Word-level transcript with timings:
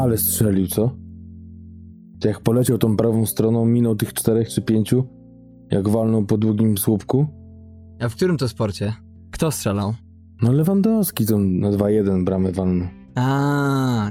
Ale 0.00 0.18
strzelił, 0.18 0.66
co? 0.66 0.90
Jak 2.24 2.40
poleciał 2.40 2.78
tą 2.78 2.96
prawą 2.96 3.26
stroną, 3.26 3.66
minął 3.66 3.96
tych 3.96 4.12
czterech 4.12 4.48
czy 4.48 4.62
pięciu, 4.62 5.06
jak 5.70 5.88
walnął 5.88 6.24
po 6.26 6.38
długim 6.38 6.78
słupku. 6.78 7.26
A 8.00 8.08
w 8.08 8.14
którym 8.14 8.36
to 8.36 8.48
sporcie? 8.48 8.94
Kto 9.30 9.50
strzelał? 9.50 9.94
No 10.42 10.52
Lewandowski 10.52 11.26
to 11.26 11.38
na 11.38 11.70
2-1 11.70 12.24
bramę 12.24 12.52
walnął. 12.52 12.88
A, 13.14 14.10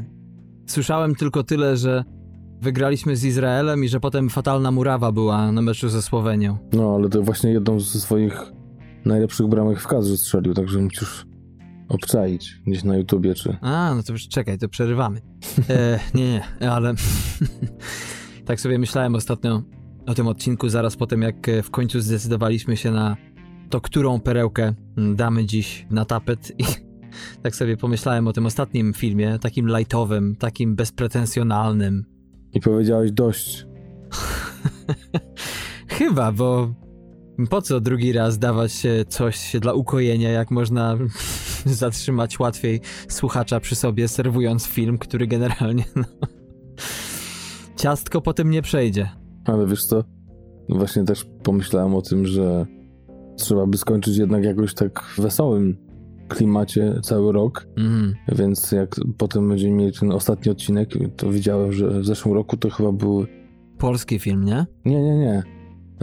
słyszałem 0.67 1.15
tylko 1.15 1.43
tyle, 1.43 1.77
że 1.77 2.03
wygraliśmy 2.61 3.15
z 3.15 3.23
Izraelem 3.25 3.83
i 3.83 3.87
że 3.87 3.99
potem 3.99 4.29
fatalna 4.29 4.71
murawa 4.71 5.11
była 5.11 5.51
na 5.51 5.61
meczu 5.61 5.89
ze 5.89 6.01
Słowenią. 6.01 6.57
No, 6.73 6.95
ale 6.95 7.09
to 7.09 7.21
właśnie 7.21 7.51
jedną 7.51 7.79
ze 7.79 7.99
swoich 7.99 8.51
najlepszych 9.05 9.47
bramek 9.47 9.79
w 9.79 9.87
kadrze 9.87 10.17
strzelił, 10.17 10.53
także 10.53 10.79
musisz 10.79 11.25
obczaić 11.89 12.61
gdzieś 12.67 12.83
na 12.83 12.97
YouTubie, 12.97 13.35
czy... 13.35 13.57
A, 13.61 13.95
no 13.95 14.03
to 14.03 14.13
już 14.13 14.27
czekaj, 14.27 14.57
to 14.57 14.69
przerywamy. 14.69 15.21
E, 15.69 15.99
nie, 16.17 16.41
nie, 16.61 16.71
ale 16.71 16.93
tak 18.45 18.61
sobie 18.61 18.79
myślałem 18.79 19.15
ostatnio 19.15 19.63
o 20.05 20.13
tym 20.13 20.27
odcinku, 20.27 20.69
zaraz 20.69 20.95
po 20.95 21.07
tym, 21.07 21.21
jak 21.21 21.49
e, 21.49 21.63
w 21.63 21.71
końcu 21.71 22.01
zdecydowaliśmy 22.01 22.77
się 22.77 22.91
na 22.91 23.17
to, 23.69 23.81
którą 23.81 24.19
perełkę 24.19 24.73
mm, 24.97 25.15
damy 25.15 25.45
dziś 25.45 25.87
na 25.89 26.05
tapet 26.05 26.51
i 26.59 26.63
tak 27.43 27.55
sobie 27.55 27.77
pomyślałem 27.77 28.27
o 28.27 28.33
tym 28.33 28.45
ostatnim 28.45 28.93
filmie, 28.93 29.39
takim 29.39 29.67
lightowym, 29.67 30.35
takim 30.35 30.75
bezpretensjonalnym. 30.75 32.05
I 32.53 32.59
powiedziałeś 32.59 33.11
dość. 33.11 33.65
Chyba, 35.87 36.31
bo 36.31 36.73
po 37.47 37.61
co 37.61 37.79
drugi 37.79 38.11
raz 38.13 38.39
dawać 38.39 38.83
coś 39.07 39.55
dla 39.61 39.73
ukojenia, 39.73 40.29
jak 40.31 40.51
można 40.51 40.97
zatrzymać 41.65 42.39
łatwiej 42.39 42.81
słuchacza 43.07 43.59
przy 43.59 43.75
sobie, 43.75 44.07
serwując 44.07 44.67
film, 44.67 44.97
który 44.97 45.27
generalnie 45.27 45.83
no, 45.95 46.03
ciastko 47.75 48.21
po 48.21 48.33
tym 48.33 48.49
nie 48.49 48.61
przejdzie. 48.61 49.09
Ale 49.45 49.67
wiesz 49.67 49.85
co, 49.85 50.03
właśnie 50.69 51.03
też 51.03 51.25
pomyślałem 51.43 51.95
o 51.95 52.01
tym, 52.01 52.25
że 52.25 52.65
trzeba 53.37 53.65
by 53.67 53.77
skończyć 53.77 54.17
jednak 54.17 54.43
jakoś 54.43 54.73
tak 54.73 55.03
wesołym 55.17 55.77
klimacie 56.27 56.99
cały 57.03 57.31
rok, 57.31 57.67
Mhm. 57.77 58.15
więc 58.35 58.71
jak 58.71 58.95
potem 59.17 59.49
będziemy 59.49 59.73
mieli 59.75 59.93
ten 59.99 60.11
ostatni 60.11 60.51
odcinek, 60.51 60.89
to 61.17 61.31
widziałem, 61.31 61.71
że 61.73 61.89
w 61.89 62.05
zeszłym 62.05 62.33
roku 62.33 62.57
to 62.57 62.69
chyba 62.69 62.91
był... 62.91 63.25
Polski 63.77 64.19
film, 64.19 64.45
nie? 64.45 64.65
Nie, 64.85 65.01
nie, 65.01 65.17
nie. 65.17 65.43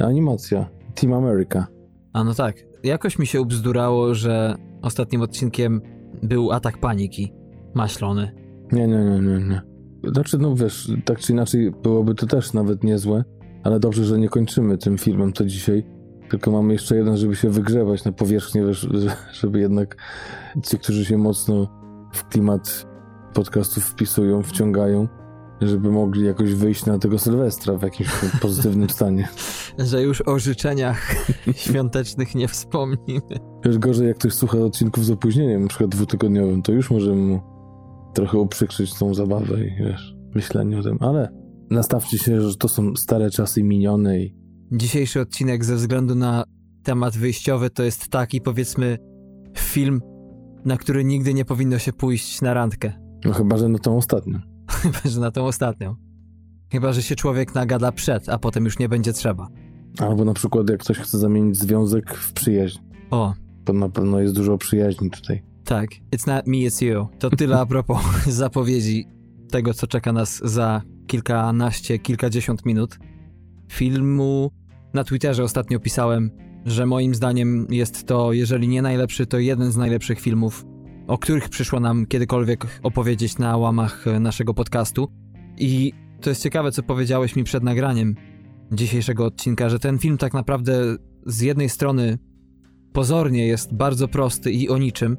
Animacja. 0.05 0.76
Team 1.01 1.13
America. 1.13 1.67
A 2.13 2.25
no 2.25 2.35
tak, 2.35 2.57
jakoś 2.83 3.19
mi 3.19 3.27
się 3.27 3.41
ubzdurało, 3.41 4.15
że 4.15 4.55
ostatnim 4.83 5.23
odcinkiem 5.23 5.81
był 6.23 6.53
atak 6.53 6.79
paniki. 6.79 7.33
Maślony. 7.75 8.33
Nie, 8.73 8.89
nie, 8.89 8.99
nie, 9.05 9.21
nie, 9.21 9.39
nie. 9.49 9.63
Znaczy, 10.13 10.39
no 10.39 10.55
wiesz, 10.55 10.91
tak 11.05 11.19
czy 11.19 11.33
inaczej 11.33 11.71
byłoby 11.83 12.15
to 12.15 12.27
też 12.27 12.53
nawet 12.53 12.85
niezłe, 12.85 13.25
ale 13.65 13.81
dobrze, 13.81 14.05
że 14.05 14.19
nie 14.19 14.29
kończymy 14.29 14.79
tym 14.79 14.99
filmem 14.99 15.33
to 15.33 15.45
dzisiaj, 15.45 15.87
tylko 16.31 16.51
mamy 16.51 16.73
jeszcze 16.73 16.97
jeden, 16.97 17.17
żeby 17.17 17.37
się 17.37 17.51
wygrzewać 17.51 18.05
na 18.05 18.13
powierzchnię, 18.13 18.65
wiesz, 18.67 18.89
że- 18.91 19.17
żeby 19.41 19.61
jednak 19.61 19.97
ci, 20.63 20.79
którzy 20.79 21.05
się 21.05 21.19
mocno 21.19 21.67
w 22.13 22.29
klimat 22.29 22.87
podcastów 23.35 23.85
wpisują, 23.85 24.43
wciągają, 24.43 25.09
żeby 25.61 25.91
mogli 25.91 26.27
jakoś 26.27 26.55
wyjść 26.55 26.87
na 26.87 26.99
tego 26.99 27.19
Sylwestra 27.19 27.79
w 27.79 27.83
jakimś 27.83 28.09
pozytywnym 28.43 28.91
stanie. 28.91 29.29
Że 29.79 30.03
już 30.03 30.21
o 30.21 30.39
życzeniach 30.39 31.27
świątecznych 31.65 32.35
nie 32.35 32.49
wspomnimy. 32.49 33.21
Wiesz, 33.65 33.79
gorzej 33.79 34.09
jak 34.09 34.19
ktoś 34.19 34.33
słucha 34.33 34.59
odcinków 34.59 35.05
z 35.05 35.11
opóźnieniem, 35.11 35.63
na 35.63 35.69
przykład 35.69 35.91
dwutygodniowym, 35.91 36.63
to 36.63 36.73
już 36.73 36.91
możemy 36.91 37.23
mu 37.23 37.41
trochę 38.15 38.39
uprzykrzyć 38.39 38.99
tą 38.99 39.15
zabawę 39.15 39.65
i 39.65 39.85
wiesz, 39.85 40.17
myślenie 40.35 40.79
o 40.79 40.83
tym, 40.83 40.99
ale 41.01 41.29
nastawcie 41.71 42.19
się, 42.19 42.41
że 42.41 42.57
to 42.57 42.69
są 42.69 42.97
stare 42.97 43.31
czasy 43.31 43.63
minione 43.63 44.19
i 44.19 44.47
Dzisiejszy 44.73 45.21
odcinek 45.21 45.65
ze 45.65 45.77
względu 45.77 46.15
na 46.15 46.45
temat 46.83 47.17
wyjściowy 47.17 47.71
to 47.71 47.83
jest 47.83 48.09
taki, 48.09 48.41
powiedzmy, 48.41 48.99
film, 49.59 50.01
na 50.65 50.77
który 50.77 51.05
nigdy 51.05 51.35
nie 51.35 51.45
powinno 51.45 51.79
się 51.79 51.93
pójść 51.93 52.43
na 52.43 52.55
randkę. 52.55 52.93
no 53.25 53.33
chyba, 53.33 53.57
że 53.57 53.69
na 53.69 53.79
tą 53.79 53.97
ostatnią. 53.97 54.56
Chyba, 54.83 54.99
że 55.05 55.21
na 55.21 55.31
tą 55.31 55.45
ostatnią. 55.47 55.95
Chyba, 56.73 56.93
że 56.93 57.03
się 57.03 57.17
człowiek 57.17 57.55
nagada 57.55 57.93
przed, 57.93 58.29
a 58.29 58.39
potem 58.39 58.65
już 58.65 58.79
nie 58.79 58.89
będzie 58.89 59.13
trzeba. 59.13 59.49
Albo 59.99 60.25
na 60.25 60.35
przykład 60.35 60.71
jak 60.71 60.81
ktoś 60.81 60.99
chce 60.99 61.19
zamienić 61.19 61.57
związek 61.59 62.15
w 62.15 62.33
przyjaźń, 62.33 62.79
O, 63.11 63.35
bo 63.65 63.73
na 63.73 63.89
pewno 63.89 64.21
jest 64.21 64.35
dużo 64.35 64.59
przyjaźni 64.59 65.11
tutaj. 65.11 65.43
tak. 65.65 65.91
It's 66.17 66.27
not 66.27 66.47
me, 66.47 66.57
it's 66.57 66.85
you. 66.85 67.07
To 67.19 67.31
tyle 67.31 67.61
a 67.61 67.67
propos 67.75 67.99
zapowiedzi 68.27 69.05
tego, 69.51 69.75
co 69.75 69.87
czeka 69.87 70.13
nas 70.13 70.41
za 70.45 70.83
kilkanaście, 71.07 71.99
kilkadziesiąt 71.99 72.67
minut. 72.67 72.99
Filmu 73.73 74.51
na 74.95 75.05
Twitterze 75.05 75.45
ostatnio 75.45 75.81
pisałem, 75.81 76.31
że 76.67 76.87
moim 76.87 77.15
zdaniem 77.15 77.67
jest 77.71 78.07
to, 78.07 78.33
jeżeli 78.33 78.69
nie 78.69 78.83
najlepszy, 78.83 79.27
to 79.27 79.39
jeden 79.39 79.73
z 79.73 79.77
najlepszych 79.77 80.21
filmów, 80.21 80.65
o 81.07 81.19
których 81.19 81.49
przyszło 81.49 81.81
nam 81.81 82.07
kiedykolwiek 82.07 82.67
opowiedzieć 82.83 83.39
na 83.39 83.57
łamach 83.57 84.07
e, 84.07 84.21
naszego 84.21 84.55
podcastu. 84.55 85.09
I 85.59 85.93
to 86.21 86.31
jest 86.31 86.43
ciekawe, 86.43 86.73
co 86.73 86.83
powiedziałeś 86.83 87.37
mi 87.37 87.45
przed 87.45 87.63
nagraniem 87.63 88.15
dzisiejszego 88.73 89.25
odcinka, 89.25 89.69
że 89.69 89.79
ten 89.79 89.99
film 89.99 90.19
tak 90.19 90.35
naprawdę 90.35 90.97
z 91.27 91.41
jednej 91.41 91.69
strony 91.69 92.19
pozornie 92.93 93.47
jest 93.47 93.75
bardzo 93.75 94.09
prosty 94.09 94.53
i 94.53 94.69
o 94.69 94.79
niczym. 94.79 95.17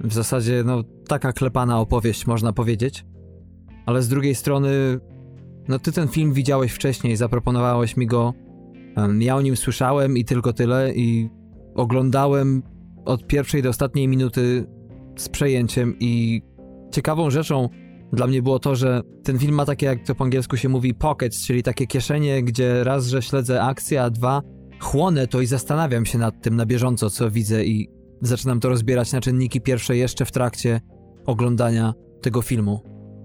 W 0.00 0.12
zasadzie, 0.12 0.62
no, 0.66 0.84
taka 1.08 1.32
klepana 1.32 1.80
opowieść, 1.80 2.26
można 2.26 2.52
powiedzieć. 2.52 3.04
Ale 3.86 4.02
z 4.02 4.08
drugiej 4.08 4.34
strony, 4.34 4.70
no, 5.68 5.78
ty 5.78 5.92
ten 5.92 6.08
film 6.08 6.32
widziałeś 6.32 6.72
wcześniej, 6.72 7.16
zaproponowałeś 7.16 7.96
mi 7.96 8.06
go. 8.06 8.34
Ja 9.18 9.36
o 9.36 9.42
nim 9.42 9.56
słyszałem 9.56 10.16
i 10.16 10.24
tylko 10.24 10.52
tyle, 10.52 10.94
i 10.94 11.30
oglądałem 11.74 12.62
od 13.04 13.26
pierwszej 13.26 13.62
do 13.62 13.68
ostatniej 13.68 14.08
minuty 14.08 14.66
z 15.16 15.28
przejęciem. 15.28 15.96
I 16.00 16.42
ciekawą 16.90 17.30
rzeczą 17.30 17.68
dla 18.12 18.26
mnie 18.26 18.42
było 18.42 18.58
to, 18.58 18.76
że 18.76 19.00
ten 19.24 19.38
film 19.38 19.54
ma 19.54 19.64
takie, 19.64 19.86
jak 19.86 20.06
to 20.06 20.14
po 20.14 20.24
angielsku 20.24 20.56
się 20.56 20.68
mówi, 20.68 20.94
pockets, 20.94 21.46
czyli 21.46 21.62
takie 21.62 21.86
kieszenie, 21.86 22.42
gdzie 22.42 22.84
raz, 22.84 23.06
że 23.06 23.22
śledzę 23.22 23.62
akcję, 23.62 24.02
a 24.02 24.10
dwa, 24.10 24.42
chłonę 24.80 25.26
to 25.26 25.40
i 25.40 25.46
zastanawiam 25.46 26.06
się 26.06 26.18
nad 26.18 26.42
tym 26.42 26.56
na 26.56 26.66
bieżąco, 26.66 27.10
co 27.10 27.30
widzę 27.30 27.64
i 27.64 27.88
zaczynam 28.20 28.60
to 28.60 28.68
rozbierać 28.68 29.12
na 29.12 29.20
czynniki 29.20 29.60
pierwsze 29.60 29.96
jeszcze 29.96 30.24
w 30.24 30.32
trakcie 30.32 30.80
oglądania 31.26 31.94
tego 32.20 32.42
filmu. 32.42 32.80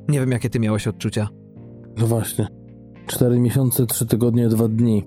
Nie 0.09 0.19
wiem, 0.19 0.31
jakie 0.31 0.49
ty 0.49 0.59
miałeś 0.59 0.87
odczucia. 0.87 1.29
No 1.97 2.07
właśnie. 2.07 2.47
Cztery 3.07 3.39
miesiące, 3.39 3.85
trzy 3.85 4.05
tygodnie, 4.05 4.47
dwa 4.47 4.67
dni. 4.67 5.03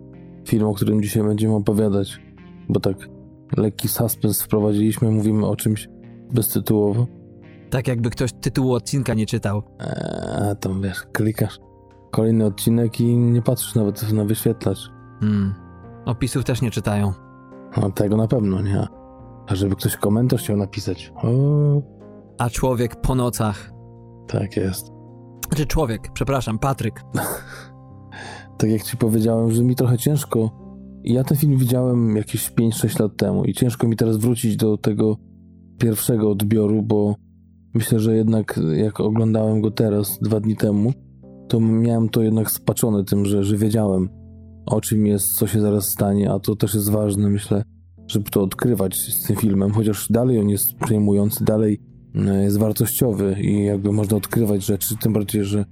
Film, 0.48 0.66
o 0.66 0.74
którym 0.74 1.02
dzisiaj 1.02 1.22
będziemy 1.22 1.54
opowiadać. 1.54 2.20
Bo 2.68 2.80
tak, 2.80 2.96
lekki 3.56 3.88
suspens 3.88 4.42
wprowadziliśmy, 4.42 5.10
mówimy 5.10 5.46
o 5.46 5.56
czymś 5.56 5.88
beztytułowo. 6.32 7.06
Tak 7.70 7.88
jakby 7.88 8.10
ktoś 8.10 8.32
tytułu 8.32 8.74
odcinka 8.74 9.14
nie 9.14 9.26
czytał. 9.26 9.62
Eee, 9.78 10.56
tam 10.60 10.82
wiesz, 10.82 11.02
klikasz 11.12 11.58
kolejny 12.10 12.44
odcinek 12.46 13.00
i 13.00 13.16
nie 13.16 13.42
patrzysz 13.42 13.74
nawet 13.74 14.12
na 14.12 14.24
wyświetlacz. 14.24 14.90
Hmm. 15.20 15.54
Opisów 16.04 16.44
też 16.44 16.62
nie 16.62 16.70
czytają. 16.70 17.12
No 17.76 17.90
tego 17.90 18.16
na 18.16 18.28
pewno, 18.28 18.62
nie? 18.62 18.86
A 19.46 19.54
żeby 19.54 19.76
ktoś 19.76 19.96
komentarz 19.96 20.42
chciał 20.42 20.56
napisać. 20.56 21.12
O, 21.16 21.28
A 22.38 22.50
człowiek 22.50 23.00
po 23.00 23.14
nocach. 23.14 23.70
tak 24.28 24.56
jest. 24.56 24.92
Znaczy 25.48 25.66
człowiek, 25.66 26.08
przepraszam, 26.12 26.58
Patryk. 26.58 27.00
Tak 28.58 28.70
jak 28.70 28.82
ci 28.82 28.96
powiedziałem, 28.96 29.50
że 29.50 29.64
mi 29.64 29.74
trochę 29.74 29.98
ciężko. 29.98 30.50
Ja 31.04 31.24
ten 31.24 31.36
film 31.36 31.58
widziałem 31.58 32.16
jakieś 32.16 32.50
5-6 32.50 33.00
lat 33.00 33.16
temu 33.16 33.44
i 33.44 33.54
ciężko 33.54 33.88
mi 33.88 33.96
teraz 33.96 34.16
wrócić 34.16 34.56
do 34.56 34.78
tego 34.78 35.16
pierwszego 35.78 36.30
odbioru, 36.30 36.82
bo 36.82 37.14
myślę, 37.74 38.00
że 38.00 38.16
jednak 38.16 38.60
jak 38.76 39.00
oglądałem 39.00 39.60
go 39.60 39.70
teraz, 39.70 40.18
dwa 40.22 40.40
dni 40.40 40.56
temu, 40.56 40.92
to 41.48 41.60
miałem 41.60 42.08
to 42.08 42.22
jednak 42.22 42.50
spaczone 42.50 43.04
tym, 43.04 43.26
że, 43.26 43.44
że 43.44 43.56
wiedziałem 43.56 44.08
o 44.66 44.80
czym 44.80 45.06
jest, 45.06 45.34
co 45.34 45.46
się 45.46 45.60
zaraz 45.60 45.88
stanie, 45.88 46.32
a 46.32 46.38
to 46.38 46.56
też 46.56 46.74
jest 46.74 46.90
ważne, 46.90 47.30
myślę, 47.30 47.62
żeby 48.06 48.30
to 48.30 48.42
odkrywać 48.42 48.96
z 48.96 49.26
tym 49.26 49.36
filmem, 49.36 49.70
chociaż 49.70 50.06
dalej 50.10 50.38
on 50.38 50.48
jest 50.48 50.74
przejmujący, 50.74 51.44
dalej 51.44 51.80
e, 52.14 52.42
jest 52.42 52.58
wartościowy 52.58 53.36
i 53.40 53.64
jakby 53.64 53.92
można 53.92 54.16
odkrywać 54.16 54.64
rzeczy, 54.64 54.96
tym 54.96 55.12
bardziej, 55.12 55.44
że, 55.44 55.64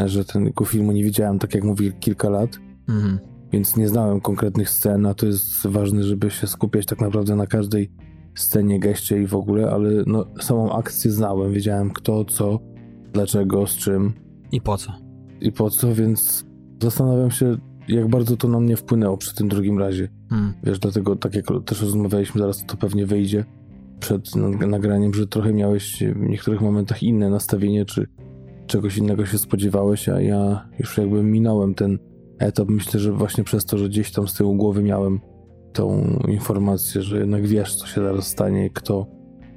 że 0.00 0.24
tego 0.24 0.64
filmu 0.64 0.92
nie 0.92 1.04
widziałem, 1.04 1.38
tak 1.38 1.54
jak 1.54 1.64
mówię, 1.64 1.92
kilka 1.92 2.28
lat, 2.28 2.58
Mhm. 2.88 3.18
Więc 3.52 3.76
nie 3.76 3.88
znałem 3.88 4.20
konkretnych 4.20 4.70
scen, 4.70 5.06
a 5.06 5.14
to 5.14 5.26
jest 5.26 5.66
ważne, 5.66 6.02
żeby 6.02 6.30
się 6.30 6.46
skupiać 6.46 6.86
tak 6.86 7.00
naprawdę 7.00 7.36
na 7.36 7.46
każdej 7.46 7.90
scenie, 8.34 8.80
geście 8.80 9.22
i 9.22 9.26
w 9.26 9.34
ogóle, 9.34 9.70
ale 9.70 9.90
no, 10.06 10.26
samą 10.40 10.72
akcję 10.72 11.10
znałem, 11.10 11.52
wiedziałem 11.52 11.90
kto, 11.90 12.24
co, 12.24 12.58
dlaczego, 13.12 13.66
z 13.66 13.76
czym 13.76 14.12
I 14.52 14.60
po 14.60 14.76
co? 14.76 14.92
i 15.40 15.52
po 15.52 15.70
co, 15.70 15.94
więc 15.94 16.44
zastanawiam 16.82 17.30
się, 17.30 17.56
jak 17.88 18.08
bardzo 18.08 18.36
to 18.36 18.48
na 18.48 18.60
mnie 18.60 18.76
wpłynęło 18.76 19.16
przy 19.16 19.34
tym 19.34 19.48
drugim 19.48 19.78
razie. 19.78 20.08
Hmm. 20.30 20.52
Wiesz, 20.64 20.78
dlatego 20.78 21.16
tak 21.16 21.34
jak 21.34 21.46
też 21.64 21.82
rozmawialiśmy, 21.82 22.40
zaraz 22.40 22.66
to 22.66 22.76
pewnie 22.76 23.06
wyjdzie 23.06 23.44
przed 24.00 24.26
nag- 24.26 24.66
nagraniem, 24.66 25.14
że 25.14 25.26
trochę 25.26 25.52
miałeś 25.52 26.02
w 26.16 26.20
niektórych 26.20 26.60
momentach 26.60 27.02
inne 27.02 27.30
nastawienie, 27.30 27.84
czy 27.84 28.06
czegoś 28.66 28.98
innego 28.98 29.26
się 29.26 29.38
spodziewałeś, 29.38 30.08
a 30.08 30.20
ja 30.20 30.68
już 30.78 30.98
jakby 30.98 31.22
minąłem 31.22 31.74
ten 31.74 31.98
etap. 32.38 32.68
Myślę, 32.68 33.00
że 33.00 33.12
właśnie 33.12 33.44
przez 33.44 33.64
to, 33.64 33.78
że 33.78 33.88
gdzieś 33.88 34.12
tam 34.12 34.28
z 34.28 34.34
tyłu 34.34 34.54
głowy 34.54 34.82
miałem 34.82 35.20
tą 35.72 36.18
informację, 36.28 37.02
że 37.02 37.18
jednak 37.18 37.46
wiesz, 37.46 37.74
co 37.74 37.86
się 37.86 38.02
zaraz 38.02 38.26
stanie, 38.26 38.70
kto 38.70 39.06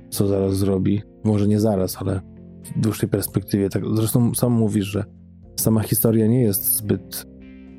co 0.10 0.28
zaraz 0.28 0.58
zrobi. 0.58 1.02
Może 1.24 1.48
nie 1.48 1.60
zaraz, 1.60 1.98
ale 1.98 2.22
w 2.64 2.80
dłuższej 2.80 3.10
perspektywie. 3.10 3.70
Tak, 3.70 3.84
zresztą 3.94 4.36
sam 4.36 4.52
mówisz, 4.52 4.86
że 4.86 5.04
sama 5.60 5.84
historia 5.84 6.28
nie 6.28 6.42
jest 6.42 6.76
zbyt 6.76 7.26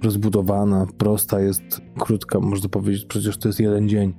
rozbudowana, 0.02 0.86
prosta, 0.98 1.40
jest 1.40 1.62
krótka, 1.98 2.40
można 2.40 2.68
powiedzieć, 2.68 3.04
przecież 3.04 3.36
to 3.36 3.48
jest 3.48 3.60
jeden 3.60 3.88
dzień. 3.88 4.14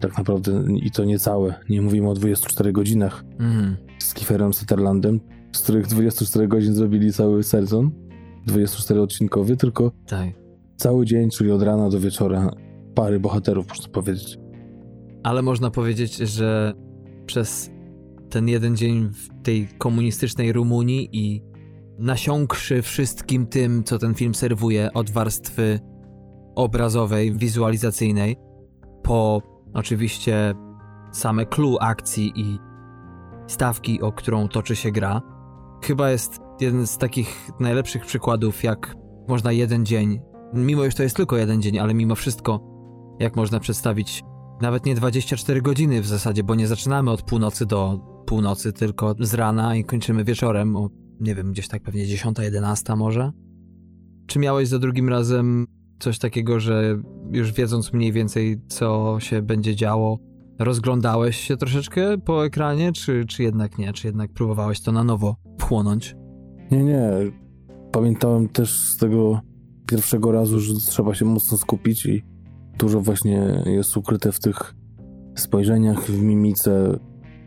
Tak 0.00 0.18
naprawdę 0.18 0.64
i 0.76 0.90
to 0.90 1.04
nie 1.04 1.18
całe. 1.18 1.54
Nie 1.68 1.82
mówimy 1.82 2.10
o 2.10 2.14
24 2.14 2.72
godzinach 2.72 3.24
mm. 3.38 3.76
z 3.98 4.14
Kieferem 4.14 4.52
Sutherlandem, 4.52 5.20
z 5.52 5.62
których 5.62 5.86
24 5.86 6.48
godzin 6.48 6.74
zrobili 6.74 7.12
cały 7.12 7.42
sezon, 7.42 7.90
24 8.46 9.00
odcinkowy, 9.00 9.56
tylko 9.56 9.92
tak. 10.06 10.28
cały 10.76 11.06
dzień, 11.06 11.30
czyli 11.30 11.50
od 11.50 11.62
rana 11.62 11.90
do 11.90 12.00
wieczora, 12.00 12.50
pary 12.94 13.20
bohaterów, 13.20 13.68
można 13.68 13.88
powiedzieć. 13.88 14.38
Ale 15.22 15.42
można 15.42 15.70
powiedzieć, 15.70 16.16
że 16.16 16.72
przez 17.26 17.70
ten 18.30 18.48
jeden 18.48 18.76
dzień 18.76 19.08
w 19.08 19.42
tej 19.42 19.68
komunistycznej 19.78 20.52
Rumunii 20.52 21.08
i 21.12 21.42
nasiąkszy 21.98 22.82
wszystkim 22.82 23.46
tym, 23.46 23.84
co 23.84 23.98
ten 23.98 24.14
film 24.14 24.34
serwuje, 24.34 24.92
od 24.94 25.10
warstwy 25.10 25.80
obrazowej, 26.54 27.32
wizualizacyjnej, 27.32 28.36
po 29.02 29.42
oczywiście 29.74 30.54
same 31.12 31.46
clue 31.46 31.76
akcji 31.80 32.32
i 32.36 32.58
stawki, 33.46 34.00
o 34.00 34.12
którą 34.12 34.48
toczy 34.48 34.76
się 34.76 34.92
gra, 34.92 35.22
chyba 35.84 36.10
jest 36.10 36.40
jeden 36.60 36.86
z 36.86 36.98
takich 36.98 37.50
najlepszych 37.60 38.06
przykładów, 38.06 38.64
jak 38.64 38.94
można 39.28 39.52
jeden 39.52 39.86
dzień, 39.86 40.20
mimo 40.54 40.84
że 40.84 40.90
to 40.90 41.02
jest 41.02 41.16
tylko 41.16 41.36
jeden 41.36 41.62
dzień, 41.62 41.78
ale 41.78 41.94
mimo 41.94 42.14
wszystko, 42.14 42.60
jak 43.20 43.36
można 43.36 43.60
przedstawić 43.60 44.22
nawet 44.60 44.86
nie 44.86 44.94
24 44.94 45.62
godziny 45.62 46.02
w 46.02 46.06
zasadzie, 46.06 46.44
bo 46.44 46.54
nie 46.54 46.66
zaczynamy 46.66 47.10
od 47.10 47.22
północy 47.22 47.66
do 47.66 48.00
północy, 48.26 48.72
tylko 48.72 49.14
z 49.20 49.34
rana 49.34 49.76
i 49.76 49.84
kończymy 49.84 50.24
wieczorem 50.24 50.76
o, 50.76 50.90
nie 51.20 51.34
wiem, 51.34 51.52
gdzieś 51.52 51.68
tak 51.68 51.82
pewnie 51.82 52.06
10, 52.06 52.38
11 52.38 52.96
może. 52.96 53.32
Czy 54.26 54.38
miałeś 54.38 54.68
za 54.68 54.78
drugim 54.78 55.08
razem 55.08 55.66
coś 55.98 56.18
takiego, 56.18 56.60
że 56.60 57.02
już 57.30 57.52
wiedząc 57.52 57.92
mniej 57.92 58.12
więcej, 58.12 58.60
co 58.68 59.16
się 59.20 59.42
będzie 59.42 59.76
działo, 59.76 60.18
rozglądałeś 60.58 61.36
się 61.36 61.56
troszeczkę 61.56 62.18
po 62.18 62.46
ekranie, 62.46 62.92
czy, 62.92 63.24
czy 63.24 63.42
jednak 63.42 63.78
nie? 63.78 63.92
Czy 63.92 64.06
jednak 64.06 64.32
próbowałeś 64.32 64.80
to 64.80 64.92
na 64.92 65.04
nowo 65.04 65.36
wchłonąć? 65.58 66.19
Nie, 66.70 66.84
nie. 66.84 67.10
Pamiętałem 67.92 68.48
też 68.48 68.78
z 68.78 68.96
tego 68.96 69.40
pierwszego 69.86 70.32
razu, 70.32 70.60
że 70.60 70.74
trzeba 70.74 71.14
się 71.14 71.24
mocno 71.24 71.58
skupić 71.58 72.06
i 72.06 72.22
dużo 72.78 73.00
właśnie 73.00 73.62
jest 73.66 73.96
ukryte 73.96 74.32
w 74.32 74.40
tych 74.40 74.74
spojrzeniach, 75.34 76.02
w 76.02 76.22
mimice, 76.22 76.98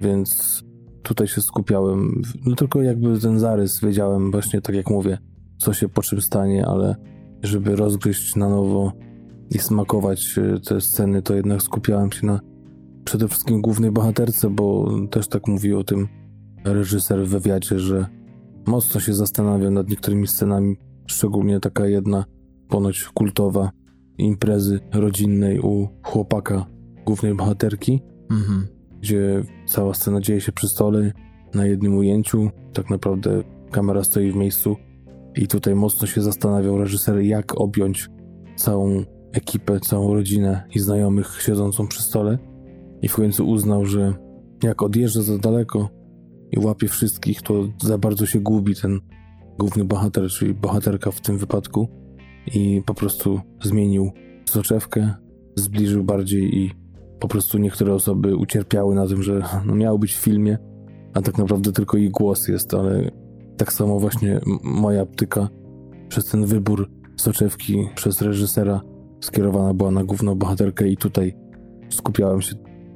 więc 0.01 0.61
tutaj 1.03 1.27
się 1.27 1.41
skupiałem. 1.41 2.21
No 2.45 2.55
tylko 2.55 2.81
jakby 2.81 3.19
ten 3.19 3.39
zarys 3.39 3.81
wiedziałem 3.81 4.31
właśnie, 4.31 4.61
tak 4.61 4.75
jak 4.75 4.89
mówię, 4.89 5.17
co 5.57 5.73
się 5.73 5.89
po 5.89 6.01
czym 6.01 6.21
stanie, 6.21 6.65
ale 6.65 6.95
żeby 7.43 7.75
rozgryźć 7.75 8.35
na 8.35 8.49
nowo 8.49 8.91
i 9.49 9.59
smakować 9.59 10.35
e, 10.37 10.59
te 10.59 10.81
sceny, 10.81 11.21
to 11.21 11.35
jednak 11.35 11.61
skupiałem 11.61 12.11
się 12.11 12.25
na 12.25 12.39
przede 13.05 13.27
wszystkim 13.27 13.61
głównej 13.61 13.91
bohaterce, 13.91 14.49
bo 14.49 14.91
też 15.11 15.27
tak 15.27 15.47
mówi 15.47 15.73
o 15.73 15.83
tym 15.83 16.07
reżyser 16.65 17.25
w 17.25 17.29
wywiadzie, 17.29 17.79
że 17.79 18.05
mocno 18.65 19.01
się 19.01 19.13
zastanawia 19.13 19.71
nad 19.71 19.89
niektórymi 19.89 20.27
scenami, 20.27 20.75
szczególnie 21.07 21.59
taka 21.59 21.87
jedna 21.87 22.25
ponoć 22.69 23.03
kultowa 23.03 23.71
imprezy 24.17 24.79
rodzinnej 24.93 25.59
u 25.59 25.87
chłopaka 26.03 26.65
głównej 27.05 27.33
bohaterki, 27.35 28.01
mhm. 28.31 28.67
gdzie 29.01 29.43
cała 29.65 29.93
scena 29.93 30.21
dzieje 30.21 30.41
się 30.41 30.51
przy 30.51 30.67
stole 30.67 31.11
na 31.53 31.65
jednym 31.65 31.97
ujęciu. 31.97 32.49
Tak 32.73 32.89
naprawdę 32.89 33.43
kamera 33.71 34.03
stoi 34.03 34.31
w 34.31 34.35
miejscu 34.35 34.75
i 35.35 35.47
tutaj 35.47 35.75
mocno 35.75 36.07
się 36.07 36.21
zastanawiał 36.21 36.77
reżyser, 36.77 37.19
jak 37.19 37.61
objąć 37.61 38.09
całą 38.55 39.03
ekipę, 39.31 39.79
całą 39.79 40.13
rodzinę 40.13 40.63
i 40.75 40.79
znajomych 40.79 41.41
siedzącą 41.41 41.87
przy 41.87 42.03
stole. 42.03 42.37
I 43.01 43.07
w 43.07 43.15
końcu 43.15 43.49
uznał, 43.49 43.85
że 43.85 44.13
jak 44.63 44.81
odjeżdża 44.81 45.21
za 45.21 45.37
daleko 45.37 45.89
i 46.53 46.59
łapie 46.59 46.87
wszystkich, 46.87 47.41
to 47.41 47.67
za 47.83 47.97
bardzo 47.97 48.25
się 48.25 48.39
gubi 48.39 48.75
ten 48.75 48.99
główny 49.59 49.85
bohater, 49.85 50.29
czyli 50.29 50.53
bohaterka 50.53 51.11
w 51.11 51.21
tym 51.21 51.37
wypadku 51.37 51.87
i 52.55 52.81
po 52.85 52.93
prostu 52.93 53.41
zmienił 53.61 54.11
soczewkę, 54.49 55.13
zbliżył 55.55 56.03
bardziej 56.03 56.57
i 56.57 56.71
po 57.19 57.27
prostu 57.27 57.57
niektóre 57.57 57.93
osoby 57.93 58.35
ucierpiały 58.35 58.95
na 58.95 59.07
tym, 59.07 59.23
że 59.23 59.43
no, 59.65 59.75
miało 59.75 59.97
być 59.99 60.13
w 60.13 60.19
filmie, 60.19 60.57
a 61.13 61.21
tak 61.21 61.37
naprawdę 61.37 61.71
tylko 61.71 61.97
ich 61.97 62.11
głos 62.11 62.47
jest, 62.47 62.73
ale 62.73 63.11
tak 63.57 63.73
samo 63.73 63.99
właśnie 63.99 64.39
moja 64.63 65.01
optyka 65.01 65.49
przez 66.07 66.25
ten 66.25 66.45
wybór 66.45 66.89
soczewki 67.17 67.87
przez 67.95 68.21
reżysera 68.21 68.81
skierowana 69.21 69.73
była 69.73 69.91
na 69.91 70.03
główną 70.03 70.35
bohaterkę 70.35 70.87
i 70.87 70.97
tutaj 70.97 71.35
skupiałem 71.89 72.41
się. 72.41 72.55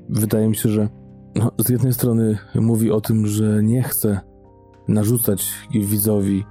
Wydaje 0.10 0.48
mi 0.48 0.56
się, 0.56 0.70
że 0.70 0.90
no, 1.38 1.52
z 1.58 1.70
jednej 1.70 1.94
strony 1.94 2.38
mówi 2.56 2.92
o 2.92 3.02
tym, 3.02 3.28
że 3.28 3.64
nie 3.64 3.84
chce 3.84 4.20
narzucać 4.88 5.54
widzowi 5.72 6.46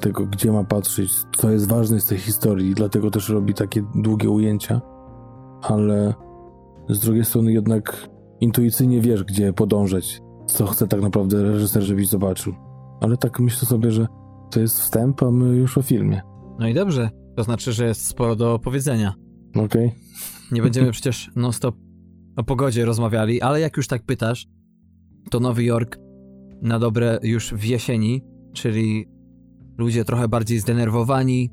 tego, 0.00 0.26
gdzie 0.26 0.52
ma 0.52 0.64
patrzeć, 0.64 1.10
co 1.36 1.50
jest 1.50 1.68
ważne 1.68 2.00
z 2.00 2.06
tej 2.06 2.18
historii, 2.18 2.74
dlatego 2.74 3.10
też 3.10 3.28
robi 3.28 3.54
takie 3.54 3.84
długie 3.94 4.30
ujęcia, 4.30 4.80
ale 5.62 6.14
z 6.88 6.98
drugiej 6.98 7.24
strony 7.24 7.52
jednak 7.52 8.08
intuicyjnie 8.40 9.00
wiesz, 9.00 9.24
gdzie 9.24 9.52
podążać, 9.52 10.22
co 10.46 10.66
chce 10.66 10.88
tak 10.88 11.02
naprawdę 11.02 11.42
reżyser, 11.42 11.82
żebyś 11.82 12.08
zobaczył. 12.08 12.54
Ale 13.00 13.16
tak 13.16 13.40
myślę 13.40 13.68
sobie, 13.68 13.90
że 13.90 14.06
to 14.50 14.60
jest 14.60 14.80
wstęp, 14.80 15.22
a 15.22 15.30
my 15.30 15.56
już 15.56 15.78
o 15.78 15.82
filmie. 15.82 16.22
No 16.58 16.68
i 16.68 16.74
dobrze, 16.74 17.10
to 17.36 17.44
znaczy, 17.44 17.72
że 17.72 17.86
jest 17.86 18.06
sporo 18.06 18.36
do 18.36 18.58
powiedzenia. 18.58 19.14
Okej. 19.50 19.86
Okay. 19.86 19.90
Nie 20.52 20.62
będziemy 20.62 20.90
przecież 20.90 21.30
non-stop 21.36 21.74
o 22.36 22.44
pogodzie 22.44 22.84
rozmawiali, 22.84 23.40
ale 23.40 23.60
jak 23.60 23.76
już 23.76 23.88
tak 23.88 24.02
pytasz, 24.02 24.46
to 25.30 25.40
Nowy 25.40 25.64
Jork 25.64 25.98
na 26.62 26.78
dobre 26.78 27.18
już 27.22 27.54
w 27.54 27.64
jesieni, 27.64 28.22
czyli 28.52 29.08
ludzie 29.78 30.04
trochę 30.04 30.28
bardziej 30.28 30.58
zdenerwowani, 30.58 31.50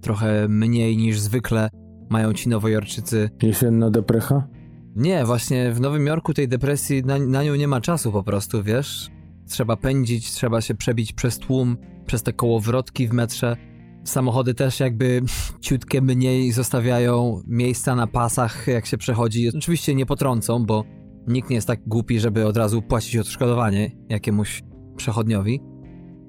trochę 0.00 0.48
mniej 0.48 0.96
niż 0.96 1.20
zwykle 1.20 1.68
mają 2.10 2.32
ci 2.32 2.48
nowojorczycy. 2.48 3.30
Jesienna 3.42 3.90
deprecha? 3.90 4.48
Nie, 4.96 5.24
właśnie 5.24 5.72
w 5.72 5.80
Nowym 5.80 6.06
Jorku 6.06 6.34
tej 6.34 6.48
depresji 6.48 7.02
na, 7.04 7.18
na 7.18 7.44
nią 7.44 7.54
nie 7.54 7.68
ma 7.68 7.80
czasu 7.80 8.12
po 8.12 8.22
prostu, 8.22 8.62
wiesz? 8.62 9.10
Trzeba 9.48 9.76
pędzić, 9.76 10.30
trzeba 10.30 10.60
się 10.60 10.74
przebić 10.74 11.12
przez 11.12 11.38
tłum, 11.38 11.76
przez 12.06 12.22
te 12.22 12.32
kołowrotki 12.32 13.08
w 13.08 13.12
metrze. 13.12 13.56
Samochody 14.04 14.54
też 14.54 14.80
jakby 14.80 15.22
ciutkie 15.60 16.02
mniej 16.02 16.52
zostawiają 16.52 17.42
miejsca 17.46 17.94
na 17.94 18.06
pasach, 18.06 18.66
jak 18.66 18.86
się 18.86 18.98
przechodzi. 18.98 19.48
Oczywiście 19.56 19.94
nie 19.94 20.06
potrącą, 20.06 20.66
bo 20.66 20.84
nikt 21.26 21.50
nie 21.50 21.56
jest 21.56 21.66
tak 21.66 21.80
głupi, 21.86 22.20
żeby 22.20 22.46
od 22.46 22.56
razu 22.56 22.82
płacić 22.82 23.16
odszkodowanie 23.16 23.90
jakiemuś 24.08 24.62
przechodniowi. 24.96 25.60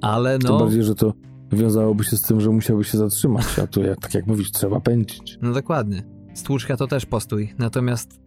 Ale 0.02 0.38
no... 0.44 0.50
Tym 0.50 0.58
bardziej, 0.58 0.84
że 0.84 0.96
to 0.96 1.14
wiązałoby 1.52 2.04
się 2.04 2.18
z 2.18 2.22
tym, 2.22 2.42
że 2.42 2.50
musiałby 2.50 2.84
się 2.84 2.98
zatrzymać, 2.98 3.60
a 3.64 3.68
tu, 3.68 3.84
jak, 3.84 4.00
tak 4.00 4.14
jak 4.14 4.28
mówisz, 4.28 4.52
trzeba 4.52 4.80
pędzić. 4.80 5.38
No 5.42 5.54
dokładnie. 5.54 6.04
Stłuczka 6.34 6.78
to 6.78 6.88
też 6.88 7.06
postój. 7.06 7.54
Natomiast 7.58 8.25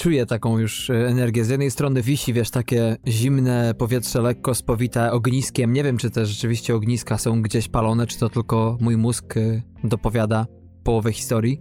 czuję 0.00 0.26
taką 0.26 0.58
już 0.58 0.90
e, 0.90 1.08
energię. 1.08 1.44
Z 1.44 1.48
jednej 1.48 1.70
strony 1.70 2.02
wisi, 2.02 2.32
wiesz, 2.32 2.50
takie 2.50 2.96
zimne 3.08 3.74
powietrze, 3.78 4.20
lekko 4.20 4.54
spowite 4.54 5.12
ogniskiem. 5.12 5.72
Nie 5.72 5.84
wiem, 5.84 5.96
czy 5.96 6.10
te 6.10 6.26
rzeczywiście 6.26 6.74
ogniska 6.74 7.18
są 7.18 7.42
gdzieś 7.42 7.68
palone, 7.68 8.06
czy 8.06 8.18
to 8.18 8.28
tylko 8.28 8.78
mój 8.80 8.96
mózg 8.96 9.36
e, 9.36 9.62
dopowiada 9.84 10.46
połowę 10.84 11.12
historii. 11.12 11.60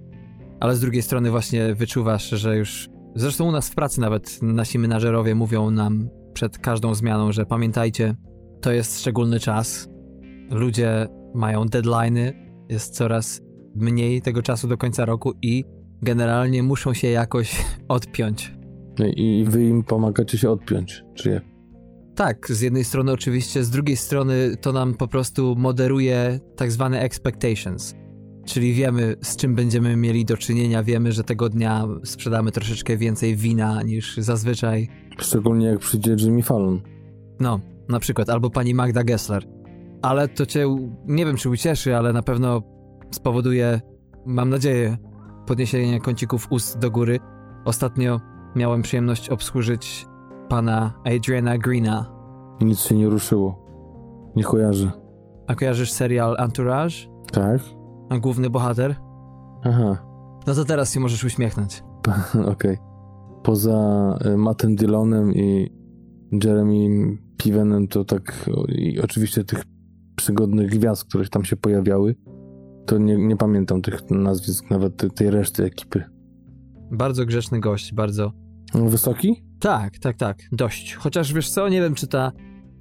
Ale 0.59 0.75
z 0.75 0.79
drugiej 0.79 1.01
strony 1.01 1.31
właśnie 1.31 1.75
wyczuwasz, 1.75 2.29
że 2.29 2.57
już... 2.57 2.89
Zresztą 3.15 3.47
u 3.47 3.51
nas 3.51 3.69
w 3.69 3.75
pracy 3.75 4.01
nawet 4.01 4.39
nasi 4.41 4.79
menażerowie 4.79 5.35
mówią 5.35 5.71
nam 5.71 6.09
przed 6.33 6.57
każdą 6.57 6.95
zmianą, 6.95 7.31
że 7.31 7.45
pamiętajcie, 7.45 8.15
to 8.61 8.71
jest 8.71 8.99
szczególny 8.99 9.39
czas. 9.39 9.89
Ludzie 10.51 11.07
mają 11.35 11.65
deadlines, 11.65 12.33
jest 12.69 12.95
coraz 12.95 13.41
mniej 13.75 14.21
tego 14.21 14.41
czasu 14.41 14.67
do 14.67 14.77
końca 14.77 15.05
roku 15.05 15.33
i 15.41 15.63
generalnie 16.01 16.63
muszą 16.63 16.93
się 16.93 17.07
jakoś 17.07 17.65
odpiąć. 17.87 18.53
No 18.99 19.05
I 19.05 19.45
wy 19.47 19.63
im 19.63 19.83
pomagacie 19.83 20.37
się 20.37 20.49
odpiąć, 20.49 21.03
czy 21.13 21.29
jak? 21.29 21.43
Tak, 22.15 22.47
z 22.49 22.61
jednej 22.61 22.83
strony 22.83 23.11
oczywiście, 23.11 23.63
z 23.63 23.69
drugiej 23.69 23.97
strony 23.97 24.55
to 24.61 24.71
nam 24.73 24.93
po 24.93 25.07
prostu 25.07 25.55
moderuje 25.57 26.39
tak 26.55 26.71
zwane 26.71 27.01
expectations. 27.01 27.95
Czyli 28.45 28.73
wiemy, 28.73 29.15
z 29.21 29.35
czym 29.35 29.55
będziemy 29.55 29.95
mieli 29.95 30.25
do 30.25 30.37
czynienia, 30.37 30.83
wiemy, 30.83 31.11
że 31.11 31.23
tego 31.23 31.49
dnia 31.49 31.87
sprzedamy 32.03 32.51
troszeczkę 32.51 32.97
więcej 32.97 33.35
wina 33.35 33.81
niż 33.83 34.17
zazwyczaj. 34.17 34.87
Szczególnie 35.19 35.65
jak 35.67 35.79
przyjdzie 35.79 36.15
Jimmy 36.19 36.43
Fallon. 36.43 36.81
No, 37.39 37.59
na 37.89 37.99
przykład, 37.99 38.29
albo 38.29 38.49
pani 38.49 38.73
Magda 38.73 39.03
Gessler. 39.03 39.43
ale 40.01 40.27
to 40.27 40.45
cię, 40.45 40.77
nie 41.07 41.25
wiem 41.25 41.37
czy 41.37 41.49
ucieszy, 41.49 41.95
ale 41.95 42.13
na 42.13 42.21
pewno 42.21 42.61
spowoduje, 43.11 43.81
mam 44.25 44.49
nadzieję, 44.49 44.97
podniesienie 45.49 45.99
kącików 45.99 46.47
ust 46.49 46.79
do 46.79 46.91
góry. 46.91 47.19
Ostatnio 47.65 48.19
miałem 48.55 48.81
przyjemność 48.81 49.29
obsłużyć 49.29 50.07
pana 50.49 50.93
Adriana 51.05 51.57
Greena. 51.57 52.05
Nic 52.61 52.79
się 52.79 52.95
nie 52.95 53.09
ruszyło. 53.09 53.65
Nie 54.35 54.43
kojarzy. 54.43 54.91
A 55.47 55.55
kojarzysz 55.55 55.91
serial 55.91 56.35
Entourage? 56.39 56.95
Tak? 57.31 57.61
A 58.09 58.17
główny 58.17 58.49
bohater? 58.49 58.95
Aha, 59.63 59.97
No 60.47 60.53
to 60.53 60.65
teraz 60.65 60.93
się 60.93 60.99
możesz 60.99 61.23
uśmiechnąć. 61.23 61.83
okej. 62.53 62.77
Poza 63.43 64.17
y, 64.25 64.37
Mattem 64.37 64.75
Dillonem 64.75 65.33
i 65.33 65.71
Jeremy 66.43 67.17
Pivenem, 67.37 67.87
to 67.87 68.05
tak 68.05 68.49
i 68.67 68.99
oczywiście 69.01 69.43
tych 69.43 69.63
przygodnych 70.15 70.69
gwiazd, 70.69 71.05
które 71.05 71.27
tam 71.27 71.43
się 71.43 71.55
pojawiały, 71.55 72.15
to 72.85 72.97
nie, 72.97 73.17
nie 73.17 73.37
pamiętam 73.37 73.81
tych 73.81 74.09
nazwisk, 74.11 74.69
nawet 74.69 74.97
te- 74.97 75.09
tej 75.09 75.29
reszty 75.29 75.63
ekipy. 75.63 76.03
Bardzo 76.91 77.25
grzeczny 77.25 77.59
gość, 77.59 77.93
bardzo. 77.93 78.31
Wysoki? 78.73 79.43
Tak, 79.59 79.99
tak, 79.99 80.17
tak, 80.17 80.37
dość. 80.51 80.93
Chociaż 80.93 81.33
wiesz 81.33 81.49
co, 81.49 81.69
nie 81.69 81.81
wiem 81.81 81.95
czy 81.95 82.07
ta 82.07 82.31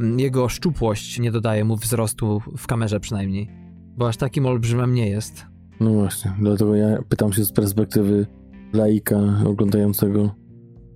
mm, 0.01 0.21
jego 0.21 0.49
szczupłość 0.49 1.19
nie 1.19 1.33
dodaje 1.33 1.65
mu 1.65 1.77
wzrostu 1.77 2.41
w 2.57 2.67
kamerze 2.67 3.01
przynajmniej. 3.01 3.51
Bo 3.97 4.09
aż 4.09 4.17
takim 4.17 4.47
olbrzymem 4.47 4.95
nie 4.95 5.09
jest. 5.09 5.47
No 5.81 5.91
właśnie, 5.93 6.33
dlatego 6.41 6.75
ja 6.75 7.03
pytam 7.09 7.33
się 7.33 7.45
z 7.45 7.53
perspektywy 7.53 8.27
laika 8.73 9.17
oglądającego. 9.47 10.35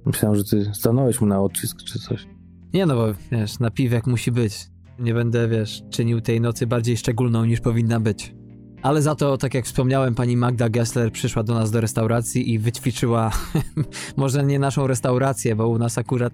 Myślałem, 0.07 0.39
że 0.39 0.45
ty 0.45 0.75
stanąłeś 0.75 1.21
mu 1.21 1.27
na 1.27 1.41
odcisk 1.41 1.83
czy 1.83 1.99
coś. 1.99 2.27
Nie 2.75 2.87
no, 2.87 2.95
bo 2.95 3.07
wiesz, 3.33 3.59
napiwek 3.59 4.07
musi 4.07 4.33
być. 4.33 4.67
Nie 4.99 5.15
będę, 5.15 5.49
wiesz, 5.49 5.83
czynił 5.91 6.21
tej 6.21 6.41
nocy 6.41 6.67
bardziej 6.67 6.97
szczególną 6.97 7.45
niż 7.45 7.61
powinna 7.61 8.01
być. 8.01 8.35
Ale 8.83 9.03
za 9.03 9.15
to, 9.15 9.37
tak 9.37 9.55
jak 9.55 9.65
wspomniałem, 9.65 10.15
pani 10.15 10.37
Magda 10.37 10.69
Gessler 10.69 11.13
przyszła 11.13 11.43
do 11.43 11.55
nas 11.55 11.71
do 11.71 11.81
restauracji 11.81 12.53
i 12.53 12.59
wyćwiczyła, 12.59 13.31
może 14.17 14.45
nie 14.45 14.59
naszą 14.59 14.87
restaurację, 14.87 15.57
bo 15.57 15.69
u 15.69 15.79
nas 15.79 15.99
akurat 15.99 16.33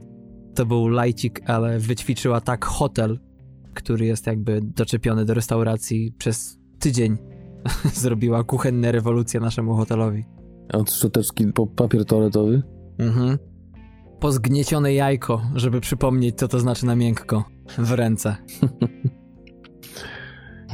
to 0.54 0.66
był 0.66 0.88
lajcik, 0.88 1.50
ale 1.50 1.78
wyćwiczyła 1.78 2.40
tak 2.40 2.64
hotel, 2.64 3.18
który 3.74 4.06
jest 4.06 4.26
jakby 4.26 4.60
doczepiony 4.62 5.24
do 5.24 5.34
restauracji 5.34 6.12
przez 6.18 6.58
tydzień. 6.78 7.16
Zrobiła 7.94 8.44
kuchenne 8.44 8.92
rewolucje 8.92 9.40
naszemu 9.40 9.76
hotelowi. 9.76 10.24
Od 10.72 10.92
szczoteczki 10.92 11.52
po 11.52 11.66
papier 11.66 12.04
toaletowy. 12.04 12.62
Mhm. 12.98 13.38
Pozgniecione 14.20 14.94
jajko, 14.94 15.42
żeby 15.54 15.80
przypomnieć, 15.80 16.36
co 16.36 16.48
to 16.48 16.60
znaczy 16.60 16.86
na 16.86 16.96
miękko 16.96 17.44
w 17.78 17.92
ręce. 17.92 18.36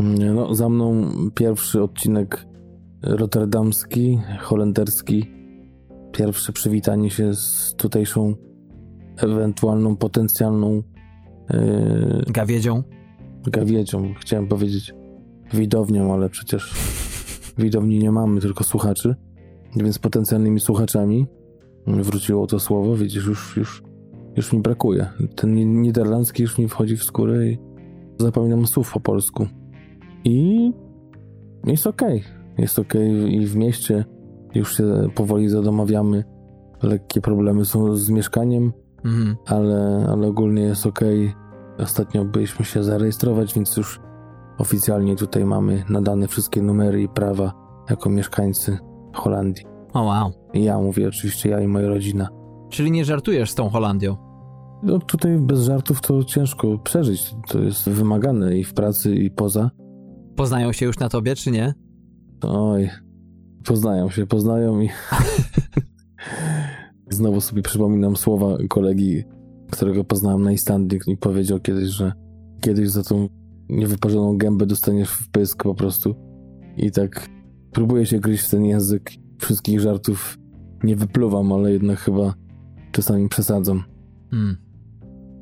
No, 0.00 0.54
za 0.54 0.68
mną 0.68 1.10
pierwszy 1.34 1.82
odcinek 1.82 2.46
rotterdamski, 3.02 4.18
holenderski. 4.40 5.30
Pierwsze 6.12 6.52
przywitanie 6.52 7.10
się 7.10 7.34
z 7.34 7.74
tutejszą 7.76 8.34
ewentualną, 9.16 9.96
potencjalną 9.96 10.82
yy, 11.50 12.24
Gawiedzią. 12.26 12.82
gawiedzią. 13.46 14.14
Chciałem 14.20 14.48
powiedzieć 14.48 14.94
widownią, 15.54 16.12
ale 16.14 16.30
przecież 16.30 16.74
widowni 17.58 17.98
nie 17.98 18.10
mamy, 18.10 18.40
tylko 18.40 18.64
słuchaczy. 18.64 19.14
Więc 19.76 19.98
potencjalnymi 19.98 20.60
słuchaczami 20.60 21.26
wróciło 21.86 22.46
to 22.46 22.60
słowo. 22.60 22.96
Widzisz, 22.96 23.26
już, 23.26 23.56
już, 23.56 23.82
już 24.36 24.52
mi 24.52 24.60
brakuje. 24.60 25.06
Ten 25.36 25.54
ni- 25.54 25.66
niderlandzki 25.66 26.42
już 26.42 26.58
mi 26.58 26.68
wchodzi 26.68 26.96
w 26.96 27.04
skórę 27.04 27.46
i 27.46 27.58
zapominam 28.18 28.66
słów 28.66 28.92
po 28.92 29.00
polsku. 29.00 29.46
I 30.24 30.72
jest 31.66 31.86
okej. 31.86 32.22
Jest 32.58 32.78
okej 32.78 33.34
i 33.34 33.46
w 33.46 33.56
mieście 33.56 34.04
już 34.54 34.76
się 34.76 35.08
powoli 35.14 35.48
zadomawiamy. 35.48 36.24
Lekkie 36.82 37.20
problemy 37.20 37.64
są 37.64 37.96
z 37.96 38.10
mieszkaniem, 38.10 38.72
Mhm. 39.04 39.36
ale, 39.46 40.06
ale 40.12 40.26
ogólnie 40.28 40.62
jest 40.62 40.86
okej. 40.86 41.34
Ostatnio 41.78 42.24
byliśmy 42.24 42.64
się 42.64 42.84
zarejestrować, 42.84 43.54
więc 43.54 43.76
już 43.76 44.00
oficjalnie 44.58 45.16
tutaj 45.16 45.44
mamy 45.44 45.84
nadane 45.88 46.28
wszystkie 46.28 46.62
numery 46.62 47.02
i 47.02 47.08
prawa 47.08 47.52
jako 47.90 48.10
mieszkańcy 48.10 48.78
Holandii. 49.14 49.64
O 49.94 50.02
wow. 50.02 50.30
I 50.52 50.64
ja 50.64 50.78
mówię 50.78 51.08
oczywiście, 51.08 51.48
ja 51.50 51.60
i 51.60 51.66
moja 51.66 51.88
rodzina. 51.88 52.28
Czyli 52.68 52.90
nie 52.90 53.04
żartujesz 53.04 53.50
z 53.50 53.54
tą 53.54 53.68
Holandią. 53.68 54.16
No 54.82 54.98
tutaj 54.98 55.38
bez 55.38 55.60
żartów 55.60 56.00
to 56.00 56.24
ciężko 56.24 56.78
przeżyć. 56.78 57.34
To 57.48 57.58
jest 57.58 57.88
wymagane 57.88 58.58
i 58.58 58.64
w 58.64 58.74
pracy, 58.74 59.14
i 59.14 59.30
poza. 59.30 59.70
Poznają 60.36 60.72
się 60.72 60.86
już 60.86 60.98
na 60.98 61.08
tobie, 61.08 61.36
czy 61.36 61.50
nie? 61.50 61.74
Oj, 62.42 62.90
poznają 63.64 64.10
się, 64.10 64.26
poznają 64.26 64.80
i 64.80 64.88
znowu 67.10 67.40
sobie 67.40 67.62
przypominam 67.62 68.16
słowa 68.16 68.58
kolegi, 68.68 69.24
którego 69.70 70.04
poznałem 70.04 70.42
na 70.42 70.52
Islandii 70.52 71.00
i 71.06 71.16
powiedział 71.16 71.60
kiedyś, 71.60 71.88
że 71.88 72.12
kiedyś 72.60 72.90
za 72.90 73.02
tą 73.02 73.28
niewyparzoną 73.68 74.38
gębę 74.38 74.66
dostaniesz 74.66 75.10
w 75.10 75.30
pysk 75.30 75.62
po 75.62 75.74
prostu. 75.74 76.14
I 76.76 76.90
tak 76.90 77.28
próbuję 77.72 78.06
się 78.06 78.20
gryźć 78.20 78.44
w 78.44 78.50
ten 78.50 78.64
język. 78.64 79.10
Wszystkich 79.38 79.80
żartów 79.80 80.38
nie 80.84 80.96
wypluwam, 80.96 81.52
ale 81.52 81.72
jednak 81.72 81.98
chyba 81.98 82.34
czasami 82.92 83.28
przesadzam. 83.28 83.82
Hmm. 84.30 84.56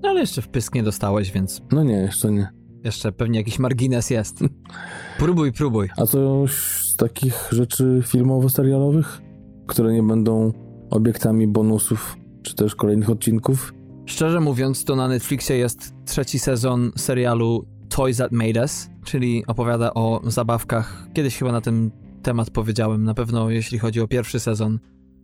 No 0.03 0.09
ale 0.09 0.21
jeszcze 0.21 0.43
w 0.43 0.49
pysk 0.49 0.75
nie 0.75 0.83
dostałeś, 0.83 1.33
więc 1.33 1.63
No 1.73 1.85
nie, 1.85 1.95
jeszcze 1.95 2.33
nie. 2.33 2.49
Jeszcze 2.85 3.13
pewnie 3.13 3.39
jakiś 3.39 3.59
margines 3.59 4.11
jest. 4.11 4.41
Próbuj, 5.19 5.53
próbuj. 5.53 5.89
A 5.97 6.07
coś 6.07 6.53
z 6.53 6.97
takich 6.97 7.49
rzeczy 7.53 8.03
filmowo-serialowych, 8.07 9.23
które 9.67 9.93
nie 9.93 10.03
będą 10.03 10.53
obiektami 10.91 11.47
bonusów 11.49 12.17
czy 12.43 12.55
też 12.55 12.75
kolejnych 12.75 13.11
odcinków? 13.11 13.75
Szczerze 14.07 14.41
mówiąc, 14.41 14.85
to 14.85 14.97
na 14.97 15.09
Netflixie 15.09 15.57
jest 15.57 15.95
trzeci 16.05 16.39
sezon 16.39 16.93
serialu 16.97 17.67
Toys 17.89 18.17
That 18.17 18.33
Made 18.33 18.61
Us, 18.61 18.91
czyli 19.05 19.47
opowiada 19.47 19.95
o 19.95 20.21
zabawkach. 20.25 21.09
Kiedyś 21.15 21.39
chyba 21.39 21.53
na 21.53 21.61
ten 21.61 21.91
temat 22.23 22.51
powiedziałem, 22.51 23.05
na 23.05 23.15
pewno 23.15 23.51
jeśli 23.51 23.79
chodzi 23.79 24.01
o 24.01 24.09
pierwszy 24.09 24.41
sezon. 24.41 24.79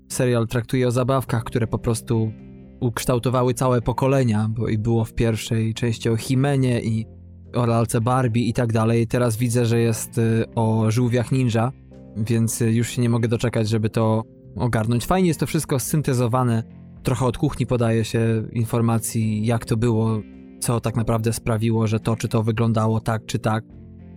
Serial 0.08 0.46
traktuje 0.46 0.88
o 0.88 0.90
zabawkach, 0.90 1.44
które 1.44 1.66
po 1.66 1.78
prostu 1.78 2.32
ukształtowały 2.80 3.54
całe 3.54 3.82
pokolenia, 3.82 4.48
bo 4.50 4.68
i 4.68 4.78
było 4.78 5.04
w 5.04 5.14
pierwszej 5.14 5.74
części 5.74 6.08
o 6.08 6.16
Himenie 6.16 6.80
i 6.80 7.06
o 7.54 7.66
lalce 7.66 8.00
Barbie 8.00 8.48
i 8.48 8.52
tak 8.52 8.72
dalej. 8.72 9.06
Teraz 9.06 9.36
widzę, 9.36 9.66
że 9.66 9.80
jest 9.80 10.18
y, 10.18 10.44
o 10.54 10.90
żółwiach 10.90 11.32
ninja, 11.32 11.72
więc 12.16 12.62
y, 12.62 12.72
już 12.72 12.88
się 12.88 13.02
nie 13.02 13.08
mogę 13.08 13.28
doczekać, 13.28 13.68
żeby 13.68 13.90
to 13.90 14.24
ogarnąć. 14.56 15.06
Fajnie 15.06 15.28
jest 15.28 15.40
to 15.40 15.46
wszystko 15.46 15.78
syntezowane. 15.78 16.62
Trochę 17.02 17.26
od 17.26 17.38
kuchni 17.38 17.66
podaje 17.66 18.04
się 18.04 18.42
informacji, 18.52 19.46
jak 19.46 19.64
to 19.64 19.76
było, 19.76 20.20
co 20.60 20.80
tak 20.80 20.96
naprawdę 20.96 21.32
sprawiło, 21.32 21.86
że 21.86 22.00
to 22.00 22.16
czy 22.16 22.28
to 22.28 22.42
wyglądało 22.42 23.00
tak 23.00 23.26
czy 23.26 23.38
tak. 23.38 23.64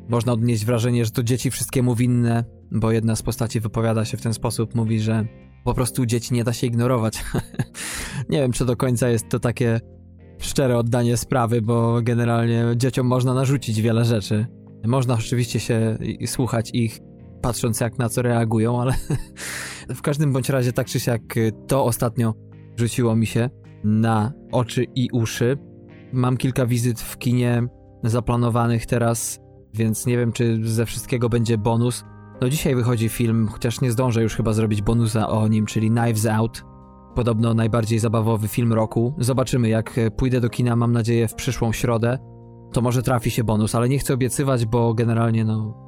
Można 0.10 0.34
odnieść 0.34 0.66
wrażenie, 0.66 1.06
że 1.06 1.12
to 1.12 1.24
dzieci 1.24 1.52
wszystkiemu 1.52 1.96
winne, 1.96 2.46
bo 2.72 2.92
jedna 2.92 3.16
z 3.16 3.22
postaci 3.22 3.60
wypowiada 3.60 4.06
się 4.06 4.18
w 4.18 4.22
ten 4.22 4.34
sposób, 4.34 4.76
mówi, 4.76 5.00
że 5.00 5.26
po 5.64 5.74
prostu 5.74 6.06
dzieci 6.06 6.34
nie 6.34 6.44
da 6.44 6.54
się 6.54 6.68
ignorować. 6.68 7.24
nie 8.30 8.42
wiem, 8.42 8.52
czy 8.52 8.66
do 8.66 8.78
końca 8.78 9.10
jest 9.10 9.30
to 9.30 9.40
takie 9.40 9.80
szczere 10.42 10.78
oddanie 10.78 11.18
sprawy, 11.18 11.62
bo 11.62 12.02
generalnie 12.02 12.66
dzieciom 12.76 13.08
można 13.08 13.34
narzucić 13.34 13.82
wiele 13.82 14.06
rzeczy. 14.06 14.46
Można 14.86 15.14
oczywiście 15.14 15.60
się 15.60 15.98
słuchać 16.26 16.70
ich, 16.74 17.00
patrząc 17.42 17.80
jak 17.80 17.98
na 17.98 18.10
co 18.10 18.22
reagują, 18.22 18.82
ale 18.82 18.94
w 19.96 20.02
każdym 20.02 20.34
bądź 20.34 20.50
razie 20.50 20.74
tak 20.74 20.88
czy 20.88 21.00
siak 21.00 21.38
y, 21.38 21.52
to 21.68 21.86
ostatnio 21.86 22.34
rzuciło 22.78 23.16
mi 23.16 23.26
się 23.26 23.50
na 23.84 24.34
oczy 24.52 24.86
i 24.96 25.10
uszy. 25.14 25.58
Mam 26.14 26.38
kilka 26.38 26.66
wizyt 26.66 27.02
w 27.02 27.18
kinie 27.18 27.64
zaplanowanych 28.04 28.86
teraz, 28.86 29.40
więc 29.74 30.06
nie 30.06 30.18
wiem, 30.18 30.32
czy 30.32 30.60
ze 30.64 30.86
wszystkiego 30.86 31.30
będzie 31.30 31.58
bonus. 31.58 32.04
No 32.42 32.50
dzisiaj 32.50 32.76
wychodzi 32.76 33.10
film, 33.10 33.48
chociaż 33.48 33.82
nie 33.82 33.92
zdążę 33.92 34.24
już 34.24 34.36
chyba 34.36 34.54
zrobić 34.54 34.82
bonusa 34.82 35.30
o 35.30 35.48
nim, 35.48 35.66
czyli 35.66 35.90
Knives 35.90 36.26
Out. 36.26 36.64
Podobno 37.16 37.54
najbardziej 37.54 38.00
zabawowy 38.00 38.48
film 38.48 38.74
roku. 38.74 39.14
Zobaczymy, 39.18 39.70
jak 39.70 39.98
e, 39.98 40.12
pójdę 40.12 40.42
do 40.42 40.50
kina, 40.50 40.76
mam 40.76 40.92
nadzieję, 40.92 41.28
w 41.28 41.36
przyszłą 41.36 41.72
środę. 41.72 42.18
To 42.74 42.82
może 42.82 43.04
trafi 43.04 43.32
się 43.32 43.44
bonus, 43.44 43.76
ale 43.76 43.90
nie 43.90 44.00
chcę 44.00 44.14
obiecywać, 44.14 44.66
bo 44.66 44.94
generalnie 44.94 45.46
no... 45.46 45.82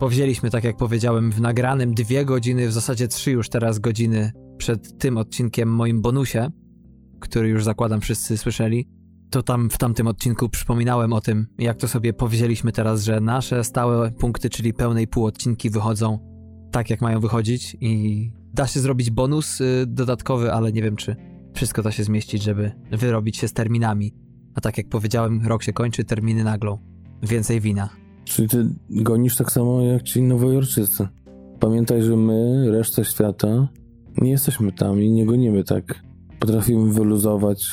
Powzięliśmy, 0.00 0.50
tak 0.50 0.64
jak 0.64 0.76
powiedziałem, 0.76 1.32
w 1.32 1.40
nagranym 1.40 1.94
dwie 1.94 2.24
godziny, 2.24 2.68
w 2.68 2.72
zasadzie 2.72 3.08
trzy 3.08 3.30
już 3.30 3.48
teraz 3.48 3.78
godziny 3.78 4.32
przed 4.56 4.98
tym 4.98 5.16
odcinkiem 5.16 5.68
moim 5.68 6.02
bonusie, 6.02 6.50
który 7.20 7.48
już 7.48 7.64
zakładam 7.64 8.00
wszyscy 8.00 8.38
słyszeli, 8.38 8.88
to 9.30 9.42
tam 9.42 9.70
w 9.70 9.78
tamtym 9.78 10.06
odcinku 10.06 10.48
przypominałem 10.48 11.12
o 11.12 11.20
tym, 11.20 11.46
jak 11.58 11.76
to 11.76 11.88
sobie 11.88 12.12
powzięliśmy 12.12 12.72
teraz, 12.72 13.04
że 13.04 13.20
nasze 13.20 13.64
stałe 13.64 14.10
punkty, 14.10 14.50
czyli 14.50 14.74
pełne 14.74 15.02
i 15.02 15.06
pół 15.06 15.26
odcinki 15.26 15.70
wychodzą 15.70 16.18
tak, 16.72 16.90
jak 16.90 17.00
mają 17.00 17.20
wychodzić 17.20 17.76
i 17.80 18.32
da 18.54 18.66
się 18.66 18.80
zrobić 18.80 19.10
bonus 19.10 19.60
y, 19.60 19.84
dodatkowy, 19.86 20.52
ale 20.52 20.72
nie 20.72 20.82
wiem, 20.82 20.96
czy 20.96 21.16
wszystko 21.54 21.82
da 21.82 21.90
się 21.90 22.04
zmieścić, 22.04 22.42
żeby 22.42 22.72
wyrobić 22.90 23.36
się 23.36 23.48
z 23.48 23.52
terminami. 23.52 24.14
A 24.54 24.60
tak 24.60 24.78
jak 24.78 24.88
powiedziałem, 24.88 25.46
rok 25.46 25.62
się 25.62 25.72
kończy, 25.72 26.04
terminy 26.04 26.44
naglą. 26.44 26.78
więcej 27.22 27.60
wina. 27.60 27.88
Czyli 28.24 28.48
ty 28.48 28.68
gonisz 28.90 29.36
tak 29.36 29.52
samo 29.52 29.82
jak 29.82 30.02
ci 30.02 30.22
nowojorczycy. 30.22 31.08
Pamiętaj, 31.60 32.02
że 32.02 32.16
my, 32.16 32.70
reszta 32.70 33.04
świata, 33.04 33.68
nie 34.18 34.30
jesteśmy 34.30 34.72
tam 34.72 35.02
i 35.02 35.10
nie 35.10 35.26
gonimy 35.26 35.64
tak. 35.64 36.02
Potrafimy 36.38 36.92
wyluzować, 36.92 37.66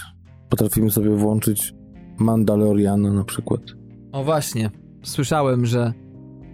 potrafimy 0.49 0.91
sobie 0.91 1.09
włączyć 1.09 1.73
Mandaloriana 2.19 3.13
na 3.13 3.23
przykład. 3.23 3.61
O 4.11 4.23
właśnie, 4.23 4.71
słyszałem, 5.03 5.65
że 5.65 5.93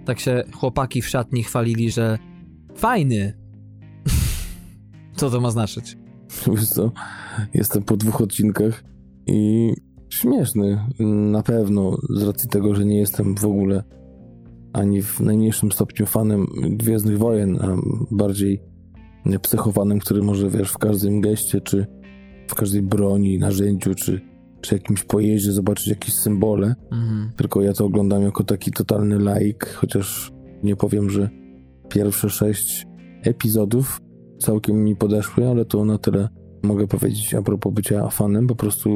tak 0.05 0.19
się 0.19 0.43
chłopaki 0.53 1.01
w 1.01 1.07
szatni 1.07 1.43
chwalili, 1.43 1.91
że 1.91 2.17
fajny. 2.75 3.42
Co 5.15 5.29
to 5.29 5.41
ma 5.41 5.51
znaczyć? 5.51 5.97
Wiesz 6.47 6.69
co, 6.69 6.91
jestem 7.53 7.83
po 7.83 7.97
dwóch 7.97 8.21
odcinkach 8.21 8.83
i 9.27 9.71
śmieszny 10.09 10.79
na 11.31 11.43
pewno 11.43 11.97
z 12.09 12.23
racji 12.23 12.49
tego, 12.49 12.75
że 12.75 12.85
nie 12.85 12.99
jestem 12.99 13.35
w 13.35 13.45
ogóle 13.45 13.83
ani 14.73 15.01
w 15.01 15.19
najmniejszym 15.19 15.71
stopniu 15.71 16.05
fanem 16.05 16.45
Gwiezdnych 16.61 17.17
Wojen, 17.17 17.57
a 17.61 17.77
bardziej 18.11 18.61
psychowanym, 19.41 19.99
który 19.99 20.21
może, 20.21 20.49
wiesz, 20.49 20.71
w 20.71 20.77
każdym 20.77 21.21
geście, 21.21 21.61
czy 21.61 21.85
w 22.47 22.55
każdej 22.55 22.81
broni, 22.81 23.39
narzędziu, 23.39 23.95
czy, 23.95 24.21
czy 24.61 24.75
jakimś 24.75 25.03
pojeździe 25.03 25.51
zobaczyć 25.51 25.87
jakieś 25.87 26.13
symbole. 26.13 26.75
Mhm. 26.91 27.31
Tylko 27.35 27.61
ja 27.61 27.73
to 27.73 27.85
oglądam 27.85 28.21
jako 28.21 28.43
taki 28.43 28.71
totalny 28.71 29.19
laik, 29.19 29.65
chociaż 29.65 30.31
nie 30.63 30.75
powiem, 30.75 31.09
że 31.09 31.29
pierwsze 31.89 32.29
sześć 32.29 32.87
epizodów 33.23 34.01
całkiem 34.43 34.83
mi 34.83 34.95
podeszły, 34.95 35.47
ale 35.47 35.65
to 35.65 35.85
na 35.85 35.97
tyle 35.97 36.29
mogę 36.63 36.87
powiedzieć 36.87 37.33
a 37.33 37.41
propos 37.41 37.73
bycia 37.73 38.09
fanem, 38.09 38.47
po 38.47 38.55
prostu 38.55 38.89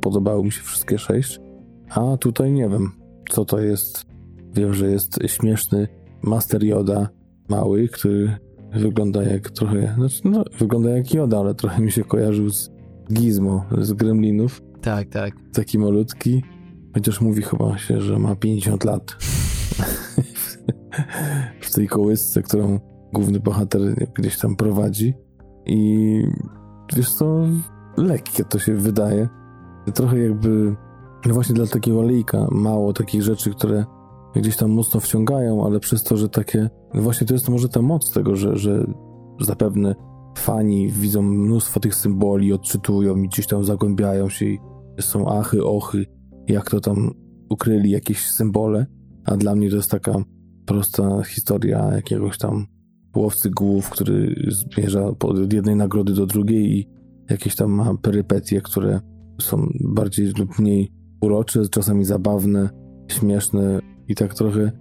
podobały 0.00 0.44
mi 0.44 0.52
się 0.52 0.62
wszystkie 0.62 0.98
sześć. 0.98 1.40
A 1.90 2.16
tutaj 2.16 2.52
nie 2.52 2.68
wiem, 2.68 2.92
co 3.30 3.44
to 3.44 3.58
jest. 3.58 4.06
Wiem, 4.54 4.74
że 4.74 4.90
jest 4.90 5.18
śmieszny 5.26 5.88
Master 6.22 6.64
Yoda 6.64 7.08
mały, 7.48 7.88
który 7.88 8.36
wygląda 8.72 9.22
jak 9.22 9.50
trochę, 9.50 9.94
znaczy 9.98 10.20
no, 10.24 10.44
wygląda 10.58 10.90
jak 10.90 11.14
Yoda, 11.14 11.38
ale 11.38 11.54
trochę 11.54 11.82
mi 11.82 11.92
się 11.92 12.04
kojarzył 12.04 12.50
z 12.50 12.70
Gizmo, 13.12 13.64
z 13.78 13.92
Gremlinów. 13.92 14.62
Tak, 14.80 15.08
tak. 15.08 15.34
Taki 15.52 15.78
malutki, 15.78 16.42
chociaż 16.94 17.20
mówi 17.20 17.42
chyba 17.42 17.78
się, 17.78 18.00
że 18.00 18.18
ma 18.18 18.36
50 18.36 18.84
lat. 18.84 19.10
w 21.60 21.74
tej 21.74 21.88
kołysce, 21.88 22.42
którą 22.42 22.80
główny 23.12 23.40
bohater 23.40 23.80
gdzieś 24.14 24.38
tam 24.38 24.56
prowadzi. 24.56 25.14
I 25.66 26.22
wiesz 26.96 27.14
co, 27.14 27.46
lekkie 27.96 28.44
to 28.44 28.58
się 28.58 28.74
wydaje. 28.74 29.28
Trochę 29.94 30.18
jakby, 30.18 30.76
no 31.26 31.34
właśnie 31.34 31.54
dla 31.54 31.66
takiego 31.66 32.02
lejka, 32.02 32.46
mało 32.50 32.92
takich 32.92 33.22
rzeczy, 33.22 33.50
które 33.50 33.84
gdzieś 34.34 34.56
tam 34.56 34.70
mocno 34.70 35.00
wciągają, 35.00 35.66
ale 35.66 35.80
przez 35.80 36.02
to, 36.02 36.16
że 36.16 36.28
takie, 36.28 36.70
no 36.94 37.02
właśnie 37.02 37.26
to 37.26 37.34
jest 37.34 37.48
może 37.48 37.68
ta 37.68 37.82
moc 37.82 38.10
tego, 38.10 38.36
że, 38.36 38.56
że 38.56 38.86
zapewne 39.40 39.94
fani 40.38 40.88
widzą 40.88 41.22
mnóstwo 41.22 41.80
tych 41.80 41.94
symboli, 41.94 42.52
odczytują 42.52 43.16
i 43.16 43.28
gdzieś 43.28 43.46
tam 43.46 43.64
zagłębiają 43.64 44.28
się 44.28 44.46
i 44.46 44.58
są 45.00 45.38
achy, 45.38 45.64
ochy, 45.64 46.06
jak 46.48 46.70
to 46.70 46.80
tam 46.80 47.10
ukryli 47.50 47.90
jakieś 47.90 48.30
symbole, 48.30 48.86
a 49.24 49.36
dla 49.36 49.54
mnie 49.54 49.70
to 49.70 49.76
jest 49.76 49.90
taka 49.90 50.12
prosta 50.66 51.22
historia 51.22 51.90
jakiegoś 51.94 52.38
tam 52.38 52.66
łowcy 53.16 53.50
głów, 53.50 53.90
który 53.90 54.34
zmierza 54.48 55.06
od 55.06 55.52
jednej 55.52 55.76
nagrody 55.76 56.12
do 56.14 56.26
drugiej 56.26 56.78
i 56.78 56.88
jakieś 57.30 57.56
tam 57.56 57.70
ma 57.70 57.94
perypetie, 58.02 58.60
które 58.60 59.00
są 59.40 59.72
bardziej 59.80 60.32
lub 60.38 60.58
mniej 60.58 60.92
urocze, 61.20 61.68
czasami 61.68 62.04
zabawne, 62.04 62.70
śmieszne 63.08 63.80
i 64.08 64.14
tak 64.14 64.34
trochę, 64.34 64.72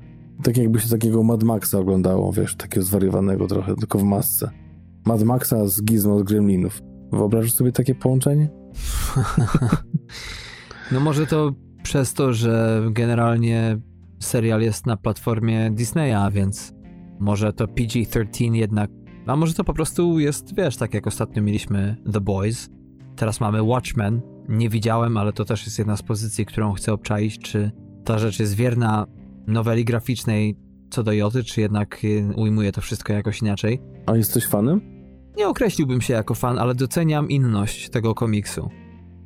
tak 0.44 0.58
jakby 0.58 0.80
się 0.80 0.90
takiego 0.90 1.24
Mad 1.24 1.44
Maxa 1.44 1.80
oglądało, 1.80 2.34
wiesz, 2.34 2.56
takiego 2.56 2.86
zwariowanego 2.86 3.48
trochę, 3.48 3.76
tylko 3.76 4.00
w 4.00 4.04
masce. 4.04 4.50
Mad 5.06 5.24
Maxa 5.24 5.68
z 5.68 5.84
Gizmo 5.84 6.20
z 6.20 6.24
Gremlinów. 6.24 6.82
Wyobrażasz 7.12 7.54
sobie 7.54 7.72
takie 7.72 7.96
połączenie? 7.96 8.50
no 10.92 11.00
może 11.00 11.28
to 11.28 11.52
przez 11.84 12.14
to, 12.14 12.34
że 12.34 12.82
generalnie 12.92 13.78
serial 14.20 14.62
jest 14.62 14.86
na 14.86 14.98
platformie 14.98 15.72
Disneya, 15.72 16.32
więc 16.32 16.74
może 17.20 17.54
to 17.54 17.68
PG-13 17.68 18.54
jednak, 18.54 18.90
a 19.26 19.36
może 19.36 19.54
to 19.54 19.64
po 19.64 19.74
prostu 19.74 20.20
jest, 20.20 20.56
wiesz, 20.56 20.78
tak 20.78 20.94
jak 20.94 21.08
ostatnio 21.08 21.42
mieliśmy 21.42 21.96
The 22.14 22.22
Boys, 22.22 22.70
teraz 23.16 23.40
mamy 23.40 23.64
Watchmen. 23.64 24.22
Nie 24.50 24.70
widziałem, 24.70 25.18
ale 25.18 25.34
to 25.34 25.46
też 25.46 25.66
jest 25.66 25.80
jedna 25.80 25.98
z 25.98 26.02
pozycji, 26.02 26.46
którą 26.46 26.74
chcę 26.74 26.94
obczaić, 26.94 27.40
czy 27.40 27.72
ta 28.06 28.20
rzecz 28.20 28.40
jest 28.40 28.56
wierna 28.56 29.06
noweli 29.48 29.86
graficznej 29.86 30.56
co 30.90 31.04
do 31.04 31.14
Joty, 31.14 31.44
czy 31.44 31.62
jednak 31.62 32.04
y, 32.04 32.30
ujmuje 32.36 32.72
to 32.72 32.82
wszystko 32.82 33.14
jakoś 33.14 33.42
inaczej. 33.42 33.82
A 34.06 34.16
jesteś 34.16 34.48
fanem? 34.48 34.82
Nie 35.38 35.48
określiłbym 35.48 36.02
się 36.02 36.14
jako 36.14 36.36
fan, 36.36 36.60
ale 36.60 36.76
doceniam 36.76 37.30
inność 37.30 37.90
tego 37.90 38.16
komiksu. 38.16 38.70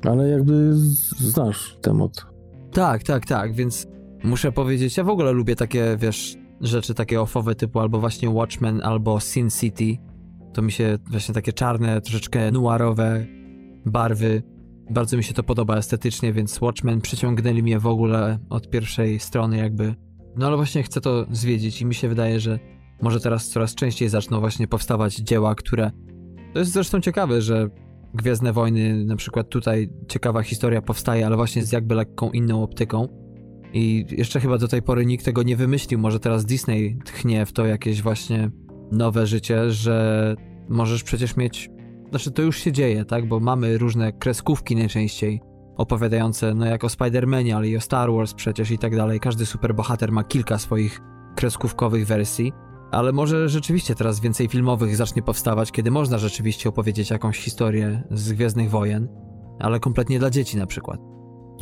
Ale 0.03 0.29
jakby 0.29 0.73
znasz 1.17 1.77
temat. 1.81 2.25
Tak, 2.71 3.03
tak, 3.03 3.25
tak, 3.25 3.53
więc 3.53 3.87
muszę 4.23 4.51
powiedzieć, 4.51 4.97
ja 4.97 5.03
w 5.03 5.09
ogóle 5.09 5.31
lubię 5.31 5.55
takie, 5.55 5.97
wiesz, 5.99 6.37
rzeczy 6.61 6.93
takie 6.93 7.21
offowe 7.21 7.55
typu 7.55 7.79
albo 7.79 7.99
właśnie 7.99 8.29
Watchmen, 8.29 8.81
albo 8.83 9.19
Sin 9.19 9.49
City. 9.49 9.97
To 10.53 10.61
mi 10.61 10.71
się 10.71 10.97
właśnie 11.07 11.35
takie 11.35 11.53
czarne, 11.53 12.01
troszeczkę 12.01 12.51
noirowe 12.51 13.25
barwy. 13.85 14.43
Bardzo 14.89 15.17
mi 15.17 15.23
się 15.23 15.33
to 15.33 15.43
podoba 15.43 15.77
estetycznie, 15.77 16.33
więc 16.33 16.61
Watchmen 16.61 17.01
przyciągnęli 17.01 17.63
mnie 17.63 17.79
w 17.79 17.87
ogóle 17.87 18.39
od 18.49 18.69
pierwszej 18.69 19.19
strony 19.19 19.57
jakby. 19.57 19.95
No 20.35 20.47
ale 20.47 20.55
właśnie 20.55 20.83
chcę 20.83 21.01
to 21.01 21.25
zwiedzić 21.31 21.81
i 21.81 21.85
mi 21.85 21.95
się 21.95 22.09
wydaje, 22.09 22.39
że 22.39 22.59
może 23.01 23.19
teraz 23.19 23.49
coraz 23.49 23.75
częściej 23.75 24.09
zaczną 24.09 24.39
właśnie 24.39 24.67
powstawać 24.67 25.15
dzieła, 25.15 25.55
które... 25.55 25.91
To 26.53 26.59
jest 26.59 26.71
zresztą 26.71 27.01
ciekawe, 27.01 27.41
że 27.41 27.69
Gwiezdne 28.13 28.53
Wojny, 28.53 29.05
na 29.05 29.15
przykład 29.15 29.49
tutaj 29.49 29.89
ciekawa 30.07 30.43
historia 30.43 30.81
powstaje, 30.81 31.25
ale 31.25 31.35
właśnie 31.35 31.63
z 31.63 31.71
jakby 31.71 31.95
lekką 31.95 32.31
inną 32.31 32.63
optyką. 32.63 33.22
I 33.73 34.05
jeszcze 34.09 34.39
chyba 34.39 34.57
do 34.57 34.67
tej 34.67 34.81
pory 34.81 35.05
nikt 35.05 35.25
tego 35.25 35.43
nie 35.43 35.55
wymyślił. 35.55 35.99
Może 35.99 36.19
teraz 36.19 36.45
Disney 36.45 36.99
tchnie 37.05 37.45
w 37.45 37.53
to 37.53 37.65
jakieś 37.65 38.01
właśnie 38.01 38.51
nowe 38.91 39.27
życie, 39.27 39.71
że 39.71 40.35
możesz 40.69 41.03
przecież 41.03 41.37
mieć. 41.37 41.69
Znaczy, 42.09 42.31
to 42.31 42.41
już 42.41 42.57
się 42.57 42.71
dzieje, 42.71 43.05
tak? 43.05 43.27
Bo 43.27 43.39
mamy 43.39 43.77
różne 43.77 44.11
kreskówki 44.11 44.75
najczęściej 44.75 45.41
opowiadające, 45.77 46.53
no 46.53 46.65
jak 46.65 46.83
o 46.83 46.87
Spider-Manie, 46.87 47.55
ale 47.55 47.67
i 47.67 47.77
o 47.77 47.81
Star 47.81 48.11
Wars 48.11 48.33
przecież 48.33 48.71
i 48.71 48.77
tak 48.77 48.95
dalej. 48.95 49.19
Każdy 49.19 49.45
superbohater 49.45 50.11
ma 50.11 50.23
kilka 50.23 50.57
swoich 50.57 51.01
kreskówkowych 51.35 52.07
wersji. 52.07 52.53
Ale 52.91 53.11
może 53.11 53.49
rzeczywiście 53.49 53.95
teraz 53.95 54.19
więcej 54.19 54.47
filmowych 54.47 54.95
zacznie 54.95 55.21
powstawać, 55.21 55.71
kiedy 55.71 55.91
można 55.91 56.17
rzeczywiście 56.17 56.69
opowiedzieć 56.69 57.09
jakąś 57.09 57.37
historię 57.37 58.03
z 58.11 58.33
Gwiezdnych 58.33 58.69
Wojen, 58.69 59.07
ale 59.59 59.79
kompletnie 59.79 60.19
dla 60.19 60.29
dzieci 60.29 60.57
na 60.57 60.65
przykład. 60.65 60.99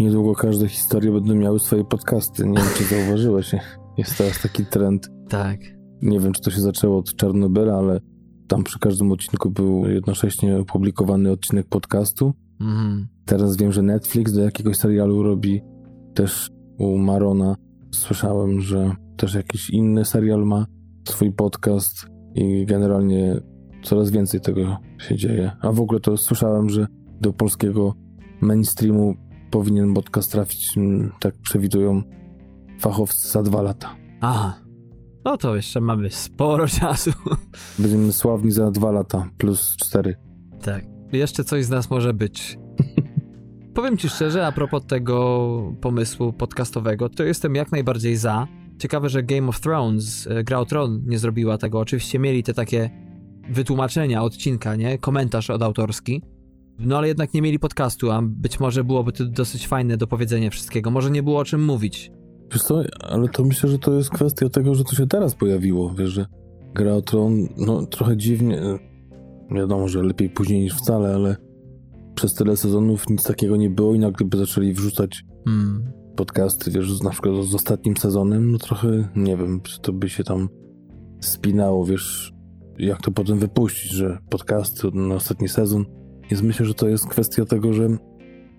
Niedługo 0.02 0.36
każde 0.36 0.68
historie 0.68 1.12
będą 1.12 1.36
miały 1.36 1.60
swoje 1.60 1.84
podcasty. 1.84 2.48
Nie 2.48 2.58
wiem, 2.58 2.68
czy 2.78 2.84
zauważyłeś. 2.84 3.56
Jest 3.98 4.18
teraz 4.18 4.42
taki 4.42 4.66
trend. 4.66 5.10
Tak. 5.30 5.60
Nie 6.02 6.20
wiem, 6.20 6.34
czy 6.34 6.42
to 6.42 6.52
się 6.52 6.62
zaczęło 6.62 6.98
od 6.98 7.16
Czarnobyla, 7.16 7.78
ale 7.78 8.00
tam 8.48 8.64
przy 8.64 8.80
każdym 8.80 9.12
odcinku 9.12 9.52
był 9.52 9.90
jednocześnie 9.90 10.58
opublikowany 10.58 11.32
odcinek 11.32 11.68
podcastu. 11.68 12.34
Mhm. 12.62 13.08
Teraz 13.26 13.58
wiem, 13.58 13.72
że 13.72 13.82
Netflix 13.82 14.34
do 14.34 14.42
jakiegoś 14.42 14.78
serialu 14.78 15.24
robi 15.24 15.62
też 16.14 16.50
u 16.80 16.98
Marona. 16.98 17.56
Słyszałem, 17.92 18.62
że 18.62 18.96
też 19.18 19.34
jakiś 19.34 19.70
inny 19.70 20.06
serial 20.06 20.46
ma 20.46 20.66
swój 21.08 21.32
podcast 21.32 22.06
i 22.36 22.66
generalnie 22.66 23.42
coraz 23.84 24.12
więcej 24.12 24.42
tego 24.42 24.78
się 25.00 25.16
dzieje. 25.16 25.52
A 25.62 25.72
w 25.72 25.82
ogóle 25.82 26.00
to 26.00 26.18
słyszałem, 26.18 26.70
że 26.70 26.88
do 27.22 27.34
polskiego 27.34 27.94
mainstreamu 28.42 29.16
powinien 29.52 29.94
podcast 29.94 30.32
trafić, 30.32 30.78
mm, 30.78 31.12
tak 31.20 31.36
przewidują 31.36 32.04
fachowcy, 32.80 33.30
za 33.30 33.44
dwa 33.44 33.62
lata. 33.62 33.96
Aha. 34.22 34.62
No 35.26 35.38
to 35.38 35.56
jeszcze 35.56 35.82
mamy 35.82 36.10
sporo 36.10 36.68
czasu. 36.80 37.12
Będziemy 37.80 38.14
sławni 38.14 38.52
za 38.52 38.72
dwa 38.72 38.92
lata, 38.92 39.30
plus 39.38 39.76
cztery. 39.78 40.16
Tak. 40.62 40.86
Jeszcze 41.12 41.44
coś 41.44 41.66
z 41.66 41.70
nas 41.70 41.90
może 41.90 42.14
być. 42.14 42.58
Powiem 43.76 43.98
ci 43.98 44.10
szczerze, 44.10 44.48
a 44.48 44.52
propos 44.52 44.86
tego 44.86 45.74
pomysłu 45.82 46.34
podcastowego, 46.34 47.10
to 47.10 47.24
jestem 47.24 47.56
jak 47.56 47.72
najbardziej 47.72 48.18
za. 48.18 48.48
Ciekawe, 48.80 49.10
że 49.10 49.24
Game 49.24 49.48
of 49.48 49.60
Thrones, 49.60 50.28
e, 50.28 50.44
Gra 50.44 50.60
o 50.60 50.66
Tron 50.66 51.04
nie 51.06 51.20
zrobiła 51.20 51.58
tego. 51.58 51.80
Oczywiście 51.80 52.20
mieli 52.20 52.44
te 52.44 52.54
takie 52.54 52.90
wytłumaczenia 53.50 54.24
odcinka, 54.24 54.76
nie? 54.76 54.98
Komentarz 54.98 55.50
od 55.50 55.62
autorski. 55.62 56.22
No 56.86 56.98
ale 56.98 57.08
jednak 57.08 57.34
nie 57.34 57.42
mieli 57.42 57.60
podcastu, 57.60 58.12
a 58.12 58.22
być 58.22 58.60
może 58.60 58.84
byłoby 58.84 59.12
to 59.12 59.26
dosyć 59.26 59.68
fajne 59.68 59.98
do 59.98 60.08
powiedzenia 60.08 60.50
wszystkiego. 60.50 60.92
Może 60.92 61.12
nie 61.12 61.24
było 61.24 61.40
o 61.40 61.46
czym 61.46 61.66
mówić. 61.66 62.12
Wiesz 62.54 62.64
co, 62.64 62.82
ale 63.00 63.30
to 63.30 63.44
myślę, 63.44 63.70
że 63.70 63.80
to 63.80 63.94
jest 63.94 64.10
kwestia 64.10 64.50
tego, 64.50 64.76
że 64.76 64.84
to 64.84 64.96
się 64.96 65.08
teraz 65.08 65.36
pojawiło, 65.36 65.94
wiesz, 65.94 66.10
że 66.10 66.26
gra 66.74 66.94
o 66.94 67.02
tron, 67.02 67.48
no 67.58 67.86
trochę 67.86 68.18
dziwnie, 68.18 68.62
wiadomo, 69.52 69.88
że 69.88 70.04
lepiej 70.04 70.30
później 70.30 70.62
niż 70.62 70.74
wcale, 70.74 71.16
ale 71.16 71.36
przez 72.16 72.34
tyle 72.34 72.58
sezonów 72.58 73.10
nic 73.10 73.24
takiego 73.24 73.56
nie 73.56 73.70
było 73.70 73.96
i 73.96 74.00
nagle 74.00 74.28
by 74.28 74.38
zaczęli 74.38 74.74
wrzucać 74.74 75.24
hmm. 75.46 75.92
podcasty, 76.16 76.72
wiesz, 76.72 77.02
na 77.02 77.10
przykład 77.10 77.46
z 77.46 77.56
ostatnim 77.56 77.98
sezonem, 77.98 78.52
no 78.52 78.58
trochę 78.58 79.10
nie 79.16 79.38
wiem, 79.38 79.62
czy 79.62 79.82
to 79.82 79.94
by 79.94 80.10
się 80.10 80.24
tam 80.24 80.50
spinało, 81.20 81.86
wiesz, 81.86 82.34
jak 82.78 83.02
to 83.02 83.12
potem 83.12 83.40
wypuścić, 83.40 83.92
że 83.92 84.18
podcasty 84.30 84.88
na 84.94 85.16
ostatni 85.16 85.50
sezon. 85.50 85.86
Więc 86.32 86.44
myślę, 86.44 86.66
że 86.66 86.74
to 86.74 86.88
jest 86.88 87.08
kwestia 87.08 87.46
tego, 87.46 87.74
że 87.74 87.88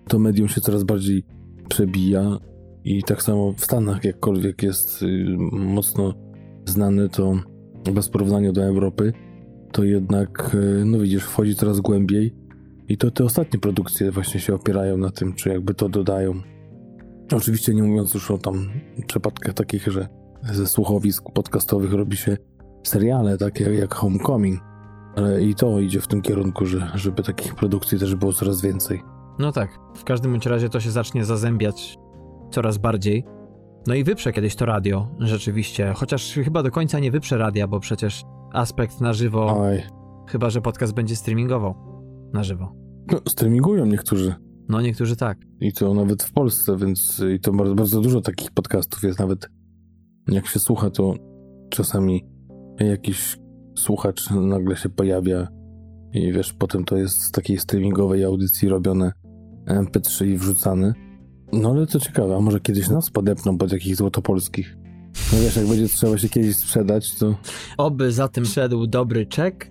to 0.07 0.19
medium 0.19 0.47
się 0.47 0.61
coraz 0.61 0.83
bardziej 0.83 1.23
przebija 1.69 2.37
i 2.83 3.03
tak 3.03 3.23
samo 3.23 3.53
w 3.53 3.65
Stanach, 3.65 4.03
jakkolwiek 4.03 4.63
jest 4.63 5.03
y, 5.03 5.25
mocno 5.51 6.13
znany, 6.65 7.09
to 7.09 7.35
bez 7.93 8.09
porównania 8.09 8.51
do 8.51 8.63
Europy, 8.63 9.13
to 9.71 9.83
jednak, 9.83 10.55
y, 10.55 10.85
no 10.85 10.99
widzisz, 10.99 11.23
wchodzi 11.23 11.55
coraz 11.55 11.79
głębiej 11.79 12.35
i 12.87 12.97
to 12.97 13.11
te 13.11 13.23
ostatnie 13.23 13.59
produkcje 13.59 14.11
właśnie 14.11 14.39
się 14.39 14.53
opierają 14.53 14.97
na 14.97 15.11
tym, 15.11 15.33
czy 15.33 15.49
jakby 15.49 15.73
to 15.73 15.89
dodają. 15.89 16.33
Oczywiście 17.31 17.73
nie 17.73 17.83
mówiąc 17.83 18.13
już 18.13 18.31
o 18.31 18.37
tam 18.37 18.69
przypadkach 19.07 19.53
takich, 19.53 19.87
że 19.87 20.07
ze 20.51 20.67
słuchowisk 20.67 21.23
podcastowych 21.33 21.93
robi 21.93 22.17
się 22.17 22.37
seriale 22.83 23.37
takie 23.37 23.73
jak 23.73 23.93
Homecoming, 23.93 24.61
ale 25.15 25.43
i 25.43 25.55
to 25.55 25.79
idzie 25.79 26.01
w 26.01 26.07
tym 26.07 26.21
kierunku, 26.21 26.65
że, 26.65 26.91
żeby 26.95 27.23
takich 27.23 27.55
produkcji 27.55 27.99
też 27.99 28.15
było 28.15 28.33
coraz 28.33 28.61
więcej. 28.61 29.01
No 29.39 29.51
tak, 29.51 29.79
w 29.95 30.03
każdym 30.03 30.31
bądź 30.31 30.45
razie 30.45 30.69
to 30.69 30.79
się 30.79 30.91
zacznie 30.91 31.25
zazębiać 31.25 31.97
coraz 32.51 32.77
bardziej. 32.77 33.25
No 33.87 33.93
i 33.95 34.03
wyprze 34.03 34.33
kiedyś 34.33 34.55
to 34.55 34.65
radio, 34.65 35.07
rzeczywiście, 35.19 35.93
chociaż 35.95 36.33
chyba 36.33 36.63
do 36.63 36.71
końca 36.71 36.99
nie 36.99 37.11
wyprze 37.11 37.37
radia, 37.37 37.67
bo 37.67 37.79
przecież 37.79 38.23
aspekt 38.53 39.01
na 39.01 39.13
żywo, 39.13 39.59
Oj, 39.61 39.81
chyba 40.27 40.49
że 40.49 40.61
podcast 40.61 40.93
będzie 40.93 41.15
streamingował 41.15 41.75
na 42.33 42.43
żywo. 42.43 42.73
no, 43.11 43.19
streamingują 43.27 43.85
niektórzy. 43.85 44.35
No 44.69 44.81
niektórzy 44.81 45.15
tak. 45.15 45.37
I 45.59 45.73
to 45.73 45.93
nawet 45.93 46.23
w 46.23 46.31
Polsce, 46.33 46.77
więc 46.77 47.21
i 47.35 47.39
to 47.39 47.51
bardzo, 47.51 47.75
bardzo 47.75 48.01
dużo 48.01 48.21
takich 48.21 48.51
podcastów 48.51 49.03
jest. 49.03 49.19
Nawet 49.19 49.49
jak 50.27 50.47
się 50.47 50.59
słucha, 50.59 50.89
to 50.89 51.13
czasami 51.69 52.25
jakiś 52.79 53.37
słuchacz 53.75 54.29
nagle 54.29 54.75
się 54.75 54.89
pojawia 54.89 55.47
i 56.13 56.31
wiesz, 56.31 56.53
potem 56.53 56.85
to 56.85 56.97
jest 56.97 57.21
z 57.21 57.31
takiej 57.31 57.57
streamingowej 57.57 58.23
audycji 58.23 58.69
robione 58.69 59.11
MP3 59.67 60.27
i 60.27 60.37
wrzucane. 60.37 60.93
No 61.53 61.69
ale 61.69 61.87
to 61.87 61.99
ciekawe, 61.99 62.35
a 62.35 62.39
może 62.39 62.59
kiedyś 62.59 62.89
nas 62.89 63.09
podepną 63.09 63.57
pod 63.57 63.71
jakichś 63.71 63.95
złotopolskich. 63.95 64.77
No 65.33 65.39
wiesz, 65.39 65.55
jak 65.55 65.67
będzie 65.67 65.87
trzeba 65.87 66.17
się 66.17 66.29
kiedyś 66.29 66.55
sprzedać, 66.55 67.15
to 67.15 67.35
Oby 67.77 68.11
za 68.11 68.27
tym 68.27 68.45
szedł 68.45 68.87
dobry 68.87 69.25
czek, 69.25 69.69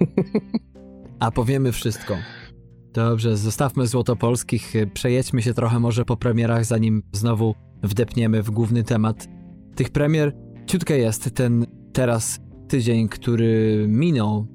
a 1.21 1.31
powiemy 1.31 1.73
wszystko. 1.73 2.17
Dobrze, 2.93 3.37
zostawmy 3.37 3.87
Złotopolskich, 3.87 4.73
przejedźmy 4.95 5.43
się 5.43 5.55
trochę 5.55 5.81
może 5.81 6.05
po 6.05 6.17
premierach, 6.17 6.65
zanim 6.65 7.03
znowu 7.12 7.55
wdepniemy 7.83 8.43
w 8.43 8.51
główny 8.51 8.85
temat. 8.85 9.29
Tych 9.75 9.91
premier 9.91 10.33
ciutkę 10.67 10.99
jest 10.99 11.35
ten 11.35 11.67
teraz 11.93 12.41
tydzień, 12.73 13.09
który 13.09 13.85
minął. 13.89 14.47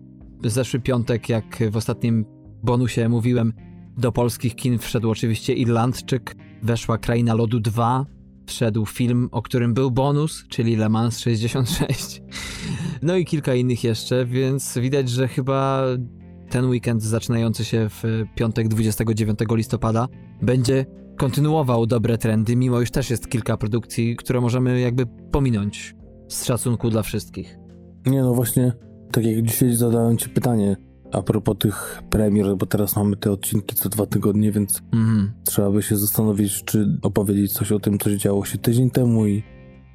Zeszły 0.44 0.80
piątek, 0.80 1.30
jak 1.30 1.64
w 1.72 1.78
ostatnim 1.78 2.26
bonusie 2.64 3.10
mówiłem, 3.10 3.54
do 3.98 4.12
polskich 4.12 4.56
kin 4.56 4.80
wszedł 4.80 5.10
oczywiście 5.10 5.54
Irlandczyk, 5.54 6.36
weszła 6.64 6.98
Kraina 6.98 7.34
Lodu 7.34 7.60
2, 7.60 8.06
wszedł 8.48 8.86
film, 8.86 9.30
o 9.32 9.42
którym 9.42 9.74
był 9.74 9.92
bonus, 9.92 10.46
czyli 10.50 10.76
Le 10.76 10.90
Mans 10.90 11.20
66. 11.20 12.22
No 13.02 13.16
i 13.16 13.26
kilka 13.26 13.56
innych 13.56 13.84
jeszcze, 13.84 14.26
więc 14.26 14.78
widać, 14.78 15.10
że 15.10 15.28
chyba 15.28 15.84
ten 16.50 16.66
weekend 16.66 17.04
zaczynający 17.04 17.66
się 17.66 17.90
w 17.90 18.04
piątek 18.36 18.68
29 18.68 19.40
listopada 19.52 20.08
będzie 20.42 20.86
kontynuował 21.18 21.86
dobre 21.86 22.18
trendy, 22.18 22.56
mimo 22.56 22.80
już 22.80 22.92
też 22.92 23.10
jest 23.10 23.30
kilka 23.30 23.58
produkcji, 23.58 24.16
które 24.16 24.42
możemy 24.42 24.80
jakby 24.80 25.06
pominąć 25.32 25.96
z 26.28 26.46
szacunku 26.46 26.90
dla 26.90 27.04
wszystkich. 27.04 27.67
Nie, 28.06 28.22
no 28.22 28.34
właśnie, 28.34 28.74
tak 29.12 29.26
jak 29.26 29.42
dzisiaj 29.46 29.74
zadałem 29.76 30.18
ci 30.18 30.30
pytanie 30.30 30.78
a 31.12 31.22
propos 31.22 31.56
tych 31.60 32.04
premier, 32.10 32.56
bo 32.58 32.66
teraz 32.66 32.96
mamy 32.96 33.16
te 33.16 33.32
odcinki 33.32 33.76
co 33.76 33.90
dwa 33.90 34.06
tygodnie, 34.06 34.52
więc 34.52 34.82
Mhm. 34.94 35.32
trzeba 35.44 35.72
by 35.72 35.82
się 35.84 35.98
zastanowić, 35.98 36.64
czy 36.64 36.98
opowiedzieć 37.02 37.54
coś 37.54 37.72
o 37.72 37.80
tym, 37.80 38.00
co 38.00 38.16
działo 38.16 38.46
się 38.46 38.58
tydzień 38.58 38.90
temu 38.90 39.28
i 39.28 39.44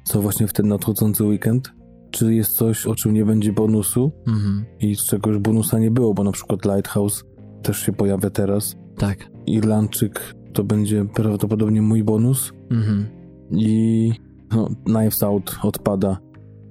co 0.03 0.21
właśnie 0.21 0.47
w 0.47 0.53
ten 0.53 0.67
nadchodzący 0.67 1.23
weekend. 1.23 1.71
Czy 2.11 2.33
jest 2.33 2.51
coś, 2.57 2.87
o 2.87 2.95
czym 2.95 3.13
nie 3.13 3.25
będzie 3.25 3.53
bonusu 3.53 4.11
Mhm. 4.27 4.65
i 4.79 4.95
z 4.95 4.99
czegoś 5.05 5.37
bonusa 5.37 5.79
nie 5.79 5.91
było, 5.91 6.13
bo 6.13 6.23
na 6.23 6.31
przykład 6.31 6.65
Lighthouse 6.65 7.23
też 7.63 7.79
się 7.79 7.93
pojawia 7.93 8.29
teraz. 8.29 8.75
Tak. 8.97 9.29
Irlandczyk 9.45 10.33
to 10.53 10.63
będzie 10.63 11.05
prawdopodobnie 11.05 11.81
mój 11.81 12.03
bonus 12.03 12.53
Mhm. 12.71 13.05
i 13.51 14.11
no, 14.55 14.69
Knives 14.85 15.23
Out 15.23 15.55
odpada, 15.63 16.17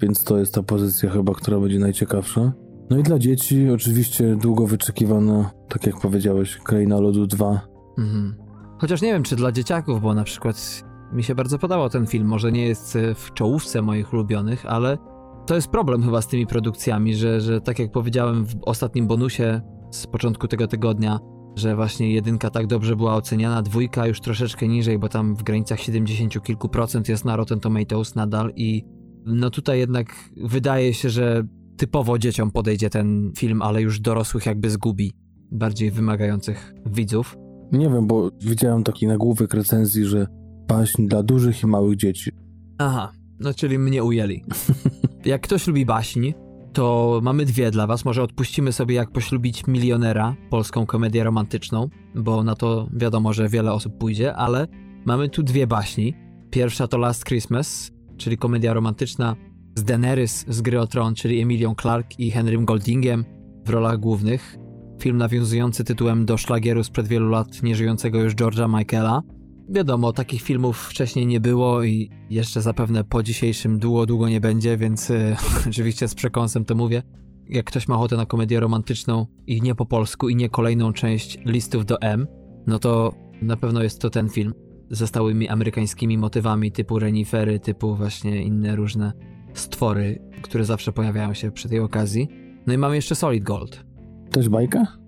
więc 0.03 0.25
to 0.25 0.39
jest 0.39 0.55
ta 0.55 0.63
pozycja 0.63 1.11
chyba, 1.11 1.35
która 1.35 1.61
będzie 1.61 1.79
najciekawsza. 1.79 2.53
No 2.91 2.99
i 2.99 3.03
dla 3.03 3.19
dzieci 3.19 3.71
oczywiście 3.71 4.37
długo 4.37 4.67
wyczekiwana, 4.67 5.51
tak 5.69 5.87
jak 5.87 6.01
powiedziałeś, 6.01 6.57
Kraina 6.57 7.01
Lodu 7.01 7.27
2. 7.27 7.61
Mhm. 7.99 8.35
Chociaż 8.79 9.03
nie 9.03 9.13
wiem, 9.13 9.23
czy 9.23 9.37
dla 9.37 9.53
dzieciaków, 9.53 10.01
bo 10.01 10.15
na 10.15 10.25
przykład 10.25 10.83
mi 11.13 11.23
się 11.23 11.35
bardzo 11.35 11.59
podobał 11.59 11.89
ten 11.89 12.07
film. 12.07 12.27
Może 12.27 12.53
nie 12.53 12.67
jest 12.67 12.97
e, 12.97 13.15
w 13.15 13.33
czołówce 13.35 13.83
moich 13.83 14.13
ulubionych, 14.13 14.67
ale 14.67 14.99
to 15.47 15.55
jest 15.55 15.69
problem 15.69 16.03
chyba 16.03 16.23
z 16.23 16.27
tymi 16.27 16.47
produkcjami, 16.47 17.15
że, 17.15 17.41
że 17.41 17.61
tak 17.61 17.79
jak 17.79 17.91
powiedziałem 17.91 18.47
w 18.47 18.55
ostatnim 18.63 19.07
bonusie 19.07 19.61
z 19.91 20.07
początku 20.07 20.49
tego 20.49 20.67
tygodnia, 20.67 21.19
że 21.57 21.77
właśnie 21.77 22.13
jedynka 22.13 22.51
tak 22.51 22.67
dobrze 22.67 22.97
była 22.97 23.15
oceniana, 23.15 23.63
dwójka 23.63 24.07
już 24.07 24.21
troszeczkę 24.21 24.69
niżej, 24.69 24.99
bo 24.99 25.09
tam 25.09 25.35
w 25.35 25.43
granicach 25.43 25.81
70 25.81 26.43
kilku 26.43 26.69
procent 26.69 27.09
jest 27.09 27.25
na 27.25 27.37
Rotten 27.37 27.61
Tomatoes 27.61 28.15
nadal 28.15 28.53
i 28.57 28.85
no 29.27 29.51
tutaj 29.51 29.79
jednak 29.79 30.15
wydaje 30.37 30.95
się, 30.95 31.11
że 31.11 31.45
typowo 31.77 32.19
dzieciom 32.19 32.51
podejdzie 32.51 32.91
ten 32.91 33.33
film, 33.39 33.63
ale 33.63 33.83
już 33.83 34.01
dorosłych 34.01 34.47
jakby 34.47 34.71
zgubi, 34.71 35.13
bardziej 35.51 35.91
wymagających 35.91 36.75
widzów. 36.87 37.37
Nie 37.73 37.91
wiem, 37.91 38.07
bo 38.07 38.31
widziałem 38.41 38.85
taki 38.85 39.07
nagłówek 39.07 39.55
recenzji, 39.55 40.05
że 40.05 40.27
baśń 40.69 41.07
dla 41.07 41.23
dużych 41.23 41.63
i 41.63 41.67
małych 41.67 41.97
dzieci. 41.97 42.31
Aha, 42.79 43.13
no 43.41 43.55
czyli 43.55 43.79
mnie 43.79 44.05
ujęli. 44.05 44.45
Jak 45.25 45.41
ktoś 45.41 45.67
lubi 45.67 45.87
baśni, 45.87 46.35
to 46.73 47.21
mamy 47.23 47.45
dwie 47.45 47.71
dla 47.71 47.87
was. 47.87 48.05
Może 48.05 48.23
odpuścimy 48.23 48.73
sobie 48.73 48.95
jak 48.95 49.11
poślubić 49.11 49.67
milionera, 49.67 50.37
polską 50.51 50.87
komedię 50.87 51.25
romantyczną, 51.25 51.89
bo 52.15 52.45
na 52.45 52.55
to 52.55 52.89
wiadomo, 52.93 53.33
że 53.33 53.49
wiele 53.49 53.73
osób 53.73 53.99
pójdzie, 53.99 54.35
ale 54.35 54.67
mamy 55.05 55.29
tu 55.29 55.43
dwie 55.43 55.67
baśni. 55.67 56.15
Pierwsza 56.51 56.89
to 56.89 56.99
Last 56.99 57.25
Christmas, 57.25 57.93
czyli 58.23 58.39
komedia 58.39 58.73
romantyczna 58.73 59.37
z 59.75 59.85
Daenerys 59.85 60.45
z 60.49 60.61
gry 60.61 60.81
o 60.81 60.87
Tron, 60.87 61.15
czyli 61.15 61.41
Emilią 61.41 61.75
Clark 61.75 62.19
i 62.19 62.31
Henrym 62.31 62.65
Goldingiem 62.65 63.25
w 63.67 63.71
rolach 63.71 63.99
głównych. 63.99 64.59
Film 65.01 65.17
nawiązujący 65.17 65.85
tytułem 65.85 66.27
do 66.27 66.37
szlagieru 66.37 66.85
sprzed 66.85 67.09
wielu 67.09 67.29
lat 67.29 67.63
nieżyjącego 67.63 68.23
już 68.23 68.35
George'a 68.35 68.79
Michaela. 68.79 69.23
Wiadomo, 69.69 70.13
takich 70.13 70.43
filmów 70.43 70.79
wcześniej 70.79 71.27
nie 71.27 71.41
było 71.41 71.83
i 71.83 72.11
jeszcze 72.31 72.63
zapewne 72.63 73.05
po 73.05 73.23
dzisiejszym 73.23 73.79
długo, 73.79 74.07
długo 74.07 74.29
nie 74.29 74.41
będzie, 74.41 74.77
więc 74.77 75.11
y, 75.11 75.37
oczywiście 75.69 76.09
z 76.09 76.15
przekąsem 76.15 76.65
to 76.65 76.75
mówię. 76.75 77.03
Jak 77.49 77.67
ktoś 77.67 77.89
ma 77.89 77.95
ochotę 77.95 78.17
na 78.17 78.27
komedię 78.27 78.61
romantyczną 78.61 79.27
i 79.47 79.63
nie 79.63 79.75
po 79.75 79.87
polsku 79.87 80.29
i 80.29 80.37
nie 80.37 80.49
kolejną 80.49 80.93
część 80.93 81.39
listów 81.45 81.87
do 81.87 82.01
M, 82.01 82.27
no 82.67 82.79
to 82.79 83.15
na 83.43 83.57
pewno 83.57 83.83
jest 83.83 84.01
to 84.01 84.11
ten 84.11 84.29
film 84.29 84.55
ze 84.93 85.07
stałymi 85.07 85.49
amerykańskimi 85.49 86.19
motywami 86.19 86.73
typu 86.73 86.99
renifery, 86.99 87.61
typu 87.61 87.97
właśnie 87.97 88.43
inne 88.43 88.77
różne 88.77 89.13
stwory, 89.55 90.23
które 90.43 90.65
zawsze 90.65 90.93
pojawiają 90.93 91.35
się 91.35 91.51
przy 91.51 91.69
tej 91.69 91.81
okazji. 91.81 92.29
No 92.67 92.75
i 92.75 92.79
mamy 92.79 92.97
jeszcze 92.97 93.15
Solid 93.15 93.45
Gold. 93.45 93.85
Też 94.31 94.49
bajka? 94.49 95.03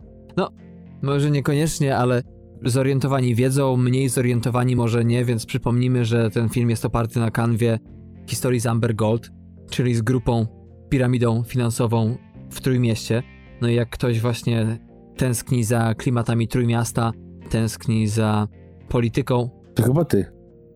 Może 1.03 1.31
niekoniecznie, 1.31 1.97
ale 1.97 2.23
zorientowani 2.64 3.35
wiedzą, 3.35 3.77
mniej 3.77 4.09
zorientowani 4.09 4.77
może 4.77 5.05
nie, 5.05 5.25
więc 5.25 5.47
przypomnimy, 5.47 6.05
że 6.05 6.31
ten 6.31 6.49
film 6.49 6.70
jest 6.70 6.85
oparty 6.85 7.20
na 7.20 7.31
kanwie 7.31 7.79
historii 8.27 8.61
z 8.61 8.66
Amber 8.66 8.94
Gold, 8.94 9.31
czyli 9.70 9.94
z 9.94 10.03
grupą, 10.03 10.47
piramidą 10.88 11.42
finansową 11.42 12.16
w 12.51 12.61
Trójmieście. 12.61 13.23
No 13.61 13.68
i 13.68 13.75
jak 13.75 13.90
ktoś 13.90 14.20
właśnie 14.20 14.79
tęskni 15.16 15.64
za 15.64 15.94
klimatami 15.94 16.49
Trójmiasta, 16.49 17.12
tęskni 17.51 18.09
za 18.09 18.49
polityką, 18.88 19.51
To 19.75 19.83
chyba 19.83 20.05
ty. 20.05 20.27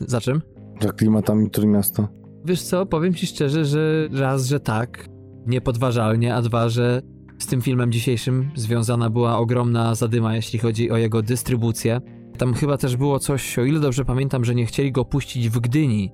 za 0.00 0.20
czym? 0.20 0.42
Za 0.82 0.92
klimatami 0.92 1.50
Trójmiasta. 1.50 2.08
Wiesz 2.44 2.62
co, 2.62 2.86
powiem 2.86 3.14
ci 3.14 3.26
szczerze, 3.26 3.64
że 3.64 4.08
raz, 4.12 4.46
że 4.46 4.60
tak, 4.60 5.08
niepodważalnie, 5.46 6.34
a 6.34 6.42
dwa, 6.42 6.68
że 6.68 7.02
z 7.38 7.46
tym 7.46 7.60
filmem 7.60 7.92
dzisiejszym 7.92 8.50
związana 8.54 9.10
była 9.10 9.38
ogromna 9.38 9.94
zadyma, 9.94 10.36
jeśli 10.36 10.58
chodzi 10.58 10.90
o 10.90 10.96
jego 10.96 11.22
dystrybucję. 11.22 12.00
Tam 12.38 12.54
chyba 12.54 12.76
też 12.76 12.96
było 12.96 13.18
coś, 13.18 13.58
o 13.58 13.64
ile 13.64 13.80
dobrze 13.80 14.04
pamiętam, 14.04 14.44
że 14.44 14.54
nie 14.54 14.66
chcieli 14.66 14.92
go 14.92 15.04
puścić 15.04 15.48
w 15.48 15.58
Gdyni, 15.60 16.12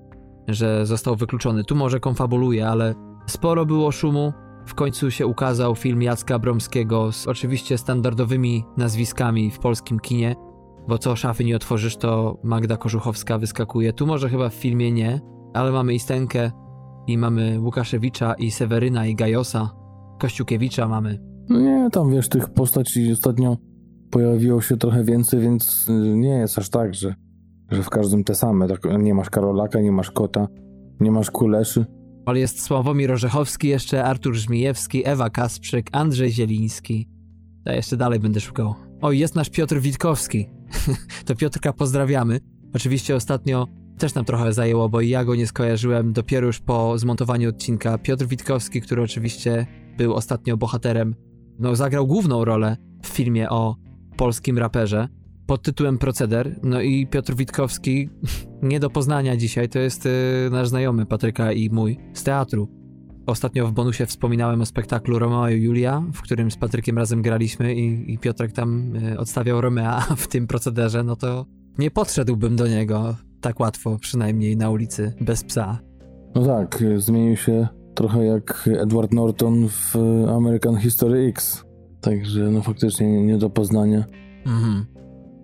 że 0.49 0.87
został 0.87 1.17
wykluczony. 1.17 1.65
Tu 1.65 1.77
może 1.77 2.01
konfabuluje, 2.01 2.69
ale 2.69 2.95
sporo 3.27 3.67
było 3.67 3.93
szumu. 3.93 4.33
W 4.67 4.75
końcu 4.75 5.11
się 5.11 5.27
ukazał 5.27 5.75
film 5.75 6.03
Jacka 6.03 6.39
Bromskiego 6.39 7.13
z 7.13 7.29
oczywiście 7.29 7.79
standardowymi 7.79 8.65
nazwiskami 8.77 9.51
w 9.51 9.59
polskim 9.59 10.01
kinie. 10.01 10.35
Bo 10.89 10.99
co 10.99 11.17
szafy 11.17 11.45
nie 11.45 11.57
otworzysz, 11.57 11.97
to 11.97 12.39
Magda 12.43 12.77
Korzuchowska 12.77 13.39
wyskakuje. 13.39 13.93
Tu 13.93 14.07
może 14.07 14.29
chyba 14.29 14.49
w 14.49 14.55
filmie 14.55 14.93
nie, 14.93 15.21
ale 15.55 15.73
mamy 15.73 15.95
i 15.95 15.99
Stenkę, 15.99 16.51
i 17.07 17.19
mamy 17.19 17.61
Łukaszewicza, 17.61 18.35
i 18.35 18.51
Seweryna, 18.51 19.07
i 19.07 19.15
Gajosa, 19.15 19.71
Kościukiewicza 20.21 20.89
mamy. 20.89 21.19
No 21.49 21.61
nie, 21.61 21.89
tam 21.93 22.11
wiesz, 22.11 22.29
tych 22.29 22.49
postaci 22.49 23.13
ostatnio 23.13 23.57
pojawiło 24.11 24.61
się 24.61 24.77
trochę 24.77 25.05
więcej, 25.05 25.41
więc 25.41 25.89
y, 25.89 25.93
nie 26.17 26.29
jest 26.29 26.59
aż 26.59 26.69
tak, 26.69 26.95
że, 26.95 27.15
że 27.71 27.83
w 27.83 27.91
każdym 27.91 28.25
te 28.25 28.35
same. 28.35 28.69
Tak, 28.69 28.81
nie 28.99 29.15
masz 29.15 29.31
Karolaka, 29.31 29.81
nie 29.81 29.93
masz 29.93 30.11
Kota, 30.11 30.49
nie 31.01 31.11
masz 31.11 31.31
Kuleszy. 31.31 31.87
Ale 32.27 32.39
jest 32.39 32.63
Sławomir 32.63 33.13
Orzechowski, 33.13 33.69
jeszcze 33.69 34.05
Artur 34.05 34.35
Żmijewski, 34.35 35.09
Ewa 35.09 35.31
Kasprzyk, 35.31 35.89
Andrzej 35.93 36.31
Zieliński. 36.31 37.09
Ja 37.67 37.73
jeszcze 37.73 37.97
dalej 37.97 38.21
będę 38.21 38.41
szukał. 38.41 38.75
O, 39.01 39.13
jest 39.13 39.35
nasz 39.35 39.51
Piotr 39.51 39.81
Witkowski. 39.81 40.51
to 41.27 41.35
Piotrka 41.37 41.73
pozdrawiamy. 41.73 42.41
Oczywiście 42.75 43.17
ostatnio 43.17 43.67
też 43.99 44.15
nam 44.15 44.25
trochę 44.25 44.53
zajęło, 44.53 44.89
bo 44.89 45.01
ja 45.01 45.25
go 45.25 45.35
nie 45.35 45.47
skojarzyłem 45.47 46.13
dopiero 46.13 46.47
już 46.47 46.61
po 46.61 46.99
zmontowaniu 46.99 47.49
odcinka. 47.49 47.99
Piotr 47.99 48.27
Witkowski, 48.27 48.81
który 48.81 49.03
oczywiście 49.03 49.67
był 49.99 50.15
ostatnio 50.15 50.57
bohaterem, 50.57 51.15
no 51.59 51.77
zagrał 51.77 52.07
główną 52.07 52.45
rolę 52.45 52.77
w 53.03 53.07
filmie 53.07 53.51
o 53.51 53.77
polskim 54.17 54.59
raperze 54.59 55.09
pod 55.47 55.63
tytułem 55.63 55.99
Proceder. 55.99 56.61
No 56.63 56.81
i 56.81 57.07
Piotr 57.07 57.35
Witkowski, 57.35 58.09
nie 58.63 58.81
do 58.81 58.91
poznania 58.91 59.37
dzisiaj, 59.37 59.69
to 59.69 59.79
jest 59.79 60.07
y, 60.07 60.11
nasz 60.51 60.69
znajomy 60.69 61.07
Patryka 61.07 61.53
i 61.53 61.71
mój 61.71 61.99
z 62.15 62.23
teatru. 62.23 62.84
Ostatnio 63.27 63.67
w 63.67 63.73
bonusie 63.73 64.07
wspominałem 64.07 64.61
o 64.61 64.67
spektaklu 64.67 65.19
Romeo 65.19 65.49
i 65.49 65.63
Julia, 65.63 66.03
w 66.13 66.23
którym 66.23 66.51
z 66.51 66.57
Patrykiem 66.57 66.99
razem 66.99 67.23
graliśmy 67.23 67.75
i, 67.75 68.13
i 68.13 68.19
Piotrek 68.19 68.53
tam 68.53 68.97
y, 68.97 69.19
odstawiał 69.19 69.61
Romea 69.61 70.01
w 70.17 70.27
tym 70.27 70.47
procederze, 70.47 71.03
no 71.03 71.17
to 71.17 71.47
nie 71.79 71.91
podszedłbym 71.91 72.57
do 72.57 72.67
niego 72.67 73.17
tak 73.41 73.61
łatwo, 73.61 73.99
przynajmniej 73.99 74.57
na 74.57 74.71
ulicy, 74.71 75.15
bez 75.21 75.45
psa. 75.45 75.79
No 76.35 76.47
tak, 76.47 76.83
y, 76.83 77.01
zmienił 77.01 77.37
się 77.37 77.69
trochę 77.95 78.25
jak 78.25 78.69
Edward 78.79 79.13
Norton 79.13 79.69
w 79.69 79.97
American 80.37 80.77
History 80.77 81.27
X. 81.29 81.65
Także 82.01 82.51
no 82.51 82.63
faktycznie 82.63 83.23
nie 83.23 83.39
do 83.39 83.51
poznania. 83.51 84.05
Mhm. 84.47 84.87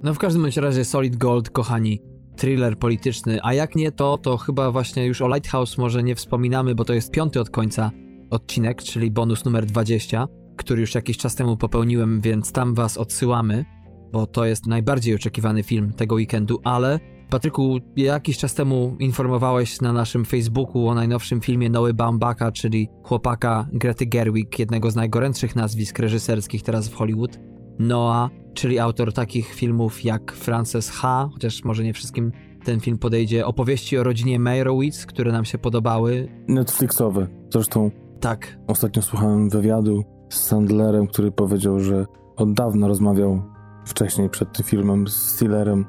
No 0.03 0.15
w 0.15 0.19
każdym 0.19 0.47
razie 0.57 0.85
Solid 0.85 1.17
Gold, 1.17 1.51
kochani, 1.51 2.03
thriller 2.41 2.79
polityczny, 2.79 3.39
a 3.43 3.55
jak 3.55 3.77
nie 3.77 3.93
to, 3.93 4.19
to 4.19 4.37
chyba 4.37 4.71
właśnie 4.71 5.07
już 5.07 5.23
o 5.23 5.29
Lighthouse 5.29 5.79
może 5.79 6.03
nie 6.03 6.15
wspominamy, 6.15 6.75
bo 6.75 6.85
to 6.85 6.95
jest 6.95 7.11
piąty 7.11 7.41
od 7.41 7.51
końca 7.51 7.91
odcinek, 8.31 8.83
czyli 8.83 9.11
bonus 9.11 9.45
numer 9.45 9.67
20, 9.67 10.27
który 10.57 10.81
już 10.81 10.95
jakiś 10.95 11.19
czas 11.19 11.35
temu 11.35 11.57
popełniłem, 11.57 12.21
więc 12.21 12.53
tam 12.53 12.75
was 12.75 12.99
odsyłamy, 12.99 13.65
bo 14.13 14.27
to 14.27 14.45
jest 14.45 14.67
najbardziej 14.67 15.15
oczekiwany 15.15 15.63
film 15.63 15.93
tego 15.93 16.15
weekendu, 16.15 16.61
ale 16.65 17.01
Patryku, 17.31 17.79
jakiś 17.97 18.39
czas 18.39 18.55
temu 18.55 18.97
informowałeś 18.99 19.81
na 19.81 19.93
naszym 19.93 20.25
Facebooku 20.25 20.89
o 20.89 20.95
najnowszym 20.95 21.41
filmie 21.41 21.71
Noły 21.71 21.95
Baumbaka, 21.95 22.53
czyli 22.53 22.89
chłopaka 23.03 23.69
Grety 23.73 24.07
Gerwig, 24.07 24.59
jednego 24.59 24.91
z 24.91 24.97
najgorętszych 24.97 25.57
nazwisk 25.57 25.99
reżyserskich 25.99 26.63
teraz 26.63 26.89
w 26.89 26.95
Hollywood. 26.95 27.39
Noah, 27.79 28.31
czyli 28.55 28.79
autor 28.79 29.13
takich 29.13 29.55
filmów 29.55 30.05
jak 30.05 30.33
Frances 30.33 30.91
H., 30.91 31.29
chociaż 31.33 31.65
może 31.65 31.85
nie 31.85 31.93
wszystkim 31.93 32.33
ten 32.65 32.81
film 32.81 32.99
podejdzie, 32.99 33.47
opowieści 33.47 33.99
o 33.99 34.03
rodzinie 34.03 34.39
Meyerowitz, 34.39 35.07
które 35.07 35.33
nam 35.33 35.45
się 35.45 35.59
podobały. 35.59 36.29
Netflixowe. 36.49 37.27
Zresztą 37.53 37.91
tak. 38.21 38.59
Ostatnio 38.67 39.03
słuchałem 39.03 39.51
wywiadu 39.51 40.05
z 40.29 40.41
Sandlerem, 40.41 41.07
który 41.07 41.33
powiedział, 41.33 41.81
że 41.81 42.07
od 42.37 42.53
dawna 42.53 42.89
rozmawiał 42.89 43.43
wcześniej 43.85 44.31
przed 44.31 44.53
tym 44.53 44.67
filmem 44.67 45.09
z 45.09 45.13
Stillerem 45.13 45.87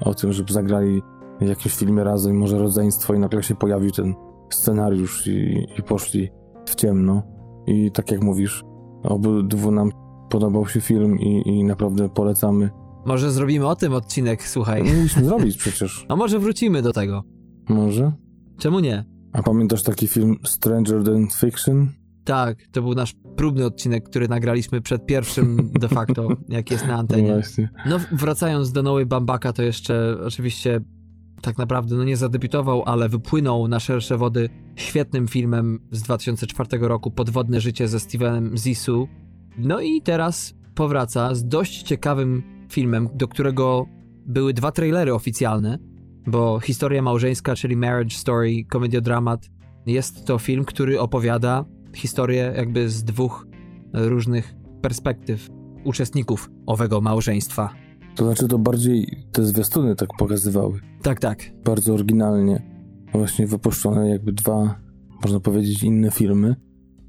o 0.00 0.14
tym, 0.14 0.32
żeby 0.32 0.52
zagrali 0.52 1.02
w 1.40 1.48
jakimś 1.48 1.74
filmie 1.74 2.04
razem, 2.04 2.38
może 2.38 2.58
rodzeństwo 2.58 3.14
i 3.14 3.18
nagle 3.18 3.42
się 3.42 3.54
pojawił 3.54 3.90
ten 3.90 4.14
scenariusz 4.50 5.26
i, 5.26 5.66
i 5.78 5.82
poszli 5.82 6.30
w 6.66 6.74
ciemno. 6.74 7.22
I 7.66 7.92
tak 7.92 8.10
jak 8.10 8.22
mówisz, 8.22 8.64
obydwu 9.02 9.70
nam 9.70 9.90
podobał 10.30 10.68
się 10.68 10.80
film 10.80 11.18
i, 11.18 11.48
i 11.48 11.64
naprawdę 11.64 12.08
polecamy. 12.08 12.70
Może 13.06 13.30
zrobimy 13.30 13.66
o 13.66 13.76
tym 13.76 13.92
odcinek, 13.92 14.48
słuchaj. 14.48 14.82
Mieliśmy 14.82 15.24
zrobić 15.28 15.56
przecież. 15.56 16.06
A 16.08 16.16
może 16.16 16.38
wrócimy 16.38 16.82
do 16.82 16.92
tego? 16.92 17.24
Może? 17.68 18.12
Czemu 18.58 18.80
nie? 18.80 19.04
A 19.32 19.42
pamiętasz 19.42 19.82
taki 19.82 20.06
film 20.06 20.36
Stranger 20.44 21.04
Than 21.04 21.28
Fiction? 21.40 21.88
Tak, 22.24 22.58
to 22.72 22.82
był 22.82 22.94
nasz 22.94 23.14
próbny 23.36 23.64
odcinek, 23.64 24.08
który 24.08 24.28
nagraliśmy 24.28 24.80
przed 24.80 25.06
pierwszym 25.06 25.70
de 25.80 25.88
facto, 25.88 26.28
jak 26.48 26.70
jest 26.70 26.86
na 26.86 26.96
antenie. 26.96 27.28
No, 27.28 27.34
właśnie. 27.34 27.68
no 27.86 28.00
wracając 28.12 28.72
do 28.72 28.82
Nowej 28.82 29.06
Bambaka, 29.06 29.52
to 29.52 29.62
jeszcze 29.62 30.16
oczywiście 30.26 30.80
tak 31.42 31.58
naprawdę 31.58 31.96
no 31.96 32.04
nie 32.04 32.16
zadebiutował, 32.16 32.82
ale 32.86 33.08
wypłynął 33.08 33.68
na 33.68 33.80
szersze 33.80 34.16
wody 34.16 34.48
świetnym 34.76 35.28
filmem 35.28 35.78
z 35.90 36.02
2004 36.02 36.78
roku 36.78 37.10
Podwodne 37.10 37.60
życie 37.60 37.88
ze 37.88 38.00
Stevenem 38.00 38.56
Zissou. 38.56 39.08
No 39.58 39.80
i 39.80 40.02
teraz 40.02 40.54
powraca 40.74 41.34
z 41.34 41.48
dość 41.48 41.82
ciekawym 41.82 42.42
filmem, 42.70 43.08
do 43.14 43.28
którego 43.28 43.86
były 44.26 44.54
dwa 44.54 44.72
trailery 44.72 45.14
oficjalne, 45.14 45.78
bo 46.26 46.60
historia 46.60 47.02
małżeńska, 47.02 47.56
czyli 47.56 47.76
Marriage 47.76 48.16
Story, 48.16 48.64
komediodramat, 48.64 49.50
jest 49.86 50.24
to 50.24 50.38
film, 50.38 50.64
który 50.64 51.00
opowiada 51.00 51.64
historię 51.94 52.52
jakby 52.56 52.90
z 52.90 53.04
dwóch 53.04 53.46
różnych 53.94 54.54
perspektyw 54.82 55.48
uczestników 55.84 56.50
owego 56.66 57.00
małżeństwa. 57.00 57.70
To 58.14 58.24
znaczy 58.24 58.48
to 58.48 58.58
bardziej 58.58 59.26
te 59.32 59.44
zwiastuny 59.44 59.96
tak 59.96 60.08
pokazywały. 60.18 60.80
Tak, 61.02 61.20
tak. 61.20 61.42
Bardzo 61.64 61.94
oryginalnie. 61.94 62.62
Właśnie 63.12 63.46
wypuszczone 63.46 64.08
jakby 64.08 64.32
dwa, 64.32 64.80
można 65.22 65.40
powiedzieć, 65.40 65.82
inne 65.82 66.10
filmy, 66.10 66.56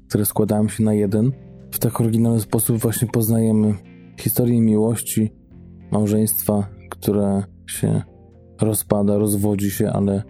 które 0.08 0.24
składają 0.24 0.68
się 0.68 0.84
na 0.84 0.94
jeden. 0.94 1.32
W 1.70 1.78
tak 1.78 2.00
oryginalny 2.00 2.40
sposób 2.40 2.78
właśnie 2.78 3.08
poznajemy 3.08 3.74
historię 4.20 4.60
miłości, 4.60 5.32
małżeństwa, 5.90 6.68
które 6.90 7.42
się 7.66 8.02
rozpada, 8.60 9.18
rozwodzi 9.18 9.70
się, 9.70 9.90
ale 9.90 10.22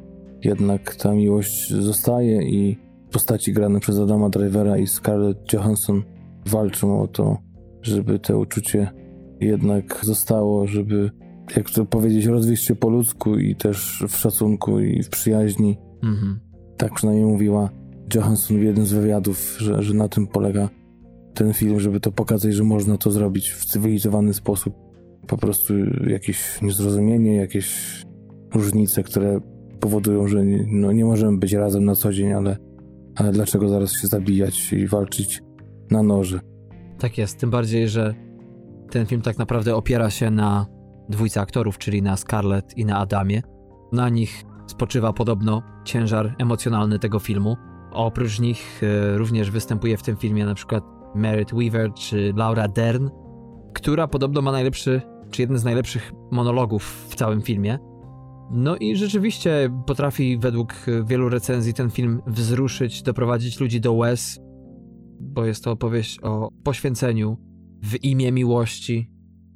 jednak 0.44 0.94
ta 0.94 1.14
miłość 1.14 1.74
zostaje 1.74 2.42
i 2.42 2.78
postaci 3.10 3.52
grane 3.52 3.80
przez 3.80 3.98
Adama 3.98 4.28
Drivera 4.28 4.78
i 4.78 4.86
Scarlett 4.86 5.52
Johansson 5.52 6.02
walczą 6.46 7.00
o 7.00 7.06
to, 7.06 7.38
żeby 7.82 8.18
to 8.18 8.38
uczucie 8.38 8.90
jednak 9.40 10.00
zostało, 10.02 10.66
żeby, 10.66 11.10
jak 11.56 11.70
to 11.70 11.84
powiedzieć, 11.84 12.26
rozwieść 12.26 12.64
się 12.64 12.74
po 12.74 12.88
ludzku 12.88 13.38
i 13.38 13.56
też 13.56 14.04
w 14.08 14.16
szacunku 14.16 14.80
i 14.80 15.02
w 15.02 15.08
przyjaźni. 15.08 15.78
Mhm. 16.02 16.40
Tak 16.76 16.94
przynajmniej 16.94 17.26
mówiła 17.26 17.70
Johansson 18.14 18.58
w 18.58 18.62
jednym 18.62 18.86
z 18.86 18.92
wywiadów, 18.92 19.56
że, 19.58 19.82
że 19.82 19.94
na 19.94 20.08
tym 20.08 20.26
polega 20.26 20.68
ten 21.38 21.52
film, 21.52 21.80
żeby 21.80 22.00
to 22.00 22.12
pokazać, 22.12 22.54
że 22.54 22.64
można 22.64 22.96
to 22.96 23.10
zrobić 23.10 23.50
w 23.50 23.64
cywilizowany 23.64 24.34
sposób. 24.34 24.74
Po 25.26 25.36
prostu 25.36 25.74
jakieś 26.06 26.62
niezrozumienie, 26.62 27.36
jakieś 27.36 28.02
różnice, 28.54 29.02
które 29.02 29.40
powodują, 29.80 30.28
że 30.28 30.46
nie, 30.46 30.66
no, 30.66 30.92
nie 30.92 31.04
możemy 31.04 31.38
być 31.38 31.52
razem 31.52 31.84
na 31.84 31.94
co 31.94 32.12
dzień, 32.12 32.32
ale 32.32 32.56
ale 33.18 33.32
dlaczego 33.32 33.68
zaraz 33.68 33.92
się 33.92 34.08
zabijać 34.08 34.72
i 34.72 34.86
walczyć 34.86 35.42
na 35.90 36.02
noży? 36.02 36.40
Tak 36.98 37.18
jest, 37.18 37.38
tym 37.38 37.50
bardziej, 37.50 37.88
że 37.88 38.14
ten 38.90 39.06
film 39.06 39.22
tak 39.22 39.38
naprawdę 39.38 39.76
opiera 39.76 40.10
się 40.10 40.30
na 40.30 40.66
dwójce 41.08 41.40
aktorów, 41.40 41.78
czyli 41.78 42.02
na 42.02 42.16
Scarlett 42.16 42.78
i 42.78 42.84
na 42.84 42.98
Adamie. 42.98 43.42
Na 43.92 44.08
nich 44.08 44.44
spoczywa 44.66 45.12
podobno 45.12 45.62
ciężar 45.84 46.34
emocjonalny 46.38 46.98
tego 46.98 47.18
filmu. 47.18 47.56
Oprócz 47.92 48.40
nich 48.40 48.82
e, 48.82 49.18
również 49.18 49.50
występuje 49.50 49.96
w 49.96 50.02
tym 50.02 50.16
filmie 50.16 50.44
na 50.44 50.54
przykład 50.54 50.97
Merit 51.14 51.54
Weaver 51.54 51.92
czy 51.92 52.32
Laura 52.36 52.68
Dern, 52.68 53.08
która 53.74 54.08
podobno 54.08 54.42
ma 54.42 54.52
najlepszy, 54.52 55.02
czy 55.30 55.42
jeden 55.42 55.58
z 55.58 55.64
najlepszych 55.64 56.12
monologów 56.30 57.06
w 57.08 57.14
całym 57.14 57.42
filmie. 57.42 57.78
No 58.50 58.76
i 58.76 58.96
rzeczywiście 58.96 59.70
potrafi 59.86 60.38
według 60.38 60.74
wielu 61.04 61.28
recenzji 61.28 61.74
ten 61.74 61.90
film 61.90 62.22
wzruszyć, 62.26 63.02
doprowadzić 63.02 63.60
ludzi 63.60 63.80
do 63.80 63.92
łez, 63.92 64.40
bo 65.20 65.44
jest 65.44 65.64
to 65.64 65.70
opowieść 65.70 66.20
o 66.22 66.48
poświęceniu 66.64 67.36
w 67.82 68.04
imię 68.04 68.32
miłości 68.32 69.10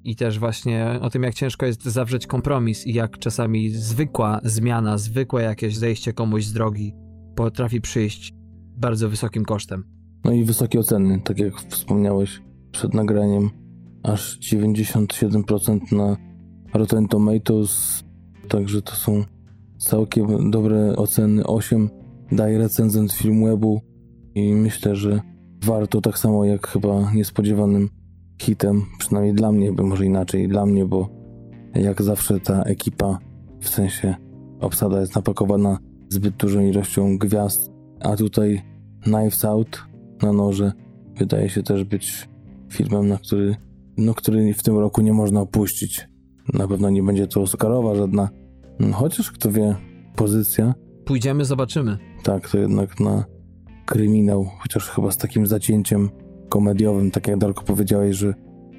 i 0.05 0.17
też 0.17 0.39
właśnie 0.39 0.99
o 1.01 1.11
tym, 1.11 1.23
jak 1.23 1.35
ciężko 1.35 1.67
jest 1.67 1.83
zawrzeć 1.83 2.27
kompromis 2.27 2.87
i 2.87 2.93
jak 2.93 3.19
czasami 3.19 3.71
zwykła 3.71 4.41
zmiana, 4.45 4.99
zwykłe 4.99 5.43
jakieś 5.43 5.77
zejście 5.77 6.13
komuś 6.13 6.45
z 6.45 6.53
drogi 6.53 6.95
potrafi 7.37 7.81
przyjść 7.81 8.33
bardzo 8.77 9.09
wysokim 9.09 9.45
kosztem. 9.45 9.85
No 10.25 10.33
i 10.33 10.45
wysokie 10.45 10.81
oceny, 10.81 11.21
tak 11.25 11.39
jak 11.39 11.55
wspomniałeś 11.55 12.43
przed 12.71 12.95
nagraniem, 12.95 13.51
aż 14.03 14.39
97% 14.41 15.93
na 15.93 16.17
Rotten 16.75 17.09
Tomatoes 17.09 18.05
Także 18.49 18.83
to 18.83 18.93
są 18.95 19.25
całkiem 19.79 20.51
dobre 20.51 20.97
oceny. 20.97 21.45
8 21.45 21.91
daje 22.33 22.59
recenzent 22.59 23.13
Filmwebu 23.13 23.81
i 24.35 24.55
myślę, 24.55 24.97
że 24.97 25.21
warto 25.65 26.01
tak 26.01 26.19
samo 26.19 26.45
jak 26.45 26.69
chyba 26.69 27.13
niespodziewanym 27.13 27.89
hitem, 28.43 28.83
przynajmniej 28.99 29.35
dla 29.35 29.53
mnie, 29.53 29.73
bo 29.73 29.83
może 29.83 30.07
inaczej 30.07 30.49
dla 30.49 30.67
mnie, 30.67 30.85
bo 30.85 31.09
jak 31.75 32.03
zawsze 32.03 32.41
ta 32.41 32.63
ekipa, 32.63 33.19
w 33.61 33.69
sensie 33.69 34.15
obsada 34.61 35.01
jest 35.01 35.15
napakowana 35.15 35.79
zbyt 36.09 36.37
dużą 36.37 36.61
ilością 36.61 37.19
gwiazd, 37.19 37.71
a 38.01 38.17
tutaj 38.17 38.63
Knives 39.03 39.45
Out 39.45 39.83
na 40.23 40.33
noże 40.33 40.73
wydaje 41.19 41.49
się 41.49 41.63
też 41.63 41.85
być 41.85 42.29
filmem, 42.73 43.09
na 43.09 43.19
który, 43.19 43.57
no, 43.97 44.15
który 44.15 44.55
w 44.55 44.63
tym 44.63 44.79
roku 44.79 45.01
nie 45.01 45.13
można 45.13 45.41
opuścić. 45.41 46.09
Na 46.55 46.69
pewno 46.69 46.91
nie 46.91 47.03
będzie 47.03 47.27
to 47.27 47.41
Oscarowa 47.41 47.95
żadna, 47.95 48.29
chociaż 48.93 49.33
kto 49.33 49.53
wie, 49.53 49.77
pozycja. 50.17 50.75
Pójdziemy, 51.05 51.45
zobaczymy. 51.45 51.99
Tak, 52.23 52.51
to 52.51 52.59
jednak 52.59 53.01
na 53.01 53.25
kryminał, 53.87 54.51
chociaż 54.59 54.89
chyba 54.89 55.11
z 55.11 55.17
takim 55.17 55.47
zacięciem 55.47 56.11
komediowym, 56.49 57.11
tak 57.11 57.29
jak 57.29 57.39
Darko 57.39 57.65
powiedziałeś, 57.65 58.17
że 58.17 58.35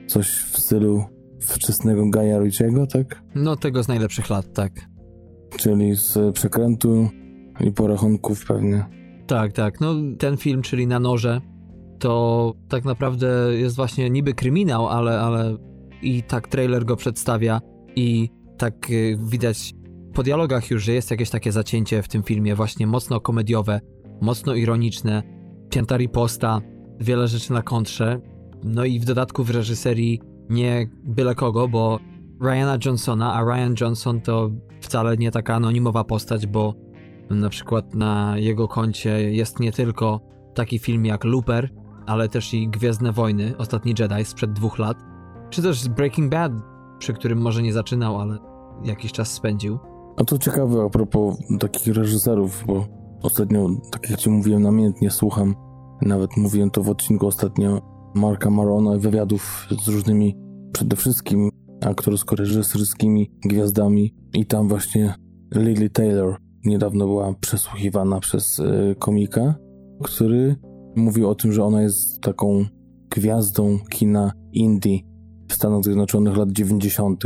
coś 0.08 0.27
w 0.29 0.58
stylu 0.58 1.03
wczesnego 1.39 2.10
Gaja 2.10 2.39
Ritchiego, 2.39 2.88
tak? 2.88 3.23
No, 3.36 3.56
tego 3.56 3.84
z 3.84 3.88
najlepszych 3.88 4.29
lat, 4.29 4.53
tak. 4.53 4.71
Czyli 5.58 5.95
z 5.95 6.36
przekrętu 6.36 7.10
i 7.60 7.71
porachunków 7.71 8.45
pewnie. 8.45 8.86
Tak, 9.27 9.53
tak. 9.53 9.81
No, 9.81 9.93
ten 10.19 10.38
film, 10.38 10.62
czyli 10.62 10.88
Na 10.88 10.99
Noże, 10.99 11.41
to 11.99 12.53
tak 12.69 12.86
naprawdę 12.86 13.27
jest 13.53 13.75
właśnie 13.75 14.09
niby 14.09 14.33
kryminał, 14.33 14.88
ale, 14.88 15.19
ale 15.19 15.57
i 16.01 16.23
tak 16.23 16.47
trailer 16.47 16.86
go 16.86 16.95
przedstawia 16.95 17.62
i 17.95 18.29
tak 18.57 18.89
y, 18.89 19.17
widać 19.21 19.73
po 20.13 20.23
dialogach 20.23 20.71
już, 20.71 20.83
że 20.83 20.93
jest 20.93 21.12
jakieś 21.12 21.29
takie 21.29 21.51
zacięcie 21.51 22.01
w 22.01 22.07
tym 22.07 22.23
filmie, 22.23 22.55
właśnie 22.55 22.88
mocno 22.88 23.19
komediowe, 23.19 23.79
mocno 24.21 24.55
ironiczne, 24.55 25.23
pięta 25.69 25.97
riposta, 25.97 26.62
wiele 26.99 27.27
rzeczy 27.27 27.53
na 27.53 27.62
kontrze. 27.62 28.19
No 28.63 28.86
i 28.86 28.99
w 28.99 29.05
dodatku 29.05 29.43
w 29.43 29.49
reżyserii 29.49 30.21
nie 30.49 30.89
byle 31.03 31.36
kogo, 31.36 31.67
bo 31.67 31.99
Ryana 32.41 32.77
Johnsona, 32.86 33.33
a 33.33 33.43
Ryan 33.43 33.75
Johnson 33.81 34.21
to 34.21 34.51
wcale 34.81 35.17
nie 35.17 35.31
taka 35.31 35.55
anonimowa 35.55 36.03
postać, 36.03 36.47
bo 36.47 36.73
na 37.29 37.49
przykład 37.49 37.95
na 37.95 38.38
jego 38.38 38.67
koncie 38.67 39.33
jest 39.33 39.59
nie 39.59 39.71
tylko 39.71 40.19
taki 40.53 40.79
film 40.79 41.05
jak 41.05 41.23
Looper, 41.23 41.69
ale 42.05 42.29
też 42.29 42.53
i 42.53 42.69
Gwiezdne 42.69 43.12
Wojny, 43.12 43.57
Ostatni 43.57 43.93
Jedi 43.99 44.25
sprzed 44.25 44.53
dwóch 44.53 44.79
lat, 44.79 44.97
czy 45.49 45.62
też 45.62 45.89
Breaking 45.89 46.31
Bad, 46.31 46.51
przy 46.99 47.13
którym 47.13 47.41
może 47.41 47.63
nie 47.63 47.73
zaczynał, 47.73 48.19
ale 48.19 48.38
jakiś 48.83 49.12
czas 49.12 49.31
spędził. 49.31 49.79
A 50.17 50.23
to 50.23 50.38
ciekawe 50.38 50.83
a 50.83 50.89
propos 50.89 51.38
takich 51.59 51.95
reżyserów, 51.95 52.63
bo 52.67 52.86
ostatnio, 53.21 53.69
tak 53.91 54.09
jak 54.09 54.19
ci 54.19 54.29
mówiłem, 54.29 54.62
namiętnie 54.62 55.12
słucham, 55.12 55.55
nawet 56.01 56.38
mówiłem 56.38 56.71
to 56.71 56.83
w 56.83 56.89
odcinku 56.89 57.27
ostatnio, 57.27 57.81
Marka 58.15 58.49
Marona 58.49 58.95
i 58.95 58.99
wywiadów 58.99 59.67
z 59.83 59.88
różnymi, 59.88 60.38
przede 60.71 60.95
wszystkim 60.95 61.49
aktorsko-reżyserskimi 61.81 63.31
gwiazdami 63.45 64.15
i 64.33 64.45
tam 64.45 64.67
właśnie 64.67 65.13
Lily 65.55 65.89
Taylor 65.89 66.38
niedawno 66.65 67.06
była 67.06 67.34
przesłuchiwana 67.34 68.19
przez 68.19 68.60
y, 68.60 68.95
komika, 68.99 69.56
który 70.04 70.56
mówił 70.95 71.30
o 71.30 71.36
tym, 71.36 71.52
że 71.52 71.63
ona 71.63 71.82
jest 71.82 72.21
taką 72.21 72.65
gwiazdą 73.10 73.80
kina 73.89 74.32
indie 74.52 74.99
w 75.47 75.54
Stanach 75.54 75.84
Zjednoczonych 75.84 76.38
lat 76.38 76.52
90. 76.52 77.23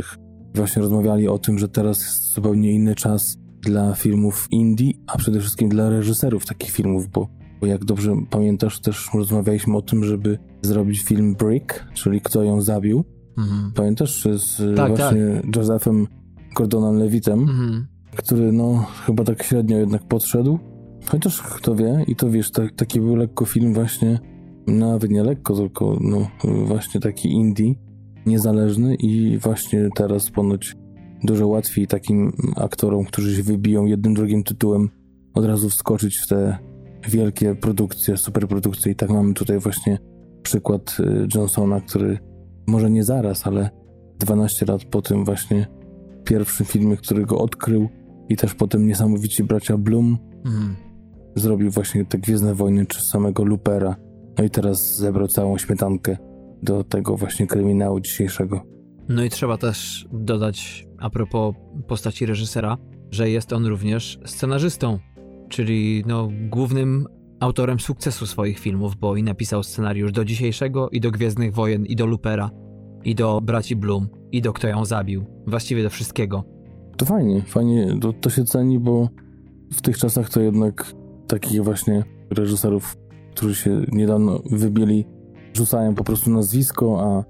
Właśnie 0.56 0.82
rozmawiali 0.82 1.28
o 1.28 1.38
tym, 1.38 1.60
że 1.60 1.70
teraz 1.70 2.02
jest 2.02 2.34
zupełnie 2.34 2.72
inny 2.72 2.96
czas 2.96 3.38
dla 3.62 3.94
filmów 3.94 4.48
indie, 4.52 4.94
a 5.08 5.18
przede 5.18 5.40
wszystkim 5.40 5.70
dla 5.70 5.90
reżyserów 5.90 6.46
takich 6.46 6.72
filmów, 6.72 7.08
bo, 7.08 7.28
bo 7.62 7.68
jak 7.68 7.86
dobrze 7.86 8.16
pamiętasz, 8.30 8.80
też 8.80 9.10
rozmawialiśmy 9.14 9.78
o 9.78 9.82
tym, 9.82 10.04
żeby 10.04 10.40
zrobić 10.62 11.04
film 11.04 11.36
Brick, 11.36 11.86
czyli 11.94 12.22
Kto 12.22 12.44
ją 12.44 12.62
zabił. 12.62 13.04
Mhm. 13.38 13.72
Pamiętasz? 13.76 14.28
Z 14.36 14.76
tak, 14.76 14.90
właśnie 14.90 15.42
tak. 15.42 15.56
Josephem 15.56 16.08
Gordonem 16.56 16.96
Levitem, 16.96 17.40
mhm. 17.40 17.88
Który 18.16 18.52
no 18.52 18.86
chyba 19.06 19.24
tak 19.24 19.44
średnio 19.44 19.78
jednak 19.78 20.04
podszedł. 20.04 20.60
Chociaż 21.06 21.42
kto 21.42 21.76
wie, 21.76 22.06
i 22.08 22.16
to 22.16 22.30
wiesz, 22.30 22.52
tak, 22.52 22.72
taki 22.76 23.00
był 23.00 23.16
lekko 23.16 23.46
film 23.46 23.74
właśnie, 23.74 24.20
nawet 24.68 25.12
nie 25.12 25.24
lekko, 25.24 25.56
tylko 25.56 25.98
no 26.02 26.28
właśnie 26.66 27.02
taki 27.02 27.32
indie, 27.32 27.74
niezależny 28.26 28.96
i 28.96 29.38
właśnie 29.38 29.90
teraz 29.96 30.32
ponoć 30.32 30.76
dużo 31.24 31.48
łatwiej 31.48 31.88
takim 31.88 32.34
aktorom, 32.56 33.06
którzy 33.06 33.36
się 33.36 33.44
wybiją 33.44 33.86
jednym, 33.86 34.14
drugim 34.14 34.44
tytułem, 34.44 34.90
od 35.34 35.46
razu 35.46 35.70
wskoczyć 35.70 36.18
w 36.18 36.28
te 36.28 36.58
wielkie 37.10 37.56
produkcje, 37.56 38.18
superprodukcje. 38.18 38.92
I 38.92 38.96
tak 38.96 39.10
mamy 39.10 39.34
tutaj 39.34 39.60
właśnie 39.60 39.98
przykład 40.42 40.98
y, 41.00 41.28
Johnsona, 41.36 41.82
który 41.82 42.20
może 42.68 42.90
nie 42.90 43.04
zaraz, 43.04 43.48
ale 43.48 43.70
12 44.20 44.66
lat 44.66 44.86
po 44.86 45.02
tym 45.02 45.26
właśnie 45.26 45.68
pierwszym 46.28 46.66
filmie, 46.66 46.98
który 46.98 47.26
go 47.26 47.38
odkrył 47.38 47.90
i 48.30 48.36
też 48.36 48.54
potem 48.54 48.88
niesamowici 48.88 49.44
bracia 49.44 49.78
Bloom 49.78 50.18
mm. 50.46 50.76
zrobił 51.36 51.72
właśnie 51.72 52.06
te 52.06 52.18
Gwiezdne 52.18 52.56
Wojny 52.56 52.86
czy 52.86 53.02
samego 53.02 53.44
Lupera. 53.44 53.96
No 54.38 54.44
i 54.44 54.50
teraz 54.50 54.98
zebrał 54.98 55.28
całą 55.28 55.58
śmietankę 55.58 56.18
do 56.64 56.84
tego 56.84 57.18
właśnie 57.18 57.48
kryminału 57.48 58.00
dzisiejszego. 58.00 58.62
No 59.10 59.24
i 59.24 59.30
trzeba 59.30 59.58
też 59.58 60.08
dodać 60.12 60.88
a 61.00 61.10
propos 61.10 61.56
postaci 61.88 62.26
reżysera, 62.26 62.78
że 63.12 63.30
jest 63.30 63.54
on 63.54 63.66
również 63.66 64.20
scenarzystą, 64.26 65.00
czyli 65.50 66.04
no, 66.08 66.30
głównym 66.50 67.08
autorem 67.40 67.80
sukcesu 67.80 68.26
swoich 68.26 68.60
filmów, 68.60 68.96
bo 68.96 69.16
i 69.16 69.24
napisał 69.24 69.64
scenariusz 69.64 70.12
do 70.12 70.26
dzisiejszego, 70.26 70.90
i 70.90 71.00
do 71.00 71.12
Gwiezdnych 71.12 71.54
Wojen, 71.54 71.86
i 71.86 71.96
do 71.96 72.06
Lupera, 72.06 72.52
i 73.04 73.16
do 73.16 73.42
Braci 73.42 73.76
Bloom, 73.76 74.10
i 74.32 74.42
do 74.42 74.54
Kto 74.54 74.68
ją 74.68 74.86
zabił. 74.86 75.26
Właściwie 75.48 75.84
do 75.84 75.90
wszystkiego. 75.90 76.44
To 76.98 77.06
fajnie, 77.06 77.42
fajnie, 77.42 77.98
to, 78.02 78.14
to 78.14 78.30
się 78.30 78.44
ceni, 78.44 78.80
bo 78.80 79.10
w 79.74 79.82
tych 79.82 79.98
czasach 79.98 80.30
to 80.30 80.42
jednak 80.42 80.94
takich 81.28 81.64
właśnie 81.64 82.04
reżyserów, 82.30 82.98
którzy 83.32 83.56
się 83.56 83.82
niedawno 83.92 84.40
wybili 84.52 85.06
rzucają 85.54 85.96
po 85.96 86.04
prostu 86.04 86.32
nazwisko, 86.32 87.02
a, 87.02 87.24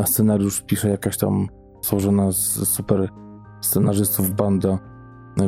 a 0.00 0.06
scenariusz 0.06 0.62
pisze 0.62 0.88
jakaś 0.88 1.18
tam 1.18 1.48
stworzona 1.82 2.32
z 2.32 2.68
super 2.68 3.08
scenarzystów 3.60 4.34
banda. 4.34 4.78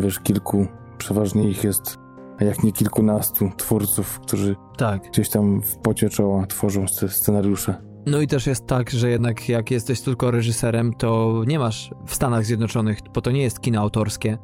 Wiesz, 0.00 0.20
kilku, 0.20 0.66
przeważnie 0.98 1.48
ich 1.48 1.64
jest, 1.64 1.98
a 2.38 2.44
jak 2.44 2.62
nie 2.62 2.72
kilkunastu 2.72 3.50
twórców, 3.56 4.20
którzy 4.20 4.56
tak. 4.76 5.10
gdzieś 5.10 5.28
tam 5.28 5.62
w 5.62 5.76
pocie 5.76 6.08
czoła 6.08 6.46
tworzą 6.46 6.88
scenariusze. 6.88 7.89
No 8.06 8.20
i 8.20 8.26
też 8.26 8.46
jest 8.46 8.66
tak, 8.66 8.90
że 8.90 9.10
jednak 9.10 9.48
jak 9.48 9.70
jesteś 9.70 10.00
tylko 10.00 10.30
reżyserem, 10.30 10.92
to 10.92 11.42
nie 11.46 11.58
masz 11.58 11.90
w 12.06 12.14
Stanach 12.14 12.44
Zjednoczonych, 12.44 12.98
bo 13.14 13.20
to 13.20 13.30
nie 13.30 13.42
jest 13.42 13.60
kino 13.60 13.80
autorskie. 13.80 14.38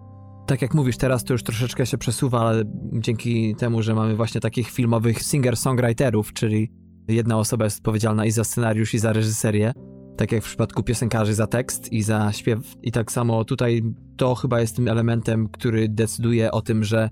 Tak 0.46 0.62
jak 0.62 0.74
mówisz, 0.74 0.96
teraz 0.96 1.24
to 1.24 1.34
już 1.34 1.42
troszeczkę 1.42 1.86
się 1.86 1.98
przesuwa, 1.98 2.40
ale 2.40 2.62
dzięki 2.92 3.54
temu, 3.54 3.82
że 3.82 3.94
mamy 3.94 4.16
właśnie 4.16 4.40
takich 4.40 4.70
filmowych 4.70 5.18
singer-songwriterów, 5.18 6.32
czyli 6.32 6.70
Jedna 7.08 7.38
osoba 7.38 7.64
jest 7.64 7.78
odpowiedzialna 7.78 8.26
i 8.26 8.30
za 8.30 8.44
scenariusz, 8.44 8.94
i 8.94 8.98
za 8.98 9.12
reżyserię, 9.12 9.72
tak 10.16 10.32
jak 10.32 10.42
w 10.42 10.46
przypadku 10.46 10.82
piosenkarzy 10.82 11.34
za 11.34 11.46
tekst 11.46 11.92
i 11.92 12.02
za 12.02 12.32
śpiew. 12.32 12.74
I 12.82 12.92
tak 12.92 13.12
samo 13.12 13.44
tutaj 13.44 13.82
to 14.16 14.34
chyba 14.34 14.60
jest 14.60 14.76
tym 14.76 14.88
elementem, 14.88 15.48
który 15.48 15.88
decyduje 15.88 16.50
o 16.50 16.62
tym, 16.62 16.84
że 16.84 17.08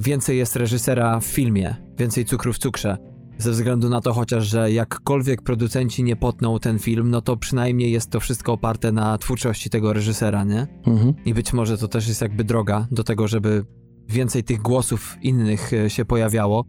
więcej 0.00 0.38
jest 0.38 0.56
reżysera 0.56 1.20
w 1.20 1.24
filmie, 1.24 1.76
więcej 1.98 2.24
cukru 2.24 2.52
w 2.52 2.58
cukrze. 2.58 2.96
Ze 3.40 3.50
względu 3.50 3.88
na 3.88 4.00
to 4.00 4.12
chociaż, 4.12 4.46
że 4.46 4.72
jakkolwiek 4.72 5.42
producenci 5.42 6.04
nie 6.04 6.16
potną 6.16 6.58
ten 6.58 6.78
film, 6.78 7.10
no 7.10 7.20
to 7.20 7.36
przynajmniej 7.36 7.92
jest 7.92 8.10
to 8.10 8.20
wszystko 8.20 8.52
oparte 8.52 8.92
na 8.92 9.18
twórczości 9.18 9.70
tego 9.70 9.92
reżysera, 9.92 10.44
nie? 10.44 10.66
Mhm. 10.86 11.14
I 11.24 11.34
być 11.34 11.52
może 11.52 11.78
to 11.78 11.88
też 11.88 12.08
jest 12.08 12.20
jakby 12.22 12.44
droga 12.44 12.86
do 12.90 13.04
tego, 13.04 13.28
żeby 13.28 13.64
więcej 14.08 14.44
tych 14.44 14.58
głosów 14.58 15.16
innych 15.22 15.72
e, 15.72 15.90
się 15.90 16.04
pojawiało. 16.04 16.64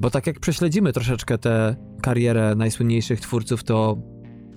Bo 0.00 0.10
tak 0.10 0.26
jak 0.26 0.40
prześledzimy 0.40 0.92
troszeczkę 0.92 1.38
tę 1.38 1.76
karierę 2.02 2.54
najsłynniejszych 2.56 3.20
twórców, 3.20 3.64
to 3.64 3.98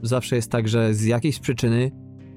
zawsze 0.02 0.36
jest 0.36 0.52
tak, 0.52 0.68
że 0.68 0.94
z 0.94 1.04
jakiejś 1.04 1.40
przyczyny, 1.40 1.92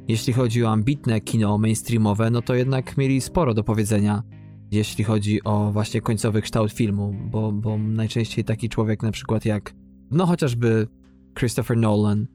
jeśli 0.09 0.33
chodzi 0.33 0.65
o 0.65 0.71
ambitne 0.71 1.21
kino 1.21 1.59
mainstreamowe, 1.59 2.31
no 2.31 2.43
to 2.43 2.55
jednak 2.55 2.97
mieli 2.97 3.21
sporo 3.21 3.55
do 3.55 3.65
powiedzenia, 3.65 4.23
jeśli 4.71 5.05
chodzi 5.05 5.45
o 5.45 5.73
właśnie 5.73 6.01
końcowy 6.01 6.43
kształt 6.43 6.73
filmu, 6.73 7.15
bo, 7.31 7.53
bo 7.53 7.79
najczęściej 7.79 8.45
taki 8.45 8.69
człowiek 8.69 9.03
na 9.03 9.13
przykład 9.13 9.45
jak, 9.45 9.75
no 10.11 10.27
chociażby 10.27 10.87
Christopher 11.39 11.77
Nolan, 11.77 12.27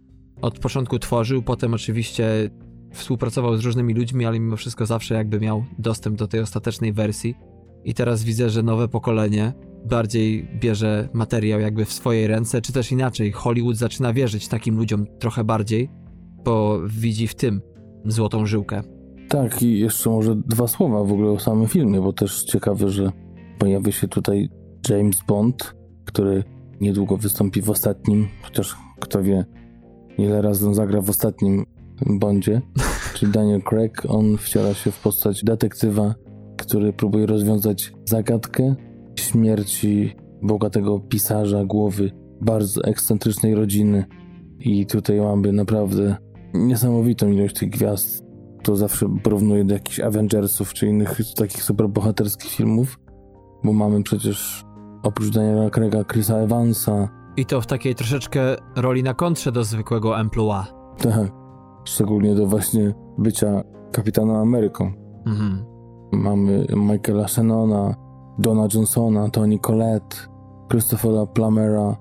od 0.42 0.60
początku 0.60 1.00
tworzył, 1.00 1.42
potem 1.42 1.74
oczywiście 1.74 2.50
współpracował 2.94 3.58
z 3.58 3.66
różnymi 3.66 3.94
ludźmi, 3.94 4.26
ale 4.26 4.40
mimo 4.40 4.58
wszystko 4.58 4.86
zawsze 4.86 5.16
jakby 5.16 5.40
miał 5.40 5.66
dostęp 5.80 6.18
do 6.18 6.28
tej 6.28 6.40
ostatecznej 6.40 6.94
wersji. 6.94 7.36
I 7.84 7.94
teraz 7.94 8.24
widzę, 8.24 8.50
że 8.50 8.64
nowe 8.64 8.88
pokolenie 8.88 9.54
bardziej 9.86 10.48
bierze 10.60 11.10
materiał 11.14 11.60
jakby 11.60 11.86
w 11.86 11.94
swojej 11.94 12.28
ręce, 12.28 12.62
czy 12.62 12.74
też 12.74 12.92
inaczej. 12.92 13.32
Hollywood 13.32 13.78
zaczyna 13.78 14.14
wierzyć 14.14 14.48
takim 14.48 14.78
ludziom 14.78 15.06
trochę 15.20 15.44
bardziej, 15.44 15.90
bo 16.46 16.80
widzi 16.88 17.28
w 17.28 17.36
tym 17.36 17.62
złotą 18.06 18.46
żyłkę. 18.46 18.84
Tak, 19.32 19.62
i 19.62 19.80
jeszcze 19.80 20.10
może 20.10 20.36
dwa 20.36 20.68
słowa 20.68 21.04
w 21.04 21.12
ogóle 21.12 21.32
o 21.32 21.40
samym 21.40 21.68
filmie, 21.68 22.02
bo 22.02 22.14
też 22.14 22.44
ciekawe, 22.44 22.90
że 22.90 23.12
pojawi 23.60 23.92
się 23.92 24.08
tutaj 24.08 24.50
James 24.90 25.18
Bond, 25.28 25.76
który 26.06 26.44
niedługo 26.82 27.18
wystąpi 27.18 27.62
w 27.62 27.70
ostatnim, 27.70 28.28
chociaż 28.42 28.76
kto 29.00 29.24
wie, 29.24 29.46
ile 30.18 30.42
razy 30.42 30.68
on 30.68 30.74
zagra 30.74 31.02
w 31.02 31.10
ostatnim 31.10 31.66
Bondzie, 32.06 32.62
czyli 33.16 33.32
Daniel 33.32 33.62
Craig. 33.62 34.04
On 34.08 34.38
wciela 34.38 34.74
się 34.74 34.92
w 34.92 35.02
postać 35.02 35.44
detektywa, 35.44 36.16
który 36.58 36.94
próbuje 36.94 37.26
rozwiązać 37.26 37.94
zagadkę 38.06 38.76
śmierci 39.20 40.16
bogatego 40.42 41.00
pisarza 41.00 41.66
głowy 41.66 42.12
bardzo 42.42 42.84
ekscentrycznej 42.84 43.56
rodziny. 43.56 44.06
I 44.60 44.86
tutaj 44.86 45.22
mamy 45.22 45.52
naprawdę 45.52 46.16
niesamowitą 46.54 47.32
ilość 47.32 47.56
tych 47.56 47.70
gwiazd. 47.70 48.31
To 48.64 48.76
zawsze 48.76 49.10
porównuje 49.24 49.66
do 49.66 49.74
jakichś 49.74 50.00
Avengersów 50.00 50.74
czy 50.74 50.88
innych 50.88 51.18
takich 51.36 51.64
superbohaterskich 51.64 52.52
filmów, 52.52 53.00
bo 53.64 53.74
mamy 53.74 54.04
przecież 54.04 54.66
oprócz 55.04 55.30
Daniela 55.30 55.70
Craiga 55.70 56.04
Chrisa 56.04 56.36
Evansa. 56.36 57.10
I 57.38 57.46
to 57.46 57.62
w 57.62 57.68
takiej 57.68 57.96
troszeczkę 57.96 58.56
roli 58.76 59.04
na 59.04 59.14
kontrze 59.14 59.52
do 59.52 59.64
zwykłego 59.64 60.20
emploi. 60.20 60.64
Tak, 60.98 61.32
szczególnie 61.84 62.36
do 62.36 62.48
właśnie 62.48 62.94
bycia 63.18 63.64
kapitanem 63.92 64.36
Ameryką. 64.36 64.92
Mhm. 65.26 65.66
Mamy 66.12 66.66
Michaela 66.76 67.28
Shannona, 67.28 67.96
Donna 68.40 68.68
Johnsona, 68.74 69.30
Tony 69.30 69.60
Collette, 69.60 70.18
Christophera 70.70 71.26
Plumera, 71.26 71.98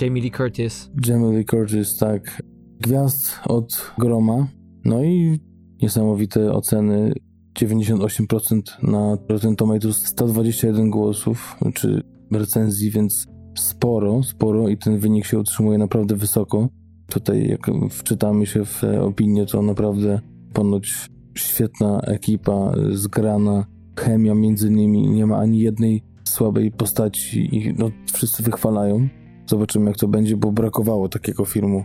Jamie 0.00 0.22
Lee 0.22 0.30
Curtis. 0.30 0.90
Jamie 1.06 1.38
Lee 1.38 1.44
Curtis, 1.44 1.96
tak. 1.96 2.42
Gwiazd 2.80 3.40
od 3.48 3.92
groma. 3.98 4.46
No 4.84 5.02
i 5.04 5.40
niesamowite 5.82 6.52
oceny. 6.52 7.12
98% 7.58 8.62
na 8.82 9.18
Rotten 9.28 9.56
Tomatoes, 9.56 10.06
121 10.06 10.90
głosów, 10.90 11.56
czy 11.74 12.02
recenzji, 12.32 12.90
więc 12.90 13.26
sporo, 13.58 14.22
sporo 14.22 14.68
i 14.68 14.78
ten 14.78 14.98
wynik 14.98 15.24
się 15.24 15.38
utrzymuje 15.38 15.78
naprawdę 15.78 16.16
wysoko. 16.16 16.68
Tutaj 17.08 17.48
jak 17.48 17.90
wczytamy 17.90 18.46
się 18.46 18.64
w 18.64 18.82
opinię, 19.00 19.46
to 19.46 19.62
naprawdę 19.62 20.20
ponoć 20.52 21.10
świetna 21.34 22.00
ekipa, 22.00 22.72
zgrana, 22.90 23.66
chemia 23.98 24.34
między 24.34 24.70
nimi, 24.70 25.08
nie 25.08 25.26
ma 25.26 25.38
ani 25.38 25.58
jednej 25.58 26.02
słabej 26.24 26.70
postaci 26.70 27.56
i 27.56 27.74
no, 27.78 27.90
wszyscy 28.12 28.42
wychwalają. 28.42 29.08
Zobaczymy 29.46 29.90
jak 29.90 29.96
to 29.96 30.08
będzie, 30.08 30.36
bo 30.36 30.52
brakowało 30.52 31.08
takiego 31.08 31.44
filmu 31.44 31.84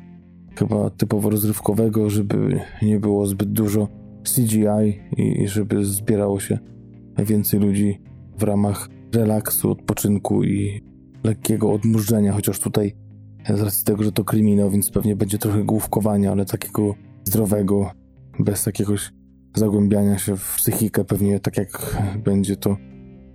chyba 0.56 0.90
typowo 0.90 1.30
rozrywkowego, 1.30 2.10
żeby 2.10 2.60
nie 2.82 3.00
było 3.00 3.28
zbyt 3.28 3.52
dużo 3.52 3.88
CGI 4.36 5.00
i 5.18 5.48
żeby 5.48 5.86
zbierało 5.86 6.40
się 6.40 6.60
więcej 7.18 7.60
ludzi 7.60 8.02
w 8.38 8.44
ramach 8.44 8.90
relaksu, 9.14 9.72
odpoczynku 9.72 10.44
i 10.44 10.82
lekkiego 11.24 11.74
odmurzenia, 11.74 12.34
chociaż 12.34 12.60
tutaj 12.60 12.96
z 13.50 13.62
racji 13.62 13.86
tego, 13.86 14.04
że 14.04 14.12
to 14.12 14.24
kryminał, 14.24 14.70
więc 14.70 14.92
pewnie 14.92 15.16
będzie 15.16 15.38
trochę 15.38 15.64
główkowania, 15.64 16.32
ale 16.32 16.46
takiego 16.46 16.96
zdrowego, 17.24 17.92
bez 18.40 18.66
jakiegoś 18.66 19.12
zagłębiania 19.56 20.18
się 20.18 20.38
w 20.38 20.56
psychikę, 20.58 21.06
pewnie 21.06 21.40
tak 21.40 21.58
jak 21.58 21.98
będzie 22.24 22.56
to 22.56 22.78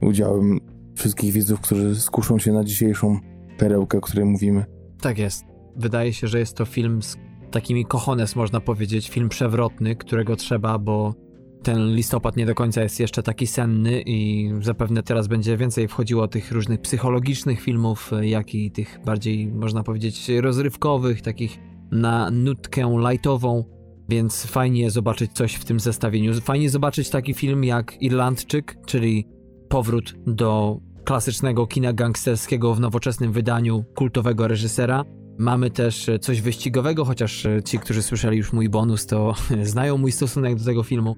udziałem 0.02 0.58
wszystkich 0.94 1.32
widzów, 1.32 1.60
którzy 1.60 2.00
skuszą 2.00 2.38
się 2.38 2.52
na 2.52 2.64
dzisiejszą 2.64 3.18
perełkę, 3.58 3.98
o 3.98 4.00
której 4.00 4.24
mówimy. 4.24 4.64
Tak 5.00 5.18
jest. 5.18 5.49
Wydaje 5.76 6.12
się, 6.12 6.28
że 6.28 6.38
jest 6.38 6.56
to 6.56 6.64
film 6.64 7.02
z 7.02 7.16
takimi 7.50 7.84
kochones, 7.84 8.36
można 8.36 8.60
powiedzieć, 8.60 9.08
film 9.08 9.28
przewrotny, 9.28 9.96
którego 9.96 10.36
trzeba, 10.36 10.78
bo 10.78 11.14
ten 11.62 11.94
listopad 11.94 12.36
nie 12.36 12.46
do 12.46 12.54
końca 12.54 12.82
jest 12.82 13.00
jeszcze 13.00 13.22
taki 13.22 13.46
senny 13.46 14.02
i 14.06 14.50
zapewne 14.60 15.02
teraz 15.02 15.28
będzie 15.28 15.56
więcej 15.56 15.88
wchodziło 15.88 16.28
tych 16.28 16.52
różnych 16.52 16.80
psychologicznych 16.80 17.60
filmów, 17.60 18.10
jak 18.20 18.54
i 18.54 18.70
tych 18.70 19.00
bardziej, 19.04 19.48
można 19.48 19.82
powiedzieć, 19.82 20.28
rozrywkowych, 20.40 21.22
takich 21.22 21.58
na 21.90 22.30
nutkę 22.30 22.96
lightową, 23.08 23.64
więc 24.08 24.46
fajnie 24.46 24.90
zobaczyć 24.90 25.32
coś 25.32 25.54
w 25.54 25.64
tym 25.64 25.80
zestawieniu. 25.80 26.40
Fajnie 26.40 26.70
zobaczyć 26.70 27.10
taki 27.10 27.34
film 27.34 27.64
jak 27.64 28.02
Irlandczyk, 28.02 28.76
czyli 28.86 29.28
powrót 29.68 30.14
do 30.26 30.80
klasycznego 31.04 31.66
kina 31.66 31.92
gangsterskiego 31.92 32.74
w 32.74 32.80
nowoczesnym 32.80 33.32
wydaniu 33.32 33.84
kultowego 33.94 34.48
reżysera. 34.48 35.04
Mamy 35.41 35.70
też 35.70 36.11
coś 36.20 36.41
wyścigowego, 36.41 37.05
chociaż 37.05 37.47
ci, 37.64 37.78
którzy 37.78 38.03
słyszeli 38.03 38.38
już 38.38 38.53
mój 38.53 38.68
bonus, 38.68 39.07
to 39.07 39.34
znają 39.62 39.99
mój 39.99 40.12
stosunek 40.12 40.59
do 40.59 40.64
tego 40.64 40.82
filmu. 40.82 41.16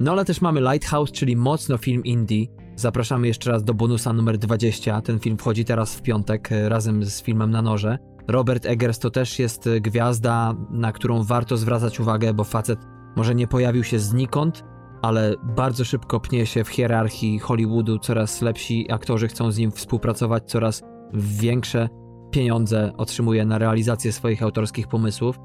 No 0.00 0.12
ale 0.12 0.24
też 0.24 0.40
mamy 0.40 0.60
Lighthouse, 0.60 1.12
czyli 1.12 1.36
mocno 1.36 1.78
film 1.78 2.04
indie. 2.04 2.46
Zapraszamy 2.76 3.26
jeszcze 3.26 3.50
raz 3.50 3.64
do 3.64 3.74
bonusa 3.74 4.12
numer 4.12 4.38
20. 4.38 5.00
Ten 5.00 5.18
film 5.18 5.38
wchodzi 5.38 5.64
teraz 5.64 5.94
w 5.94 6.02
piątek 6.02 6.48
razem 6.68 7.04
z 7.04 7.22
filmem 7.22 7.50
na 7.50 7.62
noże. 7.62 7.98
Robert 8.28 8.66
Eggers 8.66 8.98
to 8.98 9.10
też 9.10 9.38
jest 9.38 9.68
gwiazda, 9.80 10.54
na 10.70 10.92
którą 10.92 11.22
warto 11.22 11.56
zwracać 11.56 12.00
uwagę, 12.00 12.34
bo 12.34 12.44
facet 12.44 12.78
może 13.16 13.34
nie 13.34 13.46
pojawił 13.46 13.84
się 13.84 13.98
znikąd, 13.98 14.64
ale 15.02 15.34
bardzo 15.56 15.84
szybko 15.84 16.20
pnie 16.20 16.46
się 16.46 16.64
w 16.64 16.68
hierarchii 16.68 17.38
Hollywoodu. 17.38 17.98
Coraz 17.98 18.42
lepsi 18.42 18.92
aktorzy 18.92 19.28
chcą 19.28 19.52
z 19.52 19.58
nim 19.58 19.70
współpracować, 19.70 20.44
coraz 20.50 20.82
większe 21.14 21.88
pieniądze 22.36 22.92
otrzymuje 22.96 23.44
na 23.44 23.58
realizację 23.58 24.12
swoich 24.12 24.42
autorskich 24.42 24.88
pomysłów. 24.88 25.38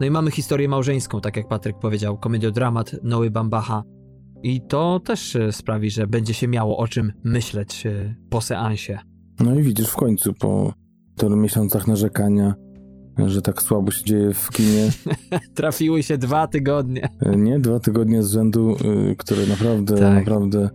No 0.00 0.06
i 0.06 0.10
mamy 0.10 0.30
historię 0.30 0.68
małżeńską, 0.68 1.20
tak 1.20 1.36
jak 1.36 1.48
Patryk 1.48 1.78
powiedział, 1.78 2.18
komediodramat 2.18 2.96
Noły 3.02 3.30
Bambacha. 3.30 3.82
I 4.42 4.60
to 4.60 5.00
też 5.00 5.36
e, 5.36 5.52
sprawi, 5.52 5.90
że 5.90 6.06
będzie 6.06 6.34
się 6.34 6.48
miało 6.48 6.76
o 6.76 6.88
czym 6.88 7.12
myśleć 7.24 7.86
e, 7.86 8.14
po 8.30 8.40
seansie. 8.40 8.98
No 9.40 9.54
i 9.54 9.62
widzisz 9.62 9.88
w 9.88 9.96
końcu 9.96 10.34
po 10.34 10.72
tylu 11.16 11.36
miesiącach 11.36 11.86
narzekania, 11.86 12.54
że 13.26 13.42
tak 13.42 13.62
słabo 13.62 13.90
się 13.90 14.04
dzieje 14.04 14.34
w 14.34 14.50
kinie. 14.50 14.90
Trafiły 15.54 16.02
się 16.02 16.18
dwa 16.18 16.46
tygodnie. 16.46 17.08
E, 17.20 17.36
nie, 17.36 17.58
dwa 17.58 17.80
tygodnie 17.80 18.22
z 18.22 18.32
rzędu, 18.32 18.76
które 19.18 19.46
naprawdę, 19.46 19.96
tak. 19.96 20.14
naprawdę 20.14 20.68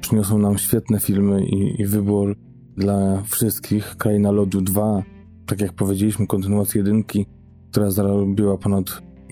przyniosą 0.00 0.38
nam 0.38 0.58
świetne 0.58 1.00
filmy 1.00 1.44
i, 1.46 1.82
i 1.82 1.86
wybór 1.86 2.36
dla 2.76 3.22
wszystkich. 3.22 3.96
Kraina 3.96 4.30
Lodu 4.30 4.60
2, 4.60 5.02
tak 5.46 5.60
jak 5.60 5.72
powiedzieliśmy, 5.72 6.26
kontynuacja 6.26 6.78
jedynki, 6.78 7.26
która 7.70 7.90
zarobiła 7.90 8.58
ponad 8.58 8.84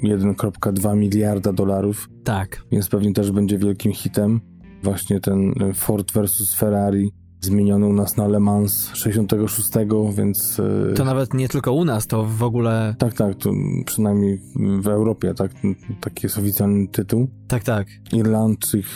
1,2 0.05 0.97
miliarda 0.97 1.53
dolarów. 1.53 2.09
Tak. 2.25 2.63
Więc 2.73 2.89
pewnie 2.89 3.13
też 3.13 3.31
będzie 3.31 3.59
wielkim 3.59 3.93
hitem. 3.93 4.41
Właśnie 4.83 5.21
ten 5.21 5.55
Ford 5.75 6.13
versus 6.13 6.55
Ferrari 6.55 7.13
zmieniony 7.41 7.87
u 7.87 7.93
nas 7.93 8.17
na 8.17 8.29
Le 8.29 8.41
Mans 8.41 8.91
66, 8.95 9.71
więc... 10.17 10.61
E, 10.91 10.95
to 10.95 11.05
nawet 11.05 11.35
nie 11.35 11.49
tylko 11.49 11.73
u 11.73 11.85
nas, 11.85 12.07
to 12.07 12.25
w 12.25 12.43
ogóle... 12.43 12.95
Tak, 12.99 13.15
tak, 13.15 13.35
to 13.35 13.51
przynajmniej 13.87 14.41
w 14.81 14.89
Europie, 14.89 15.35
tak, 15.35 15.53
taki 16.01 16.27
jest 16.27 16.39
oficjalny 16.39 16.89
tytuł. 16.89 17.29
Tak, 17.49 17.65
tak. 17.65 17.89
Irlandczyk 18.13 18.87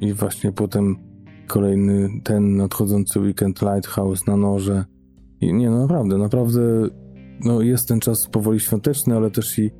i 0.00 0.12
właśnie 0.12 0.52
potem 0.52 0.96
kolejny 1.46 2.08
ten 2.24 2.56
nadchodzący 2.56 3.20
weekend 3.20 3.62
Lighthouse 3.62 4.26
na 4.26 4.36
noże. 4.36 4.84
Nie, 5.42 5.70
no 5.70 5.78
naprawdę, 5.78 6.18
naprawdę 6.18 6.60
no 7.44 7.62
jest 7.62 7.88
ten 7.88 8.00
czas 8.00 8.26
powoli 8.26 8.60
świąteczny, 8.60 9.16
ale 9.16 9.30
też 9.30 9.58
i 9.58 9.70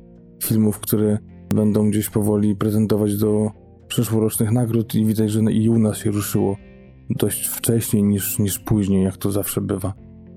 filmów, 0.43 0.79
które 0.79 1.17
będą 1.55 1.89
gdzieś 1.89 2.09
powoli 2.09 2.55
prezentować 2.55 3.17
do 3.17 3.51
przyszłorocznych 3.87 4.51
nagród 4.51 4.95
i 4.95 5.05
widać, 5.05 5.31
że 5.31 5.41
i 5.51 5.69
u 5.69 5.79
nas 5.79 5.97
się 5.97 6.11
ruszyło 6.11 6.57
dość 7.09 7.47
wcześniej 7.47 8.03
niż, 8.03 8.39
niż 8.39 8.59
później, 8.59 9.03
jak 9.03 9.17
to 9.17 9.31
zawsze 9.31 9.61
bywa. 9.61 9.93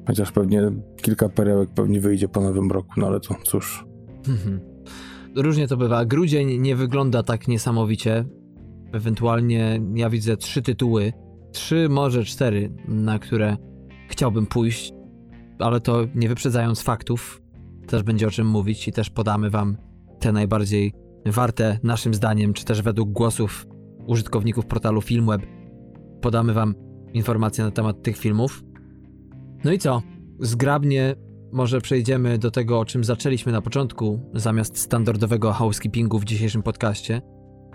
Chociaż 0.06 0.32
pewnie 0.32 0.62
kilka 1.02 1.28
perełek 1.28 1.70
pewnie 1.74 2.00
wyjdzie 2.00 2.28
po 2.28 2.40
nowym 2.40 2.70
roku, 2.70 2.90
no 2.96 3.06
ale 3.06 3.20
to 3.20 3.34
cóż. 3.44 3.84
Mhm. 4.28 4.60
Różnie 5.36 5.68
to 5.68 5.76
bywa. 5.76 6.04
Grudzień 6.04 6.60
nie 6.60 6.76
wygląda 6.76 7.22
tak 7.22 7.48
niesamowicie. 7.48 8.24
Ewentualnie 8.92 9.80
ja 9.94 10.10
widzę 10.10 10.36
trzy 10.36 10.62
tytuły, 10.62 11.12
trzy, 11.52 11.88
może 11.88 12.24
cztery, 12.24 12.74
na 12.88 13.18
które 13.18 13.56
chciałbym 14.08 14.46
pójść, 14.46 14.92
ale 15.62 15.80
to 15.80 16.06
nie 16.14 16.28
wyprzedzając 16.28 16.82
faktów. 16.82 17.42
Też 17.86 18.02
będzie 18.02 18.26
o 18.26 18.30
czym 18.30 18.46
mówić 18.46 18.88
i 18.88 18.92
też 18.92 19.10
podamy 19.10 19.50
wam 19.50 19.76
te 20.18 20.32
najbardziej 20.32 20.92
warte 21.26 21.78
naszym 21.82 22.14
zdaniem, 22.14 22.52
czy 22.52 22.64
też 22.64 22.82
według 22.82 23.10
głosów 23.10 23.66
użytkowników 24.06 24.66
portalu 24.66 25.00
Filmweb, 25.00 25.42
podamy 26.20 26.52
wam 26.52 26.74
informacje 27.14 27.64
na 27.64 27.70
temat 27.70 28.02
tych 28.02 28.16
filmów. 28.16 28.62
No 29.64 29.72
i 29.72 29.78
co? 29.78 30.02
Zgrabnie 30.40 31.14
może 31.52 31.80
przejdziemy 31.80 32.38
do 32.38 32.50
tego, 32.50 32.80
o 32.80 32.84
czym 32.84 33.04
zaczęliśmy 33.04 33.52
na 33.52 33.62
początku, 33.62 34.20
zamiast 34.34 34.78
standardowego 34.78 35.52
housekeepingu 35.52 36.18
w 36.18 36.24
dzisiejszym 36.24 36.62
podcaście, 36.62 37.22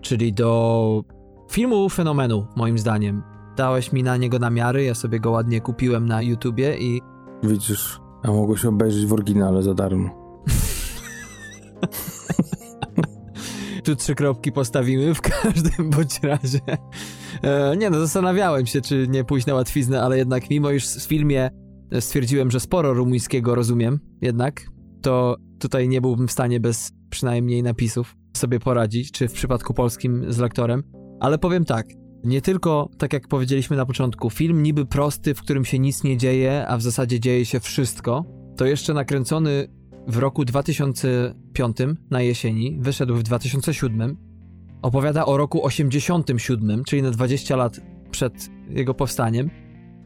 czyli 0.02 0.34
do 0.34 1.04
filmu 1.52 1.90
fenomenu, 1.90 2.48
moim 2.56 2.78
zdaniem. 2.78 3.24
Dałeś 3.58 3.92
mi 3.92 4.04
na 4.04 4.18
niego 4.18 4.40
namiary, 4.40 4.84
ja 4.84 4.94
sobie 4.94 5.20
go 5.20 5.32
ładnie 5.32 5.62
kupiłem 5.62 6.06
na 6.06 6.22
YouTubie 6.22 6.78
i... 6.78 7.02
Widzisz, 7.44 8.00
a 8.24 8.32
mogłeś 8.32 8.66
obejrzeć 8.66 9.06
w 9.06 9.14
oryginale 9.14 9.64
za 9.64 9.74
darmo. 9.74 10.10
tu 13.84 13.96
trzy 13.96 14.16
kropki 14.16 14.52
postawimy 14.52 15.14
w 15.14 15.22
każdym 15.22 15.90
bądź 15.96 16.20
razie. 16.24 16.60
E, 17.44 17.78
nie 17.78 17.90
no, 17.90 18.00
zastanawiałem 18.00 18.66
się, 18.66 18.82
czy 18.82 19.08
nie 19.10 19.24
pójść 19.24 19.48
na 19.48 19.54
łatwiznę, 19.54 20.02
ale 20.02 20.18
jednak 20.18 20.50
mimo 20.50 20.72
iż 20.72 20.88
w 20.88 21.08
filmie 21.08 21.50
stwierdziłem, 22.00 22.52
że 22.52 22.60
sporo 22.60 22.94
rumuńskiego 22.94 23.56
rozumiem, 23.56 24.00
jednak 24.22 24.62
to 25.02 25.38
tutaj 25.60 25.90
nie 25.90 26.02
byłbym 26.02 26.28
w 26.28 26.32
stanie 26.32 26.60
bez 26.60 26.92
przynajmniej 27.10 27.64
napisów 27.64 28.16
sobie 28.38 28.60
poradzić, 28.60 29.12
czy 29.12 29.28
w 29.28 29.34
przypadku 29.34 29.74
polskim 29.74 30.34
z 30.34 30.38
lektorem. 30.38 30.84
Ale 31.20 31.38
powiem 31.38 31.66
tak, 31.66 31.86
nie 32.24 32.42
tylko, 32.42 32.90
tak 32.98 33.14
jak 33.14 33.28
powiedzieliśmy 33.28 33.78
na 33.78 33.86
początku, 33.86 34.30
film 34.30 34.64
niby 34.64 34.86
prosty, 34.86 35.34
w 35.34 35.42
którym 35.42 35.66
się 35.66 35.80
nic 35.80 36.04
nie 36.04 36.18
dzieje, 36.18 36.68
a 36.68 36.78
w 36.78 36.82
zasadzie 36.82 37.20
dzieje 37.20 37.46
się 37.46 37.60
wszystko, 37.60 38.26
to 38.58 38.66
jeszcze 38.66 38.94
nakręcony 38.94 39.68
w 40.08 40.18
roku 40.18 40.46
2005 40.46 41.78
na 42.10 42.22
jesieni, 42.22 42.78
wyszedł 42.80 43.16
w 43.16 43.24
2007, 43.24 44.18
opowiada 44.82 45.26
o 45.26 45.38
roku 45.38 45.66
87, 45.66 46.84
czyli 46.84 47.02
na 47.02 47.12
20 47.12 47.56
lat 47.56 47.80
przed 48.12 48.50
jego 48.70 48.94
powstaniem. 48.94 49.50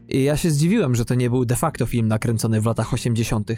I 0.08 0.22
ja 0.22 0.36
się 0.36 0.50
zdziwiłem, 0.50 0.94
że 0.94 1.04
to 1.04 1.14
nie 1.14 1.30
był 1.30 1.44
de 1.44 1.56
facto 1.56 1.86
film 1.86 2.08
nakręcony 2.08 2.60
w 2.60 2.66
latach 2.66 2.94
80. 2.94 3.52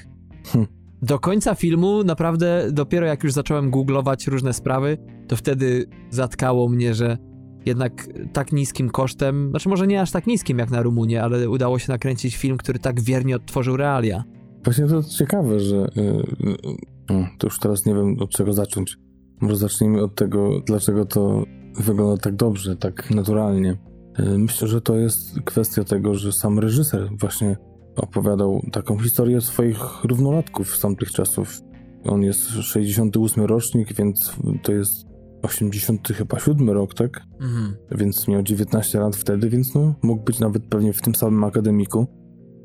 Hm. 0.46 0.66
Do 1.02 1.18
końca 1.18 1.55
filmu 1.55 2.05
naprawdę 2.05 2.68
dopiero 2.72 3.07
jak 3.07 3.24
już 3.24 3.32
zacząłem 3.32 3.70
googlować 3.70 4.26
różne 4.26 4.52
sprawy, 4.52 4.98
to 5.28 5.36
wtedy 5.36 5.86
zatkało 6.11 6.68
mnie, 6.68 6.94
że 6.94 7.18
jednak 7.66 8.08
tak 8.32 8.52
niskim 8.52 8.90
kosztem, 8.90 9.50
znaczy 9.50 9.68
może 9.68 9.86
nie 9.86 10.00
aż 10.00 10.10
tak 10.10 10.26
niskim 10.26 10.58
jak 10.58 10.70
na 10.70 10.82
Rumunię, 10.82 11.22
ale 11.22 11.50
udało 11.50 11.78
się 11.78 11.92
nakręcić 11.92 12.36
film, 12.36 12.56
który 12.56 12.78
tak 12.78 13.00
wiernie 13.00 13.36
odtworzył 13.36 13.76
realia. 13.76 14.24
Właśnie 14.64 14.86
to 14.86 15.02
ciekawe, 15.02 15.60
że 15.60 15.88
yy, 15.96 17.26
to 17.38 17.46
już 17.46 17.58
teraz 17.58 17.86
nie 17.86 17.94
wiem 17.94 18.16
od 18.20 18.30
czego 18.30 18.52
zacząć. 18.52 18.96
Może 19.40 19.56
zacznijmy 19.56 20.02
od 20.02 20.14
tego, 20.14 20.60
dlaczego 20.66 21.04
to 21.04 21.44
wygląda 21.78 22.22
tak 22.22 22.36
dobrze, 22.36 22.76
tak 22.76 23.10
naturalnie. 23.10 23.76
Yy, 24.18 24.38
myślę, 24.38 24.68
że 24.68 24.80
to 24.80 24.96
jest 24.96 25.40
kwestia 25.44 25.84
tego, 25.84 26.14
że 26.14 26.32
sam 26.32 26.58
reżyser 26.58 27.08
właśnie 27.20 27.56
opowiadał 27.96 28.62
taką 28.72 28.98
historię 28.98 29.40
swoich 29.40 30.04
równolatków 30.04 30.76
z 30.76 30.80
tamtych 30.80 31.10
czasów. 31.10 31.60
On 32.04 32.22
jest 32.22 32.48
68 32.48 33.44
rocznik, 33.44 33.92
więc 33.92 34.36
to 34.62 34.72
jest 34.72 35.13
80 35.45 36.09
chyba 36.09 36.38
7 36.38 36.70
rok, 36.70 36.95
tak? 36.95 37.20
Mhm. 37.40 37.74
Więc 37.90 38.28
miał 38.28 38.42
19 38.42 39.01
lat 39.01 39.16
wtedy, 39.16 39.51
więc 39.51 39.74
no, 39.74 39.95
mógł 40.03 40.24
być 40.24 40.40
nawet 40.40 40.66
pewnie 40.66 40.92
w 40.92 41.01
tym 41.03 41.14
samym 41.14 41.45
akademiku, 41.45 42.07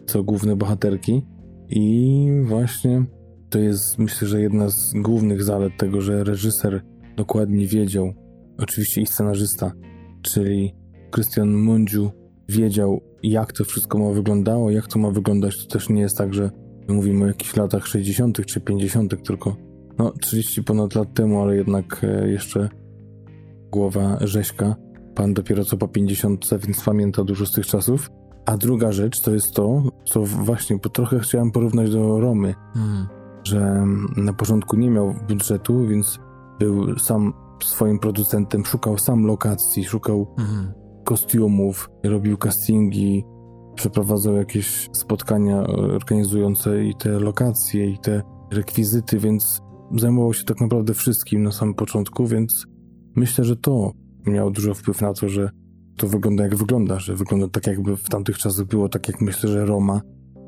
co 0.05 0.23
główne 0.23 0.55
bohaterki. 0.55 1.25
I 1.69 2.25
właśnie 2.43 3.05
to 3.49 3.59
jest, 3.59 3.99
myślę, 3.99 4.27
że 4.27 4.41
jedna 4.41 4.69
z 4.69 4.93
głównych 4.93 5.43
zalet 5.43 5.77
tego, 5.77 6.01
że 6.01 6.23
reżyser 6.23 6.81
dokładnie 7.17 7.67
wiedział, 7.67 8.13
oczywiście 8.57 9.01
i 9.01 9.05
scenarzysta, 9.05 9.71
czyli 10.21 10.75
Christian 11.15 11.53
Mundziu 11.53 12.11
wiedział, 12.49 13.01
jak 13.23 13.53
to 13.53 13.63
wszystko 13.63 13.99
ma 13.99 14.11
wyglądało, 14.11 14.71
jak 14.71 14.87
to 14.87 14.99
ma 14.99 15.11
wyglądać. 15.11 15.65
To 15.65 15.73
też 15.73 15.89
nie 15.89 16.01
jest 16.01 16.17
tak, 16.17 16.33
że 16.33 16.51
mówimy 16.87 17.25
o 17.25 17.27
jakichś 17.27 17.55
latach 17.55 17.87
60. 17.87 18.45
czy 18.45 18.61
50., 18.61 19.23
tylko 19.23 19.68
no 19.99 20.11
30 20.21 20.63
ponad 20.63 20.95
lat 20.95 21.13
temu, 21.13 21.41
ale 21.41 21.55
jednak 21.55 22.03
e, 22.03 22.29
jeszcze 22.29 22.69
głowa 23.71 24.17
rzeźka. 24.21 24.75
Pan 25.15 25.33
dopiero 25.33 25.65
co 25.65 25.77
po 25.77 25.87
50, 25.87 26.49
więc 26.65 26.83
pamięta 26.83 27.23
dużo 27.23 27.45
z 27.45 27.51
tych 27.51 27.65
czasów. 27.65 28.11
A 28.45 28.57
druga 28.57 28.91
rzecz 28.91 29.21
to 29.21 29.33
jest 29.33 29.53
to, 29.53 29.83
co 30.05 30.21
właśnie, 30.25 30.77
bo 30.83 30.89
trochę 30.89 31.19
chciałem 31.19 31.51
porównać 31.51 31.91
do 31.91 32.19
Romy, 32.19 32.55
hmm. 32.73 33.07
że 33.43 33.85
na 34.17 34.33
początku 34.33 34.75
nie 34.75 34.89
miał 34.89 35.15
budżetu, 35.27 35.87
więc 35.87 36.19
był 36.59 36.99
sam 36.99 37.33
swoim 37.63 37.99
producentem, 37.99 38.65
szukał 38.65 38.97
sam 38.97 39.25
lokacji, 39.25 39.85
szukał 39.85 40.27
hmm. 40.37 40.73
kostiumów, 41.05 41.89
robił 42.03 42.37
castingi, 42.37 43.25
przeprowadzał 43.75 44.35
jakieś 44.35 44.89
spotkania 44.93 45.67
organizujące 45.67 46.85
i 46.85 46.95
te 46.95 47.09
lokacje, 47.09 47.89
i 47.89 47.99
te 47.99 48.21
rekwizyty, 48.51 49.19
więc 49.19 49.61
zajmował 49.97 50.33
się 50.33 50.43
tak 50.43 50.61
naprawdę 50.61 50.93
wszystkim 50.93 51.43
na 51.43 51.51
samym 51.51 51.73
początku, 51.73 52.27
więc 52.27 52.65
myślę, 53.15 53.45
że 53.45 53.55
to 53.55 53.91
miało 54.25 54.51
dużo 54.51 54.73
wpływ 54.73 55.01
na 55.01 55.13
to, 55.13 55.29
że 55.29 55.49
to 55.97 56.07
wygląda 56.07 56.43
jak 56.43 56.55
wygląda, 56.55 56.99
że 56.99 57.15
wygląda 57.15 57.47
tak 57.47 57.67
jakby 57.67 57.97
w 57.97 58.09
tamtych 58.09 58.37
czasach 58.37 58.65
było, 58.65 58.89
tak 58.89 59.07
jak 59.07 59.21
myślę, 59.21 59.49
że 59.49 59.65
Roma 59.65 60.01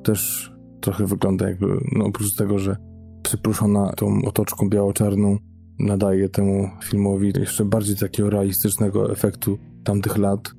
też 0.04 0.52
trochę 0.82 1.06
wygląda 1.06 1.50
jakby, 1.50 1.68
no 1.92 2.06
oprócz 2.06 2.36
tego, 2.36 2.60
że 2.60 2.76
przypruszona 3.24 3.94
tą 3.94 4.22
otoczką 4.26 4.70
biało-czarną 4.70 5.38
nadaje 5.80 6.30
temu 6.30 6.70
filmowi 6.84 7.34
jeszcze 7.40 7.66
bardziej 7.66 7.96
takiego 7.96 8.30
realistycznego 8.30 9.12
efektu 9.12 9.58
tamtych 9.84 10.18
lat, 10.18 10.52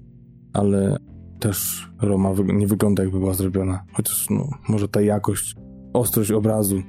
ale 0.53 0.97
też 1.41 1.89
Roma 2.01 2.31
nie 2.55 2.67
wygląda 2.67 3.03
jakby 3.03 3.19
była 3.19 3.35
zrobiona, 3.35 3.85
chociaż 3.93 4.31
no, 4.31 4.49
może 4.69 4.89
ta 4.89 5.01
jakość, 5.01 5.55
ostrość 5.93 6.31
obrazu 6.31 6.83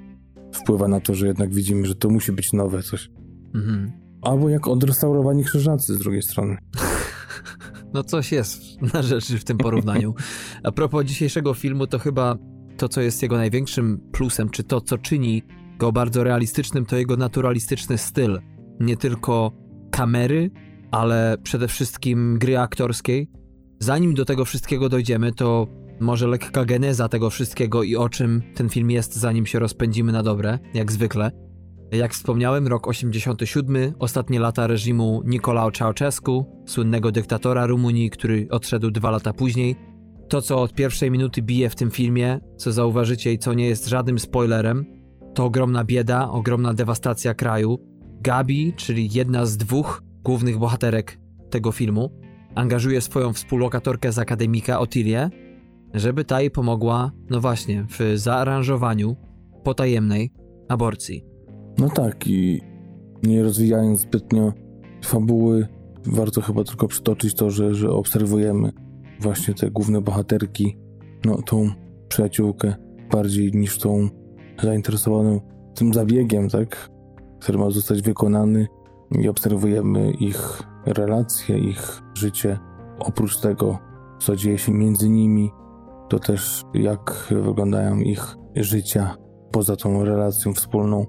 wpływa 0.53 0.87
na 0.87 0.99
to, 0.99 1.15
że 1.15 1.27
jednak 1.27 1.53
widzimy, 1.53 1.85
że 1.85 1.95
to 1.95 2.09
musi 2.09 2.31
być 2.31 2.53
nowe 2.53 2.83
coś. 2.83 3.09
Mhm. 3.55 3.91
Albo 4.21 4.49
jak 4.49 4.67
odrestaurowani 4.67 5.43
krzyżacy 5.43 5.95
z 5.95 5.99
drugiej 5.99 6.21
strony. 6.21 6.57
No 7.93 8.03
coś 8.03 8.31
jest 8.31 8.81
na 8.93 9.01
rzeczy 9.01 9.37
w 9.39 9.43
tym 9.43 9.57
porównaniu. 9.57 10.13
A 10.63 10.71
propos 10.71 11.05
dzisiejszego 11.05 11.53
filmu, 11.53 11.87
to 11.87 11.99
chyba 11.99 12.37
to, 12.77 12.89
co 12.89 13.01
jest 13.01 13.21
jego 13.21 13.37
największym 13.37 13.99
plusem, 14.11 14.49
czy 14.49 14.63
to, 14.63 14.81
co 14.81 14.97
czyni 14.97 15.43
go 15.79 15.91
bardzo 15.91 16.23
realistycznym, 16.23 16.85
to 16.85 16.97
jego 16.97 17.17
naturalistyczny 17.17 17.97
styl. 17.97 18.39
Nie 18.79 18.97
tylko 18.97 19.51
kamery, 19.91 20.51
ale 20.91 21.37
przede 21.43 21.67
wszystkim 21.67 22.39
gry 22.39 22.57
aktorskiej. 22.57 23.29
Zanim 23.79 24.13
do 24.13 24.25
tego 24.25 24.45
wszystkiego 24.45 24.89
dojdziemy, 24.89 25.31
to 25.31 25.67
może 26.03 26.27
lekka 26.27 26.65
geneza 26.65 27.09
tego 27.09 27.29
wszystkiego 27.29 27.83
i 27.83 27.95
o 27.95 28.09
czym 28.09 28.41
ten 28.55 28.69
film 28.69 28.91
jest, 28.91 29.15
zanim 29.15 29.45
się 29.45 29.59
rozpędzimy 29.59 30.11
na 30.11 30.23
dobre, 30.23 30.59
jak 30.73 30.91
zwykle. 30.91 31.31
Jak 31.91 32.13
wspomniałem, 32.13 32.67
rok 32.67 32.87
87, 32.87 33.93
ostatnie 33.99 34.39
lata 34.39 34.67
reżimu 34.67 35.21
Nicolao 35.25 35.71
Ceausescu, 35.71 36.45
słynnego 36.65 37.11
dyktatora 37.11 37.65
Rumunii, 37.65 38.09
który 38.09 38.47
odszedł 38.51 38.91
dwa 38.91 39.11
lata 39.11 39.33
później. 39.33 39.75
To, 40.29 40.41
co 40.41 40.61
od 40.61 40.73
pierwszej 40.73 41.11
minuty 41.11 41.41
bije 41.41 41.69
w 41.69 41.75
tym 41.75 41.91
filmie, 41.91 42.39
co 42.57 42.71
zauważycie 42.71 43.33
i 43.33 43.39
co 43.39 43.53
nie 43.53 43.67
jest 43.67 43.87
żadnym 43.87 44.19
spoilerem, 44.19 44.85
to 45.33 45.45
ogromna 45.45 45.83
bieda, 45.83 46.29
ogromna 46.29 46.73
dewastacja 46.73 47.33
kraju. 47.33 47.79
Gabi, 48.21 48.73
czyli 48.73 49.09
jedna 49.13 49.45
z 49.45 49.57
dwóch 49.57 50.03
głównych 50.23 50.57
bohaterek 50.57 51.19
tego 51.49 51.71
filmu, 51.71 52.11
angażuje 52.55 53.01
swoją 53.01 53.33
współlokatorkę 53.33 54.11
z 54.11 54.19
akademika, 54.19 54.79
Otilię, 54.79 55.29
żeby 55.93 56.25
ta 56.25 56.41
jej 56.41 56.51
pomogła, 56.51 57.11
no 57.29 57.41
właśnie, 57.41 57.85
w 57.89 58.17
zaaranżowaniu 58.17 59.15
potajemnej 59.63 60.31
aborcji. 60.69 61.25
No 61.77 61.89
tak, 61.89 62.27
i 62.27 62.61
nie 63.23 63.43
rozwijając 63.43 64.01
zbytnio 64.01 64.53
fabuły, 65.05 65.67
warto 66.05 66.41
chyba 66.41 66.63
tylko 66.63 66.87
przytoczyć 66.87 67.35
to, 67.35 67.51
że, 67.51 67.75
że 67.75 67.89
obserwujemy 67.89 68.71
właśnie 69.19 69.53
te 69.53 69.71
główne 69.71 70.01
bohaterki, 70.01 70.77
no 71.25 71.41
tą 71.41 71.69
przyjaciółkę 72.07 72.75
bardziej 73.11 73.51
niż 73.51 73.77
tą 73.77 74.09
zainteresowaną 74.63 75.41
tym 75.75 75.93
zabiegiem, 75.93 76.49
tak, 76.49 76.89
który 77.39 77.57
ma 77.57 77.69
zostać 77.69 78.01
wykonany 78.01 78.67
i 79.11 79.29
obserwujemy 79.29 80.11
ich 80.11 80.63
relacje, 80.85 81.57
ich 81.57 82.01
życie. 82.13 82.59
Oprócz 82.99 83.37
tego, 83.37 83.79
co 84.19 84.35
dzieje 84.35 84.57
się 84.57 84.73
między 84.73 85.09
nimi, 85.09 85.51
to 86.13 86.19
też 86.19 86.63
jak 86.73 87.33
wyglądają 87.43 87.99
ich 87.99 88.35
życia 88.55 89.17
poza 89.51 89.75
tą 89.75 90.05
relacją 90.05 90.53
wspólną 90.53 91.05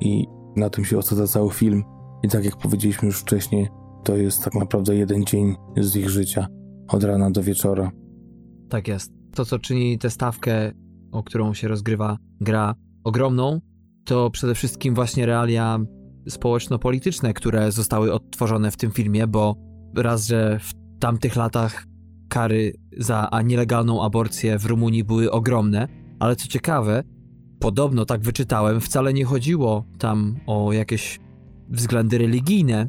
i 0.00 0.26
na 0.56 0.70
tym 0.70 0.84
się 0.84 0.98
osadza 0.98 1.26
cały 1.26 1.50
film. 1.50 1.82
I 2.22 2.28
tak 2.28 2.44
jak 2.44 2.56
powiedzieliśmy 2.56 3.06
już 3.06 3.20
wcześniej, 3.20 3.68
to 4.04 4.16
jest 4.16 4.44
tak 4.44 4.54
naprawdę 4.54 4.96
jeden 4.96 5.24
dzień 5.24 5.56
z 5.76 5.96
ich 5.96 6.10
życia, 6.10 6.46
od 6.88 7.04
rana 7.04 7.30
do 7.30 7.42
wieczora. 7.42 7.90
Tak 8.68 8.88
jest. 8.88 9.12
To, 9.34 9.44
co 9.44 9.58
czyni 9.58 9.98
tę 9.98 10.10
stawkę, 10.10 10.72
o 11.12 11.22
którą 11.22 11.54
się 11.54 11.68
rozgrywa 11.68 12.16
gra, 12.40 12.74
ogromną, 13.04 13.60
to 14.04 14.30
przede 14.30 14.54
wszystkim 14.54 14.94
właśnie 14.94 15.26
realia 15.26 15.78
społeczno-polityczne, 16.28 17.34
które 17.34 17.72
zostały 17.72 18.12
odtworzone 18.12 18.70
w 18.70 18.76
tym 18.76 18.90
filmie, 18.90 19.26
bo 19.26 19.54
raz, 19.96 20.26
że 20.26 20.58
w 20.58 20.72
tamtych 21.00 21.36
latach 21.36 21.89
kary 22.30 22.72
za 22.98 23.30
nielegalną 23.44 24.02
aborcję 24.02 24.58
w 24.58 24.66
Rumunii 24.66 25.04
były 25.04 25.30
ogromne, 25.30 25.88
ale 26.18 26.36
co 26.36 26.48
ciekawe, 26.48 27.02
podobno 27.58 28.04
tak 28.04 28.20
wyczytałem, 28.20 28.80
wcale 28.80 29.12
nie 29.12 29.24
chodziło 29.24 29.84
tam 29.98 30.36
o 30.46 30.72
jakieś 30.72 31.20
względy 31.68 32.18
religijne, 32.18 32.88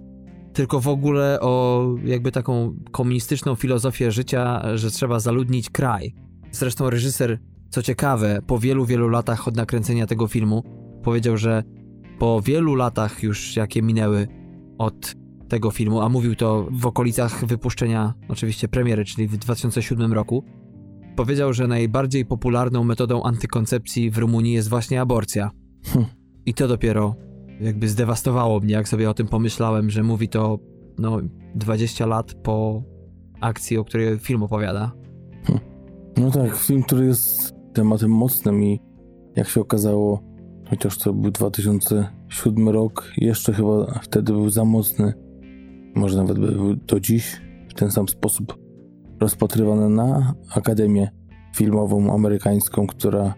tylko 0.54 0.80
w 0.80 0.88
ogóle 0.88 1.40
o 1.42 1.86
jakby 2.06 2.32
taką 2.32 2.76
komunistyczną 2.92 3.56
filozofię 3.56 4.12
życia, 4.12 4.62
że 4.78 4.92
trzeba 4.92 5.20
zaludnić 5.20 5.70
kraj. 5.70 6.16
Zresztą 6.52 6.90
reżyser, 6.90 7.40
co 7.70 7.82
ciekawe, 7.82 8.42
po 8.48 8.60
wielu, 8.60 8.86
wielu 8.86 9.10
latach 9.10 9.48
od 9.48 9.56
nakręcenia 9.56 10.08
tego 10.08 10.28
filmu, 10.28 10.64
powiedział, 11.04 11.38
że 11.38 11.64
po 12.20 12.42
wielu 12.42 12.76
latach 12.76 13.24
już, 13.24 13.56
jakie 13.56 13.82
minęły 13.82 14.28
od 14.78 15.21
tego 15.52 15.72
filmu, 15.72 16.02
a 16.02 16.10
mówił 16.10 16.36
to 16.36 16.68
w 16.72 16.86
okolicach 16.86 17.46
wypuszczenia, 17.46 18.14
oczywiście 18.30 18.68
premiery, 18.68 19.06
czyli 19.06 19.28
w 19.28 19.38
2007 19.38 20.14
roku, 20.14 20.44
powiedział, 21.16 21.54
że 21.54 21.68
najbardziej 21.68 22.26
popularną 22.26 22.84
metodą 22.84 23.24
antykoncepcji 23.24 24.12
w 24.12 24.18
Rumunii 24.18 24.54
jest 24.54 24.70
właśnie 24.70 25.02
aborcja. 25.02 25.52
Hm. 25.86 26.06
I 26.46 26.54
to 26.54 26.68
dopiero 26.68 27.16
jakby 27.62 27.88
zdewastowało 27.88 28.60
mnie, 28.60 28.74
jak 28.74 28.88
sobie 28.88 29.10
o 29.10 29.14
tym 29.14 29.28
pomyślałem, 29.28 29.90
że 29.90 30.04
mówi 30.04 30.30
to 30.30 30.60
no 31.00 31.18
20 31.56 32.06
lat 32.06 32.34
po 32.34 32.84
akcji, 33.42 33.78
o 33.78 33.86
której 33.86 34.20
film 34.20 34.44
opowiada. 34.44 34.92
Hm. 35.46 35.60
No 36.18 36.32
tak, 36.32 36.56
film, 36.56 36.84
który 36.84 37.06
jest 37.06 37.54
tematem 37.74 38.12
mocnym 38.12 38.64
i 38.64 38.80
jak 39.36 39.50
się 39.50 39.62
okazało, 39.62 40.24
chociaż 40.70 40.98
to 40.98 41.14
był 41.14 41.32
2007 41.32 42.70
rok, 42.70 43.12
jeszcze 43.18 43.54
chyba 43.54 44.00
wtedy 44.04 44.34
był 44.34 44.50
za 44.50 44.66
mocny. 44.66 45.31
Może 45.96 46.18
nawet 46.18 46.40
był 46.40 46.76
do 46.76 47.00
dziś 47.00 47.42
w 47.70 47.74
ten 47.74 47.92
sam 47.92 48.08
sposób 48.08 48.58
rozpatrywany 49.20 49.90
na 49.90 50.34
Akademię 50.56 51.12
Filmową 51.56 52.14
Amerykańską, 52.14 52.88
która 52.88 53.34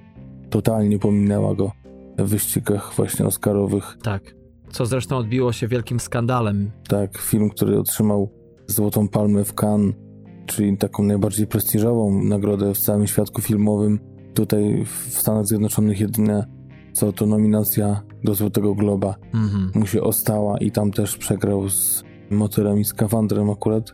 totalnie 0.49 0.99
pominęła 0.99 1.55
go 1.55 1.71
w 2.17 2.23
wyścigach 2.29 2.93
właśnie 2.95 3.25
Oscarowych. 3.25 3.97
Tak. 4.03 4.35
Co 4.69 4.85
zresztą 4.85 5.17
odbiło 5.17 5.51
się 5.51 5.67
wielkim 5.67 5.99
skandalem. 5.99 6.71
Tak, 6.87 7.17
film, 7.17 7.49
który 7.49 7.79
otrzymał 7.79 8.29
Złotą 8.67 9.07
Palmę 9.07 9.43
w 9.45 9.53
Cannes, 9.53 9.95
czyli 10.45 10.77
taką 10.77 11.03
najbardziej 11.03 11.47
prestiżową 11.47 12.23
nagrodę 12.23 12.73
w 12.73 12.77
całym 12.77 13.07
świadku 13.07 13.41
filmowym. 13.41 13.99
Tutaj 14.33 14.85
w 14.85 15.19
Stanach 15.19 15.45
Zjednoczonych 15.45 15.99
jedyne 15.99 16.45
co 16.93 17.13
to 17.13 17.25
nominacja 17.25 18.01
do 18.23 18.35
Złotego 18.35 18.75
Globa 18.75 19.15
mhm. 19.33 19.71
mu 19.75 19.85
się 19.85 20.01
ostała 20.01 20.57
i 20.57 20.71
tam 20.71 20.91
też 20.91 21.17
przegrał 21.17 21.69
z 21.69 22.03
motylem 22.35 22.79
i 22.79 22.85
skafandrem 22.85 23.49
akurat. 23.49 23.93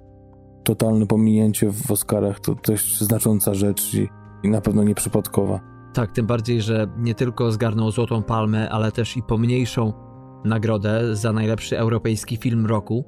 Totalne 0.63 1.07
pominięcie 1.07 1.71
w 1.71 1.91
Oscarach 1.91 2.39
to 2.39 2.55
dość 2.67 2.99
znacząca 2.99 3.53
rzecz 3.53 3.93
i, 3.93 4.07
i 4.43 4.49
na 4.49 4.61
pewno 4.61 4.83
nieprzypadkowa. 4.83 5.59
Tak, 5.93 6.11
tym 6.11 6.25
bardziej, 6.25 6.61
że 6.61 6.87
nie 6.97 7.15
tylko 7.15 7.51
zgarnął 7.51 7.91
Złotą 7.91 8.23
Palmę, 8.23 8.69
ale 8.69 8.91
też 8.91 9.17
i 9.17 9.23
pomniejszą 9.23 9.93
nagrodę 10.45 11.15
za 11.15 11.33
najlepszy 11.33 11.79
europejski 11.79 12.37
film 12.37 12.65
roku, 12.65 13.05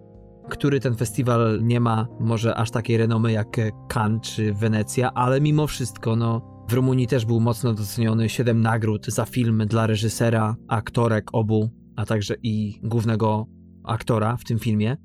który 0.49 0.79
ten 0.79 0.95
festiwal 0.95 1.59
nie 1.63 1.79
ma 1.79 2.07
może 2.19 2.55
aż 2.55 2.71
takiej 2.71 2.97
renomy 2.97 3.31
jak 3.31 3.57
Cannes 3.87 4.21
czy 4.21 4.53
Wenecja, 4.53 5.13
ale 5.13 5.41
mimo 5.41 5.67
wszystko, 5.67 6.15
no, 6.15 6.41
w 6.69 6.73
Rumunii 6.73 7.07
też 7.07 7.25
był 7.25 7.39
mocno 7.39 7.73
doceniony, 7.73 8.29
siedem 8.29 8.61
nagród 8.61 9.05
za 9.05 9.25
film 9.25 9.63
dla 9.67 9.87
reżysera, 9.87 10.55
aktorek 10.67 11.29
obu, 11.33 11.69
a 11.95 12.05
także 12.05 12.35
i 12.43 12.79
głównego 12.83 13.45
aktora 13.83 14.37
w 14.37 14.43
tym 14.43 14.59
filmie. 14.59 14.97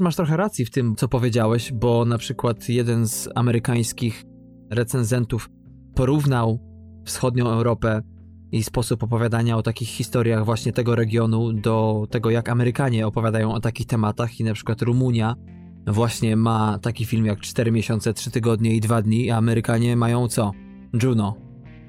Masz 0.00 0.16
trochę 0.16 0.36
racji 0.36 0.64
w 0.64 0.70
tym, 0.70 0.96
co 0.96 1.08
powiedziałeś, 1.08 1.72
bo 1.72 2.04
na 2.04 2.18
przykład 2.18 2.68
jeden 2.68 3.08
z 3.08 3.28
amerykańskich 3.34 4.24
recenzentów 4.70 5.50
porównał 5.94 6.58
wschodnią 7.04 7.46
Europę 7.48 8.02
i 8.52 8.62
sposób 8.62 9.02
opowiadania 9.02 9.56
o 9.56 9.62
takich 9.62 9.88
historiach 9.88 10.44
właśnie 10.44 10.72
tego 10.72 10.94
regionu 10.94 11.52
do 11.52 12.06
tego, 12.10 12.30
jak 12.30 12.48
Amerykanie 12.48 13.06
opowiadają 13.06 13.52
o 13.52 13.60
takich 13.60 13.86
tematach 13.86 14.40
i 14.40 14.44
na 14.44 14.54
przykład 14.54 14.82
Rumunia 14.82 15.34
właśnie 15.86 16.36
ma 16.36 16.78
taki 16.78 17.04
film 17.04 17.26
jak 17.26 17.40
4 17.40 17.72
miesiące, 17.72 18.14
3 18.14 18.30
tygodnie 18.30 18.74
i 18.74 18.80
2 18.80 19.02
dni, 19.02 19.30
a 19.30 19.36
Amerykanie 19.36 19.96
mają 19.96 20.28
co? 20.28 20.52
Juno. 21.02 21.34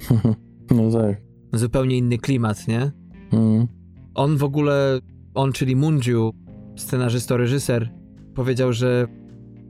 No 0.75 0.91
tak. 0.91 1.21
Zupełnie 1.53 1.97
inny 1.97 2.17
klimat, 2.17 2.67
nie? 2.67 2.91
Mm. 3.31 3.67
On 4.13 4.37
w 4.37 4.43
ogóle, 4.43 4.99
on 5.33 5.51
czyli 5.51 5.75
Munju, 5.75 6.31
scenarzysto, 6.75 7.37
reżyser, 7.37 8.00
powiedział, 8.35 8.73
że 8.73 9.07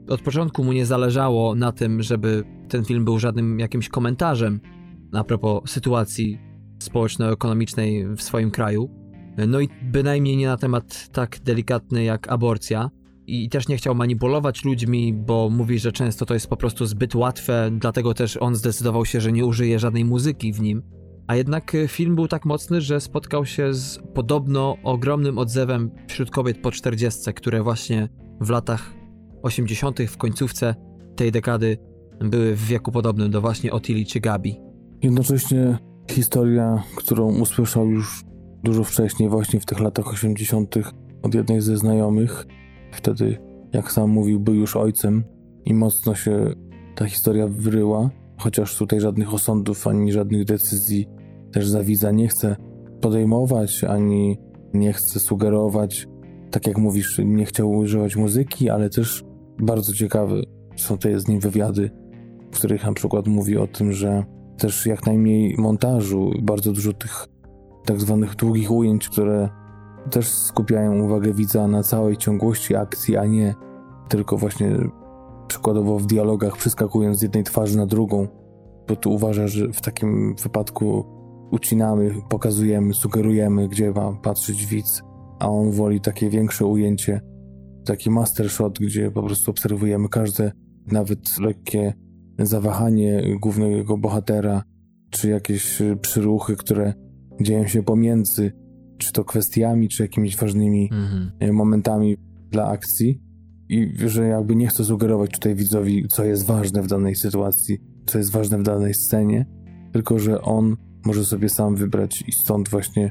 od 0.08 0.22
początku 0.22 0.64
mu 0.64 0.72
nie 0.72 0.86
zależało 0.86 1.54
na 1.54 1.72
tym, 1.72 2.02
żeby 2.02 2.44
ten 2.68 2.84
film 2.84 3.04
był 3.04 3.18
żadnym 3.18 3.58
jakimś 3.58 3.88
komentarzem 3.88 4.60
a 5.12 5.24
propos 5.24 5.70
sytuacji 5.70 6.38
społeczno-ekonomicznej 6.82 8.16
w 8.16 8.22
swoim 8.22 8.50
kraju. 8.50 8.90
No 9.48 9.60
i 9.60 9.68
bynajmniej 9.82 10.36
nie 10.36 10.46
na 10.46 10.56
temat 10.56 11.08
tak 11.12 11.38
delikatny 11.40 12.04
jak 12.04 12.28
aborcja. 12.28 12.90
I 13.26 13.48
też 13.48 13.68
nie 13.68 13.76
chciał 13.76 13.94
manipulować 13.94 14.64
ludźmi, 14.64 15.12
bo 15.12 15.50
mówi, 15.50 15.78
że 15.78 15.92
często 15.92 16.26
to 16.26 16.34
jest 16.34 16.46
po 16.46 16.56
prostu 16.56 16.86
zbyt 16.86 17.14
łatwe, 17.14 17.70
dlatego 17.72 18.14
też 18.14 18.36
on 18.36 18.54
zdecydował 18.54 19.04
się, 19.04 19.20
że 19.20 19.32
nie 19.32 19.46
użyje 19.46 19.78
żadnej 19.78 20.04
muzyki 20.04 20.52
w 20.52 20.60
nim. 20.60 20.82
A 21.26 21.36
jednak 21.36 21.76
film 21.88 22.14
był 22.14 22.28
tak 22.28 22.44
mocny, 22.44 22.80
że 22.80 23.00
spotkał 23.00 23.46
się 23.46 23.74
z 23.74 23.98
podobno 24.14 24.76
ogromnym 24.82 25.38
odzewem 25.38 25.90
wśród 26.08 26.30
kobiet 26.30 26.58
po 26.58 26.70
40, 26.70 27.34
które 27.34 27.62
właśnie 27.62 28.08
w 28.42 28.50
latach 28.50 28.94
80., 29.42 29.98
w 30.08 30.16
końcówce 30.16 30.74
tej 31.16 31.32
dekady 31.32 31.78
były 32.20 32.56
w 32.56 32.66
wieku 32.66 32.92
podobnym 32.92 33.30
do 33.30 33.40
właśnie 33.40 33.72
Otili 33.72 34.06
czy 34.06 34.20
Gabi. 34.20 34.60
Jednocześnie 35.02 35.78
historia, 36.10 36.82
którą 36.96 37.38
usłyszał 37.38 37.88
już 37.88 38.24
dużo 38.62 38.84
wcześniej, 38.84 39.28
właśnie 39.28 39.60
w 39.60 39.66
tych 39.66 39.80
latach 39.80 40.12
80., 40.12 40.74
od 41.22 41.34
jednej 41.34 41.60
ze 41.60 41.76
znajomych. 41.76 42.46
Wtedy, 42.92 43.38
jak 43.72 43.92
sam 43.92 44.10
mówił, 44.10 44.40
był 44.40 44.54
już 44.54 44.76
ojcem 44.76 45.24
i 45.64 45.74
mocno 45.74 46.14
się 46.14 46.54
ta 46.94 47.06
historia 47.06 47.46
wryła, 47.48 48.10
chociaż 48.38 48.76
tutaj 48.76 49.00
żadnych 49.00 49.34
osądów 49.34 49.86
ani 49.86 50.12
żadnych 50.12 50.44
decyzji 50.44 51.06
też 51.52 51.68
za 51.68 51.82
widza 51.82 52.10
nie 52.10 52.28
chce 52.28 52.56
podejmować, 53.00 53.84
ani 53.84 54.38
nie 54.74 54.92
chce 54.92 55.20
sugerować. 55.20 56.06
Tak 56.52 56.66
jak 56.66 56.78
mówisz, 56.78 57.20
nie 57.24 57.44
chciał 57.44 57.70
używać 57.70 58.16
muzyki, 58.16 58.70
ale 58.70 58.90
też 58.90 59.24
bardzo 59.58 59.92
ciekawe 59.92 60.34
są 60.76 60.98
te 60.98 61.20
z 61.20 61.28
nim 61.28 61.40
wywiady, 61.40 61.90
w 62.52 62.56
których 62.56 62.86
na 62.86 62.92
przykład 62.92 63.26
mówi 63.26 63.56
o 63.56 63.66
tym, 63.66 63.92
że 63.92 64.24
też 64.58 64.86
jak 64.86 65.06
najmniej 65.06 65.54
montażu, 65.58 66.30
bardzo 66.42 66.72
dużo 66.72 66.92
tych 66.92 67.26
tak 67.84 68.00
zwanych 68.00 68.36
długich 68.36 68.70
ujęć, 68.70 69.08
które 69.08 69.48
też 70.10 70.28
skupiają 70.28 71.04
uwagę 71.04 71.32
widza 71.34 71.68
na 71.68 71.82
całej 71.82 72.16
ciągłości 72.16 72.76
akcji, 72.76 73.16
a 73.16 73.26
nie 73.26 73.54
tylko 74.08 74.36
właśnie 74.36 74.76
przykładowo 75.48 75.98
w 75.98 76.06
dialogach 76.06 76.56
przeskakując 76.56 77.18
z 77.18 77.22
jednej 77.22 77.44
twarzy 77.44 77.76
na 77.76 77.86
drugą, 77.86 78.28
bo 78.88 78.96
tu 78.96 79.12
uważa, 79.12 79.48
że 79.48 79.68
w 79.68 79.80
takim 79.80 80.34
wypadku 80.42 81.04
ucinamy, 81.50 82.14
pokazujemy, 82.28 82.94
sugerujemy, 82.94 83.68
gdzie 83.68 83.90
ma 83.90 84.12
patrzeć 84.12 84.66
widz, 84.66 85.02
a 85.42 85.48
on 85.48 85.70
woli 85.70 86.00
takie 86.00 86.30
większe 86.30 86.66
ujęcie, 86.66 87.20
taki 87.84 88.10
master 88.10 88.50
shot, 88.50 88.78
gdzie 88.78 89.10
po 89.10 89.22
prostu 89.22 89.50
obserwujemy 89.50 90.08
każde, 90.08 90.52
nawet 90.86 91.38
lekkie 91.38 91.94
zawahanie 92.38 93.22
głównego 93.40 93.98
bohatera, 93.98 94.62
czy 95.10 95.28
jakieś 95.28 95.82
przyruchy, 96.00 96.56
które 96.56 96.94
dzieją 97.40 97.66
się 97.66 97.82
pomiędzy, 97.82 98.52
czy 98.98 99.12
to 99.12 99.24
kwestiami, 99.24 99.88
czy 99.88 100.02
jakimiś 100.02 100.36
ważnymi 100.36 100.88
mhm. 100.92 101.54
momentami 101.54 102.16
dla 102.50 102.66
akcji. 102.66 103.20
I 103.68 103.92
że 104.06 104.26
jakby 104.26 104.56
nie 104.56 104.66
chcę 104.66 104.84
sugerować 104.84 105.30
tutaj 105.30 105.54
widzowi, 105.54 106.08
co 106.08 106.24
jest 106.24 106.46
ważne 106.46 106.82
w 106.82 106.86
danej 106.86 107.16
sytuacji, 107.16 107.78
co 108.06 108.18
jest 108.18 108.32
ważne 108.32 108.58
w 108.58 108.62
danej 108.62 108.94
scenie, 108.94 109.46
tylko 109.92 110.18
że 110.18 110.42
on 110.42 110.76
może 111.06 111.24
sobie 111.24 111.48
sam 111.48 111.76
wybrać 111.76 112.24
i 112.28 112.32
stąd 112.32 112.68
właśnie 112.68 113.10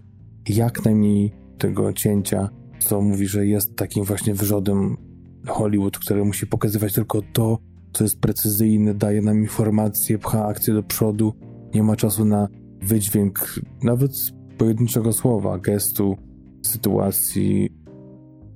jak 0.50 0.86
najmniej 0.86 1.41
tego 1.62 1.94
cięcia, 1.94 2.50
co 2.80 3.02
mówi, 3.02 3.28
że 3.28 3.46
jest 3.46 3.76
takim 3.76 4.04
właśnie 4.04 4.34
wyrzodem 4.34 4.98
Hollywood, 5.48 6.00
który 6.00 6.26
musi 6.26 6.48
pokazywać 6.48 6.94
tylko 6.94 7.22
to, 7.34 7.58
co 7.94 8.04
jest 8.04 8.20
precyzyjne, 8.20 8.94
daje 8.94 9.22
nam 9.22 9.40
informacje, 9.40 10.18
pcha 10.18 10.46
akcję 10.46 10.74
do 10.74 10.84
przodu, 10.84 11.34
nie 11.74 11.84
ma 11.84 11.96
czasu 11.96 12.26
na 12.26 12.48
wydźwięk 12.82 13.56
nawet 13.84 14.12
pojedynczego 14.58 15.14
słowa, 15.14 15.60
gestu, 15.60 16.18
sytuacji. 16.66 17.70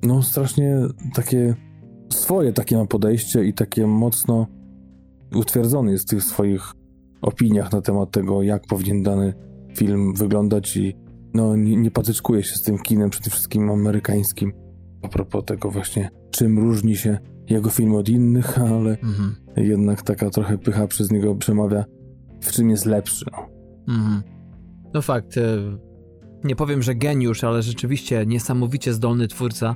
No, 0.04 0.24
strasznie 0.24 0.78
takie 1.14 1.56
swoje 2.14 2.54
takie 2.54 2.78
ma 2.78 2.86
podejście 2.86 3.46
i 3.46 3.54
takie 3.54 3.88
mocno 3.88 4.48
utwierdzony 5.36 5.92
jest 5.92 6.08
w 6.08 6.10
tych 6.10 6.24
swoich 6.24 6.74
opiniach 7.22 7.72
na 7.72 7.82
temat 7.82 8.12
tego, 8.12 8.44
jak 8.44 8.68
powinien 8.68 9.04
dany 9.04 9.34
film 9.76 10.14
wyglądać 10.14 10.78
i 10.78 11.05
no, 11.36 11.56
nie, 11.56 11.76
nie 11.76 11.92
się 12.44 12.56
z 12.56 12.62
tym 12.62 12.78
kinem, 12.78 13.10
przede 13.10 13.30
wszystkim 13.30 13.70
amerykańskim. 13.70 14.54
A 15.02 15.08
propos 15.08 15.46
tego 15.46 15.72
właśnie, 15.72 16.10
czym 16.32 16.60
różni 16.60 16.98
się 16.98 17.18
jego 17.50 17.70
film 17.70 17.96
od 17.96 18.10
innych, 18.10 18.60
ale 18.60 18.98
mhm. 19.00 19.36
jednak 19.58 20.02
taka 20.02 20.30
trochę 20.30 20.58
pycha 20.58 20.88
przez 20.88 21.12
niego 21.12 21.36
przemawia, 21.36 21.86
w 22.42 22.52
czym 22.52 22.70
jest 22.70 22.86
lepszy. 22.86 23.26
No, 23.88 23.94
mhm. 23.96 24.24
no 24.94 25.02
fakt. 25.02 25.38
E, 25.38 25.58
nie 26.44 26.56
powiem, 26.56 26.84
że 26.84 26.96
geniusz, 26.96 27.44
ale 27.44 27.62
rzeczywiście 27.62 28.26
niesamowicie 28.26 28.94
zdolny 28.94 29.28
twórca. 29.28 29.76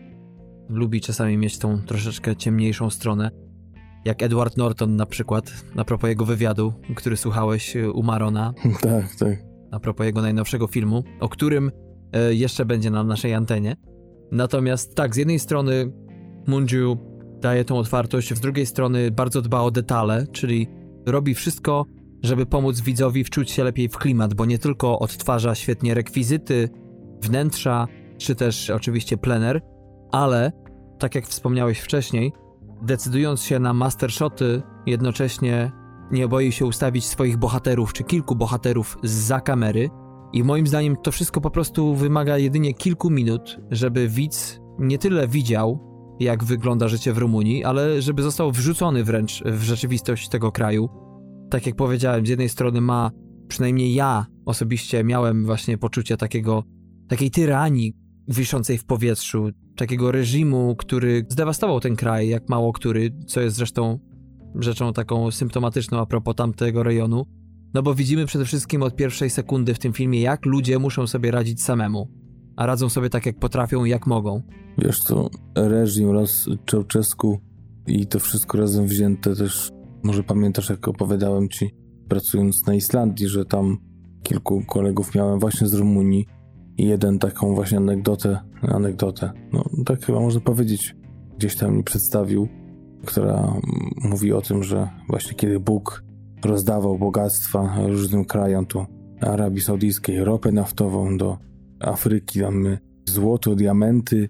Lubi 0.69 1.01
czasami 1.01 1.37
mieć 1.37 1.57
tą 1.57 1.81
troszeczkę 1.81 2.35
ciemniejszą 2.35 2.89
stronę. 2.89 3.31
Jak 4.05 4.23
Edward 4.23 4.57
Norton 4.57 4.95
na 4.95 5.05
przykład, 5.05 5.53
a 5.75 5.83
propos 5.83 6.07
jego 6.07 6.25
wywiadu, 6.25 6.73
który 6.95 7.17
słuchałeś 7.17 7.75
e, 7.75 7.91
u 7.91 8.03
Marona. 8.03 8.53
tak, 8.81 9.15
tak. 9.15 9.48
A 9.71 9.79
propos 9.79 10.05
jego 10.05 10.21
najnowszego 10.21 10.67
filmu, 10.67 11.03
o 11.19 11.29
którym 11.29 11.71
e, 12.13 12.33
jeszcze 12.33 12.65
będzie 12.65 12.91
na 12.91 13.03
naszej 13.03 13.33
antenie. 13.33 13.75
Natomiast 14.31 14.95
tak, 14.95 15.15
z 15.15 15.17
jednej 15.17 15.39
strony 15.39 15.91
Munju 16.47 16.97
daje 17.41 17.65
tą 17.65 17.77
otwartość, 17.77 18.33
z 18.33 18.39
drugiej 18.39 18.65
strony 18.65 19.11
bardzo 19.11 19.41
dba 19.41 19.61
o 19.61 19.71
detale, 19.71 20.27
czyli 20.31 20.67
robi 21.05 21.33
wszystko 21.33 21.85
żeby 22.23 22.45
pomóc 22.45 22.81
widzowi 22.81 23.23
wczuć 23.23 23.51
się 23.51 23.63
lepiej 23.63 23.89
w 23.89 23.97
klimat, 23.97 24.33
bo 24.33 24.45
nie 24.45 24.59
tylko 24.59 24.99
odtwarza 24.99 25.55
świetnie 25.55 25.93
rekwizyty, 25.93 26.69
wnętrza, 27.21 27.87
czy 28.17 28.35
też 28.35 28.69
oczywiście 28.69 29.17
plener, 29.17 29.61
ale, 30.11 30.51
tak 30.99 31.15
jak 31.15 31.27
wspomniałeś 31.27 31.79
wcześniej, 31.79 32.33
decydując 32.81 33.43
się 33.43 33.59
na 33.59 33.73
mastershoty, 33.73 34.61
jednocześnie 34.85 35.71
nie 36.11 36.27
boi 36.27 36.51
się 36.51 36.65
ustawić 36.65 37.05
swoich 37.05 37.37
bohaterów, 37.37 37.93
czy 37.93 38.03
kilku 38.03 38.35
bohaterów 38.35 38.97
za 39.03 39.41
kamery. 39.41 39.89
I 40.33 40.43
moim 40.43 40.67
zdaniem 40.67 40.95
to 41.03 41.11
wszystko 41.11 41.41
po 41.41 41.49
prostu 41.49 41.95
wymaga 41.95 42.37
jedynie 42.37 42.73
kilku 42.73 43.09
minut, 43.09 43.59
żeby 43.71 44.07
widz 44.07 44.59
nie 44.79 44.97
tyle 44.97 45.27
widział, 45.27 45.79
jak 46.19 46.43
wygląda 46.43 46.87
życie 46.87 47.13
w 47.13 47.17
Rumunii, 47.17 47.63
ale 47.63 48.01
żeby 48.01 48.23
został 48.23 48.51
wrzucony 48.51 49.03
wręcz 49.03 49.43
w 49.45 49.63
rzeczywistość 49.63 50.29
tego 50.29 50.51
kraju. 50.51 50.89
Tak 51.49 51.65
jak 51.65 51.75
powiedziałem, 51.75 52.25
z 52.25 52.29
jednej 52.29 52.49
strony 52.49 52.81
ma, 52.81 53.11
przynajmniej 53.47 53.93
ja 53.93 54.25
osobiście 54.45 55.03
miałem 55.03 55.45
właśnie 55.45 55.77
poczucie 55.77 56.17
takiego, 56.17 56.63
takiej 57.07 57.31
tyranii 57.31 57.93
wiszącej 58.27 58.77
w 58.77 58.85
powietrzu, 58.85 59.49
takiego 59.75 60.11
reżimu, 60.11 60.75
który 60.75 61.25
zdewastował 61.29 61.79
ten 61.79 61.95
kraj, 61.95 62.29
jak 62.29 62.49
mało 62.49 62.73
który, 62.73 63.11
co 63.27 63.41
jest 63.41 63.55
zresztą 63.55 63.99
rzeczą 64.55 64.93
taką 64.93 65.31
symptomatyczną 65.31 65.99
a 65.99 66.05
propos 66.05 66.35
tamtego 66.35 66.83
rejonu. 66.83 67.25
No 67.73 67.83
bo 67.83 67.95
widzimy 67.95 68.25
przede 68.25 68.45
wszystkim 68.45 68.83
od 68.83 68.95
pierwszej 68.95 69.29
sekundy 69.29 69.73
w 69.73 69.79
tym 69.79 69.93
filmie, 69.93 70.21
jak 70.21 70.45
ludzie 70.45 70.79
muszą 70.79 71.07
sobie 71.07 71.31
radzić 71.31 71.63
samemu, 71.63 72.07
a 72.55 72.65
radzą 72.65 72.89
sobie 72.89 73.09
tak, 73.09 73.25
jak 73.25 73.39
potrafią 73.39 73.85
i 73.85 73.89
jak 73.89 74.07
mogą. 74.07 74.41
Wiesz 74.77 74.99
co, 74.99 75.29
reżim 75.55 76.09
oraz 76.09 76.49
Czałczesku 76.65 77.39
i 77.87 78.07
to 78.07 78.19
wszystko 78.19 78.57
razem 78.57 78.87
wzięte 78.87 79.35
też, 79.35 79.71
może 80.03 80.23
pamiętasz 80.23 80.69
jak 80.69 80.87
opowiadałem 80.87 81.49
ci, 81.49 81.75
pracując 82.07 82.67
na 82.67 82.73
Islandii, 82.73 83.27
że 83.27 83.45
tam 83.45 83.77
kilku 84.23 84.63
kolegów 84.67 85.15
miałem 85.15 85.39
właśnie 85.39 85.67
z 85.67 85.73
Rumunii 85.73 86.25
i 86.77 86.87
jeden 86.87 87.19
taką 87.19 87.55
właśnie 87.55 87.77
anegdotę, 87.77 88.39
anegdotę, 88.61 89.31
no 89.53 89.65
tak 89.85 90.05
chyba 90.05 90.19
można 90.19 90.41
powiedzieć, 90.41 90.95
gdzieś 91.37 91.55
tam 91.55 91.77
mi 91.77 91.83
przedstawił, 91.83 92.47
która 93.05 93.53
mówi 94.03 94.33
o 94.33 94.41
tym, 94.41 94.63
że 94.63 94.89
właśnie 95.07 95.33
kiedy 95.33 95.59
Bóg 95.59 96.03
rozdawał 96.45 96.97
bogactwa 96.97 97.75
różnym 97.87 98.25
krajom, 98.25 98.65
to 98.65 98.87
Arabii 99.21 99.61
Saudyjskiej 99.61 100.23
ropę 100.23 100.51
naftową, 100.51 101.17
do 101.17 101.37
Afryki 101.79 102.39
damy 102.39 102.79
złoto, 103.05 103.55
diamenty, 103.55 104.29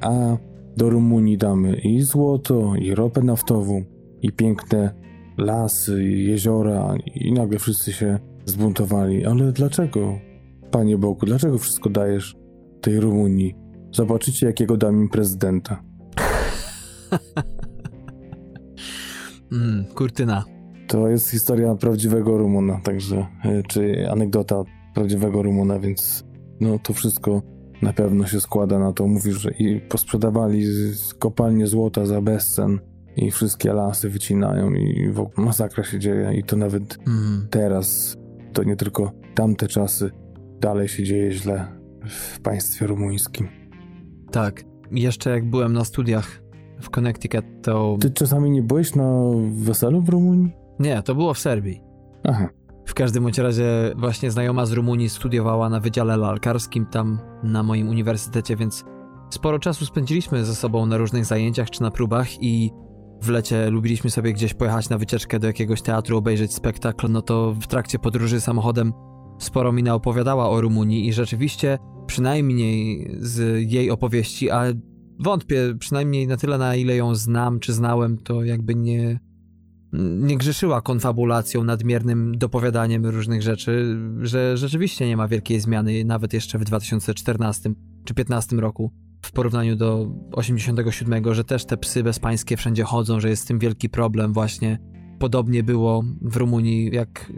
a 0.00 0.36
do 0.76 0.90
Rumunii 0.90 1.38
damy 1.38 1.76
i 1.76 2.02
złoto, 2.02 2.76
i 2.76 2.94
ropę 2.94 3.22
naftową, 3.22 3.84
i 4.22 4.32
piękne 4.32 4.94
lasy, 5.38 6.04
i 6.04 6.26
jeziora, 6.26 6.94
i 7.14 7.32
nagle 7.32 7.58
wszyscy 7.58 7.92
się 7.92 8.18
zbuntowali. 8.44 9.26
Ale 9.26 9.52
dlaczego, 9.52 10.18
Panie 10.70 10.98
Bogu, 10.98 11.26
dlaczego 11.26 11.58
wszystko 11.58 11.90
dajesz 11.90 12.36
tej 12.80 13.00
Rumunii? 13.00 13.54
Zobaczycie, 13.92 14.46
jakiego 14.46 14.76
dam 14.76 14.94
im 14.94 15.08
prezydenta. 15.08 15.82
mm, 19.52 19.84
kurtyna. 19.94 20.44
To 20.86 21.08
jest 21.08 21.30
historia 21.30 21.74
prawdziwego 21.74 22.38
Rumuna, 22.38 22.80
także, 22.84 23.26
e, 23.44 23.62
czy 23.62 24.10
anegdota 24.10 24.62
prawdziwego 24.94 25.42
Rumuna, 25.42 25.78
więc 25.78 26.24
no 26.60 26.78
to 26.78 26.92
wszystko 26.92 27.42
na 27.82 27.92
pewno 27.92 28.26
się 28.26 28.40
składa 28.40 28.78
na 28.78 28.92
to. 28.92 29.06
Mówisz, 29.06 29.40
że 29.40 29.50
i 29.50 29.80
posprzedawali 29.80 30.64
kopalnie 31.18 31.66
złota 31.66 32.06
za 32.06 32.20
bezcen 32.20 32.78
i 33.16 33.30
wszystkie 33.30 33.72
lasy 33.72 34.10
wycinają 34.10 34.70
i 34.70 35.10
w 35.12 35.20
ogóle 35.20 35.46
masakra 35.46 35.84
się 35.84 35.98
dzieje 35.98 36.32
i 36.34 36.44
to 36.44 36.56
nawet 36.56 36.98
mm. 37.06 37.46
teraz, 37.50 38.16
to 38.52 38.62
nie 38.62 38.76
tylko 38.76 39.12
tamte 39.34 39.68
czasy, 39.68 40.10
dalej 40.60 40.88
się 40.88 41.04
dzieje 41.04 41.32
źle 41.32 41.66
w 42.08 42.40
państwie 42.40 42.86
rumuńskim. 42.86 43.48
Tak. 44.30 44.64
Jeszcze 44.90 45.30
jak 45.30 45.50
byłem 45.50 45.72
na 45.72 45.84
studiach 45.84 46.42
w 46.80 46.90
Connecticut, 46.90 47.44
to... 47.62 47.96
Ty 48.00 48.10
czasami 48.10 48.50
nie 48.50 48.62
byłeś 48.62 48.94
na 48.94 49.20
weselu 49.52 50.02
w 50.02 50.08
Rumunii? 50.08 50.52
Nie, 50.78 51.02
to 51.02 51.14
było 51.14 51.34
w 51.34 51.38
Serbii. 51.38 51.80
Aha. 52.24 52.48
W 52.86 52.94
każdym 52.94 53.22
bądź 53.22 53.38
razie 53.38 53.64
właśnie 53.96 54.30
znajoma 54.30 54.66
z 54.66 54.72
Rumunii 54.72 55.08
studiowała 55.08 55.68
na 55.68 55.80
Wydziale 55.80 56.16
Lalkarskim 56.16 56.86
tam 56.86 57.18
na 57.42 57.62
moim 57.62 57.88
uniwersytecie, 57.88 58.56
więc 58.56 58.84
sporo 59.30 59.58
czasu 59.58 59.86
spędziliśmy 59.86 60.44
ze 60.44 60.54
sobą 60.54 60.86
na 60.86 60.96
różnych 60.96 61.24
zajęciach 61.24 61.70
czy 61.70 61.82
na 61.82 61.90
próbach 61.90 62.42
i 62.42 62.70
w 63.22 63.28
lecie 63.28 63.70
lubiliśmy 63.70 64.10
sobie 64.10 64.32
gdzieś 64.32 64.54
pojechać 64.54 64.88
na 64.88 64.98
wycieczkę 64.98 65.38
do 65.38 65.46
jakiegoś 65.46 65.82
teatru, 65.82 66.16
obejrzeć 66.16 66.54
spektakl, 66.54 67.08
no 67.10 67.22
to 67.22 67.54
w 67.60 67.66
trakcie 67.66 67.98
podróży 67.98 68.40
samochodem 68.40 68.92
sporo 69.38 69.72
mi 69.72 69.90
opowiadała 69.90 70.50
o 70.50 70.60
Rumunii 70.60 71.08
i 71.08 71.12
rzeczywiście 71.12 71.78
przynajmniej 72.06 73.08
z 73.18 73.62
jej 73.72 73.90
opowieści, 73.90 74.50
a 74.50 74.64
wątpię, 75.20 75.74
przynajmniej 75.78 76.26
na 76.26 76.36
tyle 76.36 76.58
na 76.58 76.76
ile 76.76 76.96
ją 76.96 77.14
znam 77.14 77.60
czy 77.60 77.72
znałem, 77.72 78.18
to 78.18 78.44
jakby 78.44 78.74
nie 78.74 79.20
nie 79.92 80.36
grzeszyła 80.36 80.80
konfabulacją, 80.80 81.64
nadmiernym 81.64 82.38
dopowiadaniem 82.38 83.06
różnych 83.06 83.42
rzeczy, 83.42 83.98
że 84.22 84.56
rzeczywiście 84.56 85.06
nie 85.06 85.16
ma 85.16 85.28
wielkiej 85.28 85.60
zmiany, 85.60 86.04
nawet 86.04 86.32
jeszcze 86.32 86.58
w 86.58 86.64
2014 86.64 87.62
czy 88.04 88.14
2015 88.14 88.56
roku, 88.56 88.92
w 89.22 89.32
porównaniu 89.32 89.76
do 89.76 90.12
87, 90.32 91.34
że 91.34 91.44
też 91.44 91.64
te 91.64 91.76
psy 91.76 92.02
bezpańskie 92.02 92.56
wszędzie 92.56 92.84
chodzą, 92.84 93.20
że 93.20 93.30
jest 93.30 93.42
z 93.42 93.46
tym 93.46 93.58
wielki 93.58 93.88
problem 93.88 94.32
właśnie. 94.32 94.78
Podobnie 95.18 95.62
było 95.62 96.04
w 96.22 96.36
Rumunii, 96.36 96.90
jak 96.94 97.32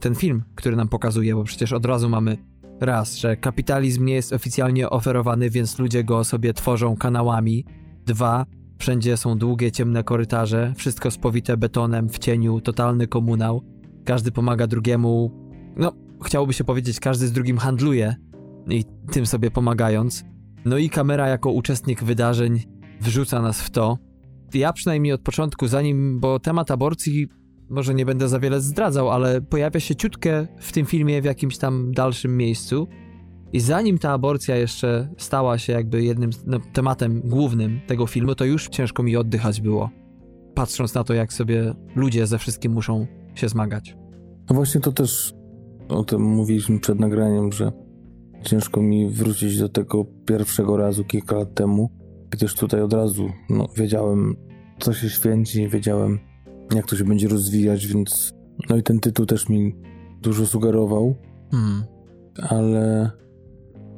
ten 0.00 0.14
film, 0.14 0.42
który 0.54 0.76
nam 0.76 0.88
pokazuje, 0.88 1.34
bo 1.34 1.44
przecież 1.44 1.72
od 1.72 1.86
razu 1.86 2.08
mamy 2.08 2.38
raz, 2.80 3.16
że 3.16 3.36
kapitalizm 3.36 4.04
nie 4.04 4.14
jest 4.14 4.32
oficjalnie 4.32 4.90
oferowany, 4.90 5.50
więc 5.50 5.78
ludzie 5.78 6.04
go 6.04 6.24
sobie 6.24 6.54
tworzą 6.54 6.96
kanałami. 6.96 7.64
Dwa, 8.06 8.46
Wszędzie 8.78 9.16
są 9.16 9.38
długie, 9.38 9.72
ciemne 9.72 10.04
korytarze, 10.04 10.72
wszystko 10.76 11.10
spowite 11.10 11.56
betonem, 11.56 12.08
w 12.08 12.18
cieniu, 12.18 12.60
totalny 12.60 13.06
komunał. 13.06 13.62
Każdy 14.04 14.32
pomaga 14.32 14.66
drugiemu. 14.66 15.30
No, 15.76 15.92
chciałoby 16.24 16.52
się 16.52 16.64
powiedzieć, 16.64 17.00
każdy 17.00 17.26
z 17.26 17.32
drugim 17.32 17.58
handluje 17.58 18.14
i 18.68 18.84
tym 19.12 19.26
sobie 19.26 19.50
pomagając. 19.50 20.24
No 20.64 20.78
i 20.78 20.90
kamera 20.90 21.28
jako 21.28 21.50
uczestnik 21.50 22.04
wydarzeń 22.04 22.60
wrzuca 23.00 23.42
nas 23.42 23.62
w 23.62 23.70
to. 23.70 23.98
Ja 24.54 24.72
przynajmniej 24.72 25.12
od 25.12 25.20
początku, 25.20 25.66
zanim, 25.66 26.20
bo 26.20 26.38
temat 26.38 26.70
aborcji 26.70 27.28
może 27.70 27.94
nie 27.94 28.06
będę 28.06 28.28
za 28.28 28.40
wiele 28.40 28.60
zdradzał, 28.60 29.10
ale 29.10 29.40
pojawia 29.40 29.80
się 29.80 29.96
ciutkę 29.96 30.46
w 30.58 30.72
tym 30.72 30.86
filmie 30.86 31.22
w 31.22 31.24
jakimś 31.24 31.58
tam 31.58 31.92
dalszym 31.92 32.36
miejscu. 32.36 32.88
I 33.52 33.60
zanim 33.60 33.98
ta 33.98 34.12
aborcja 34.12 34.56
jeszcze 34.56 35.08
stała 35.18 35.58
się 35.58 35.72
jakby 35.72 36.02
jednym 36.02 36.30
no, 36.46 36.58
tematem 36.72 37.20
głównym 37.20 37.80
tego 37.86 38.06
filmu, 38.06 38.34
to 38.34 38.44
już 38.44 38.68
ciężko 38.68 39.02
mi 39.02 39.16
oddychać 39.16 39.60
było, 39.60 39.90
patrząc 40.54 40.94
na 40.94 41.04
to, 41.04 41.14
jak 41.14 41.32
sobie 41.32 41.74
ludzie 41.96 42.26
ze 42.26 42.38
wszystkim 42.38 42.72
muszą 42.72 43.06
się 43.34 43.48
zmagać. 43.48 43.96
No 44.50 44.54
właśnie 44.54 44.80
to 44.80 44.92
też 44.92 45.32
o 45.88 46.04
tym 46.04 46.22
mówiliśmy 46.22 46.80
przed 46.80 47.00
nagraniem, 47.00 47.52
że 47.52 47.72
ciężko 48.42 48.82
mi 48.82 49.10
wrócić 49.10 49.58
do 49.58 49.68
tego 49.68 50.04
pierwszego 50.04 50.76
razu 50.76 51.04
kilka 51.04 51.36
lat 51.36 51.54
temu, 51.54 51.90
gdyż 52.30 52.54
tutaj 52.54 52.82
od 52.82 52.92
razu 52.92 53.30
no, 53.50 53.68
wiedziałem, 53.76 54.36
co 54.78 54.92
się 54.92 55.10
święci, 55.10 55.68
wiedziałem, 55.68 56.18
jak 56.74 56.86
to 56.86 56.96
się 56.96 57.04
będzie 57.04 57.28
rozwijać, 57.28 57.86
więc 57.86 58.32
no 58.70 58.76
i 58.76 58.82
ten 58.82 59.00
tytuł 59.00 59.26
też 59.26 59.48
mi 59.48 59.76
dużo 60.22 60.46
sugerował, 60.46 61.14
hmm. 61.50 61.84
ale 62.48 63.10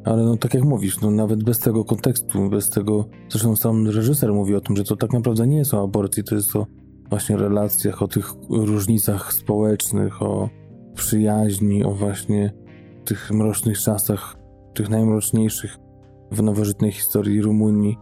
ale 0.05 0.25
no 0.25 0.37
tak 0.37 0.55
jak 0.55 0.65
mówisz, 0.65 1.01
no 1.01 1.11
nawet 1.11 1.45
bez 1.45 1.59
tego 1.59 1.85
kontekstu, 1.85 2.49
bez 2.51 2.71
tego, 2.71 3.05
zresztą 3.29 3.57
sam 3.57 3.87
reżyser 3.87 4.33
mówi 4.33 4.55
o 4.55 4.61
tym, 4.61 4.77
że 4.77 4.85
to 4.85 4.97
tak 4.97 5.13
naprawdę 5.13 5.47
nie 5.47 5.57
jest 5.57 5.75
o 5.75 5.83
aborcji, 5.83 6.25
to 6.25 6.35
jest 6.35 6.57
o 6.57 6.67
właśnie 7.11 7.37
relacjach, 7.37 8.03
o 8.03 8.09
tych 8.09 8.33
różnicach 8.51 9.33
społecznych, 9.33 10.23
o 10.23 10.49
przyjaźni, 10.95 11.85
o 11.85 11.95
właśnie 11.95 12.53
tych 13.05 13.31
mrocznych 13.31 13.79
czasach, 13.79 14.37
tych 14.75 14.89
najmroczniejszych 14.89 15.77
w 16.33 16.43
nowożytnej 16.43 16.93
historii 16.93 17.43
Rumunii. 17.43 17.99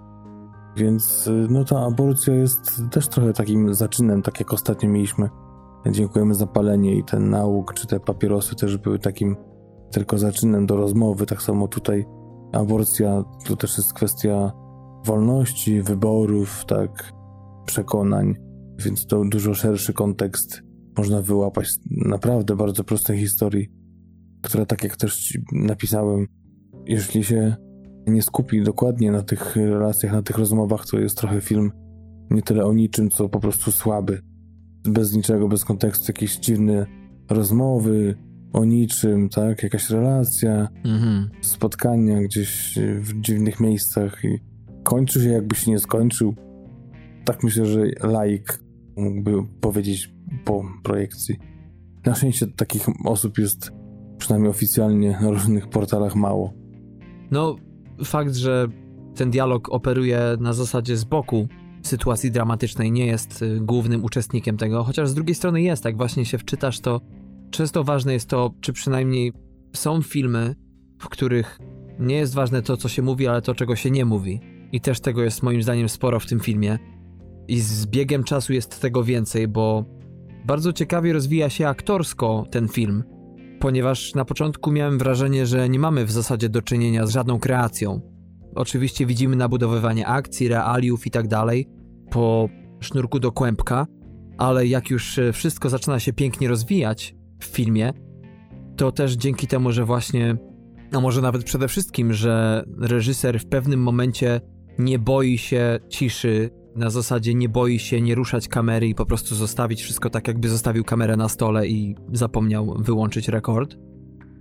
Więc 0.78 1.26
y, 1.26 1.46
no 1.50 1.64
ta 1.64 1.80
aborcja 1.80 2.34
jest 2.34 2.82
też 2.90 3.08
trochę 3.08 3.32
takim 3.32 3.74
zaczynem, 3.74 4.22
tak 4.22 4.40
jak 4.40 4.52
ostatnio 4.52 4.88
mieliśmy. 4.88 5.28
Dziękujemy 5.90 6.34
za 6.34 6.46
palenie 6.46 6.96
i 6.96 7.04
ten 7.04 7.30
nauk, 7.30 7.74
czy 7.74 7.86
te 7.86 8.00
papierosy 8.00 8.56
też 8.56 8.76
były 8.76 8.98
takim 8.98 9.36
tylko 9.90 10.18
zaczynem 10.18 10.66
do 10.66 10.76
rozmowy. 10.76 11.26
Tak 11.26 11.42
samo 11.42 11.68
tutaj 11.68 12.06
aborcja 12.52 13.24
to 13.46 13.56
też 13.56 13.76
jest 13.76 13.92
kwestia 13.92 14.52
wolności, 15.06 15.82
wyborów, 15.82 16.64
tak, 16.66 17.12
przekonań, 17.66 18.34
więc 18.78 19.06
to 19.06 19.24
dużo 19.24 19.54
szerszy 19.54 19.92
kontekst 19.92 20.62
można 20.98 21.22
wyłapać 21.22 21.70
naprawdę 21.90 22.56
bardzo 22.56 22.84
prostej 22.84 23.18
historii, 23.18 23.68
która, 24.42 24.66
tak 24.66 24.84
jak 24.84 24.96
też 24.96 25.38
napisałem, 25.52 26.26
jeśli 26.86 27.24
się 27.24 27.56
nie 28.08 28.22
skupi 28.22 28.62
dokładnie 28.62 29.12
na 29.12 29.22
tych 29.22 29.56
relacjach, 29.56 30.12
na 30.12 30.22
tych 30.22 30.38
rozmowach, 30.38 30.86
to 30.86 30.98
jest 30.98 31.18
trochę 31.18 31.40
film 31.40 31.72
nie 32.30 32.42
tyle 32.42 32.64
o 32.64 32.72
niczym, 32.74 33.10
co 33.10 33.28
po 33.28 33.40
prostu 33.40 33.72
słaby. 33.72 34.22
Bez 34.84 35.12
niczego, 35.12 35.48
bez 35.48 35.64
kontekstu, 35.64 36.04
jakiś 36.08 36.36
dziwny 36.36 36.86
rozmowy 37.30 38.16
o 38.52 38.64
niczym, 38.64 39.28
tak? 39.28 39.62
Jakaś 39.62 39.90
relacja, 39.90 40.68
Mhm. 40.84 41.30
spotkania 41.40 42.22
gdzieś 42.22 42.78
w 43.00 43.20
dziwnych 43.20 43.60
miejscach 43.60 44.24
i 44.24 44.38
kończy 44.82 45.20
się 45.20 45.28
jakby 45.28 45.54
się 45.54 45.70
nie 45.70 45.78
skończył. 45.78 46.34
Tak 47.24 47.42
myślę, 47.42 47.66
że 47.66 47.84
laik 48.02 48.60
mógłby 48.96 49.32
powiedzieć 49.60 50.14
po 50.44 50.64
projekcji. 50.82 51.36
Na 52.06 52.14
szczęście 52.14 52.46
takich 52.46 52.86
osób 53.04 53.38
jest 53.38 53.70
przynajmniej 54.18 54.50
oficjalnie 54.50 55.18
na 55.22 55.30
różnych 55.30 55.68
portalach 55.68 56.14
mało. 56.16 56.52
No, 57.30 57.56
fakt, 58.04 58.34
że 58.34 58.68
ten 59.14 59.30
dialog 59.30 59.68
operuje 59.68 60.20
na 60.40 60.52
zasadzie 60.52 60.96
z 60.96 61.04
boku 61.04 61.48
sytuacji 61.82 62.30
dramatycznej, 62.30 62.92
nie 62.92 63.06
jest 63.06 63.42
y, 63.42 63.60
głównym 63.60 64.04
uczestnikiem 64.04 64.56
tego, 64.56 64.84
chociaż 64.84 65.08
z 65.08 65.14
drugiej 65.14 65.34
strony 65.34 65.62
jest, 65.62 65.84
jak 65.84 65.96
właśnie 65.96 66.24
się 66.24 66.38
wczytasz, 66.38 66.80
to 66.80 67.00
często 67.50 67.84
ważne 67.84 68.12
jest 68.12 68.28
to, 68.28 68.54
czy 68.60 68.72
przynajmniej 68.72 69.32
są 69.76 70.02
filmy, 70.02 70.54
w 70.98 71.08
których 71.08 71.58
nie 71.98 72.14
jest 72.14 72.34
ważne 72.34 72.62
to, 72.62 72.76
co 72.76 72.88
się 72.88 73.02
mówi, 73.02 73.26
ale 73.26 73.42
to, 73.42 73.54
czego 73.54 73.76
się 73.76 73.90
nie 73.90 74.04
mówi. 74.04 74.40
I 74.72 74.80
też 74.80 75.00
tego 75.00 75.22
jest 75.22 75.42
moim 75.42 75.62
zdaniem 75.62 75.88
sporo 75.88 76.20
w 76.20 76.26
tym 76.26 76.40
filmie. 76.40 76.78
I 77.48 77.60
z 77.60 77.86
biegiem 77.86 78.24
czasu 78.24 78.52
jest 78.52 78.80
tego 78.80 79.04
więcej, 79.04 79.48
bo 79.48 79.84
bardzo 80.46 80.72
ciekawie 80.72 81.12
rozwija 81.12 81.50
się 81.50 81.68
aktorsko 81.68 82.46
ten 82.50 82.68
film, 82.68 83.04
ponieważ 83.60 84.14
na 84.14 84.24
początku 84.24 84.72
miałem 84.72 84.98
wrażenie, 84.98 85.46
że 85.46 85.68
nie 85.68 85.78
mamy 85.78 86.04
w 86.04 86.10
zasadzie 86.10 86.48
do 86.48 86.62
czynienia 86.62 87.06
z 87.06 87.10
żadną 87.10 87.38
kreacją. 87.38 88.00
Oczywiście 88.54 89.06
widzimy 89.06 89.36
nabudowywanie 89.36 90.06
akcji, 90.06 90.48
realiów 90.48 91.06
i 91.06 91.10
tak 91.10 91.26
po 92.10 92.48
sznurku 92.80 93.20
do 93.20 93.32
kłębka, 93.32 93.86
ale 94.38 94.66
jak 94.66 94.90
już 94.90 95.18
e, 95.18 95.32
wszystko 95.32 95.68
zaczyna 95.68 96.00
się 96.00 96.12
pięknie 96.12 96.48
rozwijać 96.48 97.14
w 97.40 97.44
filmie, 97.44 97.92
to 98.76 98.92
też 98.92 99.12
dzięki 99.12 99.46
temu, 99.46 99.72
że 99.72 99.84
właśnie, 99.84 100.36
a 100.92 101.00
może 101.00 101.22
nawet 101.22 101.44
przede 101.44 101.68
wszystkim, 101.68 102.12
że 102.12 102.64
reżyser 102.80 103.40
w 103.40 103.46
pewnym 103.46 103.82
momencie 103.82 104.40
nie 104.78 104.98
boi 104.98 105.38
się 105.38 105.78
ciszy, 105.88 106.50
na 106.78 106.90
zasadzie 106.90 107.34
nie 107.34 107.48
boi 107.48 107.78
się 107.78 108.00
nie 108.00 108.14
ruszać 108.14 108.48
kamery 108.48 108.88
i 108.88 108.94
po 108.94 109.06
prostu 109.06 109.34
zostawić 109.34 109.82
wszystko 109.82 110.10
tak, 110.10 110.28
jakby 110.28 110.48
zostawił 110.48 110.84
kamerę 110.84 111.16
na 111.16 111.28
stole 111.28 111.68
i 111.68 111.96
zapomniał 112.12 112.74
wyłączyć 112.78 113.28
rekord. 113.28 113.76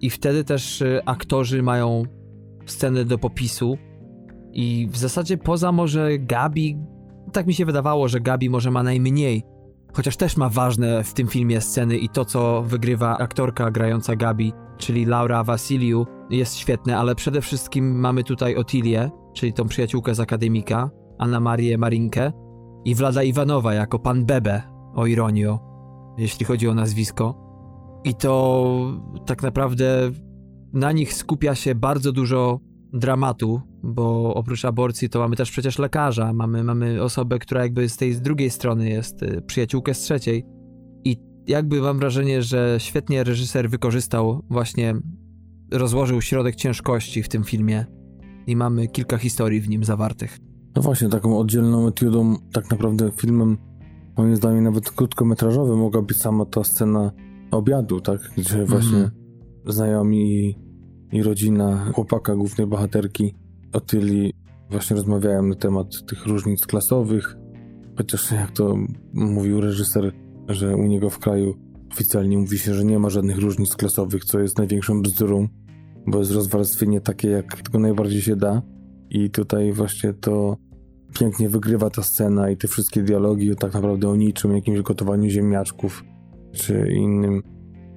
I 0.02 0.10
wtedy 0.10 0.44
też 0.44 0.82
y, 0.82 1.02
aktorzy 1.06 1.64
mają 1.64 2.04
sceny 2.66 3.06
do 3.06 3.18
popisu. 3.18 3.78
I 4.54 4.88
w 4.92 4.98
zasadzie 4.98 5.38
poza 5.38 5.72
może 5.72 6.20
Gabi, 6.20 6.78
tak 7.34 7.48
mi 7.48 7.54
się 7.54 7.66
wydawało, 7.66 8.08
że 8.08 8.20
Gabi 8.20 8.50
może 8.50 8.72
ma 8.72 8.84
najmniej, 8.84 9.44
chociaż 9.94 10.18
też 10.18 10.38
ma 10.38 10.50
ważne 10.50 11.04
w 11.04 11.14
tym 11.14 11.28
filmie 11.28 11.62
sceny 11.62 11.98
i 11.98 12.10
to, 12.10 12.26
co 12.26 12.62
wygrywa 12.62 13.18
aktorka 13.18 13.72
grająca 13.72 14.16
Gabi, 14.16 14.54
czyli 14.78 15.06
Laura 15.06 15.44
Wasiliu, 15.44 16.06
jest 16.30 16.56
świetne, 16.56 16.98
ale 16.98 17.16
przede 17.16 17.42
wszystkim 17.42 18.00
mamy 18.00 18.24
tutaj 18.24 18.56
Otilię, 18.56 19.10
czyli 19.34 19.54
tą 19.54 19.68
przyjaciółkę 19.68 20.16
z 20.16 20.20
akademika, 20.20 20.90
Anna 21.18 21.40
Marię 21.40 21.78
Marinkę 21.78 22.32
i 22.86 22.96
Vlada 22.96 23.24
Iwanowa 23.24 23.74
jako 23.74 24.00
pan 24.00 24.26
Bebe, 24.26 24.62
o 24.96 25.06
ironio, 25.06 25.60
jeśli 26.18 26.46
chodzi 26.46 26.68
o 26.68 26.74
nazwisko. 26.74 27.48
I 28.04 28.16
to 28.16 28.74
tak 29.26 29.44
naprawdę 29.44 30.12
na 30.74 30.92
nich 30.92 31.14
skupia 31.14 31.56
się 31.56 31.76
bardzo 31.76 32.12
dużo 32.12 32.60
dramatu, 32.94 33.62
bo 33.84 34.34
oprócz 34.34 34.66
aborcji 34.66 35.10
to 35.10 35.20
mamy 35.20 35.36
też 35.36 35.52
przecież 35.52 35.80
lekarza, 35.80 36.34
mamy, 36.34 36.64
mamy 36.64 37.04
osobę, 37.04 37.40
która 37.40 37.62
jakby 37.62 37.90
z 37.90 37.98
tej 37.98 38.14
z 38.14 38.22
drugiej 38.22 38.50
strony 38.50 38.90
jest, 38.90 39.24
y, 39.24 39.42
przyjaciółkę 39.42 39.94
z 39.94 40.00
trzeciej. 40.00 40.46
I 41.04 41.18
jakby 41.48 41.82
mam 41.82 42.00
wrażenie, 42.00 42.42
że 42.42 42.76
świetnie 42.78 43.24
reżyser 43.24 43.70
wykorzystał 43.70 44.44
właśnie, 44.50 44.96
rozłożył 45.72 46.22
środek 46.22 46.56
ciężkości 46.56 47.24
w 47.24 47.30
tym 47.30 47.44
filmie 47.44 47.86
i 48.48 48.56
mamy 48.56 48.88
kilka 48.88 49.18
historii 49.18 49.62
w 49.62 49.70
nim 49.70 49.84
zawartych. 49.84 50.40
No 50.78 50.84
właśnie, 50.84 51.10
taką 51.10 51.38
oddzielną 51.38 51.88
etiudą, 51.88 52.36
tak 52.52 52.72
naprawdę 52.72 53.12
filmem, 53.12 53.58
moim 54.18 54.36
zdaniem 54.36 54.64
nawet 54.64 54.92
krótkometrażowym 54.92 55.80
mogła 55.80 56.02
być 56.02 56.18
sama 56.18 56.46
ta 56.46 56.64
scena 56.64 57.12
obiadu, 57.52 58.02
tak? 58.02 58.32
Gdzie 58.38 58.66
właśnie 58.66 58.98
Mhm. 58.98 59.12
znajomi 59.66 60.32
i, 60.32 60.56
i 61.12 61.24
rodzina 61.24 61.92
chłopaka, 61.94 62.36
głównej 62.36 62.68
bohaterki 62.68 63.36
Otyli 63.74 64.34
właśnie 64.70 64.96
rozmawiają 64.96 65.44
na 65.44 65.56
temat 65.56 65.88
tych 66.08 66.26
różnic 66.26 66.66
klasowych, 66.66 67.38
chociaż 67.98 68.32
jak 68.32 68.52
to 68.52 68.76
mówił 69.14 69.62
reżyser, 69.62 70.12
że 70.48 70.76
u 70.76 70.84
niego 70.84 71.10
w 71.10 71.20
kraju 71.20 71.56
oficjalnie 71.92 72.38
mówi 72.38 72.58
się, 72.58 72.74
że 72.74 72.86
nie 72.86 73.00
ma 73.00 73.10
żadnych 73.10 73.38
różnic 73.38 73.76
klasowych, 73.76 74.26
co 74.26 74.40
jest 74.40 74.58
największą 74.58 75.02
bzdurą, 75.02 75.48
bo 76.08 76.20
jest 76.20 76.32
rozwarstwienie 76.32 77.02
takie, 77.02 77.30
jak 77.30 77.62
tylko 77.62 77.80
najbardziej 77.80 78.22
się 78.22 78.36
da 78.36 78.62
i 79.10 79.30
tutaj 79.30 79.74
właśnie 79.74 80.14
to 80.14 80.67
pięknie 81.14 81.50
wygrywa 81.50 81.90
ta 81.90 82.04
scena 82.04 82.50
i 82.50 82.58
te 82.58 82.68
wszystkie 82.68 83.02
dialogi 83.02 83.56
tak 83.56 83.74
naprawdę 83.74 84.10
o 84.10 84.16
niczym, 84.16 84.56
jakimś 84.56 84.82
gotowaniu 84.82 85.30
ziemniaczków 85.30 86.04
czy 86.52 86.92
innym 86.92 87.44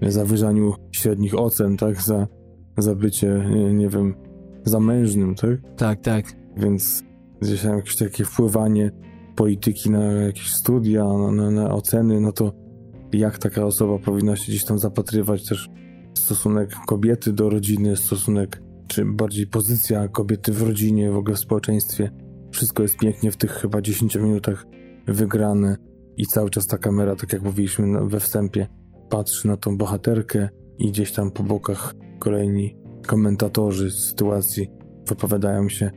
zawyżaniu 0.02 0.74
średnich 0.92 1.38
ocen, 1.38 1.76
tak, 1.76 2.02
za, 2.02 2.26
za 2.78 2.94
bycie, 2.94 3.44
nie, 3.50 3.74
nie 3.74 3.88
wiem, 3.88 4.14
zamężnym, 4.64 5.34
tak? 5.34 5.50
Tak, 5.76 6.00
tak. 6.00 6.24
Więc 6.56 7.02
gdzieś 7.40 7.62
tam 7.62 7.76
jakieś 7.76 7.96
takie 7.96 8.24
wpływanie 8.24 8.90
polityki 9.36 9.90
na 9.90 10.04
jakieś 10.04 10.52
studia, 10.52 11.04
na, 11.04 11.30
na, 11.32 11.50
na 11.50 11.74
oceny, 11.74 12.20
no 12.20 12.32
to 12.32 12.52
jak 13.12 13.38
taka 13.38 13.64
osoba 13.64 13.98
powinna 13.98 14.36
się 14.36 14.52
gdzieś 14.52 14.64
tam 14.64 14.78
zapatrywać 14.78 15.48
też 15.48 15.70
stosunek 16.14 16.74
kobiety 16.86 17.32
do 17.32 17.50
rodziny, 17.50 17.96
stosunek, 17.96 18.62
czy 18.88 19.04
bardziej 19.04 19.46
pozycja 19.46 20.08
kobiety 20.08 20.52
w 20.52 20.62
rodzinie, 20.62 21.10
w 21.10 21.16
ogóle 21.16 21.36
w 21.36 21.40
społeczeństwie. 21.40 22.10
Wszystko 22.50 22.82
jest 22.82 22.96
pięknie 22.98 23.30
w 23.30 23.36
tych 23.36 23.50
chyba 23.50 23.80
10 23.82 24.16
minutach 24.16 24.66
wygrane 25.06 25.76
i 26.16 26.26
cały 26.26 26.50
czas 26.50 26.66
ta 26.66 26.78
kamera, 26.78 27.16
tak 27.16 27.32
jak 27.32 27.42
mówiliśmy 27.42 27.86
na- 27.86 28.00
we 28.04 28.20
wstępie, 28.20 28.66
patrzy 29.10 29.48
na 29.48 29.56
tą 29.56 29.76
bohaterkę 29.78 30.48
i 30.78 30.88
gdzieś 30.88 31.12
tam 31.12 31.30
po 31.30 31.42
bokach 31.42 31.94
kolejni 32.18 32.76
komentatorzy 33.06 33.90
sytuacji 33.90 34.68
wypowiadają 35.08 35.68
się. 35.68 35.90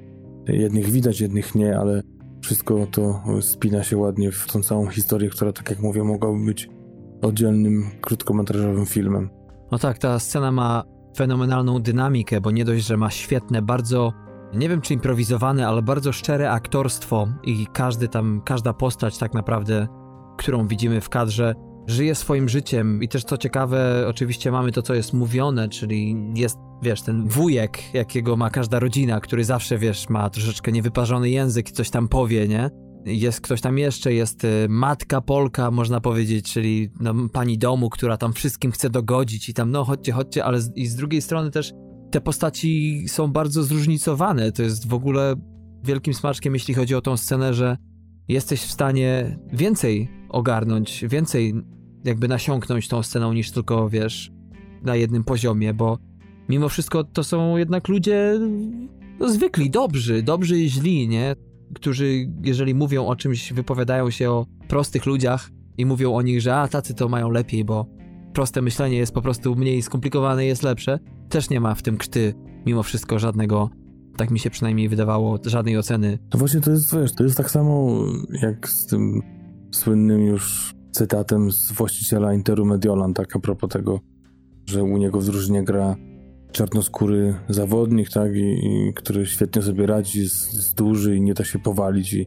Jednych 0.48 0.86
widać, 0.90 1.22
jednych 1.22 1.56
nie, 1.56 1.78
ale 1.78 2.02
wszystko 2.42 2.88
to 2.92 3.24
spina 3.42 3.84
się 3.84 3.98
ładnie 3.98 4.32
w 4.32 4.48
tą 4.52 4.62
całą 4.64 4.88
historię, 4.88 5.30
która, 5.30 5.54
tak 5.54 5.70
jak 5.70 5.80
mówię, 5.80 6.04
mogłaby 6.04 6.46
być 6.46 6.70
oddzielnym, 7.22 7.86
krótkometrażowym 8.02 8.86
filmem. 8.86 9.30
No 9.72 9.80
tak, 9.80 9.98
ta 9.98 10.20
scena 10.20 10.52
ma 10.52 10.84
fenomenalną 11.18 11.80
dynamikę, 11.80 12.42
bo 12.42 12.52
nie 12.52 12.66
dość, 12.66 12.86
że 12.88 12.98
ma 12.98 13.10
świetne, 13.10 13.62
bardzo, 13.62 14.14
nie 14.56 14.70
wiem 14.70 14.82
czy 14.82 14.94
improwizowane, 14.94 15.68
ale 15.68 15.82
bardzo 15.82 16.12
szczere 16.12 16.52
aktorstwo 16.52 17.28
i 17.44 17.68
każdy 17.74 18.08
tam, 18.08 18.42
każda 18.46 18.74
postać 18.74 19.18
tak 19.18 19.34
naprawdę, 19.34 19.88
którą 20.38 20.68
widzimy 20.68 21.02
w 21.02 21.10
kadrze, 21.10 21.56
żyje 21.88 22.16
swoim 22.16 22.50
życiem 22.50 23.04
i 23.04 23.08
też 23.08 23.24
co 23.24 23.38
ciekawe, 23.38 24.06
oczywiście 24.08 24.52
mamy 24.52 24.72
to, 24.72 24.82
co 24.82 24.94
jest 24.94 25.14
mówione, 25.14 25.70
czyli 25.70 26.16
jest, 26.36 26.58
wiesz, 26.82 27.02
ten 27.02 27.28
wujek, 27.28 27.94
jakiego 27.94 28.36
ma 28.36 28.50
każda 28.50 28.80
rodzina, 28.80 29.20
który 29.20 29.44
zawsze, 29.44 29.78
wiesz, 29.78 30.10
ma 30.10 30.30
troszeczkę 30.30 30.72
niewyparzony 30.72 31.30
język 31.30 31.70
i 31.70 31.74
coś 31.74 31.90
tam 31.90 32.08
powie, 32.08 32.48
nie? 32.48 32.70
Jest 33.06 33.42
ktoś 33.42 33.62
tam 33.62 33.78
jeszcze, 33.78 34.14
jest 34.14 34.44
y, 34.44 34.68
matka 34.70 35.22
Polka, 35.22 35.72
można 35.72 36.02
powiedzieć, 36.02 36.54
czyli 36.54 36.90
no, 37.00 37.14
pani 37.34 37.58
domu, 37.58 37.90
która 37.90 38.18
tam 38.18 38.34
wszystkim 38.34 38.72
chce 38.72 38.90
dogodzić 38.90 39.50
i 39.50 39.54
tam, 39.54 39.72
no 39.72 39.84
chodźcie, 39.84 40.12
chodźcie, 40.12 40.46
ale 40.46 40.62
z, 40.62 40.72
i 40.76 40.88
z 40.88 40.96
drugiej 40.96 41.22
strony 41.22 41.52
też 41.52 41.74
te 42.14 42.22
postaci 42.22 43.04
są 43.08 43.28
bardzo 43.28 43.64
zróżnicowane. 43.64 44.52
To 44.52 44.64
jest 44.64 44.88
w 44.88 44.94
ogóle 44.94 45.36
wielkim 45.84 46.14
smaczkiem, 46.14 46.54
jeśli 46.54 46.74
chodzi 46.74 46.96
o 46.96 47.02
tą 47.02 47.18
scenę, 47.18 47.54
że 47.54 47.78
jesteś 48.28 48.62
w 48.62 48.72
stanie 48.72 49.40
więcej 49.54 50.10
ogarnąć, 50.30 51.06
więcej 51.10 51.54
jakby 52.04 52.28
nasiąknąć 52.28 52.88
tą 52.88 53.04
sceną 53.04 53.34
niż 53.34 53.52
tylko, 53.52 53.90
wiesz, 53.90 54.32
na 54.84 54.96
jednym 54.96 55.24
poziomie, 55.24 55.74
bo 55.74 55.98
mimo 56.50 56.70
wszystko 56.70 57.04
to 57.04 57.24
są 57.24 57.58
jednak 57.58 57.88
ludzie 57.88 58.40
no, 59.20 59.30
zwykli, 59.30 59.70
dobrzy, 59.70 60.24
dobrzy 60.24 60.60
i 60.60 60.70
źli, 60.70 61.08
nie? 61.08 61.36
Którzy, 61.76 62.30
jeżeli 62.44 62.76
mówią 62.76 63.06
o 63.06 63.16
czymś, 63.16 63.54
wypowiadają 63.54 64.10
się 64.10 64.32
o 64.32 64.46
prostych 64.68 65.06
ludziach 65.06 65.50
i 65.78 65.86
mówią 65.86 66.14
o 66.14 66.22
nich, 66.22 66.42
że 66.42 66.56
a, 66.56 66.68
tacy 66.68 66.94
to 66.94 67.10
mają 67.10 67.30
lepiej, 67.30 67.66
bo 67.66 67.86
proste 68.34 68.62
myślenie 68.62 68.98
jest 68.98 69.14
po 69.14 69.22
prostu 69.22 69.56
mniej 69.56 69.82
skomplikowane 69.82 70.46
jest 70.46 70.64
lepsze, 70.64 71.00
też 71.34 71.50
nie 71.50 71.60
ma 71.60 71.76
w 71.76 71.82
tym 71.82 71.98
krzty 71.98 72.34
mimo 72.66 72.84
wszystko 72.84 73.20
żadnego, 73.20 73.70
tak 74.18 74.32
mi 74.32 74.40
się 74.40 74.50
przynajmniej 74.50 74.90
wydawało, 74.90 75.40
żadnej 75.46 75.78
oceny. 75.78 76.20
No 76.34 76.40
właśnie 76.40 76.62
to 76.62 76.72
jest, 76.72 76.96
wiesz, 76.96 77.12
to 77.16 77.24
jest 77.24 77.38
tak 77.38 77.52
samo 77.52 78.02
jak 78.42 78.70
z 78.70 78.86
tym 78.86 79.22
słynnym 79.72 80.22
już 80.22 80.74
cytatem 80.92 81.52
z 81.52 81.72
właściciela 81.72 82.34
Interu 82.34 82.66
Mediolan, 82.66 83.14
tak 83.14 83.36
a 83.36 83.40
propos 83.40 83.70
tego, 83.70 84.00
że 84.66 84.84
u 84.84 84.98
niego 84.98 85.22
w 85.22 85.26
drużynie 85.26 85.64
gra 85.64 85.96
czarnoskóry 86.52 87.36
zawodnik, 87.50 88.10
tak, 88.10 88.36
i, 88.36 88.40
i 88.66 88.94
który 88.96 89.26
świetnie 89.26 89.62
sobie 89.62 89.86
radzi, 89.86 90.20
jest, 90.20 90.76
duży 90.78 91.16
i 91.16 91.22
nie 91.22 91.34
da 91.34 91.44
się 91.44 91.60
powalić 91.60 92.14
i 92.14 92.26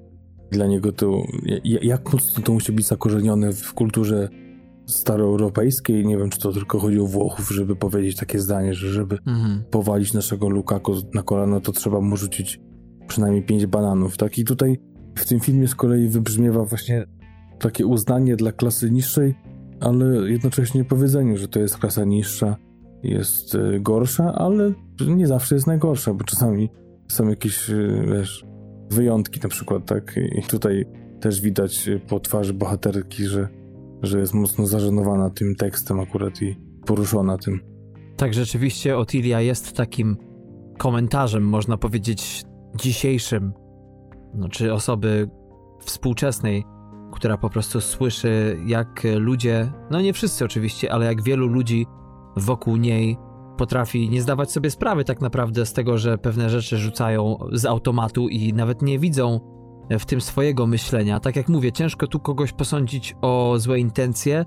dla 0.52 0.66
niego 0.66 0.92
to, 0.92 1.22
ja- 1.64 1.78
jak 1.82 2.12
mocno 2.12 2.42
to 2.42 2.52
musi 2.52 2.72
być 2.72 2.86
zakorzenione 2.86 3.52
w 3.52 3.72
kulturze 3.74 4.28
staroeuropejskiej. 4.86 6.06
Nie 6.06 6.18
wiem, 6.18 6.30
czy 6.30 6.38
to 6.38 6.52
tylko 6.52 6.78
chodzi 6.78 6.98
o 6.98 7.06
Włochów, 7.06 7.50
żeby 7.50 7.76
powiedzieć 7.76 8.16
takie 8.16 8.38
zdanie, 8.38 8.74
że 8.74 8.88
żeby 8.88 9.18
mhm. 9.26 9.64
powalić 9.70 10.12
naszego 10.14 10.48
Lukaku 10.48 10.94
na 11.14 11.22
kolano, 11.22 11.60
to 11.60 11.72
trzeba 11.72 12.00
mu 12.00 12.16
rzucić 12.16 12.60
przynajmniej 13.08 13.42
pięć 13.42 13.66
bananów, 13.66 14.16
tak? 14.16 14.38
I 14.38 14.44
tutaj 14.44 14.78
w 15.14 15.26
tym 15.26 15.40
filmie 15.40 15.68
z 15.68 15.74
kolei 15.74 16.08
wybrzmiewa 16.08 16.64
właśnie 16.64 17.06
takie 17.58 17.86
uznanie 17.86 18.36
dla 18.36 18.52
klasy 18.52 18.90
niższej, 18.90 19.34
ale 19.80 20.30
jednocześnie 20.30 20.84
powiedzenie, 20.84 21.38
że 21.38 21.48
to 21.48 21.60
jest 21.60 21.78
klasa 21.78 22.04
niższa, 22.04 22.56
jest 23.02 23.54
e, 23.54 23.80
gorsza, 23.80 24.34
ale 24.34 24.72
nie 25.06 25.26
zawsze 25.26 25.54
jest 25.54 25.66
najgorsza, 25.66 26.14
bo 26.14 26.24
czasami 26.24 26.70
są 27.08 27.28
jakieś, 27.28 27.70
e, 27.70 27.74
wiesz, 28.12 28.46
wyjątki 28.90 29.40
na 29.42 29.48
przykład, 29.48 29.86
tak? 29.86 30.14
I 30.38 30.42
tutaj 30.42 30.84
też 31.20 31.40
widać 31.40 31.90
po 32.08 32.20
twarzy 32.20 32.54
bohaterki, 32.54 33.24
że, 33.24 33.48
że 34.02 34.18
jest 34.18 34.34
mocno 34.34 34.66
zażenowana 34.66 35.30
tym 35.30 35.54
tekstem 35.54 36.00
akurat 36.00 36.42
i 36.42 36.56
poruszona 36.86 37.38
tym. 37.38 37.60
Tak, 38.16 38.34
rzeczywiście 38.34 38.98
Otilia 38.98 39.40
jest 39.40 39.76
takim 39.76 40.16
komentarzem, 40.78 41.42
można 41.42 41.76
powiedzieć, 41.76 42.44
dzisiejszym, 42.80 43.52
no, 44.34 44.48
czy 44.48 44.72
osoby 44.72 45.28
współczesnej, 45.80 46.64
która 47.12 47.38
po 47.38 47.50
prostu 47.50 47.80
słyszy, 47.80 48.58
jak 48.66 49.02
ludzie, 49.16 49.72
no 49.90 50.00
nie 50.00 50.12
wszyscy 50.12 50.44
oczywiście, 50.44 50.92
ale 50.92 51.06
jak 51.06 51.22
wielu 51.22 51.46
ludzi 51.46 51.86
wokół 52.36 52.76
niej 52.76 53.16
potrafi 53.56 54.10
nie 54.10 54.22
zdawać 54.22 54.52
sobie 54.52 54.70
sprawy 54.70 55.04
tak 55.04 55.20
naprawdę 55.20 55.66
z 55.66 55.72
tego, 55.72 55.98
że 55.98 56.18
pewne 56.18 56.50
rzeczy 56.50 56.78
rzucają 56.78 57.38
z 57.52 57.66
automatu 57.66 58.28
i 58.28 58.52
nawet 58.52 58.82
nie 58.82 58.98
widzą 58.98 59.40
w 59.90 60.06
tym 60.06 60.20
swojego 60.20 60.66
myślenia. 60.66 61.20
Tak 61.20 61.36
jak 61.36 61.48
mówię, 61.48 61.72
ciężko 61.72 62.06
tu 62.06 62.20
kogoś 62.20 62.52
posądzić 62.52 63.14
o 63.22 63.54
złe 63.58 63.78
intencje, 63.78 64.44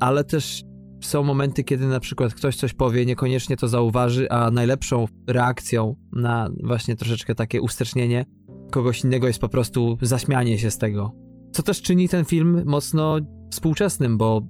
ale 0.00 0.24
też 0.24 0.62
są 1.02 1.22
momenty, 1.22 1.64
kiedy 1.64 1.86
na 1.86 2.00
przykład 2.00 2.34
ktoś 2.34 2.56
coś 2.56 2.72
powie, 2.72 3.06
niekoniecznie 3.06 3.56
to 3.56 3.68
zauważy, 3.68 4.30
a 4.30 4.50
najlepszą 4.50 5.06
reakcją 5.26 5.96
na 6.12 6.50
właśnie 6.64 6.96
troszeczkę 6.96 7.34
takie 7.34 7.60
ustecznienie 7.60 8.24
kogoś 8.70 9.04
innego 9.04 9.26
jest 9.26 9.38
po 9.38 9.48
prostu 9.48 9.98
zaśmianie 10.02 10.58
się 10.58 10.70
z 10.70 10.78
tego. 10.78 11.12
Co 11.52 11.62
też 11.62 11.82
czyni 11.82 12.08
ten 12.08 12.24
film 12.24 12.62
mocno 12.66 13.18
współczesnym, 13.50 14.18
bo 14.18 14.42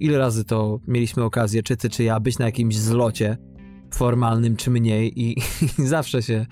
ile 0.00 0.18
razy 0.18 0.44
to 0.44 0.80
mieliśmy 0.86 1.24
okazję, 1.24 1.62
czy 1.62 1.76
ty, 1.76 1.90
czy 1.90 2.04
ja, 2.04 2.20
być 2.20 2.38
na 2.38 2.46
jakimś 2.46 2.76
zlocie 2.76 3.36
formalnym, 3.94 4.56
czy 4.56 4.70
mniej 4.70 5.20
i, 5.22 5.36
i 5.78 5.86
zawsze 5.86 6.22
się 6.22 6.46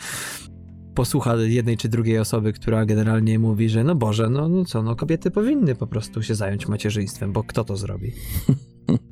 posłucha 0.96 1.36
jednej 1.36 1.76
czy 1.76 1.88
drugiej 1.88 2.18
osoby, 2.18 2.52
która 2.52 2.86
generalnie 2.86 3.38
mówi, 3.38 3.68
że 3.68 3.84
no 3.84 3.94
Boże, 3.94 4.30
no, 4.30 4.48
no 4.48 4.64
co, 4.64 4.82
no 4.82 4.96
kobiety 4.96 5.30
powinny 5.30 5.74
po 5.74 5.86
prostu 5.86 6.22
się 6.22 6.34
zająć 6.34 6.68
macierzyństwem, 6.68 7.32
bo 7.32 7.42
kto 7.42 7.64
to 7.64 7.76
zrobi? 7.76 8.12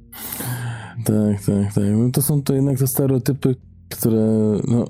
tak, 1.07 1.45
tak, 1.47 1.75
tak. 1.75 1.85
No 1.97 2.11
to 2.11 2.23
są 2.23 2.43
to 2.43 2.55
jednak 2.55 2.79
te 2.79 2.87
stereotypy, 2.87 3.57
które 3.89 4.27
no, 4.69 4.85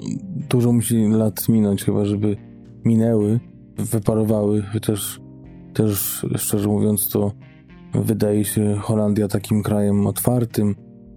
dużo 0.51 0.73
musi 0.73 1.07
lat 1.07 1.49
minąć 1.49 1.85
chyba, 1.85 2.05
żeby 2.05 2.37
minęły, 2.85 3.41
wyparowały, 3.79 4.63
chociaż 4.73 5.21
też 5.75 6.27
szczerze 6.37 6.69
mówiąc 6.69 7.09
to 7.09 7.33
wydaje 7.95 8.45
się 8.45 8.77
Holandia 8.81 9.29
takim 9.29 9.63
krajem 9.63 10.07
otwartym, 10.07 10.75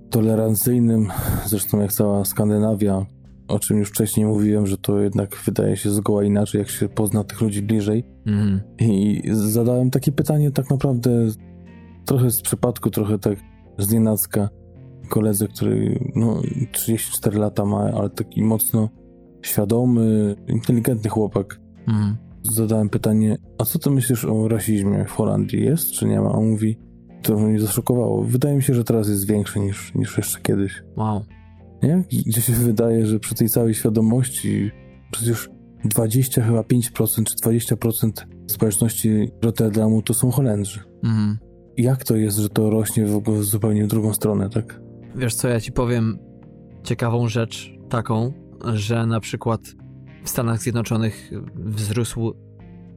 tolerancyjnym, 0.09 1.07
zresztą 1.45 1.82
jak 1.82 1.93
cała 1.93 2.25
Skandynawia, 2.25 3.05
o 3.47 3.59
czym 3.59 3.77
już 3.77 3.89
wcześniej 3.89 4.25
mówiłem, 4.25 4.67
że 4.67 4.77
to 4.77 4.99
jednak 4.99 5.35
wydaje 5.45 5.77
się 5.77 5.89
zgoła 5.89 6.23
inaczej, 6.23 6.59
jak 6.59 6.69
się 6.69 6.89
pozna 6.89 7.23
tych 7.23 7.41
ludzi 7.41 7.61
bliżej. 7.61 8.03
Mm. 8.25 8.61
I 8.79 9.21
zadałem 9.31 9.89
takie 9.89 10.11
pytanie 10.11 10.51
tak 10.51 10.69
naprawdę 10.69 11.27
trochę 12.05 12.31
z 12.31 12.41
przypadku, 12.41 12.89
trochę 12.89 13.19
tak 13.19 13.37
z 13.77 13.91
nienacka 13.91 14.49
koledze, 15.09 15.47
który 15.47 15.99
no, 16.15 16.41
34 16.71 17.37
lata 17.37 17.65
ma, 17.65 17.79
ale 17.79 18.09
taki 18.09 18.43
mocno 18.43 18.89
świadomy, 19.41 20.35
inteligentny 20.47 21.09
chłopak. 21.09 21.59
Mm. 21.87 22.17
Zadałem 22.43 22.89
pytanie, 22.89 23.37
a 23.57 23.65
co 23.65 23.79
ty 23.79 23.89
myślisz 23.89 24.25
o 24.25 24.47
rasizmie 24.47 25.05
w 25.05 25.11
Holandii? 25.11 25.65
Jest 25.65 25.91
czy 25.91 26.05
nie 26.05 26.21
ma? 26.21 26.31
On 26.31 26.49
mówi, 26.49 26.77
to 27.21 27.37
mnie 27.37 27.59
zaszokowało. 27.59 28.23
Wydaje 28.23 28.55
mi 28.55 28.63
się, 28.63 28.73
że 28.73 28.83
teraz 28.83 29.09
jest 29.09 29.27
większy 29.27 29.59
niż, 29.59 29.95
niż 29.95 30.17
jeszcze 30.17 30.39
kiedyś. 30.41 30.83
Wow. 30.95 31.21
Nie? 31.84 32.03
Gdzie 32.25 32.41
się 32.41 32.53
wydaje, 32.53 33.05
że 33.05 33.19
przy 33.19 33.36
tej 33.36 33.49
całej 33.49 33.73
świadomości 33.73 34.71
przecież 35.11 35.49
20 35.86 36.43
chyba 36.43 36.61
5% 36.61 37.23
czy 37.23 37.36
20% 37.75 38.11
społeczności 38.47 39.30
Rotterdamu 39.41 40.01
to 40.01 40.13
są 40.13 40.32
Holendrzy. 40.32 40.80
Mhm. 41.03 41.38
Jak 41.78 42.03
to 42.03 42.15
jest, 42.15 42.38
że 42.38 42.49
to 42.49 42.69
rośnie 42.69 43.05
w 43.05 43.15
ogóle 43.15 43.43
zupełnie 43.43 43.86
w 43.86 43.88
drugą 43.88 44.13
stronę, 44.13 44.49
tak? 44.49 44.82
Wiesz 45.15 45.36
co, 45.36 45.47
ja 45.47 45.59
ci 45.59 45.71
powiem 45.71 46.19
ciekawą 46.84 47.28
rzecz 47.28 47.73
taką, 47.89 48.34
że 48.73 49.05
na 49.05 49.19
przykład 49.19 49.61
w 50.23 50.30
Stanach 50.30 50.61
Zjednoczonych 50.61 51.32
wzrósł 51.55 52.34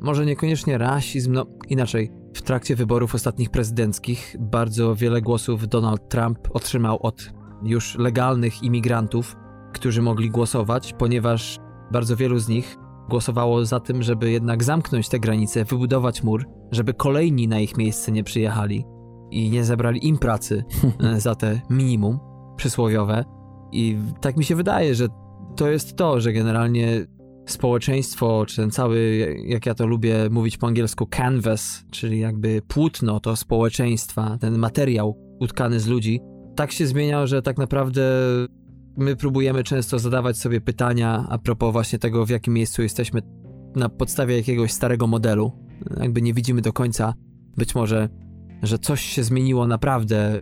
może 0.00 0.26
niekoniecznie 0.26 0.78
rasizm, 0.78 1.32
no 1.32 1.46
inaczej. 1.68 2.10
W 2.34 2.42
trakcie 2.42 2.76
wyborów 2.76 3.14
ostatnich 3.14 3.50
prezydenckich 3.50 4.36
bardzo 4.40 4.94
wiele 4.94 5.22
głosów 5.22 5.68
Donald 5.68 6.08
Trump 6.08 6.38
otrzymał 6.50 6.98
od 7.02 7.32
już 7.62 7.98
legalnych 7.98 8.62
imigrantów, 8.62 9.36
którzy 9.72 10.02
mogli 10.02 10.30
głosować, 10.30 10.92
ponieważ 10.92 11.58
bardzo 11.92 12.16
wielu 12.16 12.38
z 12.38 12.48
nich 12.48 12.76
głosowało 13.08 13.64
za 13.64 13.80
tym, 13.80 14.02
żeby 14.02 14.30
jednak 14.30 14.64
zamknąć 14.64 15.08
te 15.08 15.20
granice, 15.20 15.64
wybudować 15.64 16.22
mur, 16.22 16.46
żeby 16.72 16.94
kolejni 16.94 17.48
na 17.48 17.60
ich 17.60 17.76
miejsce 17.76 18.12
nie 18.12 18.24
przyjechali 18.24 18.84
i 19.30 19.50
nie 19.50 19.64
zebrali 19.64 20.06
im 20.06 20.18
pracy 20.18 20.64
e, 21.04 21.20
za 21.20 21.34
te 21.34 21.60
minimum 21.70 22.18
przysłowiowe. 22.56 23.24
I 23.72 23.98
tak 24.20 24.36
mi 24.36 24.44
się 24.44 24.56
wydaje, 24.56 24.94
że 24.94 25.06
to 25.56 25.68
jest 25.68 25.96
to, 25.96 26.20
że 26.20 26.32
generalnie 26.32 27.06
społeczeństwo, 27.46 28.46
czy 28.46 28.56
ten 28.56 28.70
cały, 28.70 29.26
jak 29.46 29.66
ja 29.66 29.74
to 29.74 29.86
lubię 29.86 30.30
mówić 30.30 30.58
po 30.58 30.66
angielsku, 30.66 31.06
canvas, 31.06 31.84
czyli 31.90 32.18
jakby 32.18 32.62
płótno 32.68 33.20
to 33.20 33.36
społeczeństwa, 33.36 34.38
ten 34.40 34.58
materiał 34.58 35.16
utkany 35.40 35.80
z 35.80 35.86
ludzi, 35.86 36.20
tak 36.56 36.72
się 36.72 36.86
zmieniał, 36.86 37.26
że 37.26 37.42
tak 37.42 37.58
naprawdę 37.58 38.02
my 38.96 39.16
próbujemy 39.16 39.64
często 39.64 39.98
zadawać 39.98 40.38
sobie 40.38 40.60
pytania 40.60 41.26
a 41.28 41.38
propos 41.38 41.72
właśnie 41.72 41.98
tego, 41.98 42.26
w 42.26 42.30
jakim 42.30 42.54
miejscu 42.54 42.82
jesteśmy 42.82 43.20
na 43.76 43.88
podstawie 43.88 44.36
jakiegoś 44.36 44.72
starego 44.72 45.06
modelu. 45.06 45.52
Jakby 46.00 46.22
nie 46.22 46.34
widzimy 46.34 46.62
do 46.62 46.72
końca 46.72 47.14
być 47.56 47.74
może, 47.74 48.08
że 48.62 48.78
coś 48.78 49.00
się 49.00 49.24
zmieniło 49.24 49.66
naprawdę 49.66 50.40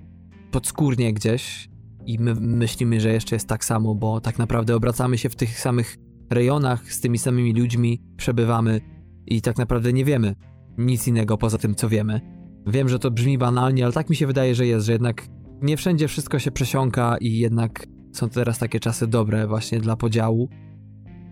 podskórnie 0.50 1.12
gdzieś 1.12 1.68
i 2.06 2.18
my 2.18 2.34
myślimy, 2.34 3.00
że 3.00 3.12
jeszcze 3.12 3.36
jest 3.36 3.48
tak 3.48 3.64
samo, 3.64 3.94
bo 3.94 4.20
tak 4.20 4.38
naprawdę 4.38 4.76
obracamy 4.76 5.18
się 5.18 5.28
w 5.28 5.36
tych 5.36 5.61
samych 5.61 5.96
rejonach 6.30 6.92
z 6.92 7.00
tymi 7.00 7.18
samymi 7.18 7.54
ludźmi, 7.54 8.02
przebywamy 8.16 8.80
i 9.26 9.42
tak 9.42 9.59
naprawdę 9.59 9.92
nie 9.92 10.04
wiemy 10.04 10.34
nic 10.78 11.09
innego 11.09 11.38
poza 11.38 11.59
tym, 11.59 11.74
co 11.74 11.88
wiemy. 11.88 12.20
Wiem, 12.66 12.88
że 12.88 12.98
to 12.98 13.11
brzmi 13.11 13.38
banalnie, 13.38 13.84
ale 13.84 13.92
tak 13.92 14.11
mi 14.11 14.16
się 14.16 14.26
wydaje, 14.26 14.54
że 14.54 14.66
jest, 14.66 14.86
że 14.86 14.92
jednak 14.92 15.28
nie 15.62 15.76
wszędzie 15.76 16.09
wszystko 16.09 16.38
się 16.38 16.50
przesiąka 16.50 17.16
i 17.20 17.38
jednak 17.38 17.86
są 18.12 18.28
teraz 18.28 18.59
takie 18.59 18.80
czasy 18.80 19.06
dobre 19.06 19.46
właśnie 19.46 19.80
dla 19.80 19.96
podziału. 19.96 20.48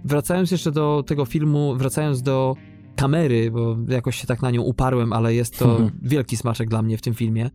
Wracając 0.05 0.51
jeszcze 0.51 0.73
do 0.73 1.05
tego 1.07 1.25
filmu, 1.25 1.75
wracając 1.77 2.23
do 2.23 2.55
kamery, 2.97 3.51
bo 3.51 3.77
jakoś 3.89 4.17
się 4.17 4.27
tak 4.27 4.43
na 4.43 4.51
nią 4.51 4.63
uparłem, 4.63 5.13
ale 5.13 5.35
jest 5.35 5.59
to 5.59 5.71
mhm. 5.71 5.91
wielki 6.03 6.37
smaczek 6.37 6.69
dla 6.69 6.83
mnie 6.83 6.99
w 6.99 7.03
tym 7.03 7.15
filmie. 7.15 7.51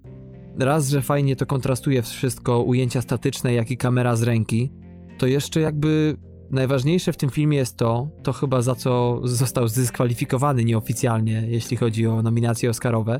Raz, 0.59 0.89
że 0.89 1.01
fajnie 1.01 1.35
to 1.35 1.45
kontrastuje 1.45 2.01
wszystko, 2.01 2.61
ujęcia 2.61 3.01
statyczne, 3.01 3.53
jak 3.53 3.71
i 3.71 3.77
kamera 3.77 4.15
z 4.15 4.23
ręki, 4.23 4.71
to 5.17 5.27
jeszcze 5.27 5.59
jakby 5.59 6.17
najważniejsze 6.51 7.13
w 7.13 7.17
tym 7.17 7.29
filmie 7.29 7.57
jest 7.57 7.77
to, 7.77 8.09
to 8.23 8.33
chyba 8.33 8.61
za 8.61 8.75
co 8.75 9.21
został 9.23 9.67
zdyskwalifikowany 9.67 10.65
nieoficjalnie, 10.65 11.43
jeśli 11.47 11.77
chodzi 11.77 12.07
o 12.07 12.21
nominacje 12.21 12.69
Oscarowe, 12.69 13.19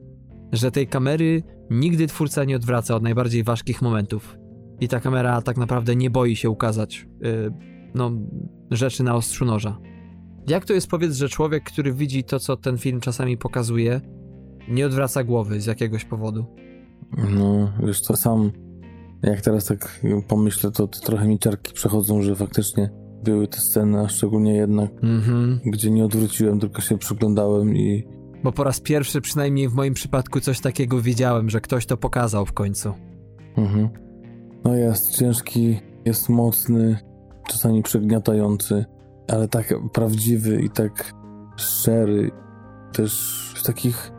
że 0.52 0.72
tej 0.72 0.88
kamery 0.88 1.44
nigdy 1.70 2.08
twórca 2.08 2.44
nie 2.44 2.56
odwraca 2.56 2.96
od 2.96 3.04
najbardziej 3.04 3.44
ważkich 3.44 3.82
momentów. 3.82 4.38
I 4.80 4.88
ta 4.88 5.00
kamera 5.00 5.42
tak 5.42 5.58
naprawdę 5.58 5.96
nie 5.96 6.10
boi 6.10 6.36
się 6.36 6.50
ukazać 6.50 7.08
yy, 7.22 7.54
no, 7.96 8.12
rzeczy 8.72 9.04
na 9.04 9.16
ostrzu 9.16 9.46
noża. 9.46 9.78
Jak 10.48 10.66
to 10.66 10.74
jest 10.74 10.88
powiedz, 10.88 11.16
że 11.16 11.30
człowiek, 11.30 11.64
który 11.64 11.94
widzi 11.94 12.24
to, 12.24 12.40
co 12.40 12.58
ten 12.58 12.78
film 12.78 13.00
czasami 13.00 13.38
pokazuje, 13.38 14.02
nie 14.68 14.86
odwraca 14.86 15.24
głowy 15.24 15.62
z 15.62 15.66
jakiegoś 15.66 16.06
powodu? 16.06 16.46
No, 17.18 17.74
wiesz 17.84 18.02
co, 18.02 18.16
sam 18.16 18.52
jak 19.24 19.42
teraz 19.42 19.66
tak 19.66 20.02
pomyślę, 20.28 20.72
to, 20.72 20.88
to 20.88 21.00
trochę 21.00 21.28
mi 21.28 21.40
ciarki 21.40 21.74
przechodzą, 21.74 22.22
że 22.22 22.36
faktycznie 22.36 22.90
były 23.24 23.48
te 23.48 23.58
sceny, 23.58 24.00
a 24.00 24.08
szczególnie 24.08 24.54
jednak, 24.54 24.92
mm-hmm. 24.92 25.60
gdzie 25.66 25.92
nie 25.92 26.06
odwróciłem, 26.06 26.60
tylko 26.60 26.82
się 26.82 26.98
przyglądałem 26.98 27.76
i 27.78 28.04
bo 28.44 28.52
po 28.52 28.64
raz 28.64 28.80
pierwszy, 28.80 29.22
przynajmniej 29.22 29.70
w 29.70 29.74
moim 29.74 29.94
przypadku, 29.94 30.40
coś 30.40 30.60
takiego 30.60 31.02
widziałem, 31.02 31.50
że 31.50 31.62
ktoś 31.62 31.86
to 31.86 31.98
pokazał 31.98 32.46
w 32.46 32.54
końcu. 32.54 32.94
Mhm. 33.58 33.90
No 34.64 34.76
jest 34.76 35.18
ciężki, 35.18 35.80
jest 36.06 36.30
mocny, 36.30 36.98
czasami 37.50 37.84
przegniatający, 37.84 38.86
ale 39.28 39.48
tak 39.48 39.74
prawdziwy 39.94 40.62
i 40.62 40.70
tak 40.70 41.14
szczery, 41.56 42.32
też 42.94 43.54
w 43.58 43.64
takich 43.64 44.12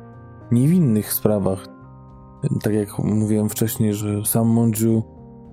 niewinnych 0.52 1.12
sprawach. 1.12 1.66
Tak 2.62 2.74
jak 2.74 2.98
mówiłem 2.98 3.48
wcześniej, 3.48 3.94
że 3.94 4.24
sam 4.24 4.48
Monju 4.48 5.02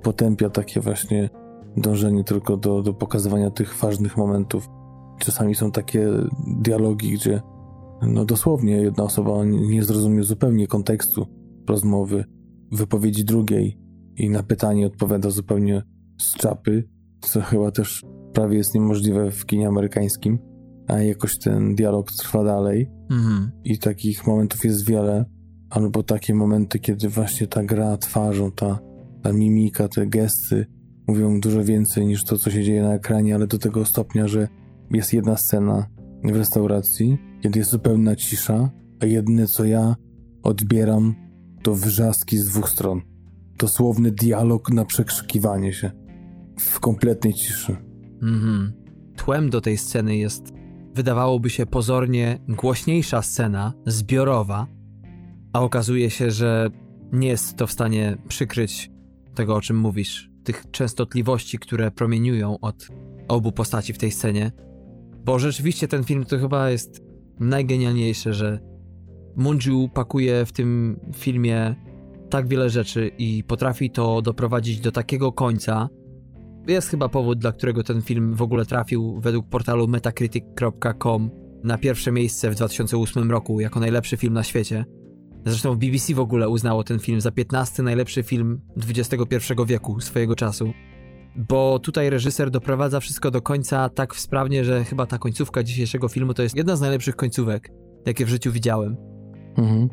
potępia 0.03 0.49
takie 0.49 0.79
właśnie 0.79 1.29
dążenie 1.77 2.23
tylko 2.23 2.57
do, 2.57 2.81
do 2.81 2.93
pokazywania 2.93 3.51
tych 3.51 3.77
ważnych 3.77 4.17
momentów. 4.17 4.69
Czasami 5.19 5.55
są 5.55 5.71
takie 5.71 6.07
dialogi, 6.47 7.11
gdzie 7.11 7.41
no 8.01 8.25
dosłownie 8.25 8.73
jedna 8.73 9.03
osoba 9.03 9.45
nie 9.45 9.83
zrozumie 9.83 10.23
zupełnie 10.23 10.67
kontekstu 10.67 11.25
rozmowy, 11.69 12.25
wypowiedzi 12.71 13.25
drugiej 13.25 13.77
i 14.15 14.29
na 14.29 14.43
pytanie 14.43 14.87
odpowiada 14.87 15.29
zupełnie 15.29 15.83
z 16.21 16.33
czapy, 16.33 16.89
co 17.21 17.41
chyba 17.41 17.71
też 17.71 18.05
prawie 18.33 18.57
jest 18.57 18.75
niemożliwe 18.75 19.31
w 19.31 19.45
kinie 19.45 19.67
amerykańskim, 19.67 20.39
a 20.87 20.99
jakoś 20.99 21.37
ten 21.37 21.75
dialog 21.75 22.11
trwa 22.11 22.43
dalej 22.43 22.89
Mhm. 23.09 23.51
i 23.63 23.77
takich 23.77 24.27
momentów 24.27 24.65
jest 24.65 24.85
wiele, 24.85 25.25
albo 25.69 26.03
takie 26.03 26.35
momenty, 26.35 26.79
kiedy 26.79 27.09
właśnie 27.09 27.47
ta 27.47 27.63
gra 27.63 27.97
twarzą, 27.97 28.51
ta, 28.51 28.79
ta 29.23 29.33
mimika, 29.33 29.87
te 29.87 30.07
gesty 30.07 30.65
mówią 31.07 31.39
dużo 31.39 31.63
więcej 31.63 32.05
niż 32.05 32.23
to, 32.23 32.37
co 32.37 32.51
się 32.51 32.63
dzieje 32.63 32.83
na 32.83 32.93
ekranie, 32.93 33.35
ale 33.35 33.47
do 33.47 33.57
tego 33.57 33.85
stopnia, 33.85 34.27
że 34.27 34.47
jest 34.91 35.13
jedna 35.13 35.37
scena 35.37 35.85
w 36.23 36.35
restauracji, 36.35 37.17
kiedy 37.41 37.59
jest 37.59 37.71
zupełna 37.71 38.15
cisza, 38.15 38.69
a 38.99 39.05
jedyne 39.05 39.47
co 39.47 39.65
ja 39.65 39.95
odbieram 40.43 41.15
to 41.63 41.75
wrzaski 41.75 42.37
z 42.37 42.45
dwóch 42.45 42.69
stron. 42.69 43.01
Dosłowny 43.57 44.11
dialog 44.11 44.71
na 44.71 44.85
przekrzykiwanie 44.85 45.73
się. 45.73 45.91
W 46.59 46.79
kompletnej 46.79 47.33
ciszy. 47.33 47.77
Mhm. 48.21 48.73
Tłem 49.15 49.49
do 49.49 49.61
tej 49.61 49.77
sceny 49.77 50.17
jest, 50.17 50.53
wydawałoby 50.93 51.49
się 51.49 51.65
pozornie, 51.65 52.39
głośniejsza 52.47 53.21
scena, 53.21 53.73
zbiorowa, 53.85 54.67
a 55.53 55.61
okazuje 55.61 56.09
się, 56.09 56.31
że 56.31 56.69
nie 57.11 57.27
jest 57.27 57.55
to 57.55 57.67
w 57.67 57.71
stanie 57.71 58.17
przykryć 58.27 58.91
tego, 59.35 59.55
o 59.55 59.61
czym 59.61 59.77
mówisz, 59.77 60.31
tych 60.43 60.63
częstotliwości, 60.71 61.59
które 61.59 61.91
promieniują 61.91 62.59
od 62.59 62.87
obu 63.27 63.51
postaci 63.51 63.93
w 63.93 63.97
tej 63.97 64.11
scenie. 64.11 64.51
Bo 65.29 65.39
rzeczywiście 65.39 65.87
ten 65.87 66.03
film 66.03 66.25
to 66.25 66.39
chyba 66.39 66.69
jest 66.69 67.03
najgenialniejsze, 67.39 68.33
że 68.33 68.59
Munju 69.35 69.89
pakuje 69.93 70.45
w 70.45 70.51
tym 70.51 70.99
filmie 71.15 71.75
tak 72.29 72.47
wiele 72.47 72.69
rzeczy 72.69 73.11
i 73.17 73.43
potrafi 73.43 73.89
to 73.91 74.21
doprowadzić 74.21 74.79
do 74.79 74.91
takiego 74.91 75.31
końca. 75.31 75.89
Jest 76.67 76.89
chyba 76.89 77.09
powód, 77.09 77.39
dla 77.39 77.51
którego 77.51 77.83
ten 77.83 78.01
film 78.01 78.33
w 78.33 78.41
ogóle 78.41 78.65
trafił 78.65 79.19
według 79.19 79.49
portalu 79.49 79.87
metacritic.com 79.87 81.29
na 81.63 81.77
pierwsze 81.77 82.11
miejsce 82.11 82.51
w 82.51 82.55
2008 82.55 83.31
roku 83.31 83.59
jako 83.59 83.79
najlepszy 83.79 84.17
film 84.17 84.33
na 84.33 84.43
świecie. 84.43 84.85
Zresztą 85.45 85.75
BBC 85.75 86.13
w 86.13 86.19
ogóle 86.19 86.49
uznało 86.49 86.83
ten 86.83 86.99
film 86.99 87.21
za 87.21 87.31
15 87.31 87.83
najlepszy 87.83 88.23
film 88.23 88.61
XXI 88.77 89.53
wieku 89.67 89.99
swojego 89.99 90.35
czasu. 90.35 90.73
Bo 91.47 91.79
tutaj 91.79 92.09
reżyser 92.09 92.51
doprowadza 92.51 92.99
wszystko 92.99 93.31
do 93.31 93.41
końca 93.41 93.89
tak 93.89 94.15
sprawnie, 94.15 94.63
że 94.63 94.83
chyba 94.83 95.05
ta 95.05 95.17
końcówka 95.17 95.63
dzisiejszego 95.63 96.07
filmu 96.07 96.33
to 96.33 96.43
jest 96.43 96.55
jedna 96.55 96.75
z 96.75 96.81
najlepszych 96.81 97.15
końcówek, 97.15 97.71
jakie 98.05 98.25
w 98.25 98.29
życiu 98.29 98.51
widziałem. 98.51 98.97
Mhm. 99.57 99.89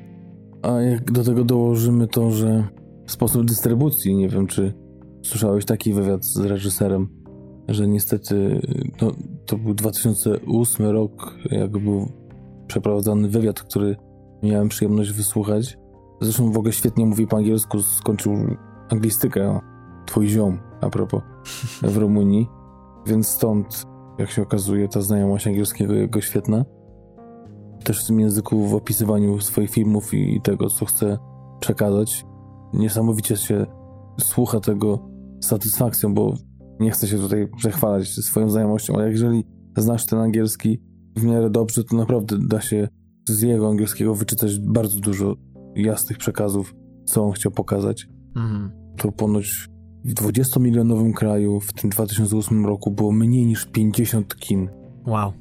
A 0.63 0.71
jak 0.81 1.13
do 1.13 1.25
tego 1.25 1.45
dołożymy 1.45 2.09
to, 2.09 2.31
że 2.31 2.69
sposób 3.07 3.45
dystrybucji, 3.45 4.17
nie 4.17 4.29
wiem 4.29 4.47
czy 4.47 4.75
słyszałeś 5.23 5.65
taki 5.65 5.93
wywiad 5.93 6.25
z 6.25 6.37
reżyserem, 6.37 7.09
że 7.69 7.89
niestety 7.89 8.61
no, 9.03 9.13
to 9.47 9.59
był 9.59 9.75
2008 9.75 10.87
rok, 10.87 11.35
jak 11.51 11.71
był 11.71 12.09
przeprowadzany 12.67 13.29
wywiad, 13.29 13.63
który 13.63 13.97
miałem 14.43 14.69
przyjemność 14.69 15.13
wysłuchać. 15.13 15.79
Zresztą 16.21 16.53
w 16.53 16.59
ogóle 16.59 16.73
świetnie 16.73 17.07
mówi 17.07 17.27
po 17.27 17.37
angielsku, 17.37 17.83
skończył 17.83 18.33
anglistykę, 18.89 19.61
twój 20.07 20.29
ziom, 20.29 20.59
a 20.81 20.91
propos, 20.91 21.22
w 21.83 21.97
Rumunii, 21.97 22.49
więc 23.07 23.29
stąd, 23.29 23.87
jak 24.18 24.31
się 24.31 24.43
okazuje, 24.43 24.89
ta 24.89 25.01
znajomość 25.01 25.47
angielskiego 25.47 25.95
jego 25.95 26.20
świetna. 26.20 26.64
Też 27.85 28.05
w 28.05 28.07
tym 28.07 28.20
języku 28.20 28.66
w 28.66 28.74
opisywaniu 28.74 29.41
swoich 29.41 29.70
filmów 29.70 30.14
i 30.14 30.41
tego, 30.41 30.70
co 30.70 30.87
chce 30.87 31.18
przekazać. 31.61 32.27
Niesamowicie 32.72 33.37
się 33.37 33.66
słucha 34.20 34.61
tego 34.61 35.09
z 35.41 35.47
satysfakcją, 35.47 36.14
bo 36.14 36.35
nie 36.81 36.91
chcę 36.91 37.07
się 37.07 37.18
tutaj 37.18 37.49
przechwalać 37.57 38.09
swoją 38.09 38.51
znajomością, 38.51 38.95
ale 38.95 39.11
jeżeli 39.11 39.45
znasz 39.77 40.07
ten 40.07 40.18
angielski 40.18 40.83
w 41.16 41.24
miarę 41.24 41.51
dobrze, 41.51 41.85
to 41.85 41.97
naprawdę 41.97 42.37
da 42.49 42.61
się 42.61 42.89
z 43.29 43.43
jego 43.43 43.68
angielskiego 43.68 44.14
wyczytać 44.14 44.61
bardzo 44.61 45.01
dużo 45.01 45.35
jasnych 45.77 46.18
przekazów, 46.18 46.74
co 47.05 47.24
on 47.24 47.33
chciał 47.33 47.53
pokazać. 47.53 48.07
Mhm. 48.37 48.70
To 48.97 49.12
ponoć 49.12 49.68
w 50.07 50.15
20-milionowym 50.15 51.13
kraju 51.13 51.61
w 51.61 51.73
tym 51.73 51.91
2008 51.91 52.67
roku 52.67 52.91
było 52.91 53.13
mniej 53.13 53.47
niż 53.47 53.67
50 53.67 54.37
kin. 54.37 54.69
Wow. 55.07 55.33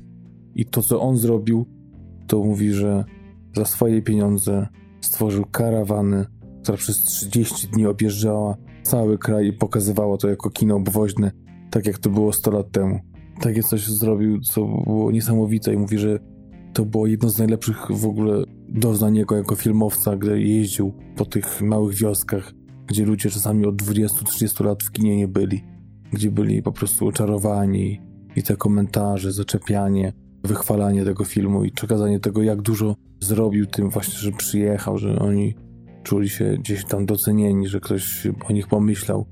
I 0.55 0.65
to, 0.65 0.81
co 0.81 1.01
on 1.01 1.17
zrobił, 1.17 1.65
to 2.27 2.43
mówi, 2.43 2.73
że 2.73 3.03
za 3.55 3.65
swoje 3.65 4.01
pieniądze 4.01 4.67
stworzył 5.01 5.45
karawany, 5.51 6.25
która 6.61 6.77
przez 6.77 6.97
30 6.97 7.67
dni 7.67 7.87
objeżdżała 7.87 8.55
cały 8.83 9.17
kraj 9.17 9.47
i 9.47 9.53
pokazywała 9.53 10.17
to 10.17 10.29
jako 10.29 10.49
kino 10.49 10.75
obwoźne, 10.75 11.31
tak 11.71 11.85
jak 11.87 11.97
to 11.97 12.09
było 12.09 12.33
100 12.33 12.51
lat 12.51 12.71
temu. 12.71 12.99
Takie 13.41 13.63
coś 13.63 13.87
zrobił, 13.87 14.41
co 14.41 14.65
było 14.65 15.11
niesamowite 15.11 15.73
i 15.73 15.77
mówi, 15.77 15.97
że 15.97 16.19
to 16.73 16.85
było 16.85 17.07
jedno 17.07 17.29
z 17.29 17.37
najlepszych 17.37 17.87
w 17.89 18.05
ogóle 18.05 18.43
doznań 18.69 19.15
jego 19.15 19.35
jako 19.35 19.55
filmowca, 19.55 20.17
gdy 20.17 20.41
jeździł 20.41 20.93
po 21.15 21.25
tych 21.25 21.61
małych 21.61 21.95
wioskach, 21.95 22.53
gdzie 22.87 23.05
ludzie 23.05 23.29
czasami 23.29 23.65
od 23.65 23.75
20-30 23.75 24.65
lat 24.65 24.83
w 24.83 24.91
kinie 24.91 25.17
nie 25.17 25.27
byli, 25.27 25.63
gdzie 26.13 26.31
byli 26.31 26.63
po 26.63 26.71
prostu 26.71 27.07
oczarowani 27.07 28.01
i 28.35 28.43
te 28.43 28.55
komentarze, 28.55 29.31
zaczepianie, 29.31 30.13
wychwalanie 30.43 31.05
tego 31.05 31.25
filmu 31.25 31.63
i 31.63 31.71
przekazanie 31.71 32.19
tego, 32.19 32.43
jak 32.43 32.61
dużo 32.61 32.95
zrobił 33.19 33.65
tym 33.65 33.89
właśnie, 33.89 34.19
że 34.19 34.31
przyjechał, 34.31 34.97
że 34.97 35.19
oni 35.19 35.55
czuli 36.03 36.29
się 36.29 36.57
gdzieś 36.59 36.85
tam 36.85 37.05
docenieni, 37.05 37.67
że 37.67 37.79
ktoś 37.79 38.27
o 38.49 38.53
nich 38.53 38.67
pomyślał. 38.67 39.25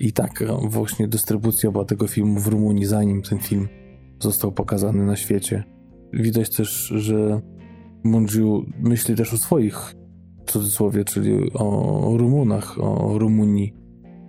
I 0.00 0.12
tak 0.12 0.44
właśnie 0.68 1.08
dystrybucja 1.08 1.70
była 1.70 1.84
tego 1.84 2.06
filmu 2.06 2.40
w 2.40 2.46
Rumunii, 2.46 2.86
zanim 2.86 3.22
ten 3.22 3.38
film 3.38 3.68
został 4.20 4.52
pokazany 4.52 5.06
na 5.06 5.16
świecie. 5.16 5.64
Widać 6.12 6.56
też, 6.56 6.92
że 6.96 7.40
Mungiu 8.04 8.66
myśli 8.80 9.14
też 9.14 9.34
o 9.34 9.36
swoich, 9.38 9.94
cudzysłowie, 10.52 11.04
czyli 11.04 11.52
o 11.54 12.14
Rumunach, 12.16 12.80
o 12.80 13.18
Rumunii, 13.18 13.74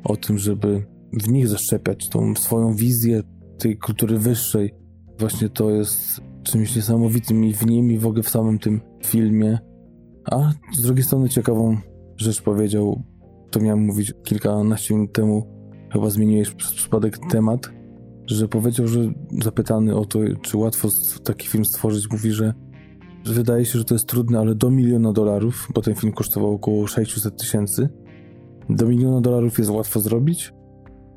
o 0.03 0.17
tym, 0.17 0.37
żeby 0.37 0.85
w 1.13 1.29
nich 1.29 1.47
zaszczepiać 1.47 2.09
tą 2.09 2.35
swoją 2.35 2.73
wizję 2.73 3.21
tej 3.57 3.77
kultury 3.77 4.17
wyższej. 4.17 4.73
Właśnie 5.19 5.49
to 5.49 5.69
jest 5.69 6.21
czymś 6.43 6.75
niesamowitym 6.75 7.45
i 7.45 7.53
w 7.53 7.65
nim, 7.65 7.91
i 7.91 7.97
w 7.97 8.07
ogóle 8.07 8.23
w 8.23 8.29
samym 8.29 8.59
tym 8.59 8.81
filmie. 9.05 9.59
A 10.31 10.51
z 10.73 10.81
drugiej 10.81 11.03
strony 11.03 11.29
ciekawą 11.29 11.77
rzecz 12.17 12.41
powiedział, 12.41 13.03
to 13.51 13.59
miałem 13.59 13.85
mówić 13.85 14.13
kilkanaście 14.23 14.95
minut 14.95 15.13
temu, 15.13 15.47
chyba 15.93 16.09
zmieniłeś 16.09 16.51
przez 16.51 16.73
przypadek 16.73 17.17
temat, 17.31 17.71
że 18.25 18.47
powiedział, 18.47 18.87
że 18.87 19.13
zapytany 19.43 19.95
o 19.95 20.05
to, 20.05 20.19
czy 20.41 20.57
łatwo 20.57 20.87
taki 21.23 21.47
film 21.47 21.65
stworzyć, 21.65 22.11
mówi, 22.11 22.31
że 22.31 22.53
wydaje 23.25 23.65
się, 23.65 23.79
że 23.79 23.85
to 23.85 23.95
jest 23.95 24.07
trudne, 24.07 24.39
ale 24.39 24.55
do 24.55 24.71
miliona 24.71 25.13
dolarów, 25.13 25.67
bo 25.73 25.81
ten 25.81 25.95
film 25.95 26.13
kosztował 26.13 26.53
około 26.53 26.87
600 26.87 27.37
tysięcy, 27.37 27.89
do 28.69 28.87
miliona 28.87 29.21
dolarów 29.21 29.57
jest 29.57 29.71
łatwo 29.71 29.99
zrobić 29.99 30.53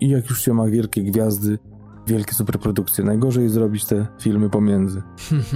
i 0.01 0.09
jak 0.09 0.31
już 0.31 0.43
się 0.43 0.55
ma 0.55 0.67
wielkie 0.67 1.03
gwiazdy, 1.03 1.59
wielkie 2.07 2.35
superprodukcje, 2.35 3.05
najgorzej 3.05 3.49
zrobić 3.49 3.85
te 3.85 4.07
filmy 4.21 4.51
pomiędzy. 4.51 5.03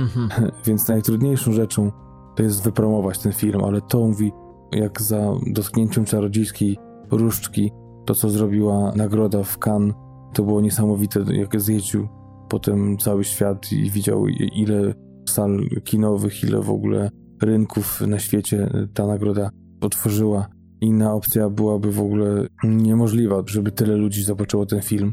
Więc 0.67 0.89
najtrudniejszą 0.89 1.53
rzeczą 1.53 1.93
to 2.37 2.43
jest 2.43 2.63
wypromować 2.63 3.19
ten 3.19 3.33
film, 3.33 3.65
ale 3.65 3.81
to 3.81 3.99
mówi, 3.99 4.33
jak 4.73 5.03
za 5.03 5.33
dotknięciem 5.47 6.05
czarodziejskiej 6.05 6.79
różdżki, 7.11 7.73
to 8.05 8.15
co 8.15 8.31
zrobiła 8.31 8.93
nagroda 8.97 9.43
w 9.43 9.59
Cannes, 9.67 9.95
to 10.35 10.43
było 10.43 10.61
niesamowite, 10.61 11.25
jak 11.31 11.61
zjeździł 11.61 12.09
potem 12.49 12.99
cały 12.99 13.25
świat 13.25 13.73
i 13.73 13.91
widział 13.91 14.27
ile 14.29 14.95
sal 15.31 15.61
kinowych, 15.85 16.45
ile 16.45 16.61
w 16.61 16.71
ogóle 16.71 17.11
rynków 17.43 18.01
na 18.01 18.19
świecie 18.19 18.71
ta 18.95 19.07
nagroda 19.07 19.51
otworzyła. 19.81 20.49
Inna 20.81 21.13
opcja 21.13 21.51
byłaby 21.51 21.93
w 21.93 22.01
ogóle 22.01 22.47
niemożliwa, 22.65 23.43
żeby 23.47 23.73
tyle 23.73 23.97
ludzi 23.97 24.23
zobaczyło 24.23 24.67
ten 24.67 24.83
film. 24.83 25.13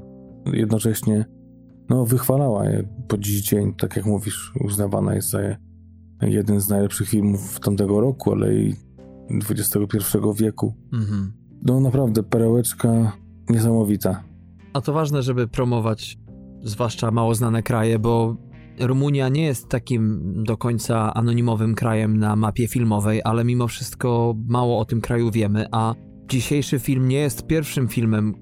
Jednocześnie 0.54 1.26
no, 1.90 2.06
wychwalała 2.06 2.70
je 2.70 2.84
po 3.08 3.18
dziś 3.18 3.42
dzień, 3.42 3.74
tak 3.74 3.96
jak 3.96 4.06
mówisz, 4.06 4.54
uznawana 4.66 5.16
jest 5.16 5.30
za 5.30 5.40
jeden 6.22 6.60
z 6.60 6.70
najlepszych 6.70 7.10
filmów 7.10 7.60
tamtego 7.60 8.02
roku, 8.02 8.32
ale 8.32 8.56
i 8.56 8.76
XXI 9.50 9.98
wieku. 10.36 10.74
Mhm. 10.94 11.34
No 11.66 11.80
naprawdę, 11.80 12.24
perełeczka 12.24 13.12
niesamowita. 13.50 14.24
A 14.74 14.82
to 14.82 14.94
ważne, 14.94 15.22
żeby 15.22 15.48
promować 15.48 16.18
zwłaszcza 16.64 17.12
mało 17.12 17.36
znane 17.36 17.64
kraje, 17.64 18.00
bo 18.00 18.36
Rumunia 18.80 19.30
nie 19.30 19.44
jest 19.44 19.70
takim 19.70 20.34
do 20.44 20.58
końca 20.58 21.14
anonimowym 21.14 21.76
krajem 21.76 22.18
na 22.18 22.36
mapie 22.36 22.68
filmowej, 22.68 23.22
ale 23.24 23.44
mimo 23.44 23.68
wszystko 23.68 24.36
mało 24.48 24.80
o 24.80 24.86
tym 24.86 25.02
kraju 25.02 25.32
wiemy, 25.32 25.66
a 25.72 25.96
dzisiejszy 26.30 26.80
film 26.80 27.08
nie 27.08 27.18
jest 27.18 27.48
pierwszym 27.48 27.88
filmem, 27.88 28.34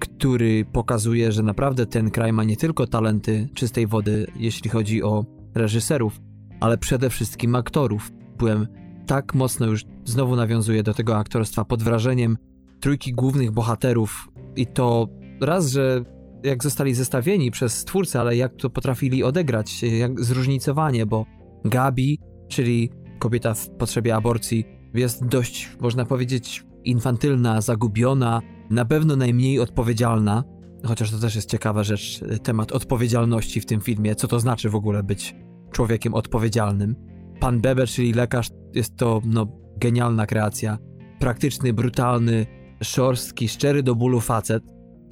który 0.00 0.64
pokazuje, 0.64 1.32
że 1.32 1.42
naprawdę 1.42 1.86
ten 1.86 2.10
kraj 2.10 2.32
ma 2.32 2.44
nie 2.44 2.56
tylko 2.56 2.86
talenty 2.86 3.48
czystej 3.54 3.86
wody, 3.86 4.26
jeśli 4.36 4.70
chodzi 4.70 5.02
o 5.02 5.24
reżyserów, 5.54 6.20
ale 6.60 6.78
przede 6.78 7.10
wszystkim 7.10 7.54
aktorów. 7.54 8.12
Byłem 8.38 8.66
tak 9.06 9.34
mocno 9.34 9.66
już 9.66 9.84
znowu 10.04 10.36
nawiązuję 10.36 10.82
do 10.82 10.94
tego 10.94 11.16
aktorstwa 11.16 11.64
pod 11.64 11.82
wrażeniem 11.82 12.36
trójki 12.80 13.12
głównych 13.12 13.50
bohaterów 13.50 14.28
i 14.56 14.66
to 14.66 15.08
raz, 15.40 15.70
że 15.70 16.04
jak 16.44 16.62
zostali 16.62 16.94
zestawieni 16.94 17.50
przez 17.50 17.84
twórcę, 17.84 18.20
ale 18.20 18.36
jak 18.36 18.56
to 18.56 18.70
potrafili 18.70 19.24
odegrać, 19.24 19.82
jak 19.82 20.24
zróżnicowanie, 20.24 21.06
bo 21.06 21.26
Gabi, 21.64 22.18
czyli 22.48 22.90
kobieta 23.18 23.54
w 23.54 23.70
potrzebie 23.70 24.16
aborcji, 24.16 24.64
jest 24.94 25.26
dość, 25.26 25.76
można 25.80 26.04
powiedzieć, 26.04 26.64
infantylna, 26.84 27.60
zagubiona, 27.60 28.40
na 28.70 28.84
pewno 28.84 29.16
najmniej 29.16 29.60
odpowiedzialna, 29.60 30.44
chociaż 30.86 31.10
to 31.10 31.18
też 31.18 31.36
jest 31.36 31.50
ciekawa 31.50 31.84
rzecz, 31.84 32.20
temat 32.42 32.72
odpowiedzialności 32.72 33.60
w 33.60 33.66
tym 33.66 33.80
filmie, 33.80 34.14
co 34.14 34.28
to 34.28 34.40
znaczy 34.40 34.70
w 34.70 34.74
ogóle 34.74 35.02
być 35.02 35.36
człowiekiem 35.72 36.14
odpowiedzialnym. 36.14 36.96
Pan 37.40 37.60
Beber, 37.60 37.88
czyli 37.88 38.12
lekarz, 38.12 38.50
jest 38.74 38.96
to 38.96 39.20
no, 39.24 39.46
genialna 39.76 40.26
kreacja. 40.26 40.78
Praktyczny, 41.18 41.72
brutalny, 41.72 42.46
szorstki, 42.82 43.48
szczery 43.48 43.82
do 43.82 43.94
bólu 43.94 44.20
facet. 44.20 44.62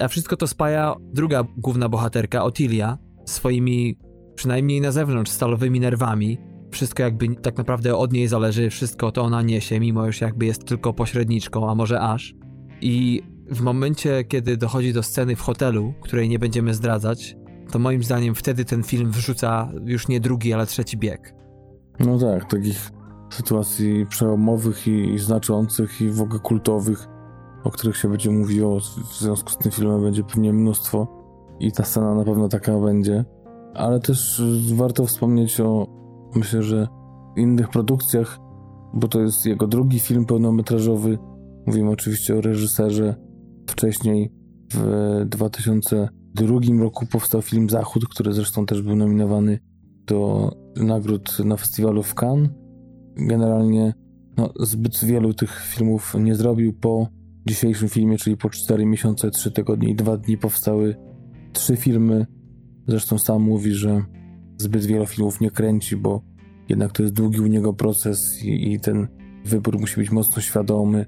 A 0.01 0.09
wszystko 0.09 0.37
to 0.37 0.47
spaja 0.47 0.95
druga 1.13 1.45
główna 1.57 1.89
bohaterka, 1.89 2.45
Otilia, 2.45 2.99
swoimi, 3.25 3.99
przynajmniej 4.35 4.81
na 4.81 4.93
zewnątrz, 4.93 5.31
stalowymi 5.31 5.81
nerwami. 5.81 6.39
Wszystko 6.71 7.03
jakby 7.03 7.37
tak 7.37 7.57
naprawdę 7.57 7.97
od 7.97 8.13
niej 8.13 8.29
zależy, 8.29 8.71
wszystko 8.71 9.13
to 9.13 9.23
ona 9.23 9.43
niesie, 9.43 9.81
mimo 9.81 10.07
już 10.07 10.21
jakby 10.21 10.47
jest 10.47 10.65
tylko 10.65 10.93
pośredniczką, 10.93 11.71
a 11.71 11.75
może 11.75 12.01
aż. 12.01 12.35
I 12.81 13.23
w 13.51 13.61
momencie, 13.61 14.25
kiedy 14.25 14.57
dochodzi 14.57 14.93
do 14.93 15.03
sceny 15.03 15.37
w 15.37 15.41
hotelu, 15.41 15.95
której 16.01 16.29
nie 16.29 16.39
będziemy 16.39 16.75
zdradzać, 16.75 17.37
to 17.71 17.79
moim 17.79 18.03
zdaniem 18.03 18.35
wtedy 18.35 18.65
ten 18.65 18.83
film 18.83 19.11
wrzuca 19.11 19.73
już 19.85 20.09
nie 20.09 20.21
drugi, 20.21 20.53
ale 20.53 20.67
trzeci 20.67 20.97
bieg. 20.97 21.35
No 22.01 22.19
tak, 22.19 22.51
takich 22.51 22.91
sytuacji 23.31 24.07
przełomowych 24.07 24.87
i, 24.87 25.15
i 25.15 25.19
znaczących 25.19 26.01
i 26.01 26.11
w 26.11 26.21
ogóle 26.21 26.41
kultowych, 26.41 27.09
o 27.65 27.71
których 27.71 27.97
się 27.97 28.09
będzie 28.09 28.31
mówiło 28.31 28.81
w 28.81 29.19
związku 29.19 29.51
z 29.51 29.59
tym 29.59 29.73
filmem 29.73 30.03
będzie 30.03 30.25
pewnie 30.25 30.53
mnóstwo 30.53 31.07
i 31.61 31.73
ta 31.73 31.85
scena 31.85 32.15
na 32.15 32.25
pewno 32.25 32.49
taka 32.49 32.81
będzie. 32.81 33.25
Ale 33.75 34.01
też 34.01 34.43
warto 34.75 35.07
wspomnieć 35.07 35.61
o, 35.61 35.87
myślę, 36.35 36.63
że 36.63 36.89
innych 37.37 37.69
produkcjach, 37.69 38.39
bo 38.95 39.09
to 39.09 39.21
jest 39.21 39.47
jego 39.47 39.67
drugi 39.67 40.01
film 40.01 40.25
pełnometrażowy. 40.25 41.19
Mówimy 41.67 41.91
oczywiście 41.91 42.37
o 42.37 42.41
reżyserze. 42.41 43.15
Wcześniej 43.69 44.33
w 44.75 45.23
2002 45.27 46.61
roku 46.81 47.07
powstał 47.07 47.43
film 47.43 47.71
Zachód, 47.71 48.09
który 48.09 48.33
zresztą 48.33 48.67
też 48.67 48.83
był 48.83 48.97
nominowany 48.97 49.59
do 50.07 50.51
nagród 50.77 51.39
na 51.45 51.57
festiwalu 51.57 52.03
w 52.03 52.15
Cannes. 52.15 52.51
Generalnie 53.17 53.95
no, 54.37 54.51
zbyt 54.61 55.05
wielu 55.05 55.35
tych 55.35 55.61
filmów 55.61 56.15
nie 56.21 56.35
zrobił. 56.35 56.73
Po 56.73 57.09
dzisiejszym 57.49 57.89
filmie, 57.89 58.19
czyli 58.19 58.37
po 58.37 58.51
4 58.51 58.87
miesiące, 58.87 59.31
3 59.31 59.51
tygodnie 59.51 59.91
i 59.91 59.95
2 59.95 60.17
dni 60.17 60.39
powstały 60.39 60.97
trzy 61.53 61.77
filmy. 61.77 62.27
Zresztą 62.89 63.19
sam 63.19 63.43
mówi, 63.43 63.73
że 63.73 64.03
zbyt 64.59 64.85
wielu 64.85 65.07
filmów 65.07 65.41
nie 65.41 65.51
kręci, 65.51 65.97
bo 65.97 66.23
jednak 66.69 66.93
to 66.93 67.03
jest 67.03 67.15
długi 67.15 67.41
u 67.41 67.47
niego 67.47 67.73
proces 67.73 68.45
i, 68.45 68.73
i 68.73 68.81
ten 68.81 69.09
wybór 69.45 69.81
musi 69.81 69.97
być 69.97 70.11
mocno 70.11 70.43
świadomy 70.43 71.07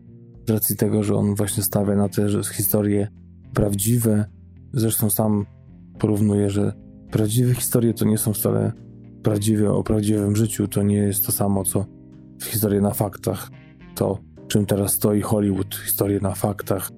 z 0.49 0.51
racji 0.51 0.77
tego, 0.77 1.03
że 1.03 1.15
on 1.15 1.35
właśnie 1.35 1.63
stawia 1.63 1.97
na 1.97 2.09
te 2.09 2.29
historie 2.55 3.09
prawdziwe. 3.55 4.25
Zresztą 4.73 5.11
sam 5.11 5.47
porównuje, 5.99 6.51
że 6.51 6.73
prawdziwe 7.11 7.55
historie 7.55 7.95
to 7.95 8.05
nie 8.05 8.19
są 8.19 8.33
wcale 8.33 8.73
prawdziwe 9.23 9.73
o 9.73 9.83
prawdziwym 9.83 10.37
życiu. 10.37 10.69
To 10.69 10.83
nie 10.83 10.97
jest 10.97 11.27
to 11.27 11.33
samo, 11.33 11.65
co 11.65 11.87
w 12.41 12.45
historii 12.45 12.81
na 12.81 12.91
faktach. 12.91 13.51
To, 13.95 14.19
czym 14.51 14.67
teraz 14.67 14.93
stoi 14.93 15.21
Hollywood, 15.21 15.75
historie 15.75 16.21
na 16.21 16.35
faktach, 16.35 16.91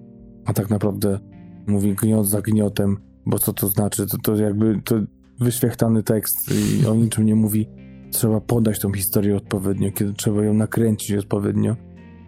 a 0.44 0.52
tak 0.52 0.70
naprawdę 0.70 1.18
mówi 1.66 1.94
gniot 1.94 2.28
za 2.28 2.42
gniotem, 2.42 2.96
bo 3.26 3.38
co 3.38 3.52
to 3.52 3.68
znaczy? 3.68 4.06
To, 4.06 4.18
to 4.18 4.36
jakby 4.36 4.80
to 4.84 4.96
wyświechtany 5.40 6.02
tekst 6.02 6.36
i 6.50 6.86
o 6.86 6.94
niczym 6.94 7.26
nie 7.26 7.34
mówi. 7.34 7.68
Trzeba 8.10 8.40
podać 8.40 8.78
tą 8.78 8.92
historię 8.92 9.36
odpowiednio, 9.36 9.92
kiedy 9.92 10.12
trzeba 10.12 10.44
ją 10.44 10.54
nakręcić 10.54 11.16
odpowiednio. 11.16 11.76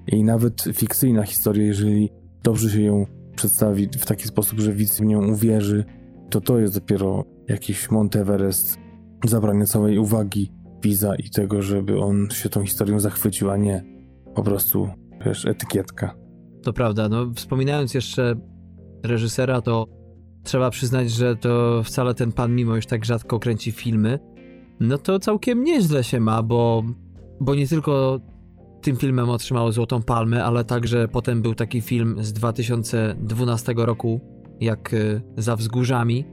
I 0.06 0.24
nawet 0.24 0.64
fikcyjna 0.74 1.22
historia, 1.22 1.66
jeżeli 1.66 2.10
dobrze 2.42 2.70
się 2.70 2.82
ją 2.82 3.06
przedstawi 3.36 3.88
w 3.98 4.06
taki 4.06 4.28
sposób, 4.28 4.60
że 4.60 4.72
widz 4.72 5.00
w 5.00 5.04
nią 5.04 5.32
uwierzy, 5.32 5.84
to 6.30 6.40
to 6.40 6.58
jest 6.58 6.74
dopiero 6.74 7.24
jakiś 7.48 7.90
Monteverest 7.90 8.78
zabrania 9.26 9.64
całej 9.64 9.98
uwagi 9.98 10.52
widza 10.82 11.14
i 11.14 11.30
tego, 11.30 11.62
żeby 11.62 12.00
on 12.00 12.28
się 12.30 12.48
tą 12.48 12.62
historią 12.62 13.00
zachwycił, 13.00 13.50
a 13.50 13.56
nie 13.56 13.94
po 14.34 14.42
prostu, 14.42 14.88
wiesz, 15.24 15.46
etykietka. 15.46 16.14
To 16.62 16.72
prawda, 16.72 17.08
no 17.08 17.32
wspominając 17.34 17.94
jeszcze 17.94 18.34
reżysera, 19.02 19.60
to 19.60 19.86
trzeba 20.42 20.70
przyznać, 20.70 21.10
że 21.10 21.36
to 21.36 21.82
wcale 21.82 22.14
ten 22.14 22.32
pan, 22.32 22.54
mimo 22.54 22.76
już 22.76 22.86
tak 22.86 23.04
rzadko 23.04 23.38
kręci 23.38 23.72
filmy, 23.72 24.18
no 24.80 24.98
to 24.98 25.18
całkiem 25.18 25.64
nieźle 25.64 26.04
się 26.04 26.20
ma, 26.20 26.42
bo, 26.42 26.82
bo 27.40 27.54
nie 27.54 27.68
tylko 27.68 28.20
tym 28.82 28.96
filmem 28.96 29.30
otrzymał 29.30 29.72
Złotą 29.72 30.02
Palmę, 30.02 30.44
ale 30.44 30.64
także 30.64 31.08
potem 31.08 31.42
był 31.42 31.54
taki 31.54 31.80
film 31.80 32.16
z 32.20 32.32
2012 32.32 33.74
roku, 33.76 34.20
jak 34.60 34.94
y, 34.94 35.22
Za 35.36 35.56
Wzgórzami, 35.56 36.24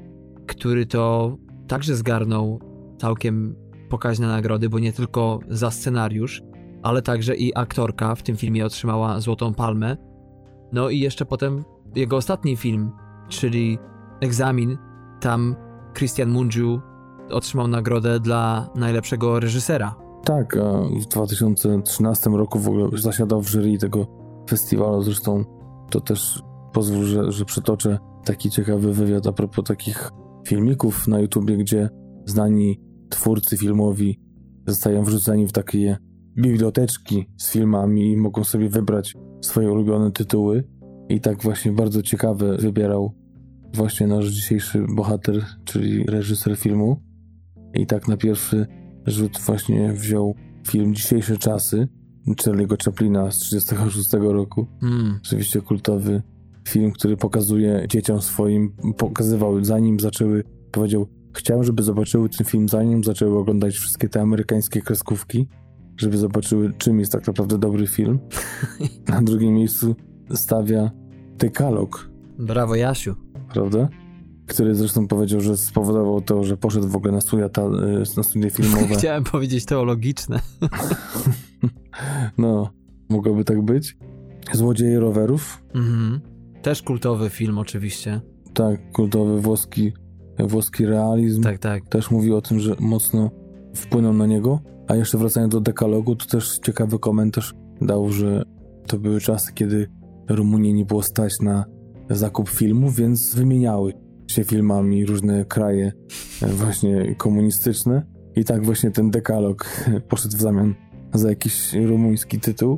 który 0.48 0.86
to 0.86 1.38
także 1.68 1.96
zgarnął 1.96 2.60
całkiem 3.00 3.56
pokaźne 3.90 4.28
nagrody, 4.28 4.70
bo 4.70 4.80
nie 4.80 4.94
tylko 4.94 5.40
za 5.50 5.72
scenariusz, 5.72 6.42
ale 6.84 7.02
także 7.02 7.36
i 7.36 7.56
aktorka 7.56 8.16
w 8.16 8.24
tym 8.24 8.38
filmie 8.38 8.66
otrzymała 8.66 9.20
Złotą 9.20 9.54
Palmę. 9.54 9.98
No 10.72 10.90
i 10.90 11.00
jeszcze 11.00 11.26
potem 11.26 11.64
jego 11.96 12.18
ostatni 12.18 12.56
film, 12.56 12.92
czyli 13.30 13.80
Egzamin, 14.22 14.78
tam 15.20 15.56
Christian 15.98 16.30
Mungiu 16.30 16.82
otrzymał 17.32 17.68
nagrodę 17.68 18.20
dla 18.20 18.70
najlepszego 18.76 19.40
reżysera. 19.40 19.96
Tak, 20.26 20.58
w 21.02 21.06
2013 21.06 22.30
roku 22.30 22.60
w 22.60 22.68
ogóle 22.68 22.90
zasiadał 22.94 23.42
w 23.42 23.50
jury 23.50 23.78
tego 23.78 24.08
festiwalu, 24.50 25.02
zresztą 25.02 25.46
to 25.90 26.02
też 26.02 26.44
pozwól, 26.74 27.06
że, 27.06 27.32
że 27.32 27.46
przytoczę 27.46 28.00
taki 28.26 28.50
ciekawy 28.50 28.94
wywiad 28.94 29.28
a 29.28 29.32
propos 29.32 29.66
takich 29.66 30.12
filmików 30.48 31.08
na 31.08 31.20
YouTubie, 31.20 31.58
gdzie 31.58 31.90
znani 32.26 32.80
twórcy 33.10 33.58
filmowi 33.58 34.20
zostają 34.68 35.04
wrzuceni 35.04 35.48
w 35.48 35.52
takie 35.52 35.98
biblioteczki 36.38 37.26
z 37.38 37.52
filmami 37.52 38.12
i 38.12 38.18
mogą 38.18 38.44
sobie 38.44 38.70
wybrać 38.70 39.14
swoje 39.42 39.72
ulubione 39.72 40.12
tytuły. 40.12 40.64
I 41.10 41.22
tak 41.22 41.44
właśnie 41.44 41.72
bardzo 41.72 42.02
ciekawe 42.02 42.58
wybierał 42.58 43.14
właśnie 43.74 44.08
nasz 44.08 44.28
dzisiejszy 44.28 44.86
bohater, 44.96 45.46
czyli 45.66 46.04
reżyser 46.04 46.58
filmu. 46.58 47.02
I 47.74 47.88
tak 47.88 48.08
na 48.08 48.18
pierwszy 48.18 48.68
rzut 49.08 49.40
właśnie 49.46 49.94
wziął 49.94 50.36
film 50.68 50.96
Dzisiejsze 50.96 51.38
Czasy 51.38 51.88
Charlie'ego 52.28 52.84
Chaplina 52.86 53.32
z 53.32 53.40
1936 53.40 54.14
roku. 54.14 54.68
Mm. 54.84 55.20
Oczywiście 55.26 55.62
kultowy 55.62 56.22
film, 56.68 56.92
który 56.92 57.18
pokazuje 57.18 57.86
dzieciom 57.90 58.22
swoim, 58.22 58.76
pokazywał 58.98 59.64
zanim 59.64 60.00
zaczęły, 60.00 60.44
powiedział 60.72 61.08
Chciałem, 61.34 61.64
żeby 61.64 61.84
zobaczyły 61.84 62.30
ten 62.30 62.48
film 62.48 62.70
zanim 62.70 63.04
zaczęły 63.04 63.40
oglądać 63.40 63.76
wszystkie 63.76 64.10
te 64.10 64.22
amerykańskie 64.22 64.82
kreskówki, 64.82 65.48
żeby 65.98 66.18
zobaczyły, 66.18 66.74
czym 66.78 67.00
jest 67.00 67.12
tak 67.12 67.28
naprawdę 67.28 67.58
dobry 67.58 67.88
film. 67.88 68.20
Na 69.08 69.22
drugim 69.22 69.54
miejscu 69.54 69.96
stawia 70.34 70.92
Dekalog. 71.38 72.10
Brawo, 72.40 72.76
Jasiu. 72.76 73.16
Prawda? 73.54 73.90
Który 74.48 74.76
zresztą 74.76 75.08
powiedział, 75.08 75.42
że 75.42 75.58
spowodował 75.58 76.22
to, 76.22 76.44
że 76.44 76.58
poszedł 76.58 76.88
w 76.88 76.96
ogóle 76.96 77.14
na 77.14 77.22
studia, 77.22 77.50
ta, 77.50 77.62
y, 77.62 78.04
na 78.18 78.24
studia 78.24 78.50
filmowe. 78.50 78.88
Chciałem 78.98 79.24
powiedzieć 79.24 79.66
teologiczne. 79.66 80.40
no, 82.38 82.74
mogłoby 83.10 83.44
tak 83.44 83.62
być. 83.62 83.98
Złodzieje 84.54 85.00
rowerów. 85.00 85.64
Mhm. 85.76 86.20
Też 86.62 86.82
kultowy 86.82 87.30
film, 87.30 87.58
oczywiście. 87.58 88.22
Tak, 88.54 88.92
kultowy 88.92 89.42
włoski 89.42 89.92
włoski 90.40 90.86
realizm 90.86 91.44
tak, 91.44 91.60
tak. 91.60 91.90
też 91.90 92.12
mówi 92.12 92.34
o 92.34 92.42
tym, 92.42 92.60
że 92.60 92.76
mocno 92.80 93.32
wpłynął 93.76 94.14
na 94.14 94.26
niego. 94.26 94.60
A 94.92 94.96
jeszcze 94.96 95.18
wracając 95.18 95.52
do 95.52 95.62
dekalogu, 95.62 96.16
to 96.16 96.26
też 96.26 96.60
ciekawy 96.60 97.00
komentarz 97.00 97.54
dał, 97.82 98.10
że 98.10 98.44
to 98.88 99.00
były 99.00 99.20
czasy, 99.20 99.54
kiedy 99.54 99.90
Rumunii 100.30 100.74
nie 100.74 100.86
było 100.86 101.04
stać 101.04 101.40
na 101.42 101.66
zakup 102.10 102.50
filmów, 102.50 102.96
więc 102.96 103.36
wymieniały 103.36 103.94
się 104.28 104.44
filmami, 104.44 105.06
różne 105.06 105.46
kraje 105.46 105.92
e, 106.42 106.48
właśnie 106.48 107.16
komunistyczne 107.16 108.06
i 108.36 108.46
tak 108.46 108.66
właśnie 108.66 108.92
ten 108.92 109.12
dekalog 109.12 109.66
poszedł 110.10 110.38
w 110.38 110.42
zamian 110.42 110.76
za 111.14 111.30
jakiś 111.30 111.74
rumuński 111.74 112.40
tytuł. 112.40 112.78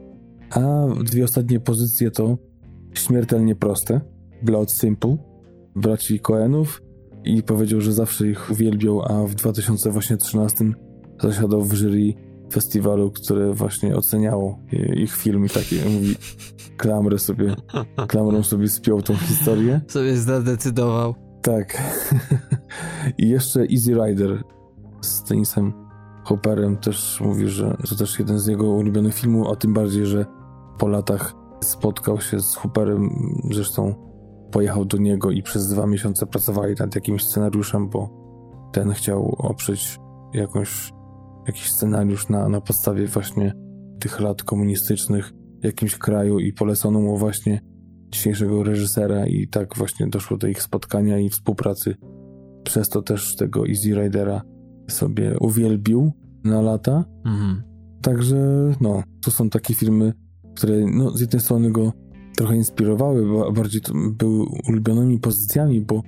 A 0.50 0.86
dwie 1.04 1.24
ostatnie 1.24 1.60
pozycje 1.60 2.12
to 2.12 2.38
Śmiertelnie 2.94 3.56
Proste, 3.56 4.02
Blood 4.42 4.72
Simple, 4.72 5.18
braci 5.76 6.20
Coenów 6.20 6.82
i 7.24 7.44
powiedział, 7.44 7.82
że 7.82 7.94
zawsze 7.94 8.28
ich 8.28 8.52
uwielbiał, 8.52 9.02
a 9.02 9.28
w 9.28 9.36
2013 9.36 10.74
zasiadał 11.24 11.62
w 11.62 11.74
jury 11.74 12.14
festiwalu, 12.52 13.12
które 13.12 13.54
właśnie 13.54 13.96
oceniało 13.96 14.60
ich 14.96 15.16
film 15.16 15.46
i 15.46 15.50
takie 15.50 15.76
mówi 15.90 16.16
klamrę 16.78 17.20
sobie, 17.20 17.56
klamrą 18.08 18.44
sobie 18.44 18.68
spiął 18.68 19.02
tą 19.02 19.16
historię. 19.16 19.82
Sobie 19.88 20.18
zadecydował. 20.18 21.16
Tak. 21.42 21.82
I 23.18 23.30
jeszcze 23.30 23.62
Easy 23.62 23.94
Rider 23.94 24.44
z 25.02 25.24
tenisem 25.24 25.74
Hopperem 26.24 26.78
też 26.78 27.22
mówi, 27.22 27.50
że 27.50 27.78
to 27.90 27.96
też 27.96 28.20
jeden 28.20 28.40
z 28.40 28.48
jego 28.48 28.70
ulubionych 28.70 29.14
filmów, 29.14 29.48
a 29.52 29.56
tym 29.56 29.74
bardziej, 29.74 30.06
że 30.06 30.26
po 30.80 30.88
latach 30.88 31.34
spotkał 31.62 32.22
się 32.22 32.40
z 32.40 32.56
Hopperem, 32.56 33.10
zresztą 33.52 33.96
pojechał 34.52 34.86
do 34.86 34.98
niego 34.98 35.32
i 35.32 35.44
przez 35.44 35.68
dwa 35.68 35.88
miesiące 35.88 36.26
pracowali 36.26 36.76
nad 36.80 36.96
jakimś 36.96 37.24
scenariuszem, 37.24 37.90
bo 37.90 38.10
ten 38.72 38.92
chciał 38.92 39.36
oprzeć 39.38 40.00
jakąś, 40.34 40.93
jakiś 41.48 41.72
scenariusz 41.72 42.30
na, 42.30 42.50
na 42.50 42.62
podstawie 42.62 43.08
właśnie 43.08 43.54
tych 44.00 44.20
lat 44.20 44.44
komunistycznych 44.44 45.34
w 45.62 45.66
jakimś 45.66 45.98
kraju 45.98 46.40
i 46.40 46.54
polecono 46.54 47.02
mu 47.02 47.18
właśnie 47.18 47.62
dzisiejszego 48.10 48.64
reżysera 48.64 49.28
i 49.28 49.48
tak 49.48 49.78
właśnie 49.78 50.08
doszło 50.08 50.38
do 50.38 50.48
ich 50.48 50.62
spotkania 50.62 51.20
i 51.20 51.30
współpracy. 51.30 51.96
Przez 52.64 52.90
to 52.90 53.02
też 53.02 53.36
tego 53.36 53.68
Easy 53.68 53.90
Ridera 53.90 54.42
sobie 54.90 55.36
uwielbił 55.40 56.12
na 56.44 56.62
lata. 56.62 57.06
Mhm. 57.26 57.64
Także 58.02 58.38
no, 58.82 59.04
to 59.26 59.32
są 59.32 59.50
takie 59.50 59.74
filmy, 59.74 60.14
które 60.56 60.86
no, 60.94 61.12
z 61.12 61.22
jednej 61.22 61.42
strony 61.42 61.72
go 61.72 61.94
trochę 62.38 62.56
inspirowały, 62.56 63.26
bo 63.26 63.52
bardziej 63.52 63.82
były 64.12 64.46
ulubionymi 64.68 65.20
pozycjami, 65.20 65.82
bo 65.82 66.02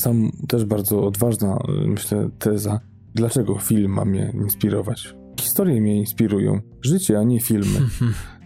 sam 0.00 0.30
też 0.48 0.64
bardzo 0.64 1.06
odważna, 1.06 1.58
myślę, 1.86 2.30
teza. 2.38 2.80
Dlaczego 3.14 3.58
film 3.58 3.92
ma 3.92 4.04
mnie 4.04 4.32
inspirować? 4.34 5.14
Historie 5.40 5.80
mnie 5.80 5.96
inspirują. 5.96 6.60
Życie, 6.82 7.18
a 7.18 7.22
nie 7.22 7.40
filmy. 7.40 7.80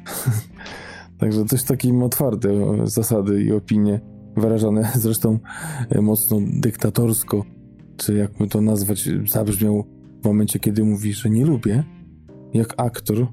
Także 1.18 1.44
coś 1.44 1.62
takim 1.62 2.02
otwarte 2.02 2.48
zasady 2.84 3.42
i 3.42 3.52
opinie, 3.52 4.00
wyrażane 4.36 4.90
zresztą 5.04 5.38
e, 5.90 6.00
mocno 6.00 6.38
dyktatorsko, 6.60 7.44
czy 7.96 8.14
jakby 8.14 8.48
to 8.48 8.60
nazwać, 8.60 9.08
zabrzmiał 9.26 9.84
w 10.22 10.24
momencie, 10.24 10.58
kiedy 10.58 10.84
mówi, 10.84 11.12
że 11.12 11.30
nie 11.30 11.46
lubię, 11.46 11.84
jak 12.54 12.74
aktor 12.76 13.26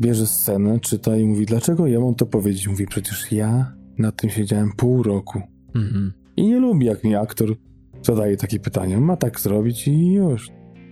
bierze 0.00 0.26
scenę, 0.26 0.80
czyta 0.80 1.16
i 1.16 1.24
mówi, 1.24 1.46
dlaczego 1.46 1.86
ja 1.86 2.00
mam 2.00 2.14
to 2.14 2.26
powiedzieć? 2.26 2.68
Mówi, 2.68 2.86
przecież 2.86 3.32
ja 3.32 3.72
nad 3.98 4.16
tym 4.16 4.30
siedziałem 4.30 4.72
pół 4.76 5.02
roku. 5.02 5.42
Mhm. 5.74 6.12
I 6.36 6.46
nie 6.46 6.58
lubi, 6.58 6.86
jak 6.86 7.04
mi 7.04 7.14
aktor 7.14 7.56
zadaje 8.02 8.36
takie 8.36 8.60
pytania. 8.60 9.00
Ma 9.00 9.16
tak 9.16 9.40
zrobić 9.40 9.88
i 9.88 10.12
już. 10.12 10.50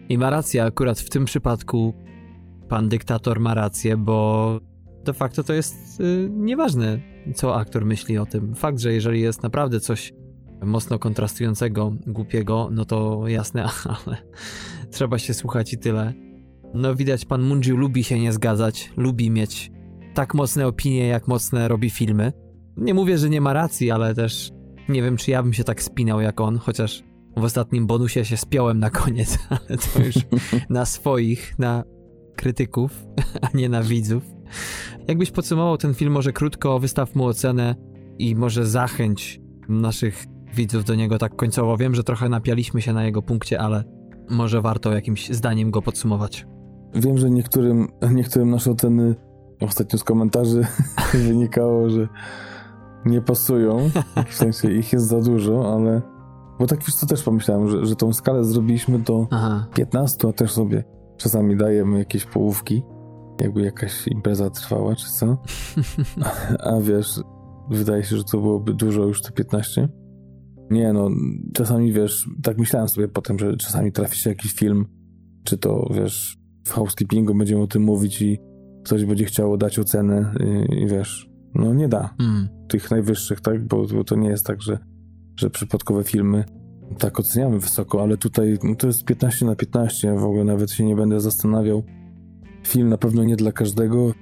I 0.08 0.18
ma 0.18 0.30
rację, 0.30 0.64
akurat 0.64 1.00
w 1.00 1.10
tym 1.10 1.24
przypadku 1.24 1.94
pan 2.68 2.88
dyktator 2.88 3.40
ma 3.40 3.54
rację, 3.54 3.96
bo 3.96 4.60
de 5.04 5.12
facto 5.12 5.44
to 5.44 5.52
jest 5.52 6.00
yy, 6.00 6.28
nieważne, 6.30 7.00
co 7.34 7.56
aktor 7.56 7.84
myśli 7.84 8.18
o 8.18 8.26
tym. 8.26 8.54
Fakt, 8.54 8.78
że 8.78 8.92
jeżeli 8.92 9.20
jest 9.20 9.42
naprawdę 9.42 9.80
coś 9.80 10.12
mocno 10.62 10.98
kontrastującego, 10.98 11.92
głupiego, 12.06 12.68
no 12.72 12.84
to 12.84 13.28
jasne, 13.28 13.64
ale 14.06 14.16
trzeba 14.90 15.18
się 15.18 15.34
słuchać 15.34 15.72
i 15.72 15.78
tyle. 15.78 16.12
No 16.74 16.94
widać, 16.94 17.24
pan 17.24 17.42
Mundziu 17.42 17.76
lubi 17.76 18.04
się 18.04 18.20
nie 18.20 18.32
zgadzać, 18.32 18.92
lubi 18.96 19.30
mieć 19.30 19.70
tak 20.14 20.34
mocne 20.34 20.66
opinie, 20.66 21.06
jak 21.06 21.28
mocne 21.28 21.68
robi 21.68 21.90
filmy. 21.90 22.32
Nie 22.76 22.94
mówię, 22.94 23.18
że 23.18 23.30
nie 23.30 23.40
ma 23.40 23.52
racji, 23.52 23.90
ale 23.90 24.14
też 24.14 24.50
nie 24.88 25.02
wiem, 25.02 25.16
czy 25.16 25.30
ja 25.30 25.42
bym 25.42 25.52
się 25.52 25.64
tak 25.64 25.82
spinał 25.82 26.20
jak 26.20 26.40
on, 26.40 26.58
chociaż 26.58 27.04
w 27.36 27.44
ostatnim 27.44 27.86
bonusie 27.86 28.24
się 28.24 28.36
spiąłem 28.36 28.78
na 28.78 28.90
koniec, 28.90 29.38
ale 29.50 29.78
to 29.78 30.02
już 30.02 30.16
na 30.70 30.84
swoich, 30.84 31.58
na 31.58 31.84
krytyków, 32.36 33.06
a 33.52 33.56
nie 33.56 33.68
na 33.68 33.82
widzów. 33.82 34.22
Jakbyś 35.08 35.30
podsumował 35.30 35.76
ten 35.76 35.94
film 35.94 36.12
może 36.12 36.32
krótko, 36.32 36.78
wystaw 36.78 37.14
mu 37.14 37.24
ocenę 37.24 37.74
i 38.18 38.36
może 38.36 38.66
zachęć 38.66 39.40
naszych 39.68 40.24
widzów 40.54 40.84
do 40.84 40.94
niego 40.94 41.18
tak 41.18 41.36
końcowo. 41.36 41.76
Wiem, 41.76 41.94
że 41.94 42.04
trochę 42.04 42.28
napialiśmy 42.28 42.82
się 42.82 42.92
na 42.92 43.04
jego 43.04 43.22
punkcie, 43.22 43.60
ale 43.60 43.84
może 44.30 44.60
warto 44.60 44.92
jakimś 44.92 45.30
zdaniem 45.30 45.70
go 45.70 45.82
podsumować. 45.82 46.46
Wiem, 46.94 47.18
że 47.18 47.30
niektórym, 47.30 47.88
niektórym 48.10 48.50
nasze 48.50 48.70
oceny 48.70 49.14
ostatnio 49.60 49.98
z 49.98 50.04
komentarzy 50.04 50.66
wynikało, 51.14 51.90
że 51.90 52.08
nie 53.04 53.20
pasują, 53.20 53.90
w 54.28 54.34
sensie 54.34 54.70
ich 54.70 54.92
jest 54.92 55.06
za 55.06 55.20
dużo, 55.20 55.74
ale 55.74 56.15
bo 56.58 56.66
tak 56.66 56.78
wiesz 56.78 56.94
co 56.94 57.06
też 57.06 57.22
pomyślałem, 57.22 57.68
że, 57.68 57.86
że 57.86 57.96
tą 57.96 58.12
skalę 58.12 58.44
zrobiliśmy 58.44 58.98
do 58.98 59.26
Aha. 59.30 59.66
15, 59.74 60.28
a 60.28 60.32
też 60.32 60.52
sobie 60.52 60.84
czasami 61.16 61.56
dajemy 61.56 61.98
jakieś 61.98 62.24
połówki, 62.24 62.82
jakby 63.40 63.62
jakaś 63.62 64.08
impreza 64.08 64.50
trwała, 64.50 64.96
czy 64.96 65.12
co. 65.12 65.38
A, 66.20 66.60
a 66.74 66.80
wiesz, 66.80 67.20
wydaje 67.70 68.04
się, 68.04 68.16
że 68.16 68.24
to 68.24 68.38
byłoby 68.38 68.74
dużo 68.74 69.02
już 69.02 69.22
te 69.22 69.32
15. 69.32 69.88
Nie 70.70 70.92
no, 70.92 71.10
czasami 71.54 71.92
wiesz, 71.92 72.28
tak 72.42 72.58
myślałem 72.58 72.88
sobie 72.88 73.08
potem, 73.08 73.38
że 73.38 73.56
czasami 73.56 73.92
trafi 73.92 74.18
się 74.18 74.30
jakiś 74.30 74.52
film, 74.52 74.86
czy 75.44 75.58
to 75.58 75.90
wiesz, 75.94 76.38
w 76.66 76.70
housekeepingu 76.70 77.34
będziemy 77.34 77.62
o 77.62 77.66
tym 77.66 77.82
mówić 77.82 78.22
i 78.22 78.38
ktoś 78.84 79.04
będzie 79.04 79.24
chciał 79.24 79.56
dać 79.56 79.78
ocenę 79.78 80.34
i, 80.40 80.74
i 80.82 80.86
wiesz, 80.86 81.30
no 81.54 81.74
nie 81.74 81.88
da 81.88 82.14
mm. 82.20 82.48
tych 82.68 82.90
najwyższych, 82.90 83.40
tak, 83.40 83.66
bo, 83.68 83.86
bo, 83.86 84.04
to 84.04 84.16
nie 84.16 84.28
jest 84.28 84.46
tak, 84.46 84.62
że, 84.62 84.78
że 85.36 85.50
przypadkowe 85.50 86.04
filmy 86.04 86.44
tak 86.98 87.20
oceniamy 87.20 87.58
wysoko, 87.58 88.02
ale 88.02 88.16
tutaj 88.16 88.58
no 88.62 88.74
to 88.74 88.86
jest 88.86 89.04
15 89.04 89.46
na 89.46 89.56
15, 89.56 90.18
w 90.18 90.24
ogóle 90.24 90.44
nawet 90.44 90.70
się 90.70 90.84
nie 90.84 90.96
będę 90.96 91.20
zastanawiał. 91.20 91.82
Film 92.66 92.88
na 92.88 92.98
pewno 92.98 93.24
nie 93.24 93.36
dla 93.36 93.52
każdego. 93.52 94.12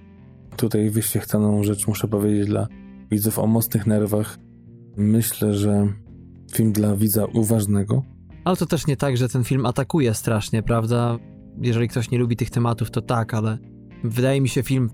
Tutaj 0.56 0.90
wyświechtaną 0.90 1.62
rzecz 1.62 1.88
muszę 1.88 2.08
powiedzieć 2.08 2.46
dla 2.46 2.66
widzów 3.10 3.38
o 3.38 3.46
mocnych 3.46 3.86
nerwach. 3.86 4.38
Myślę, 4.96 5.54
że 5.54 5.88
film 6.52 6.72
dla 6.72 6.96
widza 6.96 7.24
uważnego. 7.24 8.02
Ale 8.44 8.56
to 8.56 8.66
też 8.66 8.86
nie 8.86 8.96
tak, 8.96 9.16
że 9.16 9.28
ten 9.28 9.44
film 9.44 9.66
atakuje 9.66 10.14
strasznie, 10.14 10.62
prawda? 10.62 11.18
Jeżeli 11.62 11.88
ktoś 11.88 12.10
nie 12.10 12.18
lubi 12.18 12.36
tych 12.36 12.50
tematów, 12.50 12.90
to 12.90 13.02
tak, 13.02 13.34
ale 13.34 13.58
wydaje 14.04 14.40
mi 14.40 14.48
się, 14.48 14.62
film 14.62 14.90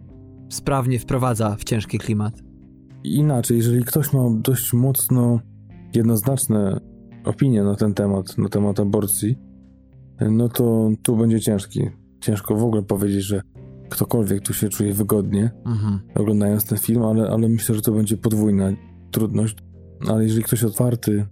sprawnie 0.49 0.99
wprowadza 0.99 1.57
w 1.57 1.65
ciężki 1.65 1.99
klimat. 1.99 2.35
Inaczej, 3.05 3.57
jeżeli 3.57 3.85
ktoś 3.85 4.13
ma 4.13 4.21
dość 4.31 4.73
mocno 4.73 5.41
jednoznaczne 5.95 6.81
opinie 7.25 7.63
na 7.63 7.75
ten 7.75 7.95
temat, 7.95 8.39
na 8.39 8.49
temat 8.49 8.81
aborcji, 8.81 9.39
no 10.21 10.49
to 10.49 10.91
tu 11.03 11.17
będzie 11.17 11.41
ciężki. 11.41 11.89
Ciężko 12.21 12.57
w 12.57 12.65
ogóle 12.65 12.83
powiedzieć, 12.83 13.25
że 13.25 13.43
ktokolwiek 13.89 14.43
tu 14.43 14.55
się 14.55 14.69
czuje 14.69 14.93
wygodnie 14.93 15.51
mhm. 15.67 16.01
oglądając 16.15 16.65
ten 16.65 16.79
film, 16.79 17.03
ale, 17.03 17.31
ale 17.31 17.49
myślę, 17.49 17.75
że 17.75 17.83
to 17.83 17.93
będzie 17.93 18.17
podwójna 18.17 18.73
trudność. 19.11 19.57
Ale 20.09 20.23
jeżeli 20.23 20.43
ktoś 20.43 20.65
otwarty 20.65 21.27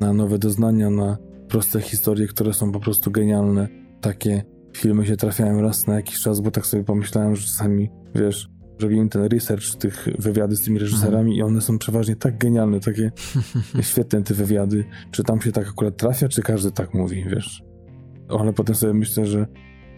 na 0.00 0.12
nowe 0.12 0.38
doznania, 0.38 0.90
na 0.90 1.18
proste 1.48 1.80
historie, 1.80 2.26
które 2.26 2.52
są 2.52 2.72
po 2.72 2.80
prostu 2.80 3.10
genialne, 3.10 3.68
takie 4.00 4.42
filmy 4.76 5.06
się 5.06 5.16
trafiają 5.16 5.60
raz 5.60 5.86
na 5.86 5.94
jakiś 5.94 6.20
czas, 6.20 6.40
bo 6.40 6.50
tak 6.50 6.66
sobie 6.66 6.84
pomyślałem, 6.84 7.36
że 7.36 7.46
czasami, 7.46 7.90
wiesz, 8.14 8.50
robimy 8.80 9.08
ten 9.08 9.24
research, 9.24 9.76
tych 9.78 10.08
wywiady 10.18 10.56
z 10.56 10.62
tymi 10.62 10.78
reżyserami 10.78 11.32
mhm. 11.32 11.36
i 11.36 11.42
one 11.42 11.60
są 11.60 11.78
przeważnie 11.78 12.16
tak 12.16 12.38
genialne, 12.38 12.80
takie 12.80 13.12
świetne 13.90 14.22
te 14.22 14.34
wywiady. 14.34 14.84
Czy 15.10 15.24
tam 15.24 15.40
się 15.40 15.52
tak 15.52 15.68
akurat 15.68 15.96
trafia, 15.96 16.28
czy 16.28 16.42
każdy 16.42 16.70
tak 16.70 16.94
mówi, 16.94 17.24
wiesz? 17.28 17.62
Ale 18.28 18.52
potem 18.52 18.74
sobie 18.74 18.94
myślę, 18.94 19.26
że, 19.26 19.46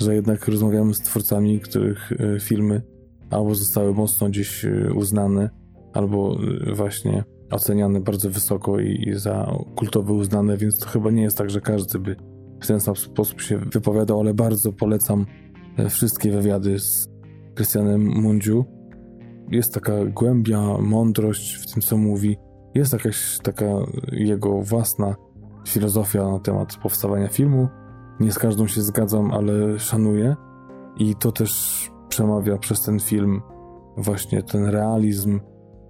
że 0.02 0.14
jednak 0.14 0.48
rozmawiamy 0.48 0.94
z 0.94 1.00
twórcami, 1.00 1.60
których 1.60 2.12
e, 2.12 2.40
filmy 2.40 2.82
albo 3.30 3.54
zostały 3.54 3.94
mocno 3.94 4.28
gdzieś 4.28 4.64
e, 4.64 4.92
uznane, 4.94 5.50
albo 5.92 6.38
e, 6.66 6.74
właśnie 6.74 7.24
oceniane 7.50 8.00
bardzo 8.00 8.30
wysoko 8.30 8.80
i, 8.80 9.08
i 9.08 9.14
za 9.14 9.56
kultowe 9.76 10.12
uznane, 10.12 10.56
więc 10.56 10.78
to 10.78 10.86
chyba 10.86 11.10
nie 11.10 11.22
jest 11.22 11.38
tak, 11.38 11.50
że 11.50 11.60
każdy 11.60 11.98
by 11.98 12.16
w 12.60 12.66
ten 12.66 12.80
sam 12.80 12.96
sposób 12.96 13.40
się 13.40 13.58
wypowiadał, 13.58 14.20
ale 14.20 14.34
bardzo 14.34 14.72
polecam 14.72 15.26
wszystkie 15.88 16.30
wywiady 16.30 16.78
z 16.78 17.08
Krystianem 17.56 18.06
Mundziu. 18.22 18.64
Jest 19.50 19.74
taka 19.74 19.92
głębia, 20.04 20.78
mądrość 20.78 21.54
w 21.54 21.72
tym, 21.72 21.82
co 21.82 21.96
mówi. 21.96 22.36
Jest 22.74 22.92
jakaś 22.92 23.38
taka 23.42 23.64
jego 24.12 24.62
własna 24.62 25.14
filozofia 25.68 26.30
na 26.30 26.38
temat 26.38 26.76
powstawania 26.76 27.28
filmu. 27.28 27.68
Nie 28.20 28.32
z 28.32 28.38
każdą 28.38 28.66
się 28.66 28.82
zgadzam, 28.82 29.30
ale 29.30 29.78
szanuję. 29.78 30.36
I 30.98 31.14
to 31.14 31.32
też 31.32 31.90
przemawia 32.08 32.58
przez 32.58 32.82
ten 32.82 33.00
film 33.00 33.42
właśnie 33.96 34.42
ten 34.42 34.66
realizm, 34.66 35.40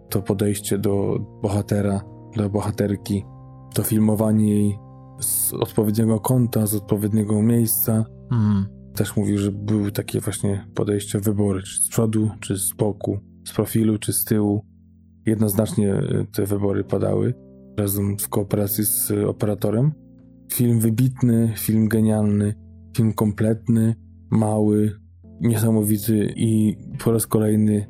to 0.08 0.22
podejście 0.22 0.78
do 0.78 1.18
bohatera, 1.42 2.00
do 2.36 2.50
bohaterki 2.50 3.24
to 3.74 3.82
filmowanie 3.82 4.50
jej 4.50 4.78
z 5.20 5.52
odpowiedniego 5.52 6.20
kąta, 6.20 6.66
z 6.66 6.74
odpowiedniego 6.74 7.42
miejsca. 7.42 8.04
Mm. 8.32 8.75
Też 8.96 9.16
mówił, 9.16 9.38
że 9.38 9.52
były 9.52 9.92
takie 9.92 10.20
właśnie 10.20 10.66
podejścia, 10.74 11.20
wybory, 11.20 11.62
czy 11.62 11.82
z 11.82 11.88
przodu, 11.88 12.30
czy 12.40 12.56
z 12.56 12.72
boku, 12.72 13.18
z 13.44 13.52
profilu, 13.52 13.98
czy 13.98 14.12
z 14.12 14.24
tyłu. 14.24 14.64
Jednoznacznie 15.26 15.94
e, 15.94 16.26
te 16.32 16.46
wybory 16.46 16.84
padały 16.84 17.34
razem 17.78 18.18
w 18.18 18.28
kooperacji 18.28 18.84
z 18.84 19.10
operatorem. 19.26 19.92
Film 20.52 20.80
wybitny, 20.80 21.52
film 21.56 21.88
genialny, 21.88 22.54
film 22.96 23.12
kompletny, 23.12 23.94
mały, 24.30 24.92
niesamowity 25.40 26.32
i 26.36 26.76
po 27.04 27.12
raz 27.12 27.26
kolejny 27.26 27.86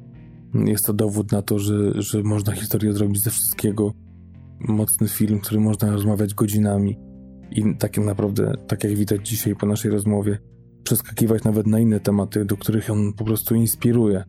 jest 0.55 0.87
to 0.87 0.93
dowód 0.93 1.33
na 1.33 1.43
to, 1.43 1.59
że, 1.59 2.03
że 2.03 2.23
można 2.23 2.53
historię 2.53 2.93
zrobić 2.93 3.23
ze 3.23 3.31
wszystkiego. 3.31 3.93
Mocny 4.61 5.09
film, 5.09 5.41
który 5.41 5.61
można 5.61 5.93
rozmawiać 5.93 6.35
godzinami 6.35 6.99
i 7.51 7.77
tak 7.79 7.99
naprawdę, 7.99 8.53
tak 8.69 8.85
jak 8.85 8.95
widać 8.95 9.29
dzisiaj 9.29 9.57
po 9.57 9.67
naszej 9.67 9.91
rozmowie, 9.91 10.39
przeskakiwać 10.87 11.45
nawet 11.45 11.67
na 11.67 11.79
inne 11.81 12.01
tematy, 12.01 12.45
do 12.45 12.57
których 12.57 12.91
on 12.91 13.13
po 13.13 13.25
prostu 13.25 13.55
inspiruje. 13.55 14.25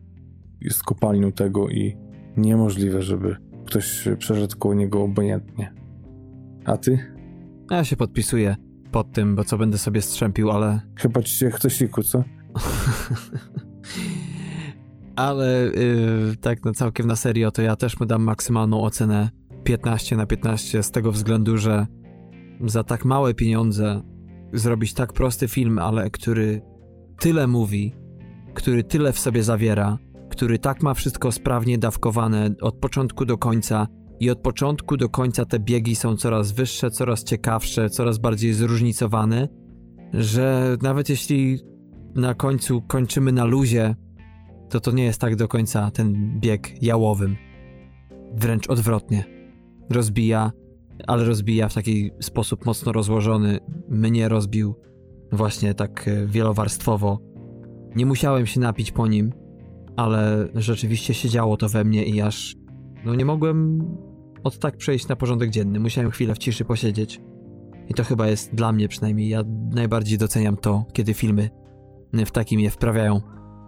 Jest 0.60 0.82
kopalnią 0.82 1.32
tego 1.32 1.68
i 1.68 1.96
niemożliwe, 2.36 3.02
żeby 3.02 3.36
ktoś 3.66 4.08
przeszedł 4.18 4.58
koło 4.58 4.74
niego 4.74 5.02
obojętnie. 5.02 5.74
A 6.64 6.76
ty? 6.76 6.98
Ja 7.70 7.84
się 7.84 7.96
podpisuję 7.96 8.56
pod 8.90 9.12
tym, 9.12 9.36
bo 9.36 9.44
co 9.44 9.58
będę 9.58 9.78
sobie 9.78 10.02
strzępił, 10.02 10.50
ale... 10.50 10.80
Chyba 11.02 11.22
ci 11.22 11.34
się 11.36 11.50
chce 11.50 11.70
siku, 11.70 12.02
co? 12.02 12.24
ale 15.16 15.70
yy, 15.74 16.36
tak 16.40 16.64
no 16.64 16.72
całkiem 16.72 17.06
na 17.06 17.16
serio, 17.16 17.50
to 17.50 17.62
ja 17.62 17.76
też 17.76 18.00
mu 18.00 18.06
dam 18.06 18.22
maksymalną 18.22 18.82
ocenę 18.82 19.30
15 19.64 20.16
na 20.16 20.26
15 20.26 20.82
z 20.82 20.90
tego 20.90 21.12
względu, 21.12 21.56
że 21.56 21.86
za 22.64 22.84
tak 22.84 23.04
małe 23.04 23.34
pieniądze 23.34 24.02
zrobić 24.52 24.94
tak 24.94 25.12
prosty 25.12 25.48
film, 25.48 25.78
ale 25.78 26.10
który 26.10 26.62
tyle 27.20 27.46
mówi, 27.46 27.94
który 28.54 28.84
tyle 28.84 29.12
w 29.12 29.18
sobie 29.18 29.42
zawiera, 29.42 29.98
który 30.30 30.58
tak 30.58 30.82
ma 30.82 30.94
wszystko 30.94 31.32
sprawnie 31.32 31.78
dawkowane 31.78 32.50
od 32.60 32.78
początku 32.78 33.24
do 33.24 33.38
końca 33.38 33.86
i 34.20 34.30
od 34.30 34.40
początku 34.40 34.96
do 34.96 35.08
końca 35.08 35.44
te 35.44 35.58
biegi 35.58 35.96
są 35.96 36.16
coraz 36.16 36.52
wyższe, 36.52 36.90
coraz 36.90 37.24
ciekawsze, 37.24 37.90
coraz 37.90 38.18
bardziej 38.18 38.52
zróżnicowane, 38.52 39.48
że 40.12 40.76
nawet 40.82 41.08
jeśli 41.08 41.58
na 42.14 42.34
końcu 42.34 42.82
kończymy 42.82 43.32
na 43.32 43.44
luzie, 43.44 43.94
to 44.68 44.80
to 44.80 44.90
nie 44.90 45.04
jest 45.04 45.20
tak 45.20 45.36
do 45.36 45.48
końca 45.48 45.90
ten 45.90 46.40
bieg 46.40 46.82
jałowym. 46.82 47.36
Wręcz 48.34 48.70
odwrotnie. 48.70 49.24
Rozbija, 49.90 50.52
ale 51.06 51.24
rozbija 51.24 51.68
w 51.68 51.74
taki 51.74 52.10
sposób 52.20 52.66
mocno 52.66 52.92
rozłożony. 52.92 53.58
Mnie 53.88 54.28
rozbił 54.28 54.74
właśnie 55.32 55.74
tak 55.74 56.08
e, 56.08 56.26
wielowarstwowo. 56.26 57.18
Nie 57.96 58.06
musiałem 58.06 58.46
się 58.46 58.60
napić 58.60 58.92
po 58.92 59.06
nim, 59.06 59.32
ale 59.96 60.48
rzeczywiście 60.54 61.14
siedziało 61.14 61.56
to 61.56 61.68
we 61.68 61.84
mnie 61.84 62.04
i 62.04 62.20
aż 62.20 62.56
no 63.04 63.14
nie 63.14 63.24
mogłem 63.24 63.86
od 64.44 64.58
tak 64.58 64.76
przejść 64.76 65.08
na 65.08 65.16
porządek 65.16 65.50
dzienny. 65.50 65.80
Musiałem 65.80 66.10
chwilę 66.10 66.34
w 66.34 66.38
ciszy 66.38 66.64
posiedzieć. 66.64 67.20
I 67.88 67.94
to 67.94 68.04
chyba 68.04 68.26
jest 68.26 68.54
dla 68.54 68.72
mnie 68.72 68.88
przynajmniej. 68.88 69.28
Ja 69.28 69.42
najbardziej 69.70 70.18
doceniam 70.18 70.56
to, 70.56 70.84
kiedy 70.92 71.14
filmy 71.14 71.50
w 72.12 72.30
taki 72.30 72.56
mnie 72.56 72.70
wprawiają 72.70 73.20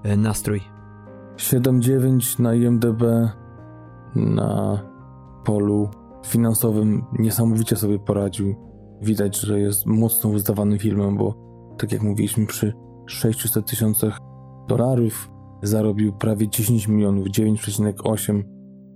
e, 0.05 0.17
nastrój. 0.17 0.61
7-9 1.37 2.41
na 2.41 2.55
IMDB 2.55 3.03
na 4.17 4.83
polu 5.45 6.00
finansowym 6.27 7.03
niesamowicie 7.19 7.77
sobie 7.77 7.99
poradził. 7.99 8.55
Widać, 9.03 9.41
że 9.41 9.61
jest 9.61 9.87
mocno 9.87 10.31
uzdawanym 10.31 10.79
filmem, 10.79 11.17
bo 11.17 11.35
tak 11.79 11.93
jak 11.93 12.03
mówiliśmy, 12.03 12.47
przy 12.47 12.73
600 13.07 13.67
tysiącach 13.67 14.19
dolarów 14.69 15.31
zarobił 15.63 16.13
prawie 16.13 16.49
10 16.49 16.89
milionów, 16.89 17.27
9,8, 17.27 18.43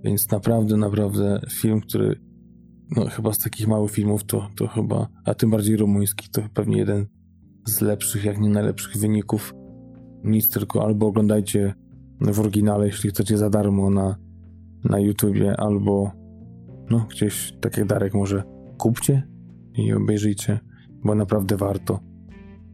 więc 0.03 0.31
naprawdę, 0.31 0.77
naprawdę 0.77 1.41
film, 1.51 1.81
który 1.81 2.19
no 2.91 3.05
chyba 3.05 3.33
z 3.33 3.39
takich 3.39 3.67
małych 3.67 3.91
filmów 3.91 4.23
to, 4.23 4.47
to 4.55 4.67
chyba, 4.67 5.07
a 5.25 5.33
tym 5.33 5.49
bardziej 5.49 5.77
rumuński, 5.77 6.29
to 6.29 6.41
pewnie 6.53 6.77
jeden 6.77 7.05
z 7.67 7.81
lepszych, 7.81 8.25
jak 8.25 8.39
nie 8.39 8.49
najlepszych 8.49 8.97
wyników. 8.97 9.53
Nic 10.23 10.49
tylko 10.49 10.83
albo 10.83 11.07
oglądajcie 11.07 11.73
w 12.21 12.39
oryginale, 12.39 12.85
jeśli 12.85 13.09
chcecie 13.09 13.37
za 13.37 13.49
darmo 13.49 13.89
na, 13.89 14.15
na 14.83 14.99
YouTubie, 14.99 15.57
albo 15.57 16.11
no 16.89 17.05
gdzieś, 17.09 17.53
tak 17.61 17.77
jak 17.77 17.87
Darek, 17.87 18.13
może 18.13 18.43
kupcie 18.77 19.27
i 19.73 19.93
obejrzyjcie, 19.93 20.59
bo 21.03 21.15
naprawdę 21.15 21.57
warto. 21.57 21.99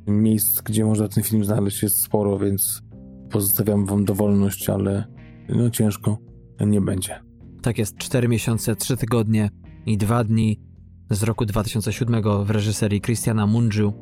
Miejsc, 0.08 0.62
gdzie 0.62 0.86
można 0.86 1.08
ten 1.08 1.24
film 1.24 1.46
znaleźć 1.46 1.84
jest 1.84 2.00
sporo, 2.00 2.40
więc 2.40 2.82
pozostawiam 3.30 3.86
wam 3.86 4.06
dowolność, 4.06 4.70
ale 4.70 5.06
no 5.50 5.70
ciężko 5.70 6.18
nie 6.66 6.82
będzie. 6.82 7.20
Tak 7.62 7.78
jest, 7.78 7.98
4 7.98 8.28
miesiące, 8.28 8.76
3 8.76 8.98
tygodnie 8.98 9.50
i 9.86 9.98
2 9.98 10.24
dni 10.24 10.60
z 11.10 11.24
roku 11.24 11.46
2007 11.46 12.24
w 12.46 12.50
reżyserii 12.50 13.02
Christiana 13.02 13.48
Mungiu. 13.48 13.94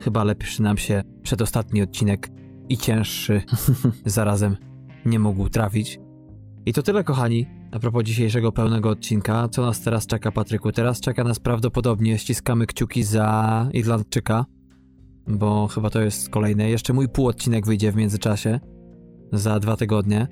Chyba 0.00 0.24
lepszy 0.24 0.62
nam 0.62 0.76
się 0.76 1.02
przedostatni 1.22 1.82
odcinek 1.82 2.28
i 2.68 2.78
cięższy 2.78 3.42
zarazem 4.06 4.56
nie 5.06 5.18
mógł 5.18 5.48
trafić. 5.48 6.00
I 6.66 6.72
to 6.72 6.82
tyle, 6.82 7.04
kochani, 7.04 7.46
a 7.74 7.78
propos 7.78 8.04
dzisiejszego 8.04 8.52
pełnego 8.52 8.90
odcinka. 8.90 9.48
Co 9.48 9.62
nas 9.62 9.80
teraz 9.80 10.06
czeka, 10.06 10.32
Patryku? 10.32 10.72
Teraz 10.72 11.00
czeka 11.00 11.24
nas 11.24 11.38
prawdopodobnie, 11.38 12.18
ściskamy 12.18 12.66
kciuki 12.66 13.02
za 13.02 13.68
Irlandczyka, 13.72 14.44
bo 15.26 15.68
chyba 15.68 15.90
to 15.90 16.00
jest 16.00 16.30
kolejne. 16.30 16.70
Jeszcze 16.70 16.92
mój 16.92 17.08
półodcinek 17.08 17.66
wyjdzie 17.66 17.92
w 17.92 17.96
międzyczasie, 17.96 18.60
za 19.32 19.60
dwa 19.60 19.76
tygodnie. 19.76 20.28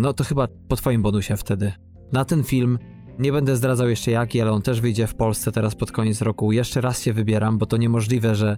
No 0.00 0.12
to 0.12 0.24
chyba 0.24 0.48
po 0.68 0.76
twoim 0.76 1.02
bonusie 1.02 1.36
wtedy. 1.36 1.72
Na 2.12 2.24
ten 2.24 2.44
film 2.44 2.78
nie 3.18 3.32
będę 3.32 3.56
zdradzał 3.56 3.88
jeszcze 3.88 4.10
jaki, 4.10 4.40
ale 4.40 4.52
on 4.52 4.62
też 4.62 4.80
wyjdzie 4.80 5.06
w 5.06 5.14
Polsce 5.14 5.52
teraz 5.52 5.74
pod 5.74 5.92
koniec 5.92 6.22
roku. 6.22 6.52
Jeszcze 6.52 6.80
raz 6.80 7.02
się 7.02 7.12
wybieram, 7.12 7.58
bo 7.58 7.66
to 7.66 7.76
niemożliwe, 7.76 8.34
że 8.34 8.56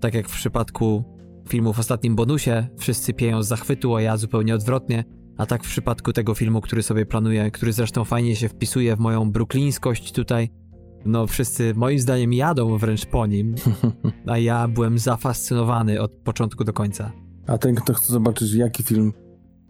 tak 0.00 0.14
jak 0.14 0.28
w 0.28 0.34
przypadku 0.34 1.04
filmu 1.48 1.72
w 1.72 1.78
ostatnim 1.78 2.16
bonusie, 2.16 2.68
wszyscy 2.78 3.14
pieją 3.14 3.42
z 3.42 3.48
zachwytu, 3.48 3.94
a 3.94 4.02
ja 4.02 4.16
zupełnie 4.16 4.54
odwrotnie. 4.54 5.04
A 5.40 5.46
tak 5.46 5.64
w 5.64 5.68
przypadku 5.68 6.12
tego 6.12 6.34
filmu, 6.34 6.60
który 6.60 6.82
sobie 6.82 7.06
planuję, 7.06 7.50
który 7.50 7.72
zresztą 7.72 8.04
fajnie 8.04 8.36
się 8.36 8.48
wpisuje 8.48 8.96
w 8.96 8.98
moją 8.98 9.32
bruklińskość 9.32 10.12
tutaj, 10.12 10.50
no 11.04 11.26
wszyscy 11.26 11.74
moim 11.74 11.98
zdaniem 11.98 12.32
jadą 12.32 12.78
wręcz 12.78 13.06
po 13.06 13.26
nim, 13.26 13.54
a 14.32 14.38
ja 14.38 14.68
byłem 14.68 14.98
zafascynowany 14.98 16.00
od 16.00 16.12
początku 16.12 16.64
do 16.64 16.72
końca. 16.72 17.12
A 17.46 17.58
ten, 17.58 17.74
kto 17.74 17.94
chce 17.94 18.12
zobaczyć 18.12 18.54
jaki 18.54 18.82
film, 18.82 19.12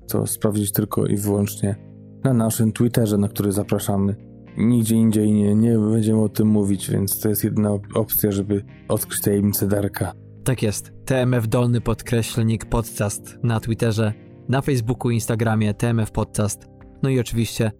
to 0.08 0.26
sprawdzić 0.26 0.72
tylko 0.72 1.06
i 1.06 1.16
wyłącznie 1.16 1.76
na 2.24 2.32
naszym 2.32 2.72
Twitterze, 2.72 3.18
na 3.18 3.28
który 3.28 3.52
zapraszamy. 3.52 4.16
Nigdzie 4.56 4.94
indziej 4.96 5.32
nie, 5.32 5.54
nie 5.54 5.78
będziemy 5.78 6.22
o 6.22 6.28
tym 6.28 6.48
mówić, 6.48 6.90
więc 6.90 7.20
to 7.20 7.28
jest 7.28 7.44
jedna 7.44 7.70
opcja, 7.94 8.32
żeby 8.32 8.64
odkryć 8.88 9.20
tajemnicę 9.20 9.68
Darka. 9.68 10.12
Tak 10.44 10.62
jest. 10.62 10.92
TMF 11.04 11.48
Dolny 11.48 11.80
Podkreślnik 11.80 12.64
Podcast 12.64 13.38
na 13.42 13.60
Twitterze, 13.60 14.29
na 14.50 14.62
Facebooku, 14.62 15.10
Instagramie 15.10 15.74
TMF 15.74 16.10
Podcast, 16.10 16.66
no 17.02 17.08
i 17.08 17.20
oczywiście 17.20 17.72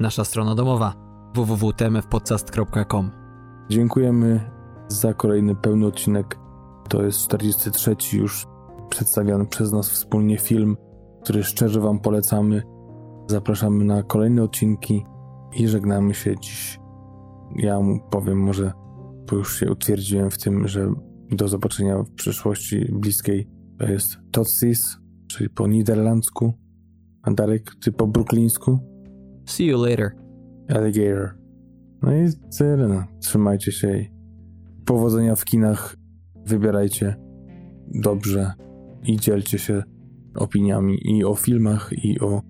nasza 0.00 0.24
strona 0.24 0.54
domowa 0.54 0.94
www.tmfpodcast.com. 1.34 3.10
Dziękujemy 3.70 4.50
za 4.88 5.14
kolejny 5.14 5.54
pełny 5.54 5.86
odcinek. 5.86 6.38
To 6.88 7.02
jest 7.02 7.18
43 7.18 7.96
już 8.12 8.46
przedstawiany 8.90 9.46
przez 9.46 9.72
nas 9.72 9.90
wspólnie 9.90 10.38
film, 10.38 10.76
który 11.22 11.44
szczerze 11.44 11.80
Wam 11.80 12.00
polecamy. 12.00 12.62
Zapraszamy 13.26 13.84
na 13.84 14.02
kolejne 14.02 14.42
odcinki 14.42 15.04
i 15.52 15.68
żegnamy 15.68 16.14
się 16.14 16.34
dziś. 16.40 16.80
Ja 17.56 17.80
mu 17.80 18.00
powiem 18.10 18.38
może, 18.38 18.72
bo 19.30 19.36
już 19.36 19.60
się 19.60 19.70
utwierdziłem 19.70 20.30
w 20.30 20.38
tym, 20.38 20.68
że 20.68 20.92
do 21.30 21.48
zobaczenia 21.48 22.02
w 22.02 22.10
przyszłości 22.10 22.92
bliskiej. 22.92 23.48
To 23.78 23.86
jest 23.86 24.16
Totsis, 24.30 24.97
czyli 25.28 25.50
po 25.50 25.66
niderlandzku. 25.66 26.52
A 27.22 27.30
Darek, 27.30 27.70
ty 27.84 27.92
po 27.92 28.06
bruklińsku? 28.06 28.78
See 29.46 29.66
you 29.66 29.84
later. 29.84 30.10
Alligator. 30.68 31.34
No 32.02 32.14
i 32.16 32.28
tyle. 32.58 32.88
No. 32.88 33.04
Trzymajcie 33.20 33.72
się 33.72 33.98
i 33.98 34.10
powodzenia 34.84 35.34
w 35.34 35.44
kinach. 35.44 35.96
Wybierajcie 36.46 37.16
dobrze 37.94 38.52
i 39.04 39.16
dzielcie 39.16 39.58
się 39.58 39.82
opiniami 40.34 40.98
i 41.04 41.24
o 41.24 41.34
filmach, 41.34 41.90
i 41.92 42.20
o 42.20 42.42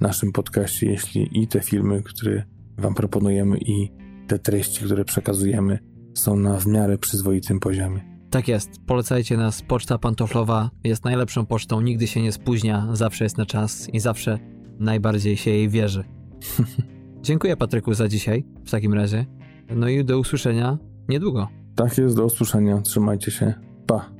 naszym 0.00 0.32
podcaście, 0.32 0.90
jeśli 0.90 1.42
i 1.42 1.48
te 1.48 1.60
filmy, 1.60 2.02
które 2.02 2.44
Wam 2.78 2.94
proponujemy, 2.94 3.58
i 3.58 3.92
te 4.26 4.38
treści, 4.38 4.84
które 4.84 5.04
przekazujemy, 5.04 5.78
są 6.14 6.36
na 6.36 6.60
w 6.60 6.66
miarę 6.66 6.98
przyzwoitym 6.98 7.60
poziomie. 7.60 8.15
Tak 8.36 8.48
jest. 8.48 8.70
Polecajcie 8.86 9.36
nas. 9.36 9.62
Poczta 9.62 9.98
pantoflowa 9.98 10.70
jest 10.84 11.04
najlepszą 11.04 11.46
pocztą, 11.46 11.80
nigdy 11.80 12.06
się 12.06 12.22
nie 12.22 12.32
spóźnia, 12.32 12.88
zawsze 12.92 13.24
jest 13.24 13.38
na 13.38 13.46
czas 13.46 13.88
i 13.92 14.00
zawsze 14.00 14.38
najbardziej 14.78 15.36
się 15.36 15.50
jej 15.50 15.68
wierzy. 15.68 16.04
Dziękuję 17.22 17.56
Patryku 17.56 17.94
za 17.94 18.08
dzisiaj 18.08 18.44
w 18.64 18.70
takim 18.70 18.94
razie. 18.94 19.26
No 19.70 19.88
i 19.88 20.04
do 20.04 20.18
usłyszenia 20.18 20.78
niedługo. 21.08 21.48
Tak 21.74 21.98
jest, 21.98 22.16
do 22.16 22.24
usłyszenia. 22.24 22.80
Trzymajcie 22.80 23.30
się. 23.30 23.54
Pa. 23.86 24.15